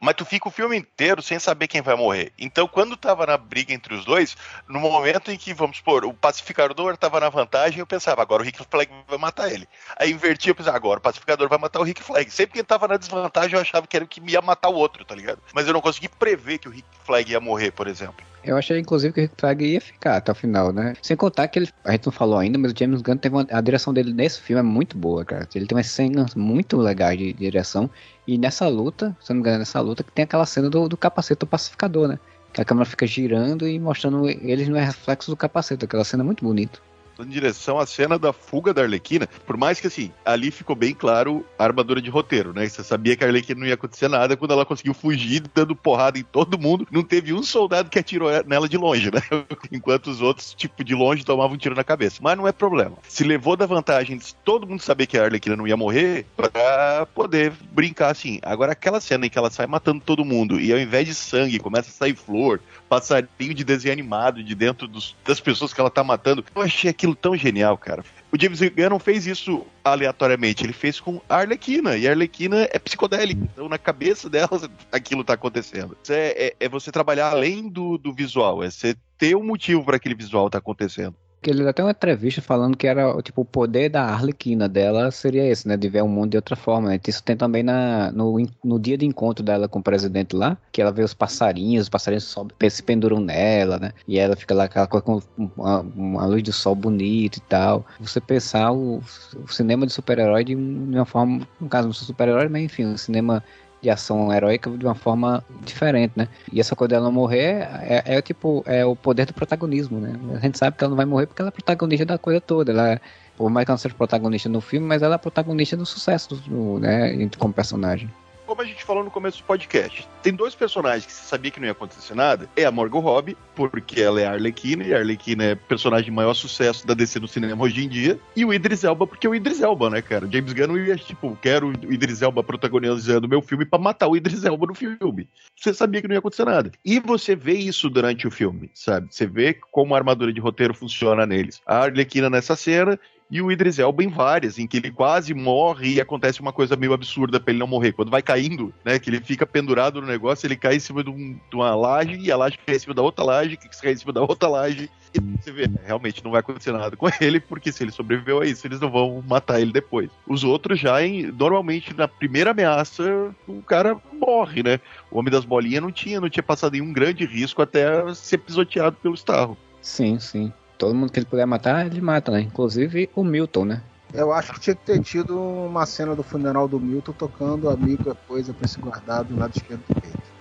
mas 0.00 0.14
tu 0.14 0.24
fica 0.24 0.48
o 0.48 0.50
filme 0.50 0.76
inteiro 0.76 1.22
sem 1.22 1.38
saber 1.38 1.68
quem 1.68 1.82
vai 1.82 1.96
morrer. 1.96 2.32
Então, 2.38 2.66
quando 2.66 2.96
tava 2.96 3.26
na 3.26 3.36
briga 3.36 3.72
entre 3.72 3.94
os 3.94 4.04
dois, 4.04 4.36
no 4.68 4.80
momento 4.80 5.30
em 5.30 5.36
que, 5.36 5.54
vamos 5.54 5.78
supor, 5.78 6.04
o 6.04 6.12
pacificador 6.12 6.96
tava 6.96 7.20
na 7.20 7.28
vantagem, 7.28 7.80
eu 7.80 7.86
pensava, 7.86 8.22
agora 8.22 8.42
o 8.42 8.44
Rick 8.44 8.64
Flag 8.70 8.90
vai 9.08 9.18
matar 9.18 9.52
ele. 9.52 9.68
Aí 9.96 10.10
invertia, 10.10 10.50
eu 10.50 10.54
pensava, 10.54 10.76
agora 10.76 10.98
o 10.98 11.02
pacificador 11.02 11.48
vai 11.48 11.58
matar 11.58 11.80
o 11.80 11.84
Rick 11.84 12.02
Flag. 12.02 12.30
Sempre 12.30 12.54
que 12.54 12.64
tava 12.64 12.88
na 12.88 12.96
desvantagem, 12.96 13.54
eu 13.54 13.60
achava 13.60 13.86
que 13.86 13.96
era 13.96 14.04
o 14.04 14.08
que 14.08 14.20
ia 14.30 14.40
matar 14.40 14.68
o 14.68 14.74
outro, 14.74 15.04
tá 15.04 15.14
ligado? 15.14 15.40
Mas 15.54 15.66
eu 15.66 15.72
não 15.72 15.80
consegui 15.80 16.08
prever 16.08 16.58
que 16.58 16.68
o 16.68 16.72
Rick 16.72 16.88
Flag 17.04 17.30
ia 17.30 17.40
morrer, 17.40 17.70
por 17.70 17.86
exemplo. 17.86 18.24
Eu 18.44 18.58
achei, 18.58 18.78
inclusive, 18.78 19.12
que 19.12 19.20
o 19.20 19.22
Rick 19.22 19.34
Flag 19.38 19.64
ia 19.64 19.80
ficar 19.80 20.16
até 20.16 20.30
o 20.30 20.34
final, 20.34 20.70
né? 20.70 20.92
Sem 21.00 21.16
contar 21.16 21.48
que 21.48 21.58
ele, 21.58 21.68
a 21.82 21.92
gente 21.92 22.04
não 22.04 22.12
falou 22.12 22.38
ainda, 22.38 22.58
mas 22.58 22.72
o 22.72 22.74
James 22.78 23.00
Gunn 23.00 23.16
teve 23.16 23.34
uma, 23.34 23.46
a 23.50 23.60
direção 23.60 23.92
dele 23.92 24.12
nesse 24.12 24.40
filme 24.40 24.60
é 24.60 24.62
muito 24.62 24.98
boa, 24.98 25.24
cara. 25.24 25.48
Ele 25.54 25.66
tem 25.66 25.76
umas 25.76 25.86
cenas 25.86 26.34
muito 26.34 26.76
legais 26.76 27.18
de 27.18 27.32
direção. 27.32 27.88
E 28.26 28.38
nessa 28.38 28.66
luta, 28.68 29.16
se 29.20 29.30
não 29.30 29.36
me 29.36 29.40
engano, 29.40 29.58
nessa 29.58 29.80
luta, 29.80 30.02
que 30.02 30.12
tem 30.12 30.24
aquela 30.24 30.46
cena 30.46 30.70
do, 30.70 30.88
do 30.88 30.96
capacete 30.96 31.40
do 31.40 31.46
pacificador, 31.46 32.08
né? 32.08 32.18
Que 32.52 32.60
a 32.60 32.64
câmera 32.64 32.86
fica 32.86 33.06
girando 33.06 33.66
e 33.68 33.78
mostrando 33.78 34.28
eles 34.28 34.68
no 34.68 34.76
reflexo 34.76 35.30
do 35.30 35.36
capacete. 35.36 35.84
Aquela 35.84 36.04
cena 36.04 36.22
é 36.22 36.26
muito 36.26 36.44
bonita 36.44 36.80
em 37.18 37.26
direção 37.26 37.78
à 37.78 37.86
cena 37.86 38.18
da 38.18 38.32
fuga 38.32 38.72
da 38.72 38.82
Arlequina, 38.82 39.26
por 39.46 39.56
mais 39.56 39.80
que 39.80 39.86
assim, 39.86 40.10
ali 40.24 40.50
ficou 40.50 40.74
bem 40.74 40.94
claro 40.94 41.44
a 41.58 41.64
armadura 41.64 42.00
de 42.00 42.10
roteiro, 42.10 42.52
né? 42.52 42.68
Você 42.68 42.82
sabia 42.82 43.16
que 43.16 43.24
a 43.24 43.26
Arlequina 43.26 43.60
não 43.60 43.66
ia 43.66 43.74
acontecer 43.74 44.08
nada 44.08 44.36
quando 44.36 44.52
ela 44.52 44.64
conseguiu 44.64 44.94
fugir, 44.94 45.42
dando 45.54 45.76
porrada 45.76 46.18
em 46.18 46.22
todo 46.22 46.58
mundo. 46.58 46.86
Não 46.90 47.02
teve 47.02 47.32
um 47.32 47.42
soldado 47.42 47.90
que 47.90 47.98
atirou 47.98 48.30
nela 48.46 48.68
de 48.68 48.76
longe, 48.76 49.10
né? 49.10 49.20
Enquanto 49.70 50.08
os 50.08 50.20
outros, 50.20 50.54
tipo, 50.54 50.82
de 50.82 50.94
longe 50.94 51.24
tomavam 51.24 51.54
um 51.54 51.58
tiro 51.58 51.74
na 51.74 51.84
cabeça. 51.84 52.18
Mas 52.20 52.36
não 52.36 52.48
é 52.48 52.52
problema. 52.52 52.96
Se 53.08 53.24
levou 53.24 53.56
da 53.56 53.66
vantagem 53.66 54.18
de 54.18 54.34
todo 54.36 54.66
mundo 54.66 54.80
saber 54.80 55.06
que 55.06 55.18
a 55.18 55.24
Arlequina 55.24 55.56
não 55.56 55.66
ia 55.66 55.76
morrer 55.76 56.26
pra 56.36 57.06
poder 57.14 57.52
brincar 57.72 58.10
assim. 58.10 58.40
Agora, 58.42 58.72
aquela 58.72 59.00
cena 59.00 59.26
em 59.26 59.30
que 59.30 59.38
ela 59.38 59.50
sai 59.50 59.66
matando 59.66 60.00
todo 60.00 60.24
mundo 60.24 60.60
e 60.60 60.72
ao 60.72 60.78
invés 60.78 61.06
de 61.06 61.14
sangue 61.14 61.58
começa 61.58 61.90
a 61.90 61.92
sair 61.92 62.14
flor, 62.14 62.60
passarinho 62.88 63.54
de 63.54 63.64
desenho 63.64 63.92
animado 63.92 64.42
de 64.42 64.54
dentro 64.54 64.86
dos, 64.86 65.16
das 65.24 65.40
pessoas 65.40 65.72
que 65.72 65.80
ela 65.80 65.90
tá 65.90 66.04
matando. 66.04 66.44
Eu 66.54 66.62
achei 66.62 66.90
aquilo 67.04 67.14
tão 67.14 67.36
genial, 67.36 67.76
cara. 67.76 68.02
O 68.32 68.40
James 68.40 68.60
Gunn 68.60 68.88
não 68.88 68.98
fez 68.98 69.26
isso 69.26 69.64
aleatoriamente, 69.84 70.64
ele 70.64 70.72
fez 70.72 70.98
com 70.98 71.20
a 71.28 71.36
Arlequina, 71.36 71.96
e 71.96 72.08
Arlequina 72.08 72.68
é 72.72 72.78
psicodélica, 72.78 73.42
então 73.52 73.68
na 73.68 73.78
cabeça 73.78 74.28
dela 74.30 74.48
aquilo 74.90 75.22
tá 75.22 75.34
acontecendo. 75.34 75.96
É, 76.08 76.46
é, 76.46 76.66
é, 76.66 76.68
você 76.68 76.90
trabalhar 76.90 77.30
além 77.30 77.68
do, 77.68 77.98
do 77.98 78.12
visual, 78.12 78.62
é 78.62 78.70
você 78.70 78.96
ter 79.18 79.36
um 79.36 79.44
motivo 79.44 79.84
para 79.84 79.96
aquele 79.96 80.14
visual 80.14 80.48
tá 80.48 80.58
acontecendo. 80.58 81.14
Que 81.44 81.50
ele 81.50 81.58
deu 81.58 81.68
até 81.68 81.82
uma 81.82 81.90
entrevista 81.90 82.40
falando 82.40 82.74
que 82.74 82.86
era 82.86 83.20
tipo 83.22 83.42
o 83.42 83.44
poder 83.44 83.90
da 83.90 84.02
Arlequina 84.02 84.66
dela 84.66 85.10
seria 85.10 85.44
esse, 85.44 85.68
né? 85.68 85.76
De 85.76 85.90
ver 85.90 86.02
o 86.02 86.08
mundo 86.08 86.30
de 86.30 86.38
outra 86.38 86.56
forma. 86.56 86.88
Né? 86.88 86.98
Isso 87.06 87.22
tem 87.22 87.36
também 87.36 87.62
na, 87.62 88.10
no, 88.12 88.36
no 88.64 88.80
dia 88.80 88.96
de 88.96 89.04
encontro 89.04 89.44
dela 89.44 89.68
com 89.68 89.78
o 89.78 89.82
presidente 89.82 90.34
lá, 90.34 90.56
que 90.72 90.80
ela 90.80 90.90
vê 90.90 91.02
os 91.02 91.12
passarinhos, 91.12 91.82
os 91.82 91.88
passarinhos 91.90 92.24
sobe, 92.24 92.54
se 92.70 92.82
penduram 92.82 93.20
nela, 93.20 93.78
né? 93.78 93.92
E 94.08 94.18
ela 94.18 94.34
fica 94.34 94.54
lá 94.54 94.64
aquela 94.64 94.86
coisa 94.86 95.04
com 95.04 95.20
uma, 95.54 95.80
uma 95.80 96.26
luz 96.26 96.42
do 96.42 96.52
sol 96.52 96.74
bonita 96.74 97.38
e 97.38 97.42
tal. 97.42 97.84
Você 98.00 98.22
pensar 98.22 98.72
o, 98.72 99.02
o 99.36 99.52
cinema 99.52 99.86
de 99.86 99.92
super-herói 99.92 100.44
de 100.44 100.54
uma 100.56 101.04
forma, 101.04 101.46
no 101.60 101.68
caso, 101.68 101.88
não 101.88 101.92
sou 101.92 102.06
super-herói, 102.06 102.48
mas 102.48 102.62
enfim, 102.62 102.86
um 102.86 102.96
cinema 102.96 103.44
de 103.84 103.90
ação 103.90 104.32
heróica 104.32 104.70
de 104.70 104.84
uma 104.84 104.94
forma 104.94 105.44
diferente, 105.62 106.12
né? 106.16 106.26
E 106.50 106.58
essa 106.58 106.74
coisa 106.74 106.90
dela 106.90 107.04
não 107.04 107.12
morrer 107.12 107.68
é, 107.82 108.02
é, 108.16 108.22
tipo 108.22 108.64
é 108.66 108.84
o 108.84 108.96
poder 108.96 109.26
do 109.26 109.34
protagonismo, 109.34 110.00
né? 110.00 110.14
A 110.34 110.40
gente 110.40 110.58
sabe 110.58 110.76
que 110.76 110.82
ela 110.82 110.90
não 110.90 110.96
vai 110.96 111.06
morrer 111.06 111.26
porque 111.26 111.42
ela 111.42 111.50
é 111.50 111.52
protagonista 111.52 112.06
da 112.06 112.18
coisa 112.18 112.40
toda. 112.40 112.72
Ela 112.72 112.92
é, 112.92 113.00
por 113.36 113.50
mais 113.50 113.66
que 113.66 113.70
ela 113.70 113.78
seja 113.78 113.94
protagonista 113.94 114.48
no 114.48 114.60
filme, 114.60 114.86
mas 114.86 115.02
ela 115.02 115.16
é 115.16 115.18
protagonista 115.18 115.76
do 115.76 115.84
sucesso 115.84 116.34
do, 116.34 116.78
né, 116.80 117.28
como 117.38 117.52
personagem 117.52 118.10
como 118.46 118.62
a 118.62 118.64
gente 118.64 118.84
falou 118.84 119.02
no 119.02 119.10
começo 119.10 119.38
do 119.38 119.44
podcast, 119.44 120.08
tem 120.22 120.32
dois 120.32 120.54
personagens 120.54 121.06
que 121.06 121.12
você 121.12 121.24
sabia 121.24 121.50
que 121.50 121.60
não 121.60 121.66
ia 121.66 121.72
acontecer 121.72 122.14
nada. 122.14 122.48
É 122.56 122.64
a 122.64 122.70
Morgan 122.70 123.00
Robbie, 123.00 123.36
porque 123.54 124.00
ela 124.00 124.20
é 124.20 124.26
a 124.26 124.32
Arlequina, 124.32 124.84
e 124.84 124.94
a 124.94 124.98
Arlequina 124.98 125.44
é 125.44 125.54
personagem 125.54 126.06
de 126.06 126.10
maior 126.10 126.34
sucesso 126.34 126.86
da 126.86 126.94
DC 126.94 127.18
no 127.20 127.28
cinema 127.28 127.62
hoje 127.62 127.84
em 127.84 127.88
dia. 127.88 128.18
E 128.36 128.44
o 128.44 128.52
Idris 128.52 128.84
Elba, 128.84 129.06
porque 129.06 129.26
é 129.26 129.30
o 129.30 129.34
Idris 129.34 129.60
Elba, 129.60 129.90
né, 129.90 130.02
cara? 130.02 130.28
James 130.30 130.52
Gunn 130.52 130.76
ia, 130.78 130.96
tipo, 130.96 131.36
quero 131.40 131.68
o 131.68 131.92
Idris 131.92 132.22
Elba 132.22 132.42
protagonizando 132.42 133.26
o 133.26 133.30
meu 133.30 133.42
filme 133.42 133.64
para 133.64 133.78
matar 133.78 134.08
o 134.08 134.16
Idris 134.16 134.44
Elba 134.44 134.66
no 134.66 134.74
filme. 134.74 135.28
Você 135.56 135.72
sabia 135.72 136.00
que 136.00 136.08
não 136.08 136.14
ia 136.14 136.18
acontecer 136.18 136.44
nada. 136.44 136.70
E 136.84 137.00
você 137.00 137.34
vê 137.34 137.54
isso 137.54 137.88
durante 137.88 138.26
o 138.26 138.30
filme, 138.30 138.70
sabe? 138.74 139.08
Você 139.10 139.26
vê 139.26 139.54
como 139.70 139.94
a 139.94 139.98
armadura 139.98 140.32
de 140.32 140.40
roteiro 140.40 140.74
funciona 140.74 141.26
neles. 141.26 141.60
A 141.66 141.84
Arlequina 141.84 142.28
nessa 142.28 142.56
cena 142.56 142.98
e 143.30 143.40
o 143.40 143.50
Idris 143.50 143.78
Elba 143.78 144.02
em 144.04 144.08
várias, 144.08 144.58
em 144.58 144.66
que 144.66 144.76
ele 144.76 144.90
quase 144.90 145.32
morre 145.34 145.94
e 145.94 146.00
acontece 146.00 146.40
uma 146.40 146.52
coisa 146.52 146.76
meio 146.76 146.92
absurda 146.92 147.40
para 147.40 147.50
ele 147.50 147.58
não 147.58 147.66
morrer. 147.66 147.92
Quando 147.92 148.10
vai 148.10 148.22
caindo, 148.22 148.72
né, 148.84 148.98
que 148.98 149.10
ele 149.10 149.20
fica 149.20 149.46
pendurado 149.46 150.00
no 150.00 150.06
negócio, 150.06 150.46
ele 150.46 150.56
cai 150.56 150.76
em 150.76 150.80
cima 150.80 151.02
de, 151.02 151.10
um, 151.10 151.38
de 151.50 151.56
uma 151.56 151.74
laje 151.74 152.16
e 152.16 152.30
a 152.30 152.36
laje 152.36 152.58
cai 152.64 152.76
em 152.76 152.78
cima 152.78 152.94
da 152.94 153.02
outra 153.02 153.24
laje, 153.24 153.56
que 153.56 153.68
cai 153.80 153.92
em 153.92 153.96
cima 153.96 154.12
da 154.12 154.20
outra 154.20 154.48
laje. 154.48 154.90
E 155.14 155.20
você 155.20 155.50
vê, 155.50 155.66
né, 155.66 155.80
realmente 155.84 156.22
não 156.22 156.30
vai 156.30 156.40
acontecer 156.40 156.72
nada 156.72 156.96
com 156.96 157.08
ele, 157.20 157.40
porque 157.40 157.72
se 157.72 157.82
ele 157.82 157.92
sobreviveu 157.92 158.40
a 158.40 158.46
isso, 158.46 158.66
eles 158.66 158.80
não 158.80 158.90
vão 158.90 159.24
matar 159.26 159.60
ele 159.60 159.72
depois. 159.72 160.10
Os 160.26 160.44
outros 160.44 160.78
já, 160.78 161.02
em, 161.02 161.26
normalmente, 161.26 161.94
na 161.94 162.06
primeira 162.06 162.50
ameaça, 162.50 163.34
o 163.48 163.62
cara 163.62 163.96
morre, 164.12 164.62
né? 164.62 164.80
O 165.10 165.18
Homem 165.18 165.32
das 165.32 165.44
Bolinhas 165.44 165.82
não 165.82 165.92
tinha, 165.92 166.20
não 166.20 166.28
tinha 166.28 166.42
passado 166.42 166.72
nenhum 166.72 166.92
grande 166.92 167.24
risco 167.24 167.62
até 167.62 168.14
ser 168.14 168.38
pisoteado 168.38 168.96
pelo 169.02 169.14
Starro. 169.14 169.56
Sim, 169.80 170.18
sim 170.18 170.52
todo 170.84 170.94
mundo 170.94 171.10
que 171.10 171.18
ele 171.18 171.26
puder 171.26 171.46
matar, 171.46 171.86
ele 171.86 172.00
mata, 172.02 172.30
né? 172.30 172.42
Inclusive 172.42 173.08
o 173.14 173.24
Milton, 173.24 173.64
né? 173.64 173.82
Eu 174.12 174.32
acho 174.32 174.52
que 174.52 174.60
tinha 174.60 174.76
que 174.76 174.84
ter 174.84 175.00
tido 175.02 175.40
uma 175.40 175.86
cena 175.86 176.14
do 176.14 176.22
funeral 176.22 176.68
do 176.68 176.78
Milton 176.78 177.12
tocando 177.12 177.70
Amigo 177.70 178.10
é 178.10 178.14
Coisa 178.28 178.52
pra 178.52 178.68
se 178.68 178.78
guardar 178.78 179.24
do 179.24 179.36
lado 179.36 179.56
esquerdo 179.56 179.82
do 179.88 180.00
peito. 180.00 180.34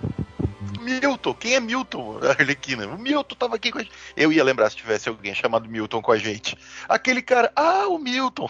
Milton, 0.81 1.33
quem 1.33 1.55
é 1.55 1.59
Milton? 1.61 2.19
A 2.21 2.31
Arlequina. 2.37 2.85
O 2.87 2.99
Milton 2.99 3.35
tava 3.35 3.55
aqui 3.55 3.71
com 3.71 3.79
a 3.79 3.83
gente. 3.83 3.93
Eu 4.17 4.33
ia 4.33 4.43
lembrar 4.43 4.69
se 4.69 4.75
tivesse 4.75 5.07
alguém 5.07 5.33
chamado 5.33 5.69
Milton 5.69 6.01
com 6.01 6.11
a 6.11 6.17
gente. 6.17 6.57
Aquele 6.89 7.21
cara, 7.21 7.49
ah, 7.55 7.87
o 7.87 7.97
Milton. 7.97 8.47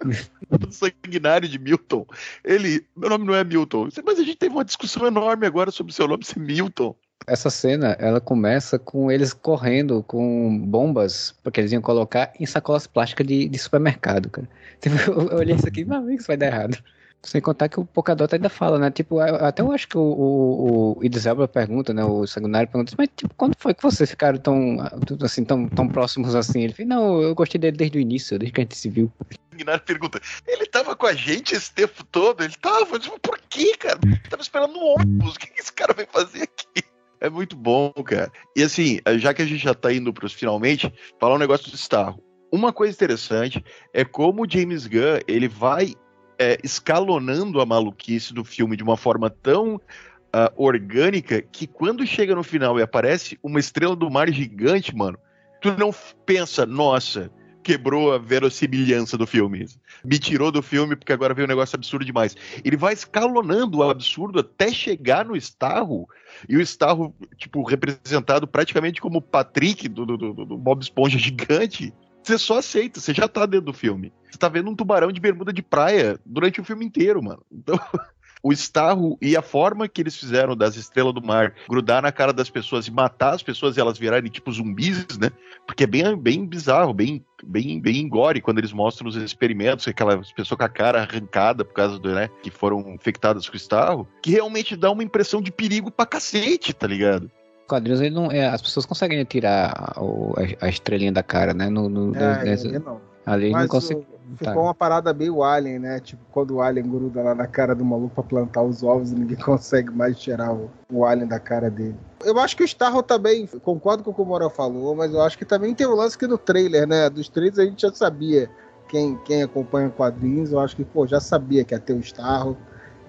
o 0.66 0.72
sanguinário 0.72 1.46
de 1.46 1.58
Milton. 1.58 2.06
Ele, 2.42 2.82
meu 2.96 3.10
nome 3.10 3.26
não 3.26 3.34
é 3.34 3.44
Milton. 3.44 3.88
Mas 4.04 4.18
a 4.18 4.22
gente 4.22 4.36
teve 4.36 4.54
uma 4.54 4.64
discussão 4.64 5.06
enorme 5.06 5.46
agora 5.46 5.70
sobre 5.70 5.92
seu 5.92 6.08
nome 6.08 6.24
ser 6.24 6.40
Milton 6.40 6.96
essa 7.26 7.50
cena, 7.50 7.96
ela 7.98 8.20
começa 8.20 8.78
com 8.78 9.10
eles 9.10 9.32
correndo 9.32 10.02
com 10.04 10.58
bombas, 10.58 11.34
porque 11.42 11.60
eles 11.60 11.72
iam 11.72 11.82
colocar 11.82 12.32
em 12.38 12.46
sacolas 12.46 12.86
plásticas 12.86 13.26
de, 13.26 13.48
de 13.48 13.58
supermercado, 13.58 14.30
cara. 14.30 14.48
Tipo, 14.80 14.96
eu 15.10 15.38
olhei 15.38 15.56
isso 15.56 15.66
aqui, 15.66 15.84
meu 15.84 15.98
amigo, 15.98 16.20
isso 16.20 16.26
vai 16.26 16.36
dar 16.36 16.46
errado. 16.46 16.76
Sem 17.22 17.40
contar 17.40 17.68
que 17.68 17.80
o 17.80 17.84
Polkadot 17.84 18.32
ainda 18.32 18.48
fala, 18.48 18.78
né? 18.78 18.88
Tipo, 18.90 19.18
até 19.18 19.60
eu 19.60 19.72
acho 19.72 19.88
que 19.88 19.98
o, 19.98 20.00
o, 20.00 21.00
o 21.00 21.48
pergunta, 21.48 21.92
né? 21.92 22.04
O 22.04 22.24
Sanguinário 22.24 22.68
pergunta, 22.68 22.94
mas 22.96 23.08
tipo, 23.16 23.34
quando 23.34 23.56
foi 23.58 23.74
que 23.74 23.82
vocês 23.82 24.08
ficaram 24.08 24.38
tão, 24.38 24.76
assim, 25.22 25.44
tão, 25.44 25.68
tão 25.68 25.88
próximos 25.88 26.36
assim? 26.36 26.62
Ele 26.62 26.72
fala, 26.72 26.88
não, 26.88 27.20
eu 27.20 27.34
gostei 27.34 27.58
dele 27.58 27.76
desde 27.76 27.98
o 27.98 28.00
início, 28.00 28.38
desde 28.38 28.52
que 28.52 28.60
a 28.60 28.64
gente 28.64 28.76
se 28.76 28.88
viu. 28.88 29.10
O 29.20 29.50
Sanguinário 29.50 29.82
pergunta, 29.82 30.20
ele 30.46 30.66
tava 30.66 30.94
com 30.94 31.06
a 31.06 31.14
gente 31.14 31.54
esse 31.54 31.72
tempo 31.72 32.04
todo? 32.04 32.44
Ele 32.44 32.54
tava? 32.60 32.96
Tipo, 32.96 33.18
por 33.18 33.40
quê, 33.48 33.74
cara? 33.76 33.98
Ele 34.04 34.20
tava 34.30 34.42
esperando 34.42 34.74
no 34.74 34.80
ônibus, 34.80 35.34
o 35.34 35.38
que 35.38 35.60
esse 35.60 35.72
cara 35.72 35.94
vai 35.94 36.06
fazer 36.06 36.44
aqui? 36.44 36.85
É 37.20 37.30
muito 37.30 37.56
bom, 37.56 37.92
cara. 38.04 38.30
E 38.54 38.62
assim, 38.62 39.00
já 39.18 39.32
que 39.32 39.42
a 39.42 39.46
gente 39.46 39.62
já 39.62 39.74
tá 39.74 39.92
indo 39.92 40.12
pros 40.12 40.32
finalmente, 40.32 40.92
falar 41.18 41.34
um 41.34 41.38
negócio 41.38 41.70
do 41.70 41.76
Starro. 41.76 42.22
Uma 42.52 42.72
coisa 42.72 42.94
interessante 42.94 43.64
é 43.92 44.04
como 44.04 44.42
o 44.42 44.50
James 44.50 44.86
Gunn 44.86 45.20
ele 45.26 45.48
vai 45.48 45.94
é, 46.38 46.58
escalonando 46.62 47.60
a 47.60 47.66
maluquice 47.66 48.32
do 48.32 48.44
filme 48.44 48.76
de 48.76 48.82
uma 48.82 48.96
forma 48.96 49.30
tão 49.30 49.76
uh, 49.76 50.52
orgânica 50.56 51.40
que 51.40 51.66
quando 51.66 52.06
chega 52.06 52.34
no 52.34 52.42
final 52.42 52.78
e 52.78 52.82
aparece 52.82 53.38
uma 53.42 53.58
estrela 53.58 53.96
do 53.96 54.10
mar 54.10 54.30
gigante, 54.30 54.94
mano, 54.94 55.18
tu 55.60 55.76
não 55.76 55.92
pensa, 56.24 56.66
nossa, 56.66 57.30
quebrou 57.66 58.12
a 58.12 58.18
verossimilhança 58.18 59.18
do 59.18 59.26
filme. 59.26 59.66
Me 60.04 60.20
tirou 60.20 60.52
do 60.52 60.62
filme 60.62 60.94
porque 60.94 61.12
agora 61.12 61.34
veio 61.34 61.46
um 61.46 61.48
negócio 61.48 61.74
absurdo 61.74 62.04
demais. 62.04 62.36
Ele 62.64 62.76
vai 62.76 62.92
escalonando 62.92 63.78
o 63.78 63.90
absurdo 63.90 64.38
até 64.38 64.70
chegar 64.70 65.24
no 65.24 65.36
Starro, 65.36 66.08
e 66.48 66.56
o 66.56 66.60
Starro, 66.60 67.12
tipo, 67.36 67.64
representado 67.64 68.46
praticamente 68.46 69.00
como 69.00 69.18
o 69.18 69.22
Patrick 69.22 69.88
do, 69.88 70.06
do, 70.06 70.16
do, 70.16 70.32
do 70.32 70.56
Bob 70.56 70.80
Esponja 70.80 71.18
gigante. 71.18 71.92
Você 72.22 72.38
só 72.38 72.58
aceita, 72.58 73.00
você 73.00 73.12
já 73.12 73.26
tá 73.26 73.44
dentro 73.46 73.66
do 73.66 73.72
filme. 73.72 74.12
Você 74.30 74.38
tá 74.38 74.48
vendo 74.48 74.70
um 74.70 74.76
tubarão 74.76 75.10
de 75.10 75.20
bermuda 75.20 75.52
de 75.52 75.62
praia 75.62 76.20
durante 76.24 76.60
o 76.60 76.64
filme 76.64 76.84
inteiro, 76.84 77.20
mano. 77.20 77.42
Então, 77.50 77.76
o 78.42 78.52
Starro 78.52 79.18
e 79.20 79.36
a 79.36 79.42
forma 79.42 79.88
que 79.88 80.00
eles 80.00 80.16
fizeram 80.16 80.56
das 80.56 80.76
estrelas 80.76 81.14
do 81.14 81.22
mar 81.22 81.54
grudar 81.68 82.02
na 82.02 82.12
cara 82.12 82.32
das 82.32 82.50
pessoas 82.50 82.86
e 82.86 82.90
matar 82.90 83.34
as 83.34 83.42
pessoas 83.42 83.76
e 83.76 83.80
elas 83.80 83.98
virarem 83.98 84.30
tipo 84.30 84.52
zumbis, 84.52 85.18
né? 85.18 85.30
Porque 85.66 85.84
é 85.84 85.86
bem, 85.86 86.16
bem 86.16 86.46
bizarro, 86.46 86.94
bem, 86.94 87.24
bem, 87.44 87.80
bem 87.80 88.08
gore 88.08 88.40
quando 88.40 88.58
eles 88.58 88.72
mostram 88.72 89.08
os 89.08 89.16
experimentos, 89.16 89.88
aquelas 89.88 90.30
pessoas 90.32 90.58
com 90.58 90.64
a 90.64 90.68
cara 90.68 91.02
arrancada 91.02 91.64
por 91.64 91.74
causa 91.74 91.98
do, 91.98 92.14
né, 92.14 92.28
que 92.42 92.50
foram 92.50 92.80
infectadas 92.94 93.48
com 93.48 93.54
o 93.54 93.56
Starro, 93.56 94.08
que 94.22 94.30
realmente 94.30 94.76
dá 94.76 94.90
uma 94.90 95.02
impressão 95.02 95.42
de 95.42 95.50
perigo 95.50 95.90
pra 95.90 96.06
cacete, 96.06 96.72
tá 96.72 96.86
ligado? 96.86 97.30
quadrinhos 97.66 98.00
ele 98.00 98.14
não, 98.14 98.30
é, 98.30 98.46
as 98.46 98.62
pessoas 98.62 98.86
conseguem 98.86 99.22
tirar 99.24 99.72
a, 99.76 100.64
a, 100.64 100.68
estrelinha 100.68 101.12
da 101.12 101.22
cara, 101.22 101.52
né? 101.52 101.68
No, 101.68 101.88
no, 101.88 102.16
é, 102.16 102.44
nessa, 102.44 102.68
não. 102.78 103.00
Ali 103.26 103.50
Mas 103.50 103.62
não 103.62 103.68
consegue. 103.68 104.06
Ficou 104.36 104.54
tá. 104.54 104.60
uma 104.60 104.74
parada 104.74 105.12
meio 105.12 105.42
Alien, 105.42 105.80
né? 105.80 106.00
Tipo, 106.00 106.22
quando 106.30 106.52
o 106.52 106.62
Alien 106.62 106.88
gruda 106.88 107.22
lá 107.22 107.34
na 107.34 107.46
cara 107.46 107.74
do 107.74 107.84
maluco 107.84 108.14
pra 108.14 108.22
plantar 108.22 108.62
os 108.62 108.84
ovos 108.84 109.10
e 109.10 109.16
ninguém 109.16 109.36
consegue 109.44 109.90
mais 109.90 110.16
tirar 110.18 110.52
o, 110.52 110.70
o 110.92 111.04
Alien 111.04 111.26
da 111.26 111.40
cara 111.40 111.68
dele. 111.68 111.96
Eu 112.24 112.38
acho 112.38 112.56
que 112.56 112.62
o 112.62 112.64
Starro 112.64 113.02
também, 113.02 113.46
concordo 113.62 114.04
com 114.04 114.12
o 114.12 114.14
que 114.14 114.22
o 114.22 114.24
Moral 114.24 114.48
falou, 114.48 114.94
mas 114.94 115.12
eu 115.12 115.20
acho 115.20 115.36
que 115.36 115.44
também 115.44 115.74
tem 115.74 115.86
o 115.86 115.92
um 115.92 115.96
lance 115.96 116.16
que 116.16 116.26
no 116.26 116.38
trailer, 116.38 116.86
né? 116.86 117.10
Dos 117.10 117.28
trailers 117.28 117.58
a 117.58 117.64
gente 117.64 117.82
já 117.82 117.92
sabia. 117.92 118.48
Quem, 118.88 119.16
quem 119.24 119.42
acompanha 119.42 119.90
quadrinhos, 119.90 120.52
eu 120.52 120.60
acho 120.60 120.76
que, 120.76 120.84
pô, 120.84 121.04
já 121.06 121.18
sabia 121.18 121.64
que 121.64 121.74
ia 121.74 121.80
ter 121.80 121.94
o 121.94 122.00
Starro. 122.00 122.56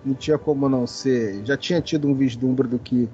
Não 0.03 0.15
tinha 0.15 0.37
como 0.37 0.67
não 0.67 0.87
ser. 0.87 1.45
Já 1.45 1.55
tinha 1.55 1.79
tido 1.79 2.07
um 2.07 2.15
vislumbre 2.15 2.67
do 2.67 2.79
que 2.79 3.07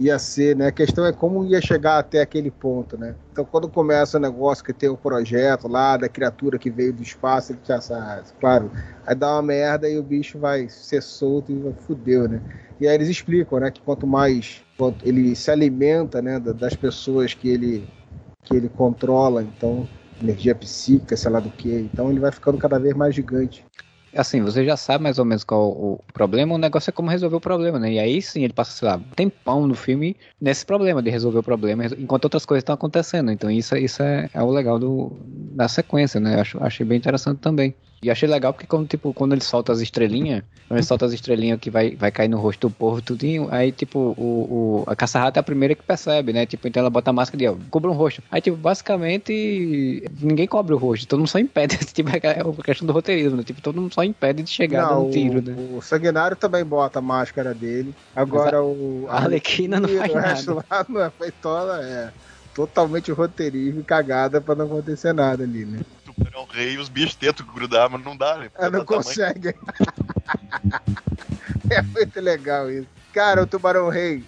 ia 0.00 0.18
ser, 0.18 0.54
né? 0.56 0.68
A 0.68 0.72
questão 0.72 1.04
é 1.04 1.12
como 1.12 1.44
ia 1.44 1.60
chegar 1.60 1.98
até 1.98 2.20
aquele 2.20 2.50
ponto, 2.50 2.96
né? 2.96 3.14
Então, 3.32 3.44
quando 3.44 3.68
começa 3.68 4.16
o 4.16 4.20
negócio 4.20 4.64
que 4.64 4.72
tem 4.72 4.88
o 4.88 4.96
projeto 4.96 5.66
lá 5.66 5.96
da 5.96 6.08
criatura 6.08 6.58
que 6.58 6.70
veio 6.70 6.92
do 6.92 7.02
espaço, 7.02 7.52
ele 7.52 7.60
já 7.64 7.80
claro, 8.40 8.70
aí 9.06 9.14
dá 9.14 9.34
uma 9.34 9.42
merda 9.42 9.88
e 9.88 9.98
o 9.98 10.02
bicho 10.02 10.38
vai 10.38 10.68
ser 10.68 11.02
solto 11.02 11.50
e 11.50 11.82
fudeu, 11.82 12.28
né? 12.28 12.40
E 12.80 12.86
aí 12.86 12.94
eles 12.94 13.08
explicam, 13.08 13.58
né, 13.58 13.70
que 13.72 13.80
quanto 13.80 14.06
mais 14.06 14.62
quanto 14.76 15.06
ele 15.06 15.34
se 15.34 15.50
alimenta, 15.50 16.22
né, 16.22 16.38
das 16.38 16.76
pessoas 16.76 17.34
que 17.34 17.48
ele 17.48 17.88
que 18.44 18.54
ele 18.54 18.68
controla, 18.68 19.42
então 19.42 19.88
energia 20.22 20.54
psíquica, 20.54 21.16
sei 21.16 21.30
lá 21.30 21.40
do 21.40 21.50
que, 21.50 21.72
então 21.72 22.10
ele 22.10 22.20
vai 22.20 22.30
ficando 22.30 22.56
cada 22.56 22.78
vez 22.78 22.94
mais 22.94 23.14
gigante 23.14 23.64
assim, 24.20 24.42
você 24.42 24.64
já 24.64 24.76
sabe 24.76 25.04
mais 25.04 25.18
ou 25.18 25.24
menos 25.24 25.44
qual 25.44 25.70
o 25.70 26.00
problema, 26.12 26.54
o 26.54 26.58
negócio 26.58 26.90
é 26.90 26.92
como 26.92 27.10
resolver 27.10 27.36
o 27.36 27.40
problema, 27.40 27.78
né? 27.78 27.92
E 27.92 27.98
aí 27.98 28.20
sim 28.20 28.42
ele 28.44 28.52
passa, 28.52 28.72
sei 28.72 28.88
lá, 28.88 29.00
tempão 29.14 29.66
no 29.66 29.74
filme 29.74 30.16
nesse 30.40 30.64
problema 30.66 31.02
de 31.02 31.10
resolver 31.10 31.38
o 31.38 31.42
problema, 31.42 31.86
enquanto 31.86 32.24
outras 32.24 32.44
coisas 32.44 32.62
estão 32.62 32.74
acontecendo. 32.74 33.30
Então 33.30 33.50
isso, 33.50 33.76
isso 33.76 34.02
é, 34.02 34.28
é 34.34 34.42
o 34.42 34.50
legal 34.50 34.78
do, 34.78 35.12
da 35.54 35.68
sequência, 35.68 36.20
né? 36.20 36.36
Eu 36.36 36.40
acho, 36.40 36.62
achei 36.62 36.84
bem 36.84 36.98
interessante 36.98 37.38
também. 37.40 37.74
E 38.00 38.10
achei 38.10 38.28
legal 38.28 38.52
porque 38.52 38.66
quando, 38.66 38.86
tipo, 38.86 39.12
quando 39.12 39.32
ele 39.32 39.42
solta 39.42 39.72
as 39.72 39.80
estrelinhas, 39.80 40.44
quando 40.68 40.78
ele 40.78 40.86
solta 40.86 41.06
as 41.06 41.12
estrelinhas 41.12 41.58
que 41.58 41.68
vai, 41.68 41.96
vai 41.96 42.12
cair 42.12 42.28
no 42.28 42.38
rosto 42.38 42.68
do 42.68 42.74
povo, 42.74 43.02
tudinho, 43.02 43.48
aí, 43.50 43.72
tipo, 43.72 44.14
o, 44.16 44.84
o, 44.84 44.84
a 44.86 44.94
caça-rata 44.94 45.38
é 45.38 45.40
a 45.40 45.44
primeira 45.44 45.74
que 45.74 45.82
percebe, 45.82 46.32
né? 46.32 46.46
Tipo, 46.46 46.68
então 46.68 46.80
ela 46.80 46.90
bota 46.90 47.10
a 47.10 47.12
máscara 47.12 47.38
de, 47.38 47.48
ó, 47.48 47.56
cobra 47.70 47.90
um 47.90 47.94
rosto. 47.94 48.22
Aí, 48.30 48.40
tipo, 48.40 48.56
basicamente, 48.56 50.04
ninguém 50.20 50.46
cobre 50.46 50.74
o 50.74 50.78
rosto, 50.78 51.08
todo 51.08 51.18
mundo 51.18 51.28
só 51.28 51.38
impede, 51.38 51.76
tipo, 51.92 52.10
é 52.10 52.40
a 52.40 52.62
questão 52.62 52.86
do 52.86 52.92
roteirismo, 52.92 53.36
né? 53.36 53.42
Tipo, 53.42 53.60
todo 53.60 53.80
mundo 53.80 53.92
só 53.92 54.04
impede 54.04 54.44
de 54.44 54.50
chegar 54.50 54.94
no 54.94 55.10
tiro, 55.10 55.42
né? 55.42 55.56
O 55.76 55.82
Sanguinário 55.82 56.36
também 56.36 56.64
bota 56.64 57.00
a 57.00 57.02
máscara 57.02 57.52
dele, 57.52 57.92
agora 58.14 58.58
a, 58.58 58.62
o... 58.62 59.06
A 59.08 59.16
Arlequina 59.16 59.80
não 59.80 59.88
faz 59.88 60.46
nada. 60.46 60.64
lá 60.70 60.86
não 60.88 61.02
é 61.02 61.10
feitola, 61.10 61.82
é 61.82 62.12
totalmente 62.54 63.12
roteirismo 63.12 63.80
e 63.80 63.84
cagada 63.84 64.40
pra 64.40 64.54
não 64.54 64.66
acontecer 64.66 65.12
nada 65.12 65.44
ali, 65.44 65.64
né? 65.64 65.80
Tubarão 66.18 66.46
rei 66.50 66.74
e 66.74 66.78
os 66.78 66.88
bichos 66.88 67.14
tentam 67.14 67.46
grudar, 67.46 67.88
mas 67.90 68.04
não 68.04 68.16
dá, 68.16 68.36
né? 68.36 68.50
Não 68.54 68.70
tamanho. 68.70 68.84
consegue. 68.84 69.48
é 71.70 71.82
muito 71.82 72.20
legal 72.20 72.70
isso. 72.70 72.88
Cara, 73.12 73.42
o 73.42 73.46
Tubarão 73.46 73.88
Rei 73.88 74.22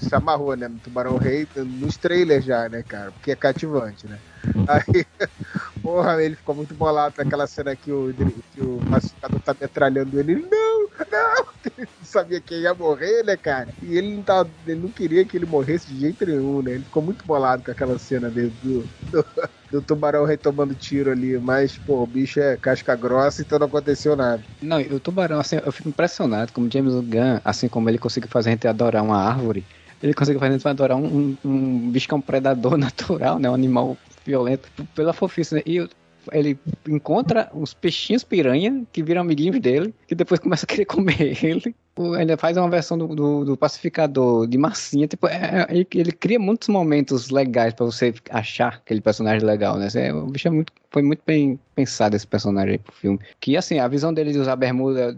se 0.00 0.14
amarrou, 0.14 0.56
né? 0.56 0.68
No 0.68 0.78
Tubarão 0.78 1.16
Rei 1.16 1.46
nos 1.56 1.96
trailers 1.96 2.44
já, 2.44 2.68
né, 2.68 2.82
cara? 2.82 3.12
Porque 3.12 3.30
é 3.30 3.36
cativante, 3.36 4.06
né? 4.06 4.18
Aí, 4.66 5.06
porra, 5.80 6.22
ele 6.22 6.34
ficou 6.36 6.54
muito 6.54 6.74
bolado 6.74 7.14
naquela 7.16 7.46
cena 7.46 7.74
que 7.76 7.90
o, 7.92 8.12
que 8.54 8.60
o 8.60 8.80
pacificador 8.90 9.40
tá 9.40 9.56
metralhando 9.58 10.18
ele. 10.18 10.32
Ele, 10.32 10.42
Não, 10.50 10.88
não! 11.10 11.48
Ele 11.76 11.88
não 11.98 12.04
sabia 12.04 12.40
que 12.40 12.54
ia 12.54 12.74
morrer, 12.74 13.22
né, 13.22 13.36
cara? 13.36 13.68
E 13.82 13.96
ele 13.96 14.16
não, 14.16 14.22
tava, 14.22 14.50
ele 14.66 14.80
não 14.80 14.88
queria 14.88 15.24
que 15.24 15.36
ele 15.36 15.46
morresse 15.46 15.86
de 15.86 16.00
jeito 16.00 16.26
nenhum, 16.26 16.60
né? 16.60 16.72
Ele 16.72 16.84
ficou 16.84 17.02
muito 17.02 17.24
bolado 17.24 17.62
com 17.62 17.70
aquela 17.70 17.98
cena 17.98 18.28
dele 18.28 18.52
do, 18.62 18.82
do, 19.10 19.24
do 19.70 19.82
tubarão 19.82 20.24
rei 20.24 20.36
tomando 20.36 20.74
tiro 20.74 21.10
ali. 21.10 21.38
Mas, 21.38 21.76
pô, 21.78 22.02
o 22.02 22.06
bicho 22.06 22.40
é 22.40 22.56
casca 22.56 22.94
grossa, 22.96 23.42
então 23.42 23.58
não 23.58 23.66
aconteceu 23.66 24.16
nada. 24.16 24.42
Não, 24.62 24.80
o 24.80 25.00
tubarão, 25.00 25.38
assim, 25.40 25.56
eu 25.64 25.72
fico 25.72 25.88
impressionado 25.88 26.52
como 26.52 26.70
James 26.70 26.94
Gunn, 26.94 27.40
assim 27.44 27.68
como 27.68 27.88
ele 27.88 27.98
consegue 27.98 28.28
fazer 28.28 28.50
a 28.50 28.52
gente 28.52 28.68
adorar 28.68 29.02
uma 29.02 29.22
árvore, 29.22 29.64
ele 30.02 30.14
consegue 30.14 30.38
fazer 30.38 30.52
a 30.52 30.56
gente 30.56 30.68
adorar 30.68 30.96
um, 30.96 31.06
um, 31.06 31.36
um 31.44 31.90
bicho 31.90 32.08
que 32.08 32.14
é 32.14 32.16
um 32.16 32.20
predador 32.20 32.76
natural, 32.78 33.38
né? 33.38 33.50
Um 33.50 33.54
animal 33.54 33.96
violento, 34.24 34.68
pela 34.94 35.12
fofice, 35.12 35.54
né? 35.54 35.62
E 35.66 35.88
ele 36.32 36.58
encontra 36.88 37.50
uns 37.54 37.74
peixinhos 37.74 38.24
piranha 38.24 38.84
que 38.92 39.02
viram 39.02 39.20
amiguinhos 39.22 39.60
dele, 39.60 39.94
que 40.06 40.14
depois 40.14 40.40
começa 40.40 40.64
a 40.64 40.68
querer 40.68 40.84
comer 40.84 41.44
ele. 41.44 41.74
Ele 42.20 42.36
faz 42.36 42.56
uma 42.56 42.70
versão 42.70 42.96
do, 42.96 43.08
do, 43.08 43.44
do 43.44 43.56
pacificador 43.56 44.46
de 44.46 44.56
massinha, 44.56 45.06
tipo, 45.08 45.26
é- 45.26 45.66
é- 45.68 45.74
ele, 45.74 45.86
ele 45.94 46.12
cria 46.12 46.38
muitos 46.38 46.68
momentos 46.68 47.30
legais 47.30 47.74
pra 47.74 47.86
você 47.86 48.14
achar 48.30 48.74
aquele 48.74 49.00
personagem 49.00 49.44
legal, 49.44 49.76
né? 49.76 49.88
É, 49.94 50.12
o 50.14 50.26
bicho 50.26 50.46
é 50.46 50.50
muito, 50.50 50.72
foi 50.90 51.02
muito 51.02 51.22
bem 51.26 51.58
pensado 51.74 52.14
esse 52.14 52.26
personagem 52.26 52.72
aí 52.72 52.78
pro 52.78 52.92
filme. 52.92 53.18
Que 53.40 53.56
assim, 53.56 53.78
a 53.80 53.88
visão 53.88 54.14
dele 54.14 54.30
de 54.32 54.38
usar 54.38 54.54
bermuda 54.56 55.12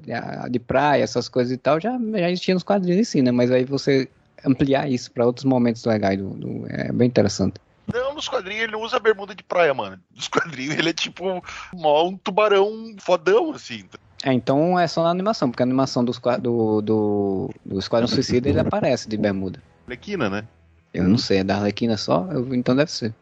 de, 0.49 0.59
praia, 0.59 1.03
essas 1.03 1.29
coisas 1.29 1.53
e 1.53 1.57
tal, 1.59 1.79
já, 1.79 1.99
já 2.15 2.31
existia 2.31 2.55
nos 2.55 2.63
quadrinhos 2.63 3.01
em 3.01 3.05
si, 3.05 3.21
né? 3.23 3.31
Mas 3.31 3.51
aí 3.51 3.65
você 3.65 4.09
ampliar 4.45 4.91
isso 4.91 5.11
pra 5.13 5.27
outros 5.27 5.45
momentos 5.45 5.85
legais 5.85 6.19
do, 6.19 6.31
do- 6.31 6.67
é 6.69 6.91
bem 6.93 7.07
interessante. 7.09 7.55
Não, 7.93 8.15
nos 8.15 8.29
quadrinhos 8.29 8.65
ele 8.65 8.73
não 8.73 8.83
usa 8.83 8.99
bermuda 8.99 9.35
de 9.35 9.43
praia, 9.43 9.75
mano. 9.75 9.99
Nos 10.15 10.29
quadrinhos 10.29 10.77
ele 10.77 10.91
é 10.91 10.93
tipo 10.93 11.43
mó 11.75 12.05
um 12.05 12.17
tubarão 12.17 12.95
fodão, 12.99 13.53
assim. 13.53 13.85
É, 14.25 14.33
então 14.33 14.79
é 14.79 14.87
só 14.87 15.03
na 15.03 15.11
animação, 15.11 15.51
porque 15.51 15.63
a 15.63 15.67
animação 15.67 16.05
dos, 16.05 16.21
do, 16.41 16.81
do, 16.83 17.51
do 17.65 17.79
Esquadrão 17.79 18.07
Suicida 18.07 18.49
ele 18.49 18.61
aparece 18.61 19.09
de 19.09 19.17
bermuda. 19.17 19.63
Arlequina, 19.87 20.29
né? 20.29 20.47
Eu 20.93 21.05
não 21.05 21.19
sei, 21.19 21.39
é 21.39 21.45
da 21.45 21.57
Arlequina 21.57 21.97
só? 21.97 22.29
Eu- 22.31 22.55
então 22.55 22.77
deve 22.77 22.91
ser. 22.91 23.15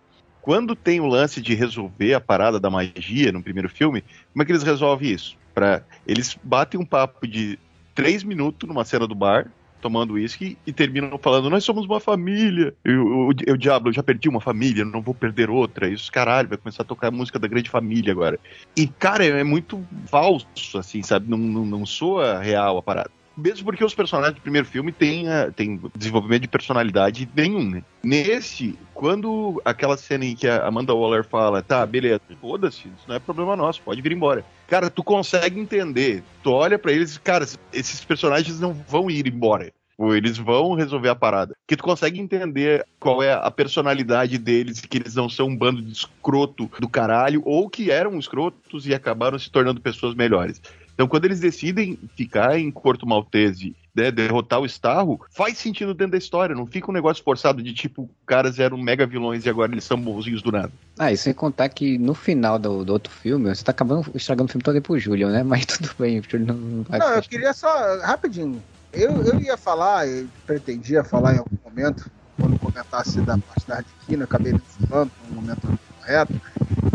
Quando 0.42 0.74
tem 0.74 0.98
o 1.00 1.06
lance 1.06 1.40
de 1.40 1.54
resolver 1.54 2.14
a 2.14 2.20
parada 2.20 2.58
da 2.58 2.70
magia 2.70 3.30
no 3.30 3.42
primeiro 3.42 3.68
filme, 3.68 4.02
como 4.32 4.42
é 4.42 4.46
que 4.46 4.52
eles 4.52 4.62
resolvem 4.62 5.12
isso? 5.12 5.36
Pra, 5.54 5.82
eles 6.06 6.36
batem 6.42 6.80
um 6.80 6.86
papo 6.86 7.26
de 7.26 7.58
três 7.94 8.22
minutos 8.24 8.66
numa 8.68 8.84
cena 8.84 9.06
do 9.06 9.14
bar, 9.14 9.50
tomando 9.80 10.14
uísque, 10.14 10.56
e 10.66 10.72
terminam 10.72 11.18
falando: 11.18 11.50
Nós 11.50 11.64
somos 11.64 11.86
uma 11.86 12.00
família. 12.00 12.74
Eu, 12.84 13.28
o, 13.28 13.56
diabo, 13.56 13.88
eu 13.88 13.92
já 13.92 14.02
perdi 14.02 14.28
uma 14.28 14.40
família, 14.40 14.84
não 14.84 15.00
vou 15.00 15.14
perder 15.14 15.50
outra. 15.50 15.88
E 15.88 15.94
os 15.94 16.10
caralho, 16.10 16.48
vai 16.48 16.58
começar 16.58 16.82
a 16.82 16.86
tocar 16.86 17.08
a 17.08 17.10
música 17.10 17.38
da 17.38 17.48
grande 17.48 17.70
família 17.70 18.12
agora. 18.12 18.38
E, 18.76 18.86
cara, 18.86 19.24
é 19.24 19.44
muito 19.44 19.84
falso, 20.06 20.46
assim, 20.76 21.02
sabe? 21.02 21.28
Não, 21.28 21.38
não, 21.38 21.64
não 21.64 21.86
soa 21.86 22.38
real 22.38 22.78
a 22.78 22.82
parada. 22.82 23.10
Mesmo 23.38 23.64
porque 23.66 23.84
os 23.84 23.94
personagens 23.94 24.34
do 24.34 24.42
primeiro 24.42 24.66
filme 24.66 24.90
têm, 24.90 25.28
ah, 25.28 25.52
têm 25.54 25.80
desenvolvimento 25.96 26.42
de 26.42 26.48
personalidade 26.48 27.28
nenhum, 27.36 27.70
né? 27.70 27.84
Nesse, 28.02 28.76
quando 28.92 29.62
aquela 29.64 29.96
cena 29.96 30.24
em 30.24 30.34
que 30.34 30.48
a 30.48 30.66
Amanda 30.66 30.92
Waller 30.92 31.22
fala, 31.22 31.62
tá, 31.62 31.86
beleza, 31.86 32.20
foda-se, 32.40 32.88
isso 32.88 33.04
não 33.06 33.14
é 33.14 33.20
problema 33.20 33.54
nosso, 33.54 33.80
pode 33.82 34.02
vir 34.02 34.10
embora. 34.10 34.44
Cara, 34.66 34.90
tu 34.90 35.04
consegue 35.04 35.60
entender. 35.60 36.24
Tu 36.42 36.50
olha 36.50 36.76
pra 36.76 36.90
eles 36.90 37.16
cara, 37.16 37.46
esses 37.72 38.04
personagens 38.04 38.58
não 38.58 38.72
vão 38.72 39.08
ir 39.08 39.28
embora. 39.28 39.72
Ou 39.96 40.14
eles 40.14 40.36
vão 40.36 40.74
resolver 40.74 41.08
a 41.08 41.14
parada. 41.14 41.56
Que 41.66 41.76
tu 41.76 41.82
consegue 41.82 42.20
entender 42.20 42.84
qual 42.98 43.22
é 43.22 43.32
a 43.32 43.50
personalidade 43.50 44.36
deles, 44.38 44.80
que 44.80 44.98
eles 44.98 45.14
não 45.14 45.28
são 45.28 45.46
um 45.46 45.56
bando 45.56 45.80
de 45.82 45.92
escroto 45.92 46.70
do 46.78 46.88
caralho, 46.88 47.42
ou 47.44 47.68
que 47.68 47.90
eram 47.90 48.18
escrotos 48.18 48.86
e 48.86 48.94
acabaram 48.94 49.38
se 49.38 49.50
tornando 49.50 49.80
pessoas 49.80 50.14
melhores. 50.14 50.60
Então, 50.98 51.06
quando 51.06 51.26
eles 51.26 51.38
decidem 51.38 51.96
ficar 52.16 52.58
em 52.58 52.72
Corto 52.72 53.06
Maltese, 53.06 53.76
né, 53.94 54.10
derrotar 54.10 54.58
o 54.58 54.66
Starro, 54.66 55.20
faz 55.30 55.56
sentido 55.56 55.94
dentro 55.94 56.10
da 56.10 56.18
história. 56.18 56.56
Não 56.56 56.66
fica 56.66 56.90
um 56.90 56.92
negócio 56.92 57.22
forçado 57.22 57.62
de 57.62 57.72
tipo, 57.72 58.10
caras 58.26 58.58
eram 58.58 58.76
mega 58.76 59.06
vilões 59.06 59.46
e 59.46 59.48
agora 59.48 59.70
eles 59.70 59.84
são 59.84 59.96
bonzinhos 59.96 60.42
do 60.42 60.50
nada. 60.50 60.72
Ah, 60.98 61.12
e 61.12 61.16
sem 61.16 61.32
contar 61.32 61.68
que 61.68 61.96
no 61.98 62.14
final 62.14 62.58
do, 62.58 62.84
do 62.84 62.92
outro 62.92 63.12
filme, 63.12 63.48
você 63.48 63.62
tá 63.62 63.70
acabando 63.70 64.10
estragando 64.12 64.48
o 64.48 64.50
filme 64.50 64.64
todo 64.64 64.74
aí 64.74 64.80
pro 64.80 64.98
Júlio, 64.98 65.28
né? 65.28 65.44
Mas 65.46 65.66
tudo 65.66 65.88
bem, 65.96 66.18
o 66.18 66.22
Júlio 66.28 66.48
não, 66.48 66.56
não 66.56 66.82
vai 66.82 66.98
Não, 66.98 67.12
eu 67.12 67.22
queria 67.22 67.52
só, 67.52 68.00
rapidinho. 68.00 68.60
Eu, 68.92 69.22
eu 69.22 69.40
ia 69.40 69.56
falar, 69.56 70.08
eu 70.08 70.26
pretendia 70.48 71.04
falar 71.04 71.36
em 71.36 71.38
algum 71.38 71.56
momento, 71.64 72.10
quando 72.36 72.58
comentasse 72.58 73.20
da 73.20 73.38
parte 73.38 73.68
da 73.68 73.76
Arlequina, 73.76 74.24
acabei 74.24 74.50
não 74.50 74.60
falando 74.88 75.12
no 75.28 75.36
momento 75.36 75.78
correto, 76.00 76.34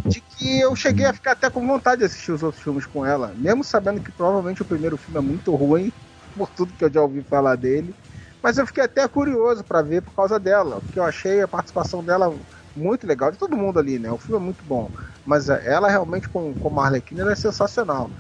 de 0.06 0.22
que 0.22 0.60
eu 0.60 0.76
cheguei 0.76 1.06
a 1.06 1.14
ficar 1.14 1.32
até 1.34 1.50
com 1.50 1.66
vontade 1.66 2.00
de 2.00 2.06
assistir 2.06 2.32
os 2.32 2.44
outros 2.44 2.62
filmes 2.64 2.86
com 2.86 3.06
ela, 3.06 3.34
mesmo 3.36 3.64
sabendo 3.64 4.02
que 4.02 4.12
provavelmente 4.12 4.62
o 4.62 4.66
primeiro 4.66 4.98
filme 4.98 5.20
é 5.20 5.22
muito 5.22 5.56
ruim, 5.56 5.92
por 6.36 6.50
tudo 6.50 6.74
que 6.74 6.84
eu 6.84 6.92
já 6.94 7.02
ouvi 7.02 7.24
falar 7.24 7.56
dele. 7.56 7.96
Mas 8.42 8.58
eu 8.58 8.68
fiquei 8.68 8.84
até 8.84 9.08
curioso 9.08 9.64
pra 9.64 9.82
ver 9.82 10.02
por 10.02 10.14
causa 10.14 10.40
dela, 10.40 10.82
porque 10.82 11.00
eu 11.00 11.04
achei 11.04 11.42
a 11.42 11.48
participação 11.48 12.04
dela 12.04 12.46
muito 12.76 13.08
legal, 13.08 13.32
de 13.32 13.38
todo 13.38 13.56
mundo 13.58 13.80
ali, 13.80 13.98
né? 14.00 14.12
O 14.12 14.18
filme 14.18 14.42
é 14.42 14.44
muito 14.44 14.66
bom, 14.66 14.92
mas 15.24 15.48
ela 15.50 15.90
realmente, 15.90 16.28
como, 16.30 16.56
como 16.58 16.80
Arlequina, 16.82 17.22
ela 17.22 17.32
é 17.32 17.36
sensacional. 17.36 18.14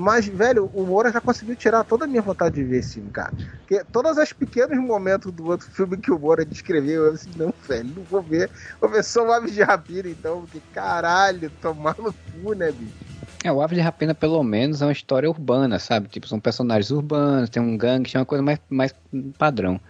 Mas, 0.00 0.26
velho, 0.26 0.70
o 0.72 0.86
Moura 0.86 1.12
já 1.12 1.20
conseguiu 1.20 1.54
tirar 1.54 1.84
toda 1.84 2.06
a 2.06 2.08
minha 2.08 2.22
vontade 2.22 2.54
de 2.54 2.64
ver 2.64 2.78
esse 2.78 2.94
filme, 2.94 3.10
cara. 3.10 3.32
Porque 3.58 3.84
todos 3.92 4.16
os 4.16 4.32
pequenos 4.32 4.78
momentos 4.78 5.30
do 5.30 5.46
outro 5.46 5.68
filme 5.70 5.98
que 5.98 6.10
o 6.10 6.18
Moura 6.18 6.44
descreveu, 6.44 7.04
eu 7.04 7.12
assim, 7.12 7.30
não, 7.36 7.52
velho, 7.68 7.94
não 7.94 8.04
vou 8.04 8.22
ver. 8.22 8.50
Vou 8.80 8.90
ver 8.90 9.04
só 9.04 9.26
o 9.26 9.32
Aves 9.32 9.52
de 9.52 9.62
Rapina, 9.62 10.08
então, 10.08 10.40
porque 10.40 10.62
caralho, 10.72 11.50
tomar 11.60 11.94
no 11.98 12.12
cu, 12.12 12.54
né, 12.54 12.72
bicho? 12.72 13.10
É, 13.42 13.50
o 13.50 13.62
Ave 13.62 13.74
de 13.74 13.80
Rapina, 13.80 14.14
pelo 14.14 14.42
menos, 14.42 14.82
é 14.82 14.86
uma 14.86 14.92
história 14.92 15.28
urbana, 15.28 15.78
sabe? 15.78 16.08
Tipo, 16.08 16.28
são 16.28 16.38
personagens 16.38 16.90
urbanos, 16.90 17.48
tem 17.48 17.62
um 17.62 17.76
gangue, 17.76 18.10
é 18.14 18.18
uma 18.18 18.26
coisa 18.26 18.42
mais, 18.42 18.58
mais 18.68 18.94
padrão. 19.38 19.80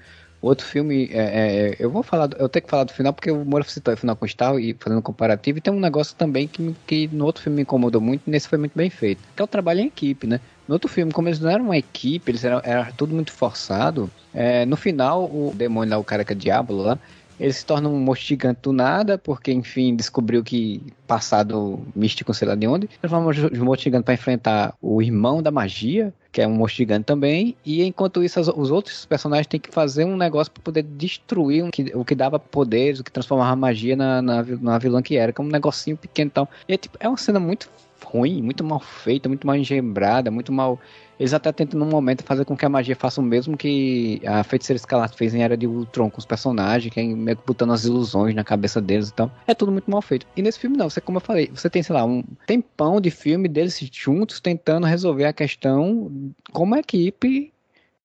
Outro 0.42 0.66
filme, 0.66 1.10
é, 1.12 1.18
é, 1.18 1.76
eu 1.78 1.90
vou 1.90 2.02
falar, 2.02 2.30
eu 2.38 2.48
tenho 2.48 2.64
que 2.64 2.70
falar 2.70 2.84
do 2.84 2.92
final 2.92 3.12
porque 3.12 3.30
o 3.30 3.44
Moura 3.44 3.62
citou 3.64 3.92
o 3.92 3.96
final 3.96 4.16
com 4.16 4.26
Star 4.26 4.56
e 4.58 4.74
fazendo 4.78 5.02
comparativo, 5.02 5.58
e 5.58 5.60
tem 5.60 5.72
um 5.72 5.80
negócio 5.80 6.16
também 6.16 6.48
que, 6.48 6.74
que 6.86 7.08
no 7.08 7.26
outro 7.26 7.42
filme 7.42 7.56
me 7.56 7.62
incomodou 7.62 8.00
muito, 8.00 8.22
e 8.26 8.30
nesse 8.30 8.48
foi 8.48 8.56
muito 8.56 8.72
bem 8.74 8.88
feito, 8.88 9.22
que 9.36 9.42
é 9.42 9.44
o 9.44 9.48
trabalho 9.48 9.80
em 9.80 9.86
equipe, 9.86 10.26
né? 10.26 10.40
No 10.66 10.74
outro 10.74 10.88
filme, 10.88 11.12
como 11.12 11.28
eles 11.28 11.40
não 11.40 11.50
eram 11.50 11.66
uma 11.66 11.76
equipe, 11.76 12.30
eles 12.30 12.42
eram, 12.42 12.60
era 12.64 12.90
tudo 12.96 13.14
muito 13.14 13.32
forçado, 13.32 14.10
é, 14.32 14.64
no 14.64 14.76
final, 14.76 15.24
o 15.24 15.52
demônio 15.54 15.90
lá, 15.90 15.98
o 15.98 16.04
cara 16.04 16.24
que 16.24 16.32
é 16.32 16.36
diabo 16.36 16.74
lá, 16.74 16.98
ele 17.38 17.52
se 17.52 17.64
torna 17.64 17.88
um 17.88 17.98
monstro 17.98 18.28
gigante 18.28 18.60
do 18.62 18.72
nada, 18.72 19.18
porque, 19.18 19.50
enfim, 19.52 19.96
descobriu 19.96 20.44
que 20.44 20.82
passado 21.06 21.80
místico, 21.94 22.32
sei 22.32 22.48
lá 22.48 22.54
de 22.54 22.66
onde, 22.66 22.86
transforma 22.86 23.30
um 23.30 23.64
monstro 23.64 23.84
gigante 23.84 24.04
para 24.04 24.14
enfrentar 24.14 24.74
o 24.80 25.02
irmão 25.02 25.42
da 25.42 25.50
magia, 25.50 26.12
que 26.32 26.40
é 26.40 26.46
um 26.46 26.52
monstro 26.52 26.78
gigante 26.78 27.04
também, 27.04 27.56
e 27.64 27.82
enquanto 27.82 28.22
isso, 28.22 28.40
os 28.40 28.70
outros 28.70 29.04
personagens 29.04 29.46
têm 29.46 29.58
que 29.58 29.70
fazer 29.72 30.04
um 30.04 30.16
negócio 30.16 30.52
para 30.52 30.62
poder 30.62 30.82
destruir 30.82 31.64
o 31.64 31.70
que, 31.70 31.92
o 31.94 32.04
que 32.04 32.14
dava 32.14 32.38
poderes, 32.38 33.00
o 33.00 33.04
que 33.04 33.10
transformava 33.10 33.56
magia 33.56 33.96
na, 33.96 34.22
na, 34.22 34.42
na 34.42 34.78
vilã 34.78 35.02
que 35.02 35.16
era, 35.16 35.32
que 35.32 35.40
é 35.40 35.44
um 35.44 35.48
negocinho 35.48 35.96
pequeno 35.96 36.28
e 36.28 36.32
tal. 36.32 36.48
E 36.68 36.74
é, 36.74 36.76
tipo, 36.76 36.96
é 37.00 37.08
uma 37.08 37.16
cena 37.16 37.40
muito 37.40 37.68
ruim, 38.04 38.42
muito 38.42 38.62
mal 38.64 38.80
feita, 38.80 39.28
muito 39.28 39.46
mal 39.46 39.56
engembrada, 39.56 40.30
muito 40.30 40.52
mal. 40.52 40.78
Eles 41.20 41.34
até 41.34 41.52
tentam 41.52 41.78
num 41.78 41.86
momento 41.86 42.24
fazer 42.24 42.46
com 42.46 42.56
que 42.56 42.64
a 42.64 42.68
magia 42.70 42.96
faça 42.96 43.20
o 43.20 43.24
mesmo 43.24 43.54
que 43.54 44.22
a 44.26 44.42
Feiticeira 44.42 44.78
Escarlate 44.78 45.18
fez 45.18 45.34
em 45.34 45.42
Era 45.42 45.54
de 45.54 45.66
Ultron 45.66 46.08
com 46.08 46.18
os 46.18 46.24
personagens, 46.24 46.90
que 46.90 46.98
é 46.98 47.04
meio 47.04 47.36
que 47.36 47.46
botando 47.46 47.74
as 47.74 47.84
ilusões 47.84 48.34
na 48.34 48.42
cabeça 48.42 48.80
deles 48.80 49.10
e 49.10 49.12
tal. 49.12 49.30
É 49.46 49.52
tudo 49.52 49.70
muito 49.70 49.90
mal 49.90 50.00
feito. 50.00 50.26
E 50.34 50.40
nesse 50.40 50.58
filme 50.58 50.78
não, 50.78 50.88
você 50.88 50.98
como 50.98 51.18
eu 51.18 51.20
falei, 51.20 51.50
você 51.54 51.68
tem, 51.68 51.82
sei 51.82 51.94
lá, 51.94 52.06
um 52.06 52.24
tempão 52.46 53.02
de 53.02 53.10
filme 53.10 53.48
deles 53.48 53.78
juntos 53.92 54.40
tentando 54.40 54.86
resolver 54.86 55.26
a 55.26 55.32
questão 55.34 56.10
como 56.52 56.74
equipe 56.74 57.52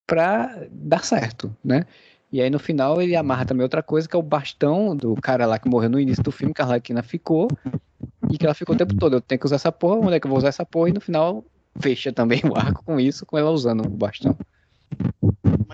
pra 0.06 0.54
dar 0.70 1.06
certo, 1.06 1.56
né? 1.64 1.86
E 2.34 2.42
aí 2.42 2.50
no 2.50 2.60
final 2.60 3.02
ele 3.02 3.16
amarra 3.16 3.46
também 3.46 3.64
outra 3.64 3.82
coisa, 3.82 4.10
que 4.10 4.16
é 4.18 4.20
o 4.20 4.22
bastão 4.22 4.94
do 4.94 5.16
cara 5.16 5.46
lá 5.46 5.58
que 5.58 5.70
morreu 5.70 5.90
no 5.90 6.02
início 6.02 6.22
do 6.22 6.34
filme, 6.34 6.54
que 6.54 6.62
a 6.62 6.66
Arlequina 6.66 7.02
ficou, 7.02 7.48
e 8.30 8.38
que 8.38 8.46
ela 8.46 8.54
ficou 8.54 8.76
o 8.76 8.78
tempo 8.78 8.94
todo, 8.96 9.16
eu 9.16 9.22
tenho 9.22 9.40
que 9.40 9.46
usar 9.46 9.56
essa 9.56 9.72
porra, 9.72 10.06
onde 10.06 10.16
é 10.16 10.20
que 10.20 10.28
eu 10.28 10.30
vou 10.30 10.38
usar 10.38 10.50
essa 10.50 10.66
porra? 10.66 10.90
E 10.90 10.92
no 10.92 11.00
final 11.00 11.46
fecha 11.80 12.12
também 12.12 12.42
o 12.46 12.58
arco 12.58 12.84
com 12.84 13.00
isso, 13.00 13.26
com 13.26 13.38
ela 13.38 13.52
usando 13.52 13.86
o 13.86 13.90
bastão. 13.90 14.38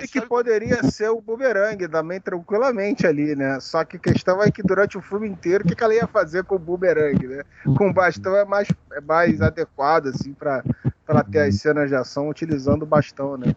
E 0.01 0.07
que 0.07 0.21
poderia 0.21 0.83
ser 0.83 1.09
o 1.09 1.21
boomerang 1.21 1.87
também 1.87 2.19
tranquilamente 2.19 3.05
ali, 3.05 3.35
né? 3.35 3.59
Só 3.59 3.83
que 3.83 3.97
a 3.97 3.99
questão 3.99 4.41
é 4.41 4.49
que 4.49 4.63
durante 4.63 4.97
o 4.97 5.01
filme 5.01 5.27
inteiro, 5.27 5.63
o 5.63 5.67
que, 5.67 5.75
que 5.75 5.83
ela 5.83 5.93
ia 5.93 6.07
fazer 6.07 6.43
com 6.43 6.55
o 6.55 6.59
boomerang, 6.59 7.27
né? 7.27 7.43
Com 7.77 7.89
o 7.89 7.93
bastão 7.93 8.35
é 8.35 8.45
mais, 8.45 8.67
é 8.93 9.01
mais 9.01 9.41
adequado, 9.41 10.07
assim, 10.07 10.33
pra, 10.33 10.63
pra 10.63 11.15
ela 11.15 11.23
ter 11.23 11.41
as 11.41 11.55
cenas 11.55 11.89
de 11.89 11.95
ação 11.95 12.29
utilizando 12.29 12.83
o 12.83 12.87
bastão, 12.87 13.37
né? 13.37 13.53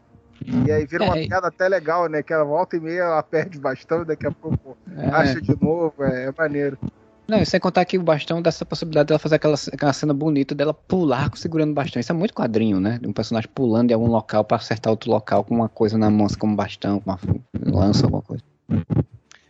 E 0.66 0.70
aí 0.70 0.84
vira 0.86 1.04
uma 1.04 1.16
É, 1.16 1.26
piada 1.26 1.46
até 1.46 1.68
legal, 1.68 2.08
né? 2.08 2.22
Que 2.22 2.32
ela 2.32 2.44
volta 2.44 2.76
e 2.76 2.80
meia, 2.80 3.02
ela 3.02 3.22
perde 3.22 3.56
o 3.56 3.60
bastão 3.60 4.02
e 4.02 4.04
daqui 4.04 4.26
a 4.26 4.32
pouco 4.32 4.76
É. 4.98 5.08
acha 5.10 5.40
de 5.40 5.58
novo, 5.58 6.04
é, 6.04 6.26
é 6.26 6.32
maneiro. 6.36 6.78
Não, 7.26 7.40
e 7.40 7.46
sem 7.46 7.58
contar 7.58 7.84
que 7.86 7.96
o 7.96 8.02
bastão 8.02 8.42
dá 8.42 8.48
essa 8.48 8.66
possibilidade 8.66 9.08
dela 9.08 9.18
fazer 9.18 9.36
aquela, 9.36 9.54
aquela 9.72 9.92
cena 9.94 10.12
bonita 10.12 10.54
dela 10.54 10.74
pular 10.74 11.30
segurando 11.36 11.70
o 11.70 11.74
bastão. 11.74 11.98
Isso 11.98 12.12
é 12.12 12.14
muito 12.14 12.34
quadrinho, 12.34 12.78
né? 12.78 13.00
Um 13.02 13.12
personagem 13.14 13.48
pulando 13.54 13.90
em 13.90 13.94
algum 13.94 14.08
local 14.08 14.44
pra 14.44 14.58
acertar 14.58 14.90
outro 14.90 15.10
local 15.10 15.42
com 15.42 15.54
uma 15.54 15.68
coisa 15.68 15.96
na 15.96 16.10
mão, 16.10 16.26
assim, 16.26 16.38
como 16.38 16.52
um 16.52 16.56
bastão, 16.56 17.00
com 17.00 17.10
uma 17.10 17.18
lança, 17.64 18.04
alguma 18.04 18.22
coisa. 18.22 18.44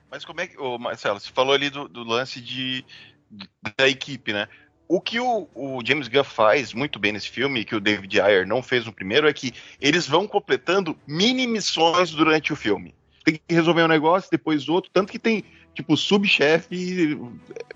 Mas 0.09 0.25
como 0.25 0.41
é 0.41 0.47
que. 0.47 0.57
Ô, 0.57 0.79
Marcelo, 0.79 1.19
você 1.19 1.31
falou 1.33 1.53
ali 1.53 1.69
do, 1.69 1.89
do 1.89 2.05
lance 2.05 2.41
de, 2.41 2.85
de- 3.29 3.49
da 3.77 3.89
equipe, 3.89 4.33
né? 4.33 4.47
O 4.87 5.01
que 5.01 5.19
o, 5.19 5.49
o 5.55 5.81
James 5.85 6.07
Gunn 6.07 6.23
faz 6.23 6.73
muito 6.73 6.99
bem 7.01 7.13
nesse 7.13 7.29
filme, 7.29 7.65
que 7.65 7.75
o 7.75 7.81
David 7.81 8.21
Ayer 8.21 8.47
não 8.47 8.63
fez 8.63 8.85
no 8.85 8.93
primeiro, 8.93 9.27
é 9.27 9.33
que 9.33 9.53
eles 9.81 10.07
vão 10.07 10.29
completando 10.29 10.97
mini 11.09 11.47
missões 11.47 12.13
durante 12.13 12.53
o 12.53 12.57
filme. 12.57 12.95
Tem 13.25 13.35
que 13.35 13.43
resolver 13.55 13.83
um 13.83 13.89
negócio, 13.89 14.31
depois 14.31 14.69
outro, 14.69 14.91
tanto 14.93 15.11
que 15.11 15.19
tem, 15.19 15.43
tipo, 15.75 15.97
subchefe. 15.97 17.19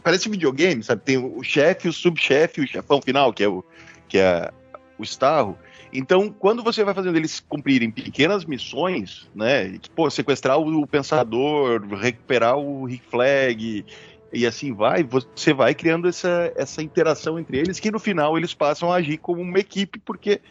Parece 0.03 0.29
videogame, 0.29 0.83
sabe? 0.83 1.03
Tem 1.03 1.19
o 1.19 1.43
chefe, 1.43 1.89
o 1.89 1.93
subchefe 1.93 2.61
o 2.61 2.67
chefão 2.67 3.03
final, 3.03 3.33
que 3.33 3.43
é 3.43 3.49
o, 3.49 3.65
que 4.09 4.19
é 4.19 4.51
o 4.99 5.03
Starro. 5.03 5.59
Então, 5.93 6.31
quando 6.31 6.63
você 6.63 6.85
vai 6.85 6.95
fazendo 6.95 7.17
eles 7.17 7.41
cumprirem 7.41 7.91
pequenas 7.91 8.45
missões, 8.45 9.29
né? 9.35 9.79
Pô, 9.95 10.09
sequestrar 10.11 10.59
o 10.59 10.87
pensador, 10.87 11.83
recuperar 11.95 12.57
o 12.59 12.85
Rick 12.85 13.05
Flag 13.09 13.85
e 14.31 14.47
assim 14.47 14.75
vai, 14.75 15.03
você 15.03 15.55
vai 15.55 15.75
criando 15.75 16.07
essa, 16.07 16.53
essa 16.55 16.83
interação 16.83 17.39
entre 17.39 17.59
eles 17.59 17.81
que 17.81 17.91
no 17.91 17.99
final 17.99 18.37
eles 18.37 18.53
passam 18.53 18.93
a 18.93 18.97
agir 18.97 19.17
como 19.17 19.41
uma 19.41 19.59
equipe 19.59 19.99
porque 19.99 20.43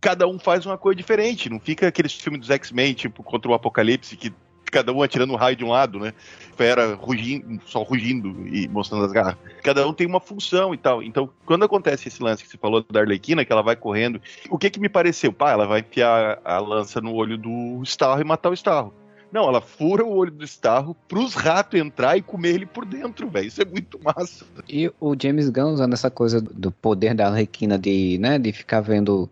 cada 0.00 0.26
um 0.26 0.38
faz 0.38 0.66
uma 0.66 0.76
coisa 0.76 0.96
diferente. 0.96 1.48
Não 1.48 1.60
fica 1.60 1.86
aqueles 1.86 2.12
filmes 2.12 2.40
dos 2.40 2.50
X-Men, 2.50 2.94
tipo, 2.94 3.22
contra 3.22 3.50
o 3.50 3.54
Apocalipse, 3.54 4.16
que 4.16 4.32
cada 4.70 4.92
um 4.92 5.02
atirando 5.02 5.32
um 5.32 5.36
raio 5.36 5.56
de 5.56 5.64
um 5.64 5.70
lado, 5.70 5.98
né? 5.98 6.12
Fera 6.56 6.94
rugindo, 6.94 7.60
só 7.66 7.82
rugindo 7.82 8.46
e 8.46 8.68
mostrando 8.68 9.04
as 9.04 9.12
garras. 9.12 9.36
Cada 9.62 9.86
um 9.86 9.92
tem 9.92 10.06
uma 10.06 10.20
função 10.20 10.74
e 10.74 10.78
tal. 10.78 11.02
Então, 11.02 11.30
quando 11.44 11.64
acontece 11.64 12.08
esse 12.08 12.22
lance 12.22 12.42
que 12.42 12.50
você 12.50 12.58
falou 12.58 12.84
da 12.90 13.00
Arlequina, 13.00 13.44
que 13.44 13.52
ela 13.52 13.62
vai 13.62 13.76
correndo, 13.76 14.20
o 14.50 14.58
que 14.58 14.70
que 14.70 14.80
me 14.80 14.88
pareceu? 14.88 15.32
Pá, 15.32 15.52
ela 15.52 15.66
vai 15.66 15.80
enfiar 15.80 16.40
a 16.44 16.58
lança 16.58 17.00
no 17.00 17.14
olho 17.14 17.38
do 17.38 17.82
Starro 17.84 18.20
e 18.20 18.24
matar 18.24 18.50
o 18.50 18.54
Starro. 18.54 18.92
Não, 19.30 19.46
ela 19.46 19.60
fura 19.60 20.04
o 20.04 20.16
olho 20.16 20.30
do 20.30 20.44
Starro 20.44 20.96
pros 21.06 21.34
ratos 21.34 21.78
entrar 21.78 22.16
e 22.16 22.22
comer 22.22 22.54
ele 22.54 22.66
por 22.66 22.86
dentro, 22.86 23.28
velho. 23.28 23.46
Isso 23.46 23.60
é 23.60 23.64
muito 23.64 24.00
massa. 24.02 24.46
E 24.68 24.90
o 24.98 25.14
James 25.20 25.50
Gunn 25.50 25.74
usando 25.74 25.92
essa 25.92 26.10
coisa 26.10 26.40
do 26.40 26.72
poder 26.72 27.14
da 27.14 27.26
Arlequina 27.26 27.78
de, 27.78 28.16
né, 28.18 28.38
de 28.38 28.52
ficar 28.52 28.80
vendo 28.80 29.28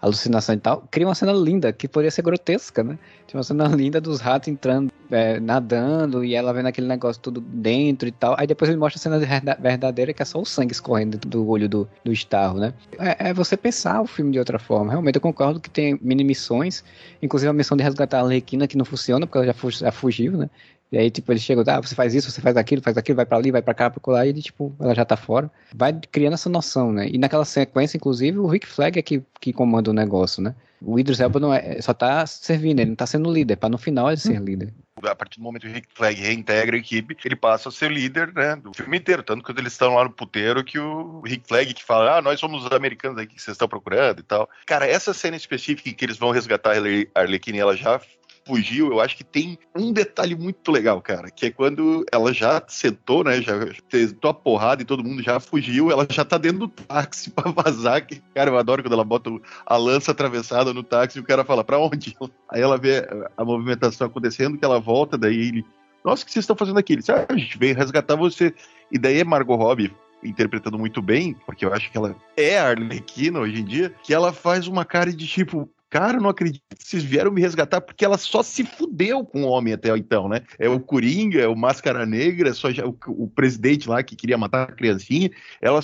alucinação 0.00 0.54
e 0.54 0.58
tal, 0.58 0.86
cria 0.90 1.06
uma 1.06 1.14
cena 1.14 1.32
linda, 1.32 1.72
que 1.72 1.88
poderia 1.88 2.10
ser 2.10 2.22
grotesca, 2.22 2.84
né? 2.84 2.98
Tinha 3.26 3.38
uma 3.38 3.44
cena 3.44 3.66
linda 3.68 4.00
dos 4.00 4.20
ratos 4.20 4.48
entrando, 4.48 4.92
é, 5.10 5.40
nadando, 5.40 6.24
e 6.24 6.34
ela 6.34 6.52
vendo 6.52 6.66
aquele 6.66 6.86
negócio 6.86 7.20
tudo 7.20 7.40
dentro 7.40 8.08
e 8.08 8.12
tal. 8.12 8.36
Aí 8.38 8.46
depois 8.46 8.68
ele 8.68 8.78
mostra 8.78 8.98
a 8.98 9.02
cena 9.02 9.18
verda- 9.18 9.58
verdadeira, 9.60 10.12
que 10.12 10.22
é 10.22 10.24
só 10.24 10.40
o 10.40 10.44
sangue 10.44 10.72
escorrendo 10.72 11.18
do 11.18 11.48
olho 11.48 11.68
do, 11.68 11.88
do 12.04 12.12
Starro, 12.12 12.58
né? 12.58 12.72
É, 12.98 13.30
é 13.30 13.34
você 13.34 13.56
pensar 13.56 14.00
o 14.00 14.06
filme 14.06 14.30
de 14.30 14.38
outra 14.38 14.58
forma. 14.58 14.90
Realmente 14.90 15.16
eu 15.16 15.20
concordo 15.20 15.60
que 15.60 15.70
tem 15.70 15.98
mini 16.00 16.22
missões, 16.22 16.84
inclusive 17.20 17.50
a 17.50 17.52
missão 17.52 17.76
de 17.76 17.82
resgatar 17.82 18.18
a 18.18 18.22
Arlequina, 18.22 18.68
que 18.68 18.76
não 18.76 18.84
funciona, 18.84 19.26
porque 19.26 19.38
ela 19.38 19.54
já 19.70 19.92
fugiu, 19.92 20.36
né? 20.36 20.50
E 20.90 20.96
aí, 20.98 21.10
tipo, 21.10 21.30
ele 21.30 21.38
chega, 21.38 21.62
ah, 21.66 21.80
você 21.80 21.94
faz 21.94 22.14
isso, 22.14 22.30
você 22.30 22.40
faz 22.40 22.56
aquilo, 22.56 22.80
faz 22.80 22.96
aquilo, 22.96 23.16
vai 23.16 23.26
pra 23.26 23.36
ali, 23.36 23.50
vai 23.50 23.60
pra 23.60 23.74
cá, 23.74 23.90
pra 23.90 24.12
lá, 24.12 24.24
e 24.26 24.30
ele, 24.30 24.40
tipo, 24.42 24.74
ela 24.80 24.94
já 24.94 25.04
tá 25.04 25.16
fora. 25.16 25.50
Vai 25.74 25.92
criando 26.10 26.32
essa 26.34 26.48
noção, 26.48 26.92
né? 26.92 27.08
E 27.08 27.18
naquela 27.18 27.44
sequência, 27.44 27.96
inclusive, 27.96 28.38
o 28.38 28.46
Rick 28.46 28.66
Flag 28.66 28.98
é 28.98 29.02
que, 29.02 29.22
que 29.40 29.52
comanda 29.52 29.90
o 29.90 29.94
negócio, 29.94 30.42
né? 30.42 30.54
O 30.80 30.98
Idris 30.98 31.18
Elba 31.20 31.40
não 31.40 31.52
é, 31.52 31.80
só 31.82 31.92
tá 31.92 32.24
servindo, 32.26 32.78
ele 32.80 32.90
não 32.90 32.96
tá 32.96 33.04
sendo 33.06 33.30
líder, 33.32 33.56
pra 33.56 33.68
no 33.68 33.76
final 33.76 34.08
ele 34.08 34.16
ser 34.16 34.40
líder. 34.40 34.72
a 35.02 35.14
partir 35.14 35.38
do 35.40 35.42
momento 35.42 35.62
que 35.62 35.68
o 35.68 35.72
Rick 35.72 35.88
Flag 35.92 36.20
reintegra 36.20 36.76
a 36.76 36.78
equipe, 36.78 37.16
ele 37.24 37.34
passa 37.36 37.68
a 37.68 37.72
ser 37.72 37.90
líder, 37.90 38.32
né, 38.32 38.54
do 38.56 38.72
filme 38.72 38.96
inteiro. 38.96 39.24
Tanto 39.24 39.40
que 39.40 39.46
quando 39.46 39.58
eles 39.58 39.72
estão 39.72 39.94
lá 39.94 40.04
no 40.04 40.10
puteiro, 40.10 40.62
que 40.64 40.78
o 40.78 41.20
Rick 41.26 41.48
Flag 41.48 41.74
que 41.74 41.84
fala, 41.84 42.18
ah, 42.18 42.22
nós 42.22 42.38
somos 42.38 42.64
os 42.64 42.70
americanos 42.72 43.18
aqui 43.18 43.34
que 43.34 43.42
vocês 43.42 43.56
estão 43.56 43.68
procurando 43.68 44.20
e 44.20 44.22
tal. 44.22 44.48
Cara, 44.66 44.86
essa 44.86 45.12
cena 45.12 45.36
específica 45.36 45.88
em 45.90 45.92
que 45.94 46.04
eles 46.04 46.16
vão 46.16 46.30
resgatar 46.30 46.70
a 46.70 46.74
Arle- 46.76 47.10
a 47.12 47.20
Arlequina 47.22 47.56
e 47.58 47.60
ela 47.60 47.76
já 47.76 48.00
fugiu, 48.48 48.90
eu 48.90 49.00
acho 49.00 49.14
que 49.14 49.22
tem 49.22 49.58
um 49.76 49.92
detalhe 49.92 50.34
muito 50.34 50.72
legal, 50.72 51.02
cara, 51.02 51.30
que 51.30 51.46
é 51.46 51.50
quando 51.50 52.04
ela 52.10 52.32
já 52.32 52.62
sentou, 52.66 53.22
né, 53.22 53.42
já 53.42 53.52
sentou 53.90 54.30
a 54.30 54.34
porrada 54.34 54.80
e 54.80 54.86
todo 54.86 55.04
mundo 55.04 55.22
já 55.22 55.38
fugiu, 55.38 55.90
ela 55.90 56.06
já 56.08 56.24
tá 56.24 56.38
dentro 56.38 56.60
do 56.60 56.68
táxi 56.68 57.30
pra 57.30 57.50
vazar, 57.50 58.06
que, 58.06 58.22
cara, 58.34 58.50
eu 58.50 58.56
adoro 58.56 58.82
quando 58.82 58.94
ela 58.94 59.04
bota 59.04 59.30
a 59.66 59.76
lança 59.76 60.12
atravessada 60.12 60.72
no 60.72 60.82
táxi 60.82 61.18
e 61.18 61.20
o 61.20 61.24
cara 61.24 61.44
fala, 61.44 61.62
pra 61.62 61.78
onde? 61.78 62.16
Aí 62.48 62.62
ela 62.62 62.78
vê 62.78 63.06
a 63.36 63.44
movimentação 63.44 64.06
acontecendo, 64.06 64.56
que 64.56 64.64
ela 64.64 64.80
volta, 64.80 65.18
daí 65.18 65.36
ele, 65.36 65.66
nossa, 66.02 66.22
o 66.22 66.26
que 66.26 66.32
vocês 66.32 66.44
estão 66.44 66.56
fazendo 66.56 66.78
aqui? 66.78 66.94
Ele 66.94 67.00
disse, 67.00 67.12
ah, 67.12 67.26
a 67.28 67.36
gente 67.36 67.58
veio 67.58 67.76
resgatar 67.76 68.16
você. 68.16 68.54
E 68.90 68.98
daí 68.98 69.20
é 69.20 69.24
Margot 69.24 69.56
Robbie 69.56 69.94
interpretando 70.24 70.78
muito 70.78 71.00
bem, 71.02 71.36
porque 71.46 71.64
eu 71.64 71.72
acho 71.72 71.90
que 71.90 71.98
ela 71.98 72.16
é 72.36 72.58
a 72.58 72.68
Arlequina 72.68 73.38
hoje 73.38 73.60
em 73.60 73.64
dia, 73.64 73.94
que 74.02 74.14
ela 74.14 74.32
faz 74.32 74.66
uma 74.66 74.84
cara 74.84 75.12
de 75.12 75.26
tipo, 75.26 75.68
cara, 75.90 76.18
não 76.18 76.30
acredito 76.30 76.62
que 76.76 76.84
vocês 76.84 77.02
vieram 77.02 77.30
me 77.30 77.40
resgatar, 77.40 77.80
porque 77.80 78.04
ela 78.04 78.18
só 78.18 78.42
se 78.42 78.64
fudeu 78.64 79.24
com 79.24 79.42
o 79.42 79.48
homem 79.48 79.72
até 79.72 79.96
então, 79.96 80.28
né? 80.28 80.42
É 80.58 80.68
o 80.68 80.80
Coringa, 80.80 81.40
é 81.40 81.48
o 81.48 81.56
Máscara 81.56 82.04
Negra, 82.04 82.52
só 82.52 82.70
já, 82.70 82.86
o, 82.86 82.96
o 83.08 83.28
presidente 83.28 83.88
lá 83.88 84.02
que 84.02 84.16
queria 84.16 84.38
matar 84.38 84.68
a 84.68 84.72
criancinha, 84.72 85.30
ela 85.60 85.80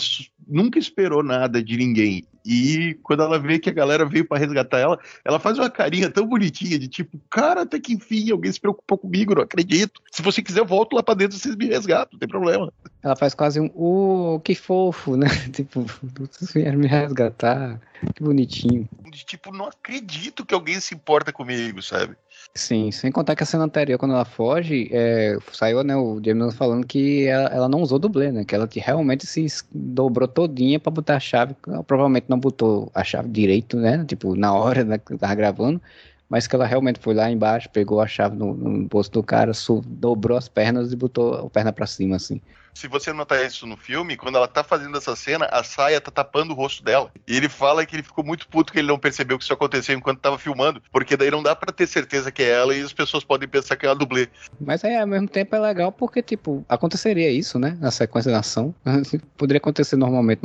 nunca 0.46 0.78
esperou 0.78 1.22
nada 1.22 1.62
de 1.62 1.76
ninguém. 1.76 2.24
E 2.44 2.94
quando 3.02 3.22
ela 3.22 3.38
vê 3.38 3.58
que 3.58 3.70
a 3.70 3.72
galera 3.72 4.04
veio 4.04 4.26
pra 4.26 4.38
resgatar 4.38 4.78
ela, 4.78 4.98
ela 5.24 5.40
faz 5.40 5.58
uma 5.58 5.70
carinha 5.70 6.10
tão 6.10 6.26
bonitinha 6.26 6.78
de 6.78 6.88
tipo, 6.88 7.18
cara, 7.30 7.62
até 7.62 7.80
que 7.80 7.94
enfim, 7.94 8.30
alguém 8.30 8.52
se 8.52 8.60
preocupou 8.60 8.98
comigo, 8.98 9.34
não 9.34 9.42
acredito. 9.42 10.02
Se 10.12 10.20
você 10.20 10.42
quiser, 10.42 10.60
eu 10.60 10.66
volto 10.66 10.94
lá 10.94 11.02
pra 11.02 11.14
dentro, 11.14 11.38
vocês 11.38 11.56
me 11.56 11.66
resgatam, 11.66 12.10
não 12.12 12.18
tem 12.18 12.28
problema. 12.28 12.70
Ela 13.02 13.16
faz 13.16 13.34
quase 13.34 13.58
um, 13.60 13.70
oh, 13.74 14.40
que 14.40 14.54
fofo, 14.54 15.16
né? 15.16 15.26
Tipo, 15.54 15.86
vocês 16.18 16.52
vieram 16.52 16.78
me 16.78 16.86
resgatar, 16.86 17.80
que 18.14 18.22
bonitinho. 18.22 18.88
De 19.10 19.24
tipo, 19.24 19.52
não 19.52 19.66
acredito 19.66 20.44
que 20.44 20.52
alguém 20.52 20.80
se 20.80 20.94
importa 20.94 21.32
comigo, 21.32 21.80
sabe? 21.80 22.16
Sim, 22.52 22.90
sem 22.92 23.10
contar 23.10 23.34
que 23.34 23.42
a 23.42 23.46
cena 23.46 23.64
anterior, 23.64 23.98
quando 23.98 24.12
ela 24.14 24.24
foge, 24.24 24.88
é, 24.92 25.36
saiu, 25.52 25.82
né, 25.82 25.96
o 25.96 26.20
James 26.24 26.54
falando 26.54 26.86
que 26.86 27.26
ela, 27.26 27.48
ela 27.48 27.68
não 27.68 27.80
usou 27.82 27.98
dublê, 27.98 28.30
né, 28.30 28.44
que 28.44 28.54
ela 28.54 28.66
te- 28.68 28.78
realmente 28.78 29.26
se 29.26 29.46
dobrou 29.72 30.28
todinha 30.28 30.78
pra 30.78 30.90
botar 30.92 31.16
a 31.16 31.20
chave, 31.20 31.54
provavelmente 31.86 32.26
não 32.28 32.38
botou 32.38 32.90
a 32.94 33.02
chave 33.02 33.28
direito, 33.28 33.76
né, 33.76 34.04
tipo, 34.04 34.36
na 34.36 34.52
hora 34.54 34.84
né, 34.84 34.98
que 34.98 35.16
tava 35.16 35.34
gravando, 35.34 35.80
mas 36.28 36.46
que 36.46 36.54
ela 36.54 36.66
realmente 36.66 37.00
foi 37.00 37.14
lá 37.14 37.28
embaixo, 37.30 37.68
pegou 37.70 38.00
a 38.00 38.06
chave 38.06 38.36
no, 38.36 38.54
no 38.54 38.86
bolso 38.88 39.10
do 39.10 39.22
cara, 39.22 39.52
dobrou 39.86 40.36
as 40.36 40.48
pernas 40.48 40.92
e 40.92 40.96
botou 40.96 41.34
a 41.46 41.50
perna 41.50 41.72
pra 41.72 41.86
cima, 41.86 42.16
assim. 42.16 42.40
Se 42.74 42.88
você 42.88 43.12
notar 43.12 43.44
isso 43.44 43.66
no 43.66 43.76
filme, 43.76 44.16
quando 44.16 44.36
ela 44.36 44.48
tá 44.48 44.64
fazendo 44.64 44.98
essa 44.98 45.14
cena, 45.14 45.46
a 45.46 45.62
saia 45.62 46.00
tá 46.00 46.10
tapando 46.10 46.52
o 46.52 46.56
rosto 46.56 46.82
dela. 46.82 47.10
E 47.26 47.36
ele 47.36 47.48
fala 47.48 47.86
que 47.86 47.94
ele 47.94 48.02
ficou 48.02 48.24
muito 48.24 48.48
puto 48.48 48.72
que 48.72 48.78
ele 48.80 48.88
não 48.88 48.98
percebeu 48.98 49.38
que 49.38 49.44
isso 49.44 49.52
aconteceu 49.52 49.96
enquanto 49.96 50.20
tava 50.20 50.38
filmando, 50.38 50.82
porque 50.90 51.16
daí 51.16 51.30
não 51.30 51.42
dá 51.42 51.54
pra 51.54 51.72
ter 51.72 51.86
certeza 51.86 52.32
que 52.32 52.42
é 52.42 52.50
ela 52.50 52.74
e 52.74 52.82
as 52.82 52.92
pessoas 52.92 53.22
podem 53.22 53.48
pensar 53.48 53.76
que 53.76 53.86
é 53.86 53.88
uma 53.88 53.94
dublê. 53.94 54.28
Mas 54.60 54.84
aí, 54.84 54.96
ao 54.96 55.06
mesmo 55.06 55.28
tempo, 55.28 55.54
é 55.54 55.58
legal 55.58 55.92
porque, 55.92 56.20
tipo, 56.20 56.64
aconteceria 56.68 57.30
isso, 57.30 57.58
né? 57.58 57.76
Na 57.80 57.90
sequência 57.90 58.32
da 58.32 58.40
ação. 58.40 58.74
Poderia 59.36 59.58
acontecer 59.58 59.96
normalmente 59.96 60.40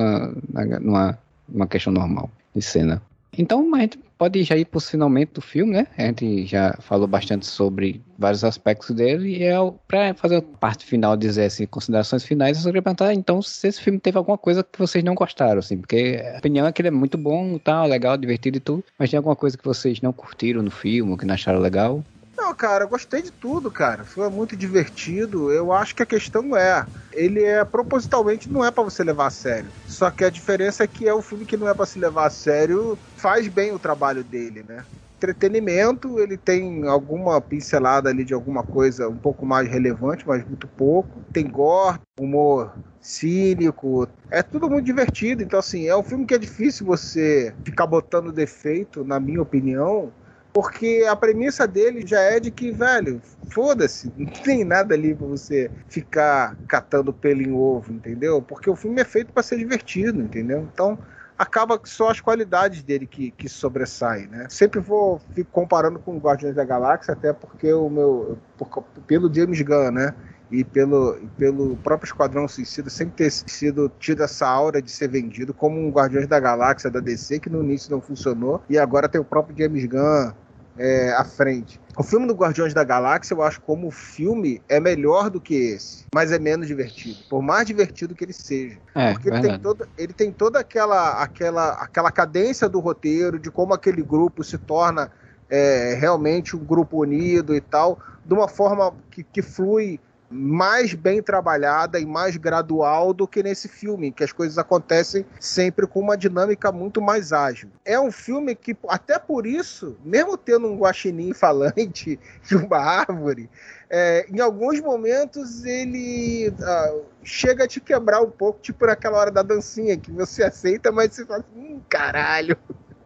numa, 0.81 1.17
numa 1.47 1.67
questão 1.67 1.91
normal 1.91 2.29
de 2.55 2.61
cena. 2.61 3.01
Então, 3.37 3.73
a 3.73 3.79
gente 3.79 3.99
pode 4.19 4.43
já 4.43 4.57
ir 4.57 4.65
para 4.65 4.77
os 4.77 4.89
finalmente 4.89 5.31
do 5.33 5.41
filme, 5.41 5.71
né? 5.71 5.87
A 5.97 6.01
gente 6.03 6.45
já 6.45 6.75
falou 6.81 7.07
bastante 7.07 7.45
sobre 7.45 8.01
vários 8.17 8.43
aspectos 8.43 8.93
dele. 8.93 9.37
E 9.37 9.43
é 9.43 9.55
para 9.87 10.13
fazer 10.13 10.35
a 10.35 10.41
parte 10.41 10.85
final, 10.85 11.15
dizer 11.15 11.45
assim, 11.45 11.65
considerações 11.65 12.25
finais, 12.25 12.57
eu 12.57 12.63
só 12.63 12.69
queria 12.69 12.81
perguntar, 12.81 13.13
então, 13.13 13.41
se 13.41 13.65
esse 13.65 13.81
filme 13.81 13.97
teve 13.97 14.17
alguma 14.17 14.37
coisa 14.37 14.61
que 14.61 14.77
vocês 14.77 15.01
não 15.03 15.15
gostaram, 15.15 15.59
assim. 15.59 15.77
Porque 15.77 16.21
a 16.35 16.37
opinião 16.37 16.67
é 16.67 16.71
que 16.73 16.81
ele 16.81 16.89
é 16.89 16.91
muito 16.91 17.17
bom, 17.17 17.57
tal, 17.57 17.87
legal, 17.87 18.17
divertido 18.17 18.57
e 18.57 18.59
tudo. 18.59 18.83
Mas 18.99 19.09
tem 19.09 19.17
alguma 19.17 19.37
coisa 19.37 19.57
que 19.57 19.63
vocês 19.63 20.01
não 20.01 20.11
curtiram 20.11 20.61
no 20.61 20.69
filme, 20.69 21.17
que 21.17 21.25
não 21.25 21.33
acharam 21.33 21.59
legal? 21.59 22.03
Não, 22.41 22.55
cara, 22.55 22.85
eu 22.85 22.89
gostei 22.89 23.21
de 23.21 23.31
tudo, 23.31 23.69
cara. 23.69 24.05
Foi 24.05 24.29
muito 24.29 24.55
divertido. 24.55 25.51
Eu 25.51 25.73
acho 25.73 25.93
que 25.93 26.01
a 26.01 26.05
questão 26.05 26.55
é, 26.55 26.87
ele 27.11 27.43
é 27.43 27.65
propositalmente 27.65 28.49
não 28.49 28.63
é 28.63 28.71
pra 28.71 28.81
você 28.83 29.03
levar 29.03 29.27
a 29.27 29.29
sério. 29.29 29.73
Só 29.85 30.09
que 30.09 30.23
a 30.23 30.29
diferença 30.29 30.83
é 30.83 30.87
que 30.87 31.07
é 31.07 31.13
um 31.13 31.21
filme 31.21 31.45
que 31.45 31.57
não 31.57 31.67
é 31.67 31.73
pra 31.73 31.85
se 31.85 31.99
levar 31.99 32.27
a 32.27 32.29
sério, 32.29 32.97
faz 33.17 33.49
bem 33.49 33.73
o 33.73 33.79
trabalho 33.79 34.23
dele, 34.23 34.63
né? 34.63 34.85
Entretenimento, 35.17 36.17
ele 36.17 36.37
tem 36.37 36.87
alguma 36.87 37.41
pincelada 37.41 38.09
ali 38.09 38.23
de 38.23 38.33
alguma 38.33 38.63
coisa 38.63 39.09
um 39.09 39.17
pouco 39.17 39.45
mais 39.45 39.67
relevante, 39.67 40.25
mas 40.25 40.45
muito 40.47 40.65
pouco. 40.65 41.21
Tem 41.33 41.45
gore, 41.45 41.99
humor 42.17 42.73
cínico, 43.01 44.07
é 44.31 44.41
tudo 44.41 44.69
muito 44.69 44.85
divertido. 44.85 45.43
Então, 45.43 45.59
assim, 45.59 45.87
é 45.87 45.95
um 45.95 46.03
filme 46.03 46.25
que 46.25 46.33
é 46.33 46.37
difícil 46.37 46.85
você 46.85 47.53
ficar 47.65 47.85
botando 47.85 48.31
defeito, 48.31 49.03
na 49.03 49.19
minha 49.19 49.41
opinião, 49.41 50.13
porque 50.53 51.05
a 51.09 51.15
premissa 51.15 51.67
dele 51.67 52.05
já 52.05 52.19
é 52.19 52.39
de 52.39 52.51
que, 52.51 52.71
velho, 52.71 53.21
foda-se, 53.51 54.11
não 54.17 54.27
tem 54.27 54.63
nada 54.63 54.93
ali 54.93 55.13
pra 55.13 55.27
você 55.27 55.71
ficar 55.87 56.57
catando 56.67 57.13
pelo 57.13 57.41
em 57.41 57.51
ovo, 57.51 57.93
entendeu? 57.93 58.41
Porque 58.41 58.69
o 58.69 58.75
filme 58.75 59.01
é 59.01 59.05
feito 59.05 59.31
pra 59.31 59.43
ser 59.43 59.57
divertido, 59.57 60.21
entendeu? 60.21 60.67
Então, 60.73 60.97
acaba 61.37 61.79
que 61.79 61.89
só 61.89 62.09
as 62.09 62.19
qualidades 62.19 62.83
dele 62.83 63.07
que, 63.07 63.31
que 63.31 63.47
sobressaem, 63.47 64.27
né? 64.27 64.47
Sempre 64.49 64.81
vou 64.81 65.21
fico 65.33 65.49
comparando 65.51 65.97
com 65.97 66.17
Guardiões 66.17 66.55
da 66.55 66.65
Galáxia, 66.65 67.13
até 67.13 67.31
porque 67.31 67.71
o 67.71 67.89
meu 67.89 68.37
por, 68.57 68.83
pelo 69.07 69.33
James 69.33 69.61
Gunn, 69.61 69.91
né? 69.91 70.13
E 70.51 70.63
pelo, 70.63 71.19
pelo 71.37 71.77
próprio 71.77 72.07
Esquadrão 72.07 72.47
Suicida 72.47 72.89
sempre 72.89 73.13
ter 73.15 73.31
sido 73.31 73.91
tido 73.99 74.23
essa 74.23 74.47
aura 74.47 74.81
de 74.81 74.89
ser 74.89 75.07
vendido 75.07 75.53
como 75.53 75.79
um 75.79 75.91
Guardiões 75.91 76.27
da 76.27 76.39
Galáxia 76.39 76.89
da 76.89 76.99
DC, 76.99 77.39
que 77.39 77.49
no 77.49 77.63
início 77.63 77.91
não 77.91 78.01
funcionou, 78.01 78.61
e 78.69 78.77
agora 78.77 79.07
tem 79.07 79.21
o 79.21 79.25
próprio 79.25 79.55
James 79.57 79.85
Gunn 79.85 80.31
é, 80.79 81.13
à 81.13 81.25
frente. 81.25 81.79
O 81.97 82.03
filme 82.03 82.25
do 82.25 82.33
Guardiões 82.33 82.73
da 82.73 82.85
Galáxia, 82.85 83.33
eu 83.33 83.43
acho 83.43 83.59
como 83.59 83.91
filme 83.91 84.61
é 84.69 84.79
melhor 84.79 85.29
do 85.29 85.41
que 85.41 85.53
esse, 85.53 86.05
mas 86.15 86.31
é 86.31 86.39
menos 86.39 86.67
divertido. 86.67 87.19
Por 87.29 87.41
mais 87.41 87.67
divertido 87.67 88.15
que 88.15 88.23
ele 88.23 88.31
seja. 88.31 88.77
É, 88.95 89.11
Porque 89.11 89.29
ele 89.29 89.41
tem, 89.41 89.59
toda, 89.59 89.89
ele 89.97 90.13
tem 90.13 90.31
toda 90.31 90.59
aquela, 90.59 91.21
aquela, 91.21 91.71
aquela 91.73 92.11
cadência 92.11 92.69
do 92.69 92.79
roteiro, 92.79 93.37
de 93.37 93.51
como 93.51 93.73
aquele 93.73 94.01
grupo 94.01 94.41
se 94.41 94.57
torna 94.57 95.11
é, 95.49 95.97
realmente 95.99 96.55
um 96.55 96.63
grupo 96.63 97.01
unido 97.01 97.53
e 97.53 97.59
tal, 97.59 97.99
de 98.23 98.33
uma 98.33 98.47
forma 98.47 98.93
que, 99.11 99.21
que 99.21 99.41
flui 99.41 99.99
mais 100.29 100.93
bem 100.93 101.21
trabalhada 101.21 101.99
e 101.99 102.05
mais 102.05 102.37
gradual 102.37 103.13
do 103.13 103.27
que 103.27 103.41
nesse 103.41 103.67
filme, 103.67 104.11
que 104.11 104.23
as 104.23 104.31
coisas 104.31 104.57
acontecem 104.57 105.25
sempre 105.39 105.87
com 105.87 105.99
uma 105.99 106.15
dinâmica 106.15 106.71
muito 106.71 107.01
mais 107.01 107.33
ágil. 107.33 107.69
É 107.83 107.99
um 107.99 108.11
filme 108.11 108.55
que, 108.55 108.77
até 108.87 109.17
por 109.17 109.47
isso, 109.47 109.97
mesmo 110.03 110.37
tendo 110.37 110.67
um 110.67 110.77
guaxinim 110.77 111.33
falante 111.33 112.19
de 112.43 112.55
uma 112.55 112.77
árvore, 112.77 113.49
é, 113.89 114.27
em 114.31 114.39
alguns 114.39 114.79
momentos 114.79 115.65
ele 115.65 116.53
ah, 116.61 116.95
chega 117.23 117.63
a 117.63 117.67
te 117.67 117.79
quebrar 117.79 118.21
um 118.21 118.29
pouco, 118.29 118.59
tipo 118.61 118.85
naquela 118.85 119.17
hora 119.17 119.31
da 119.31 119.41
dancinha, 119.41 119.97
que 119.97 120.11
você 120.11 120.43
aceita, 120.43 120.91
mas 120.91 121.13
você 121.13 121.25
fala 121.25 121.39
assim, 121.39 121.59
hum, 121.59 121.81
caralho. 121.89 122.55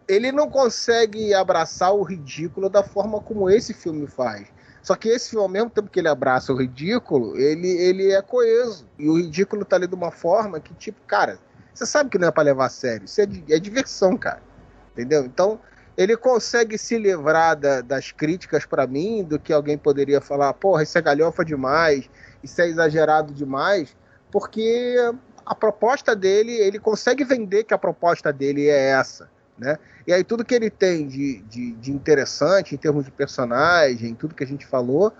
Ele 0.06 0.34
não 0.34 0.50
consegue 0.50 1.34
abraçar 1.34 1.94
o 1.94 2.04
ridículo 2.04 2.70
da 2.70 2.84
forma 2.84 3.22
como 3.22 3.50
esse 3.50 3.74
filme 3.74 4.06
faz. 4.06 4.50
Só 4.84 4.95
que 4.95 5.07
esse 5.07 5.30
filme, 5.30 5.43
ao 5.43 5.49
mesmo 5.49 5.69
tempo 5.69 5.89
que 5.89 5.99
ele 5.99 6.10
abraça 6.10 6.51
o 6.51 6.57
ridículo, 6.57 7.39
ele, 7.39 7.69
ele 7.69 8.11
é 8.11 8.22
coeso. 8.22 8.85
E 8.99 9.07
o 9.07 9.15
ridículo 9.15 9.64
tá 9.64 9.77
ali 9.77 9.88
de 9.88 9.95
uma 9.95 10.11
forma 10.11 10.60
que, 10.60 10.73
tipo, 10.76 10.99
cara, 11.07 11.39
você 11.73 11.85
sabe 11.85 12.10
que 12.10 12.18
não 12.19 12.27
é 12.27 12.31
pra 12.31 12.43
levar 12.43 12.65
a 12.65 12.69
sério. 12.69 13.05
Isso 13.05 13.22
é, 13.22 13.23
é 13.49 13.60
diversão, 13.60 14.18
cara. 14.18 14.43
Entendeu? 14.91 15.23
Então, 15.23 15.57
ele 15.95 16.18
consegue 16.18 16.77
se 16.77 16.97
livrar 16.97 17.55
da- 17.55 17.81
das 17.81 18.11
críticas 18.11 18.65
pra 18.65 18.85
mim, 18.85 19.23
do 19.23 19.39
que 19.39 19.53
alguém 19.53 19.77
poderia 19.77 20.19
falar, 20.19 20.53
porra, 20.53 20.84
isso 20.84 20.97
é 20.97 21.01
galhofa 21.01 21.45
demais, 21.45 22.10
isso 22.43 22.61
é 22.61 22.68
exagerado 22.68 23.34
demais, 23.34 23.95
porque 24.30 24.95
a 25.45 25.55
proposta 25.55 26.15
dele, 26.15 26.51
ele 26.51 26.80
consegue 26.80 27.23
vender 27.23 27.64
que 27.64 27.73
a 27.73 27.77
proposta 27.77 28.34
dele 28.34 28.68
é 28.68 28.89
essa, 28.89 29.30
né? 29.57 29.77
E 30.05 30.13
aí 30.13 30.23
tudo 30.23 30.43
que 30.43 30.53
ele 30.53 30.69
tem 30.69 31.07
de, 31.07 31.39
de, 31.43 31.71
de 31.73 31.91
interessante 31.91 32.75
em 32.75 32.77
termos 32.77 33.05
de 33.05 33.11
personagem, 33.11 34.15
tudo 34.15 34.35
que 34.35 34.43
a 34.43 34.47
gente 34.47 34.65
falou, 34.65 35.13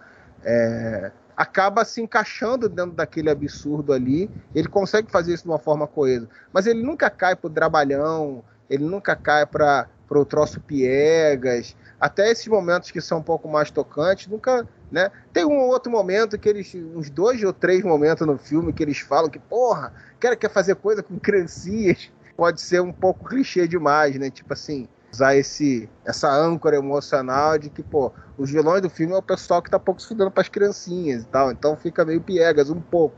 é, 0.44 1.12
acaba 1.36 1.86
se 1.86 2.02
encaixando 2.02 2.70
dentro 2.70 2.92
daquele 2.92 3.30
absurdo 3.30 3.94
ali. 3.94 4.30
Ele 4.54 4.68
consegue 4.68 5.12
fazer 5.12 5.34
isso 5.34 5.44
de 5.44 5.50
uma 5.50 5.60
forma 5.60 5.88
coesa. 5.88 6.28
Mas 6.52 6.66
ele 6.66 6.84
nunca 6.84 7.10
cai 7.10 7.36
pro 7.36 7.50
drabalhão, 7.50 8.44
ele 8.70 8.84
nunca 8.84 9.16
cai 9.16 9.46
para 9.46 9.88
o 10.10 10.26
troço 10.26 10.60
piegas. 10.62 11.76
Até 12.00 12.30
esses 12.30 12.48
momentos 12.48 12.92
que 12.92 13.00
são 13.00 13.20
um 13.20 13.24
pouco 13.24 13.48
mais 13.48 13.72
tocantes, 13.72 14.28
nunca. 14.28 14.68
Né? 14.92 15.10
Tem 15.32 15.46
um 15.46 15.58
ou 15.58 15.70
outro 15.70 15.92
momento 15.92 16.38
que 16.38 16.48
eles. 16.48 16.76
uns 16.76 17.10
dois 17.10 17.42
ou 17.44 17.54
três 17.54 17.84
momentos 17.84 18.26
no 18.28 18.38
filme 18.38 18.74
que 18.74 18.84
eles 18.84 19.00
falam 19.00 19.30
que, 19.30 19.40
porra, 19.40 19.94
quer, 20.20 20.36
quer 20.36 20.50
fazer 20.50 20.76
coisa 20.76 21.02
com 21.02 21.18
criancinhas 21.18 22.12
pode 22.36 22.62
ser 22.62 22.82
um 22.82 22.92
pouco 22.92 23.28
clichê 23.28 23.68
demais, 23.68 24.18
né? 24.18 24.30
Tipo 24.30 24.54
assim, 24.54 24.88
usar 25.14 25.36
esse, 25.36 25.90
essa 26.04 26.30
âncora 26.30 26.76
emocional 26.76 27.58
de 27.58 27.70
que, 27.70 27.84
pô, 27.84 28.12
os 28.38 28.50
vilões 28.50 28.82
do 28.82 28.90
filme 28.90 29.14
é 29.14 29.18
o 29.18 29.22
pessoal 29.22 29.62
que 29.62 29.70
tá 29.70 29.78
pouco 29.78 30.02
se 30.02 30.08
fudendo 30.08 30.32
pras 30.32 30.50
criancinhas 30.50 31.24
e 31.24 31.28
tal. 31.28 31.52
Então 31.52 31.78
fica 31.78 32.04
meio 32.04 32.22
piegas 32.22 32.70
um 32.70 32.82
pouco. 32.82 33.16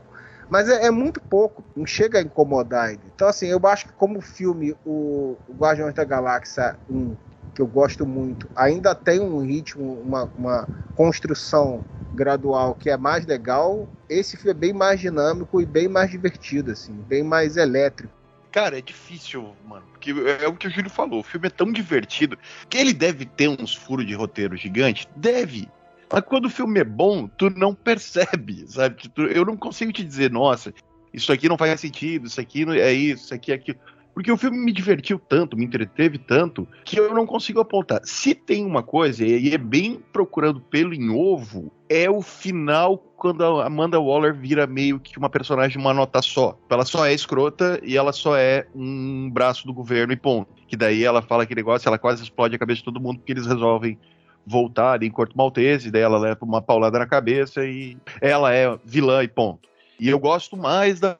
Mas 0.48 0.68
é, 0.68 0.86
é 0.86 0.90
muito 0.90 1.20
pouco, 1.20 1.64
não 1.74 1.86
chega 1.86 2.18
a 2.18 2.22
incomodar 2.22 2.90
ainda. 2.90 3.02
Então, 3.14 3.26
assim, 3.26 3.46
eu 3.46 3.60
acho 3.66 3.86
que 3.86 3.92
como 3.94 4.20
filme, 4.20 4.76
o, 4.84 5.36
o 5.48 5.54
Guardiões 5.54 5.94
da 5.94 6.04
Galáxia 6.04 6.76
1, 6.88 7.16
que 7.54 7.60
eu 7.60 7.66
gosto 7.66 8.06
muito, 8.06 8.48
ainda 8.54 8.94
tem 8.94 9.18
um 9.18 9.40
ritmo, 9.40 10.00
uma, 10.00 10.30
uma 10.36 10.68
construção 10.94 11.84
gradual 12.14 12.74
que 12.74 12.88
é 12.88 12.96
mais 12.96 13.26
legal. 13.26 13.88
Esse 14.08 14.36
filme 14.36 14.52
é 14.52 14.54
bem 14.54 14.72
mais 14.72 15.00
dinâmico 15.00 15.60
e 15.60 15.66
bem 15.66 15.88
mais 15.88 16.10
divertido, 16.10 16.70
assim, 16.70 16.92
bem 16.92 17.24
mais 17.24 17.56
elétrico. 17.56 18.15
Cara, 18.56 18.78
é 18.78 18.80
difícil, 18.80 19.54
mano. 19.68 19.84
Porque 19.92 20.14
é 20.42 20.48
o 20.48 20.56
que 20.56 20.66
o 20.66 20.70
Júlio 20.70 20.88
falou. 20.88 21.20
O 21.20 21.22
filme 21.22 21.46
é 21.46 21.50
tão 21.50 21.70
divertido 21.70 22.38
que 22.70 22.78
ele 22.78 22.94
deve 22.94 23.26
ter 23.26 23.48
uns 23.48 23.74
furos 23.74 24.06
de 24.06 24.14
roteiro 24.14 24.56
gigante. 24.56 25.06
Deve. 25.14 25.68
Mas 26.10 26.22
quando 26.22 26.46
o 26.46 26.50
filme 26.50 26.80
é 26.80 26.84
bom, 26.84 27.28
tu 27.28 27.50
não 27.50 27.74
percebe, 27.74 28.64
sabe? 28.66 29.12
Eu 29.14 29.44
não 29.44 29.58
consigo 29.58 29.92
te 29.92 30.02
dizer, 30.02 30.30
nossa, 30.30 30.72
isso 31.12 31.30
aqui 31.30 31.50
não 31.50 31.58
faz 31.58 31.78
sentido, 31.78 32.28
isso 32.28 32.40
aqui 32.40 32.64
é 32.80 32.90
isso, 32.94 33.24
isso 33.24 33.34
aqui 33.34 33.52
é 33.52 33.56
aquilo. 33.56 33.78
Porque 34.16 34.32
o 34.32 34.36
filme 34.38 34.56
me 34.56 34.72
divertiu 34.72 35.18
tanto, 35.18 35.58
me 35.58 35.66
entreteve 35.66 36.16
tanto, 36.16 36.66
que 36.86 36.98
eu 36.98 37.12
não 37.12 37.26
consigo 37.26 37.60
apontar. 37.60 38.00
Se 38.02 38.34
tem 38.34 38.64
uma 38.64 38.82
coisa, 38.82 39.22
e 39.22 39.52
é 39.52 39.58
bem 39.58 40.02
procurando 40.10 40.58
pelo 40.58 40.94
em 40.94 41.10
ovo, 41.10 41.70
é 41.86 42.08
o 42.08 42.22
final 42.22 42.96
quando 42.96 43.44
a 43.44 43.66
Amanda 43.66 44.00
Waller 44.00 44.34
vira 44.34 44.66
meio 44.66 44.98
que 44.98 45.18
uma 45.18 45.28
personagem 45.28 45.78
uma 45.78 45.92
nota 45.92 46.22
só. 46.22 46.58
Ela 46.70 46.86
só 46.86 47.04
é 47.04 47.12
escrota 47.12 47.78
e 47.82 47.94
ela 47.94 48.10
só 48.10 48.34
é 48.34 48.66
um 48.74 49.28
braço 49.30 49.66
do 49.66 49.74
governo 49.74 50.14
e 50.14 50.16
ponto. 50.16 50.48
Que 50.66 50.78
daí 50.78 51.04
ela 51.04 51.20
fala 51.20 51.42
aquele 51.42 51.60
negócio, 51.60 51.86
ela 51.86 51.98
quase 51.98 52.22
explode 52.22 52.56
a 52.56 52.58
cabeça 52.58 52.78
de 52.78 52.84
todo 52.84 52.98
mundo 52.98 53.18
porque 53.18 53.32
eles 53.32 53.44
resolvem 53.44 53.98
voltar 54.46 55.02
em 55.02 55.10
Corto 55.10 55.36
Maltese, 55.36 55.90
daí 55.90 56.00
ela 56.00 56.18
leva 56.18 56.38
uma 56.40 56.62
paulada 56.62 56.98
na 56.98 57.06
cabeça 57.06 57.66
e 57.66 57.98
ela 58.22 58.50
é 58.54 58.78
vilã 58.82 59.22
e 59.22 59.28
ponto. 59.28 59.68
E 60.00 60.08
eu 60.08 60.18
gosto 60.18 60.56
mais 60.56 61.00
da. 61.00 61.18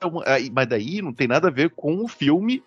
Mas 0.54 0.66
daí 0.66 1.02
não 1.02 1.12
tem 1.12 1.28
nada 1.28 1.48
a 1.48 1.50
ver 1.50 1.68
com 1.76 2.02
o 2.02 2.08
filme 2.08 2.62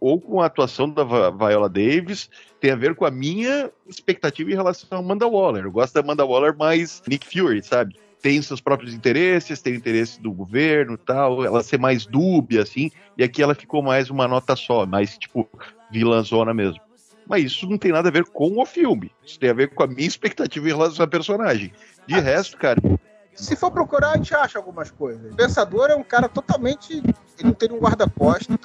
ou 0.00 0.20
com 0.20 0.40
a 0.40 0.46
atuação 0.46 0.88
da 0.88 1.04
Viola 1.04 1.68
Davis, 1.68 2.28
tem 2.60 2.70
a 2.70 2.76
ver 2.76 2.94
com 2.94 3.04
a 3.04 3.10
minha 3.10 3.70
expectativa 3.88 4.50
em 4.50 4.54
relação 4.54 4.88
a 4.90 4.96
Amanda 4.96 5.26
Waller. 5.26 5.64
Eu 5.64 5.72
gosto 5.72 5.94
da 5.94 6.00
Amanda 6.00 6.24
Waller 6.24 6.56
mais 6.56 7.02
Nick 7.06 7.26
Fury, 7.26 7.62
sabe? 7.62 7.96
Tem 8.20 8.40
seus 8.40 8.60
próprios 8.60 8.94
interesses, 8.94 9.60
tem 9.60 9.72
o 9.72 9.76
interesse 9.76 10.20
do 10.20 10.32
governo 10.32 10.96
tal, 10.96 11.44
ela 11.44 11.62
ser 11.62 11.78
mais 11.78 12.06
dúbia, 12.06 12.62
assim, 12.62 12.90
e 13.18 13.24
aqui 13.24 13.42
ela 13.42 13.54
ficou 13.54 13.82
mais 13.82 14.10
uma 14.10 14.28
nota 14.28 14.54
só, 14.54 14.86
mais 14.86 15.18
tipo 15.18 15.48
vilãzona 15.90 16.54
mesmo. 16.54 16.80
Mas 17.26 17.44
isso 17.44 17.68
não 17.68 17.78
tem 17.78 17.92
nada 17.92 18.08
a 18.08 18.12
ver 18.12 18.24
com 18.24 18.60
o 18.60 18.66
filme. 18.66 19.10
Isso 19.24 19.38
tem 19.38 19.50
a 19.50 19.54
ver 19.54 19.70
com 19.70 19.82
a 19.82 19.86
minha 19.86 20.06
expectativa 20.06 20.68
em 20.68 20.72
relação 20.72 21.04
à 21.04 21.08
personagem. 21.08 21.72
De 22.06 22.18
resto, 22.18 22.56
cara, 22.56 22.80
Se 23.34 23.56
for 23.56 23.70
procurar, 23.70 24.12
a 24.12 24.16
gente 24.16 24.34
acha 24.34 24.58
algumas 24.58 24.90
coisas. 24.90 25.32
O 25.32 25.36
Pensador 25.36 25.90
é 25.90 25.96
um 25.96 26.04
cara 26.04 26.28
totalmente. 26.28 26.94
Ele 26.94 27.14
não 27.44 27.52
tem 27.52 27.70
um 27.72 27.78
guarda-costas. 27.78 28.56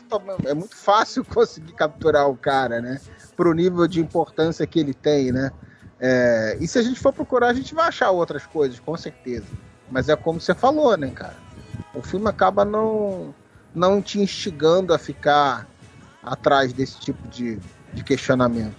É 0.45 0.53
muito 0.53 0.75
fácil 0.75 1.23
conseguir 1.25 1.73
capturar 1.73 2.29
o 2.29 2.35
cara, 2.35 2.81
né? 2.81 2.99
Pro 3.35 3.53
nível 3.53 3.87
de 3.87 3.99
importância 3.99 4.67
que 4.67 4.79
ele 4.79 4.93
tem, 4.93 5.31
né? 5.31 5.51
É, 5.99 6.57
e 6.59 6.67
se 6.67 6.77
a 6.77 6.83
gente 6.83 6.99
for 6.99 7.11
procurar, 7.11 7.47
a 7.47 7.53
gente 7.53 7.73
vai 7.73 7.87
achar 7.87 8.11
outras 8.11 8.45
coisas, 8.45 8.79
com 8.79 8.95
certeza. 8.95 9.47
Mas 9.89 10.09
é 10.09 10.15
como 10.15 10.39
você 10.39 10.53
falou, 10.53 10.95
né, 10.97 11.09
cara? 11.09 11.37
O 11.93 12.01
filme 12.01 12.29
acaba 12.29 12.63
não, 12.65 13.33
não 13.73 14.01
te 14.01 14.19
instigando 14.19 14.93
a 14.93 14.99
ficar 14.99 15.67
atrás 16.21 16.73
desse 16.73 16.99
tipo 16.99 17.27
de, 17.29 17.57
de 17.93 18.03
questionamento. 18.03 18.75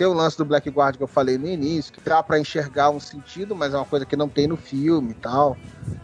Tem 0.00 0.06
o 0.06 0.14
lance 0.14 0.38
do 0.38 0.46
Black 0.46 0.70
Guard 0.70 0.96
que 0.96 1.02
eu 1.02 1.06
falei 1.06 1.36
no 1.36 1.46
início, 1.46 1.92
que 1.92 2.00
dá 2.00 2.22
pra 2.22 2.38
enxergar 2.40 2.88
um 2.88 2.98
sentido, 2.98 3.54
mas 3.54 3.74
é 3.74 3.76
uma 3.76 3.84
coisa 3.84 4.06
que 4.06 4.16
não 4.16 4.30
tem 4.30 4.48
no 4.48 4.56
filme 4.56 5.10
e 5.10 5.14
tal. 5.14 5.58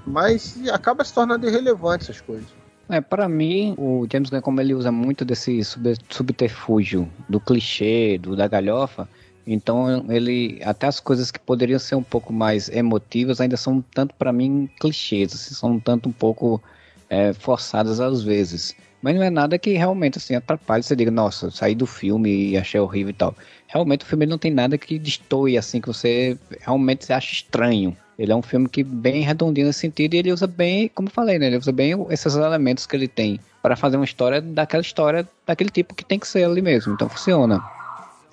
Mas 0.06 0.54
acaba 0.70 1.02
se 1.02 1.14
tornando 1.14 1.48
irrelevante 1.48 2.04
essas 2.04 2.20
coisas. 2.20 2.46
É, 2.90 3.00
para 3.00 3.26
mim, 3.26 3.74
o 3.78 4.06
James 4.12 4.28
Gunn, 4.28 4.42
como 4.42 4.60
ele 4.60 4.74
usa 4.74 4.92
muito 4.92 5.24
desse 5.24 5.64
sub- 5.64 5.96
subterfúgio 6.10 7.10
do 7.26 7.40
clichê, 7.40 8.18
do 8.18 8.36
da 8.36 8.46
galhofa, 8.46 9.08
então 9.46 10.04
ele 10.12 10.60
até 10.62 10.88
as 10.88 11.00
coisas 11.00 11.30
que 11.30 11.40
poderiam 11.40 11.78
ser 11.78 11.94
um 11.94 12.02
pouco 12.02 12.34
mais 12.34 12.68
emotivas 12.68 13.40
ainda 13.40 13.56
são 13.56 13.76
um 13.76 13.80
tanto 13.80 14.14
para 14.16 14.30
mim 14.30 14.68
clichês, 14.78 15.32
assim, 15.32 15.54
são 15.54 15.70
um 15.70 15.80
tanto 15.80 16.10
um 16.10 16.12
pouco 16.12 16.62
é, 17.08 17.32
forçadas 17.32 17.98
às 17.98 18.22
vezes. 18.22 18.74
Mas 19.02 19.14
não 19.14 19.22
é 19.22 19.30
nada 19.30 19.58
que 19.58 19.72
realmente 19.72 20.18
assim 20.18 20.34
atrapalhe, 20.34 20.82
você 20.82 20.96
diga, 20.96 21.10
nossa, 21.10 21.50
saí 21.50 21.74
do 21.74 21.86
filme 21.86 22.50
e 22.50 22.56
achei 22.56 22.80
horrível 22.80 23.10
e 23.10 23.14
tal. 23.14 23.34
Realmente 23.68 24.04
o 24.04 24.06
filme 24.06 24.26
não 24.26 24.38
tem 24.38 24.50
nada 24.50 24.78
que 24.78 24.98
destoie 24.98 25.58
assim 25.58 25.80
que 25.80 25.88
você 25.88 26.38
realmente 26.60 27.12
acha 27.12 27.32
estranho. 27.32 27.96
Ele 28.18 28.32
é 28.32 28.36
um 28.36 28.42
filme 28.42 28.68
que 28.68 28.82
bem 28.82 29.22
redondinho 29.22 29.66
nesse 29.66 29.80
sentido 29.80 30.14
e 30.14 30.18
ele 30.18 30.32
usa 30.32 30.46
bem, 30.46 30.88
como 30.88 31.08
eu 31.08 31.12
falei, 31.12 31.38
né? 31.38 31.46
Ele 31.46 31.58
usa 31.58 31.70
bem 31.70 31.94
esses 32.10 32.34
elementos 32.34 32.86
que 32.86 32.96
ele 32.96 33.08
tem 33.08 33.38
para 33.62 33.76
fazer 33.76 33.96
uma 33.96 34.04
história 34.04 34.40
daquela 34.40 34.80
história 34.80 35.28
daquele 35.46 35.70
tipo 35.70 35.94
que 35.94 36.04
tem 36.04 36.18
que 36.18 36.26
ser 36.26 36.44
ali 36.44 36.62
mesmo. 36.62 36.94
Então 36.94 37.08
funciona. 37.08 37.62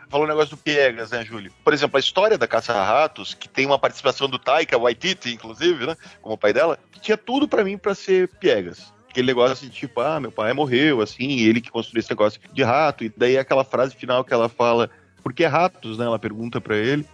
falou 0.09 0.25
o 0.25 0.29
negócio 0.29 0.55
do 0.55 0.61
Piegas, 0.61 1.11
né, 1.11 1.25
Júlio? 1.25 1.51
Por 1.63 1.73
exemplo, 1.73 1.97
a 1.97 1.99
história 1.99 2.37
da 2.37 2.47
Caça-Ratos, 2.47 3.33
que 3.33 3.49
tem 3.49 3.65
uma 3.65 3.79
participação 3.79 4.29
do 4.29 4.39
Taika 4.39 4.77
Waititi, 4.77 5.33
inclusive, 5.33 5.87
né, 5.87 5.97
como 6.21 6.37
pai 6.37 6.53
dela, 6.53 6.79
tinha 7.01 7.17
tudo 7.17 7.47
pra 7.47 7.63
mim 7.63 7.77
pra 7.77 7.93
ser 7.93 8.29
Piegas. 8.39 8.93
Aquele 9.13 9.27
negócio 9.27 9.69
de 9.69 9.71
tipo, 9.71 10.01
ah, 10.01 10.19
meu 10.19 10.31
pai 10.31 10.51
morreu, 10.53 10.99
assim, 10.99 11.41
ele 11.41 11.61
que 11.61 11.69
construiu 11.69 11.99
esse 11.99 12.09
negócio 12.09 12.41
de 12.51 12.63
rato, 12.63 13.03
e 13.03 13.13
daí 13.15 13.37
aquela 13.37 13.63
frase 13.63 13.95
final 13.95 14.23
que 14.23 14.33
ela 14.33 14.49
fala, 14.49 14.89
por 15.21 15.31
que 15.31 15.45
ratos, 15.45 15.99
né? 15.99 16.05
Ela 16.05 16.17
pergunta 16.17 16.59
para 16.59 16.75
ele, 16.75 17.05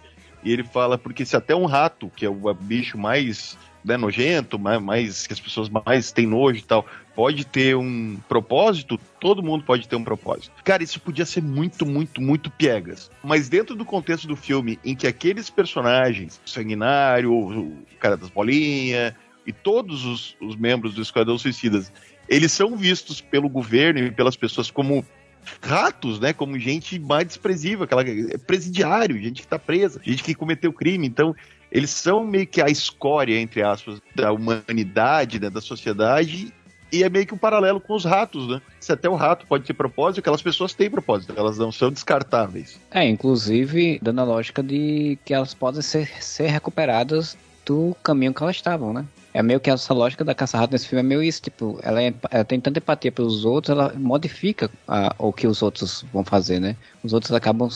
e 0.42 0.50
ele 0.50 0.64
fala, 0.64 0.96
porque 0.96 1.26
se 1.26 1.36
até 1.36 1.54
um 1.54 1.66
rato, 1.66 2.10
que 2.16 2.24
é 2.24 2.28
o 2.28 2.54
bicho 2.54 2.96
mais 2.96 3.58
né, 3.84 3.98
nojento, 3.98 4.58
mais, 4.58 4.80
mais, 4.80 5.26
que 5.26 5.34
as 5.34 5.40
pessoas 5.40 5.68
mais 5.68 6.10
têm 6.10 6.26
nojo 6.26 6.58
e 6.58 6.62
tal, 6.62 6.86
pode 7.14 7.44
ter 7.46 7.76
um 7.76 8.18
propósito, 8.26 8.98
todo 9.20 9.42
mundo 9.42 9.64
pode 9.64 9.86
ter 9.86 9.96
um 9.96 10.04
propósito. 10.04 10.52
Cara, 10.64 10.82
isso 10.82 11.00
podia 11.00 11.26
ser 11.26 11.42
muito, 11.42 11.84
muito, 11.84 12.20
muito 12.20 12.50
piegas. 12.50 13.10
Mas 13.22 13.48
dentro 13.48 13.76
do 13.76 13.84
contexto 13.84 14.26
do 14.26 14.36
filme, 14.36 14.78
em 14.84 14.94
que 14.94 15.06
aqueles 15.06 15.50
personagens, 15.50 16.40
o 16.44 16.48
Sanguinário, 16.48 17.32
o 17.32 17.76
cara 17.98 18.16
das 18.16 18.30
bolinhas, 18.30 19.14
e 19.50 19.52
todos 19.52 20.04
os, 20.04 20.36
os 20.40 20.56
membros 20.56 20.94
do 20.94 21.02
Esquadrão 21.02 21.36
Suicidas, 21.36 21.92
eles 22.28 22.52
são 22.52 22.76
vistos 22.76 23.20
pelo 23.20 23.48
governo 23.48 23.98
e 23.98 24.10
pelas 24.10 24.36
pessoas 24.36 24.70
como 24.70 25.04
ratos, 25.60 26.20
né? 26.20 26.32
Como 26.32 26.58
gente 26.58 26.98
mais 26.98 27.26
desprezível, 27.26 27.84
aquela 27.84 28.04
presidiário, 28.46 29.20
gente 29.20 29.42
que 29.42 29.48
tá 29.48 29.58
presa, 29.58 30.00
gente 30.04 30.22
que 30.22 30.34
cometeu 30.34 30.72
crime. 30.72 31.06
Então, 31.06 31.34
eles 31.70 31.90
são 31.90 32.24
meio 32.24 32.46
que 32.46 32.62
a 32.62 32.68
escória, 32.68 33.40
entre 33.40 33.62
aspas, 33.62 34.00
da 34.14 34.32
humanidade, 34.32 35.40
né, 35.40 35.50
da 35.50 35.60
sociedade, 35.60 36.52
e 36.92 37.02
é 37.02 37.08
meio 37.08 37.26
que 37.26 37.34
um 37.34 37.38
paralelo 37.38 37.80
com 37.80 37.94
os 37.94 38.04
ratos, 38.04 38.48
né? 38.48 38.60
Se 38.78 38.92
até 38.92 39.08
o 39.08 39.14
rato 39.14 39.46
pode 39.46 39.64
ter 39.64 39.74
propósito, 39.74 40.20
aquelas 40.20 40.42
pessoas 40.42 40.74
têm 40.74 40.90
propósito, 40.90 41.32
elas 41.36 41.58
não 41.58 41.72
são 41.72 41.90
descartáveis. 41.90 42.78
É, 42.90 43.04
inclusive 43.04 43.98
dando 44.00 44.20
a 44.20 44.24
lógica 44.24 44.62
de 44.62 45.18
que 45.24 45.34
elas 45.34 45.54
podem 45.54 45.82
ser, 45.82 46.08
ser 46.22 46.48
recuperadas 46.48 47.36
do 47.64 47.96
caminho 48.02 48.34
que 48.34 48.42
elas 48.42 48.56
estavam, 48.56 48.92
né? 48.92 49.06
É 49.32 49.42
meio 49.42 49.60
que 49.60 49.70
essa 49.70 49.94
lógica 49.94 50.24
da 50.24 50.34
caça-rato 50.34 50.72
nesse 50.72 50.88
filme 50.88 51.00
é 51.00 51.02
meio 51.02 51.22
isso, 51.22 51.40
tipo, 51.42 51.78
ela, 51.82 52.02
é, 52.02 52.12
ela, 52.30 52.44
tem 52.44 52.60
tanta 52.60 52.78
empatia 52.78 53.12
pelos 53.12 53.44
outros, 53.44 53.70
ela 53.70 53.92
modifica 53.96 54.70
a, 54.88 55.14
o 55.18 55.32
que 55.32 55.46
os 55.46 55.62
outros 55.62 56.04
vão 56.12 56.24
fazer, 56.24 56.58
né? 56.60 56.76
Os 57.04 57.12
outros 57.12 57.32
acabam 57.32 57.68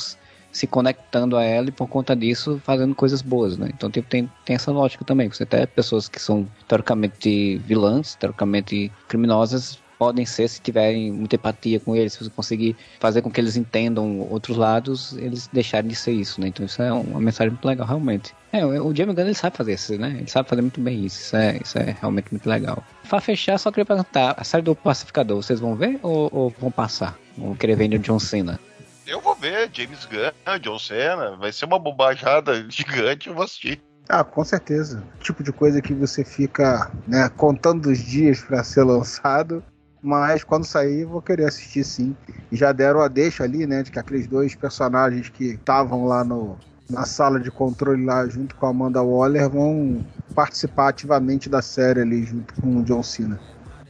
se 0.54 0.66
conectando 0.68 1.36
a 1.36 1.42
ela 1.42 1.68
e 1.68 1.72
por 1.72 1.88
conta 1.88 2.14
disso 2.14 2.60
fazendo 2.64 2.94
coisas 2.94 3.20
boas, 3.20 3.58
né? 3.58 3.70
Então 3.74 3.90
tipo, 3.90 4.08
tem, 4.08 4.30
tem 4.44 4.56
essa 4.56 4.70
lógica 4.70 5.04
também. 5.04 5.28
Você 5.28 5.44
tem 5.44 5.66
pessoas 5.66 6.08
que 6.08 6.20
são 6.20 6.48
teoricamente 6.68 7.58
vilãs, 7.58 8.14
teoricamente 8.14 8.90
criminosas, 9.08 9.78
podem 9.98 10.26
ser 10.26 10.48
se 10.48 10.60
tiverem 10.60 11.12
muita 11.12 11.36
empatia 11.36 11.80
com 11.80 11.94
eles, 11.94 12.12
se 12.12 12.24
você 12.24 12.30
conseguir 12.30 12.76
fazer 13.00 13.22
com 13.22 13.30
que 13.30 13.40
eles 13.40 13.56
entendam 13.56 14.20
outros 14.20 14.56
lados, 14.56 15.16
eles 15.16 15.48
deixarem 15.52 15.88
de 15.88 15.96
ser 15.96 16.12
isso, 16.12 16.40
né? 16.40 16.48
Então 16.48 16.64
isso 16.64 16.82
é 16.82 16.92
uma 16.92 17.20
mensagem 17.20 17.50
muito 17.50 17.66
legal, 17.66 17.86
realmente. 17.86 18.34
É, 18.52 18.64
o 18.64 18.94
Jamie 18.94 19.14
Gunn 19.14 19.24
ele 19.24 19.34
sabe 19.34 19.56
fazer 19.56 19.74
isso, 19.74 19.98
né? 19.98 20.16
Ele 20.18 20.30
sabe 20.30 20.48
fazer 20.48 20.62
muito 20.62 20.80
bem 20.80 21.04
isso. 21.04 21.20
Isso 21.20 21.36
é, 21.36 21.58
isso 21.62 21.78
é 21.78 21.96
realmente 22.00 22.28
muito 22.30 22.48
legal. 22.48 22.84
Pra 23.08 23.20
fechar, 23.20 23.58
só 23.58 23.70
queria 23.70 23.84
perguntar: 23.84 24.34
a 24.36 24.44
série 24.44 24.62
do 24.62 24.74
Pacificador, 24.74 25.42
vocês 25.42 25.58
vão 25.58 25.74
ver 25.74 25.98
ou, 26.02 26.28
ou 26.32 26.54
vão 26.60 26.70
passar? 26.70 27.18
Vão 27.36 27.54
querer 27.54 27.76
ver 27.76 27.92
o 27.94 27.98
John 27.98 28.18
Cena? 28.18 28.60
Eu 29.06 29.20
vou 29.20 29.34
ver, 29.34 29.68
James 29.72 30.06
Gunn, 30.06 30.58
John 30.60 30.78
Cena, 30.78 31.36
vai 31.36 31.52
ser 31.52 31.64
uma 31.64 31.78
bobajada 31.78 32.64
gigante, 32.70 33.28
eu 33.28 33.34
vou 33.34 33.44
assistir. 33.44 33.80
Ah, 34.08 34.22
com 34.22 34.44
certeza. 34.44 35.02
Tipo 35.20 35.42
de 35.42 35.50
coisa 35.50 35.80
que 35.80 35.94
você 35.94 36.24
fica 36.24 36.90
né, 37.06 37.28
contando 37.30 37.86
os 37.86 37.98
dias 37.98 38.42
para 38.42 38.62
ser 38.62 38.84
lançado 38.84 39.62
mas 40.04 40.44
quando 40.44 40.64
sair 40.64 41.06
vou 41.06 41.22
querer 41.22 41.46
assistir 41.46 41.82
sim. 41.82 42.14
E 42.52 42.56
já 42.56 42.70
deram 42.72 43.00
a 43.00 43.08
deixa 43.08 43.42
ali, 43.42 43.66
né, 43.66 43.82
de 43.82 43.90
que 43.90 43.98
aqueles 43.98 44.26
dois 44.26 44.54
personagens 44.54 45.30
que 45.30 45.54
estavam 45.54 46.04
lá 46.04 46.22
no, 46.22 46.58
na 46.90 47.06
sala 47.06 47.40
de 47.40 47.50
controle 47.50 48.04
lá 48.04 48.26
junto 48.28 48.54
com 48.54 48.66
a 48.66 48.68
Amanda 48.68 49.02
Waller 49.02 49.48
vão 49.48 50.04
participar 50.34 50.88
ativamente 50.88 51.48
da 51.48 51.62
série 51.62 52.02
ali 52.02 52.24
junto 52.24 52.52
com 52.60 52.76
o 52.76 52.82
John 52.82 53.02
Cena. 53.02 53.40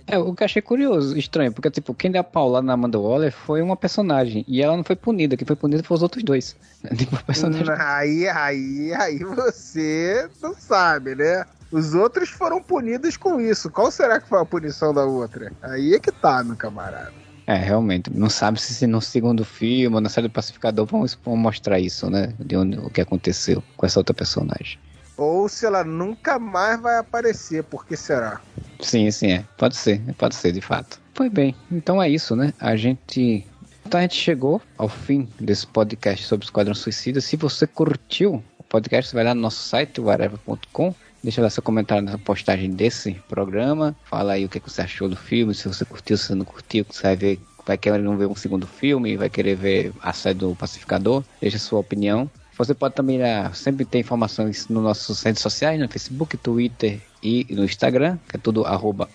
É, 0.07 0.19
o 0.19 0.35
que 0.35 0.43
eu 0.43 0.45
achei 0.45 0.61
curioso, 0.61 1.17
estranho, 1.17 1.51
porque, 1.51 1.71
tipo, 1.71 1.95
quem 1.95 2.11
deu 2.11 2.21
a 2.21 2.25
pau 2.25 2.49
lá 2.49 2.61
na 2.61 2.75
Amanda 2.75 2.99
Waller 2.99 3.33
foi 3.33 3.63
uma 3.63 3.75
personagem, 3.75 4.45
e 4.47 4.63
ela 4.63 4.77
não 4.77 4.85
foi 4.85 4.95
punida, 4.95 5.35
quem 5.35 5.47
foi 5.47 5.57
punida 5.57 5.83
foi 5.83 5.97
os 5.97 6.03
outros 6.03 6.23
dois. 6.23 6.55
Tipo, 6.95 7.25
personagem... 7.25 7.75
Aí, 7.79 8.29
aí, 8.29 8.93
aí 8.93 9.19
você 9.21 10.29
não 10.43 10.55
sabe, 10.55 11.15
né? 11.15 11.47
Os 11.75 11.93
outros 11.93 12.29
foram 12.29 12.63
punidos 12.63 13.17
com 13.17 13.41
isso. 13.41 13.69
Qual 13.69 13.91
será 13.91 14.21
que 14.21 14.29
foi 14.29 14.41
a 14.41 14.45
punição 14.45 14.95
da 14.95 15.05
outra? 15.05 15.53
Aí 15.61 15.93
é 15.93 15.99
que 15.99 16.13
tá, 16.13 16.45
meu 16.45 16.55
camarada. 16.55 17.13
É, 17.49 17.57
realmente. 17.57 18.09
Não 18.15 18.31
sabe 18.31 18.61
se 18.61 18.87
no 18.87 19.03
segundo 19.03 19.45
filme 19.45 19.93
ou 19.93 20.01
na 20.01 20.09
série 20.09 20.29
do 20.29 20.33
Pacificador 20.33 20.87
vão, 20.87 21.05
vão 21.25 21.37
mostrar 21.37 21.81
isso, 21.81 22.09
né? 22.09 22.33
De 22.39 22.57
onde, 22.57 22.79
o 22.79 22.89
que 22.89 23.01
aconteceu 23.01 23.61
com 23.77 23.85
essa 23.85 23.99
outra 23.99 24.15
personagem. 24.15 24.79
Ou 25.17 25.49
se 25.49 25.67
ela 25.67 25.83
nunca 25.83 26.39
mais 26.39 26.81
vai 26.81 26.97
aparecer, 26.97 27.65
por 27.65 27.85
que 27.85 27.97
será? 27.97 28.41
Sim, 28.81 29.11
sim, 29.11 29.33
é. 29.33 29.45
Pode 29.59 29.75
ser, 29.75 30.01
pode 30.17 30.37
ser, 30.37 30.53
de 30.53 30.61
fato. 30.61 31.01
Foi 31.13 31.29
bem. 31.29 31.57
Então 31.73 32.01
é 32.01 32.09
isso, 32.09 32.37
né? 32.37 32.55
A 32.61 32.77
gente. 32.77 33.45
Então 33.85 33.99
a 33.99 34.03
gente 34.03 34.15
chegou 34.15 34.63
ao 34.79 34.89
fim 34.89 35.29
desse 35.41 35.67
podcast 35.67 36.25
sobre 36.25 36.47
Esquadrão 36.47 36.73
Suicida. 36.73 37.21
Se 37.21 37.35
você 37.35 37.67
curtiu 37.67 38.45
o 38.57 38.63
podcast, 38.63 39.11
você 39.11 39.17
vai 39.17 39.25
lá 39.25 39.35
no 39.35 39.41
nosso 39.41 39.69
site, 39.69 40.01
whatever.com 40.01 40.95
Deixa 41.25 41.41
lá 41.41 41.49
seu 41.49 41.63
comentário 41.63 42.05
na 42.05 42.19
postagem 42.19 42.71
desse 42.71 43.15
programa. 43.27 43.97
Fala 44.05 44.35
aí 44.35 44.45
o 44.45 44.49
que, 44.49 44.61
você 44.61 44.83
achou 44.83 45.09
do 45.09 45.17
filme, 45.17 45.55
se 45.55 45.67
você 45.67 45.83
curtiu, 45.83 46.19
se 46.19 46.27
você 46.27 46.35
não 46.35 46.45
curtiu, 46.45 46.85
você 46.87 47.03
vai 47.03 47.17
ver, 47.17 47.41
vai 47.67 47.79
querer 47.79 47.99
não 48.01 48.15
ver 48.19 48.27
um 48.27 48.37
segundo 48.37 48.67
filme, 48.67 49.17
vai 49.17 49.31
querer 49.31 49.57
ver 49.57 49.93
a 50.03 50.13
série 50.13 50.37
do 50.37 50.55
Pacificador. 50.55 51.25
Deixa 51.41 51.59
sua 51.59 51.81
opinião. 51.81 52.31
Você 52.59 52.75
pode 52.75 52.95
também 52.95 53.17
né, 53.17 53.51
sempre 53.55 53.87
ter 53.87 54.01
informações 54.01 54.69
nos 54.69 54.83
nossos 54.83 55.23
redes 55.23 55.41
sociais, 55.41 55.81
no 55.81 55.89
Facebook, 55.89 56.37
Twitter 56.37 57.01
e 57.23 57.47
no 57.49 57.65
Instagram, 57.65 58.19
que 58.29 58.37
é 58.37 58.39
tudo 58.39 58.67
arroba. 58.67 59.09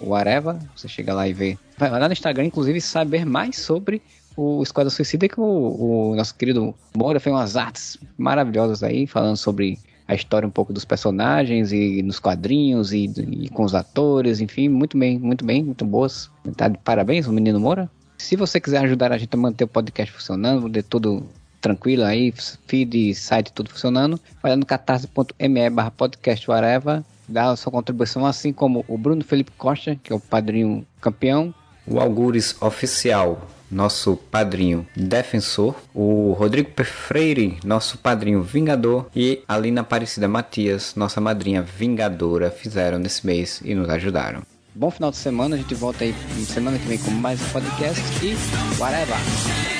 Você 0.75 0.87
chega 0.87 1.13
lá 1.13 1.27
e 1.27 1.33
vê. 1.33 1.59
Vai 1.77 1.91
lá 1.91 2.07
no 2.07 2.11
Instagram, 2.11 2.45
inclusive, 2.45 2.81
saber 2.81 3.23
mais 3.23 3.55
sobre 3.55 4.01
o 4.35 4.63
Esquadrão 4.63 4.89
Suicida, 4.89 5.27
que 5.29 5.39
o, 5.39 5.43
o 5.43 6.15
nosso 6.15 6.33
querido 6.33 6.73
Moura 6.97 7.19
fez 7.19 7.35
umas 7.35 7.55
artes 7.55 7.99
maravilhosas 8.17 8.81
aí, 8.81 9.05
falando 9.05 9.37
sobre 9.37 9.77
a 10.09 10.15
história 10.15 10.47
um 10.47 10.51
pouco 10.51 10.73
dos 10.73 10.83
personagens 10.83 11.71
e 11.71 12.01
nos 12.01 12.19
quadrinhos 12.19 12.91
e, 12.91 13.05
e 13.05 13.47
com 13.49 13.63
os 13.63 13.75
atores, 13.75 14.41
enfim, 14.41 14.67
muito 14.67 14.97
bem, 14.97 15.19
muito 15.19 15.45
bem, 15.45 15.63
muito 15.63 15.85
boas. 15.85 16.31
Tá 16.57 16.67
de 16.67 16.79
parabéns, 16.79 17.27
o 17.27 17.31
menino 17.31 17.59
Moura. 17.59 17.87
Se 18.17 18.35
você 18.35 18.59
quiser 18.59 18.79
ajudar 18.79 19.11
a 19.11 19.19
gente 19.19 19.35
a 19.35 19.37
manter 19.37 19.65
o 19.65 19.67
podcast 19.67 20.11
funcionando, 20.11 20.67
de 20.67 20.81
tudo 20.81 21.23
tranquilo 21.61 22.03
aí, 22.05 22.33
feed, 22.65 23.13
site, 23.13 23.53
tudo 23.53 23.69
funcionando, 23.69 24.19
vai 24.41 24.51
lá 24.51 24.57
no 24.57 24.65
catarse.me 24.65 25.69
barra 25.69 25.91
podcast 25.91 26.49
whatever, 26.49 27.03
dá 27.27 27.51
a 27.51 27.55
sua 27.55 27.71
contribuição, 27.71 28.25
assim 28.25 28.51
como 28.51 28.83
o 28.87 28.97
Bruno 28.97 29.23
Felipe 29.23 29.51
Costa, 29.59 29.95
que 30.01 30.11
é 30.11 30.15
o 30.15 30.19
padrinho 30.19 30.83
campeão. 30.99 31.53
O 31.85 31.99
Algures 31.99 32.59
Oficial 32.59 33.47
nosso 33.71 34.15
padrinho 34.15 34.85
defensor, 34.95 35.75
o 35.93 36.33
Rodrigo 36.33 36.69
Freire, 36.83 37.57
nosso 37.63 37.97
padrinho 37.97 38.41
vingador, 38.41 39.07
e 39.15 39.41
a 39.47 39.57
Lina 39.57 39.81
Aparecida 39.81 40.27
Matias, 40.27 40.93
nossa 40.95 41.21
madrinha 41.21 41.61
vingadora, 41.61 42.51
fizeram 42.51 42.99
nesse 42.99 43.25
mês 43.25 43.61
e 43.63 43.75
nos 43.75 43.89
ajudaram. 43.89 44.41
Bom 44.73 44.91
final 44.91 45.11
de 45.11 45.17
semana, 45.17 45.55
a 45.55 45.57
gente 45.57 45.75
volta 45.75 46.03
aí 46.03 46.13
semana 46.45 46.77
que 46.77 46.87
vem 46.87 46.97
com 46.97 47.11
mais 47.11 47.41
um 47.41 47.49
podcast 47.49 48.01
e 48.23 48.35
whatever! 48.79 49.78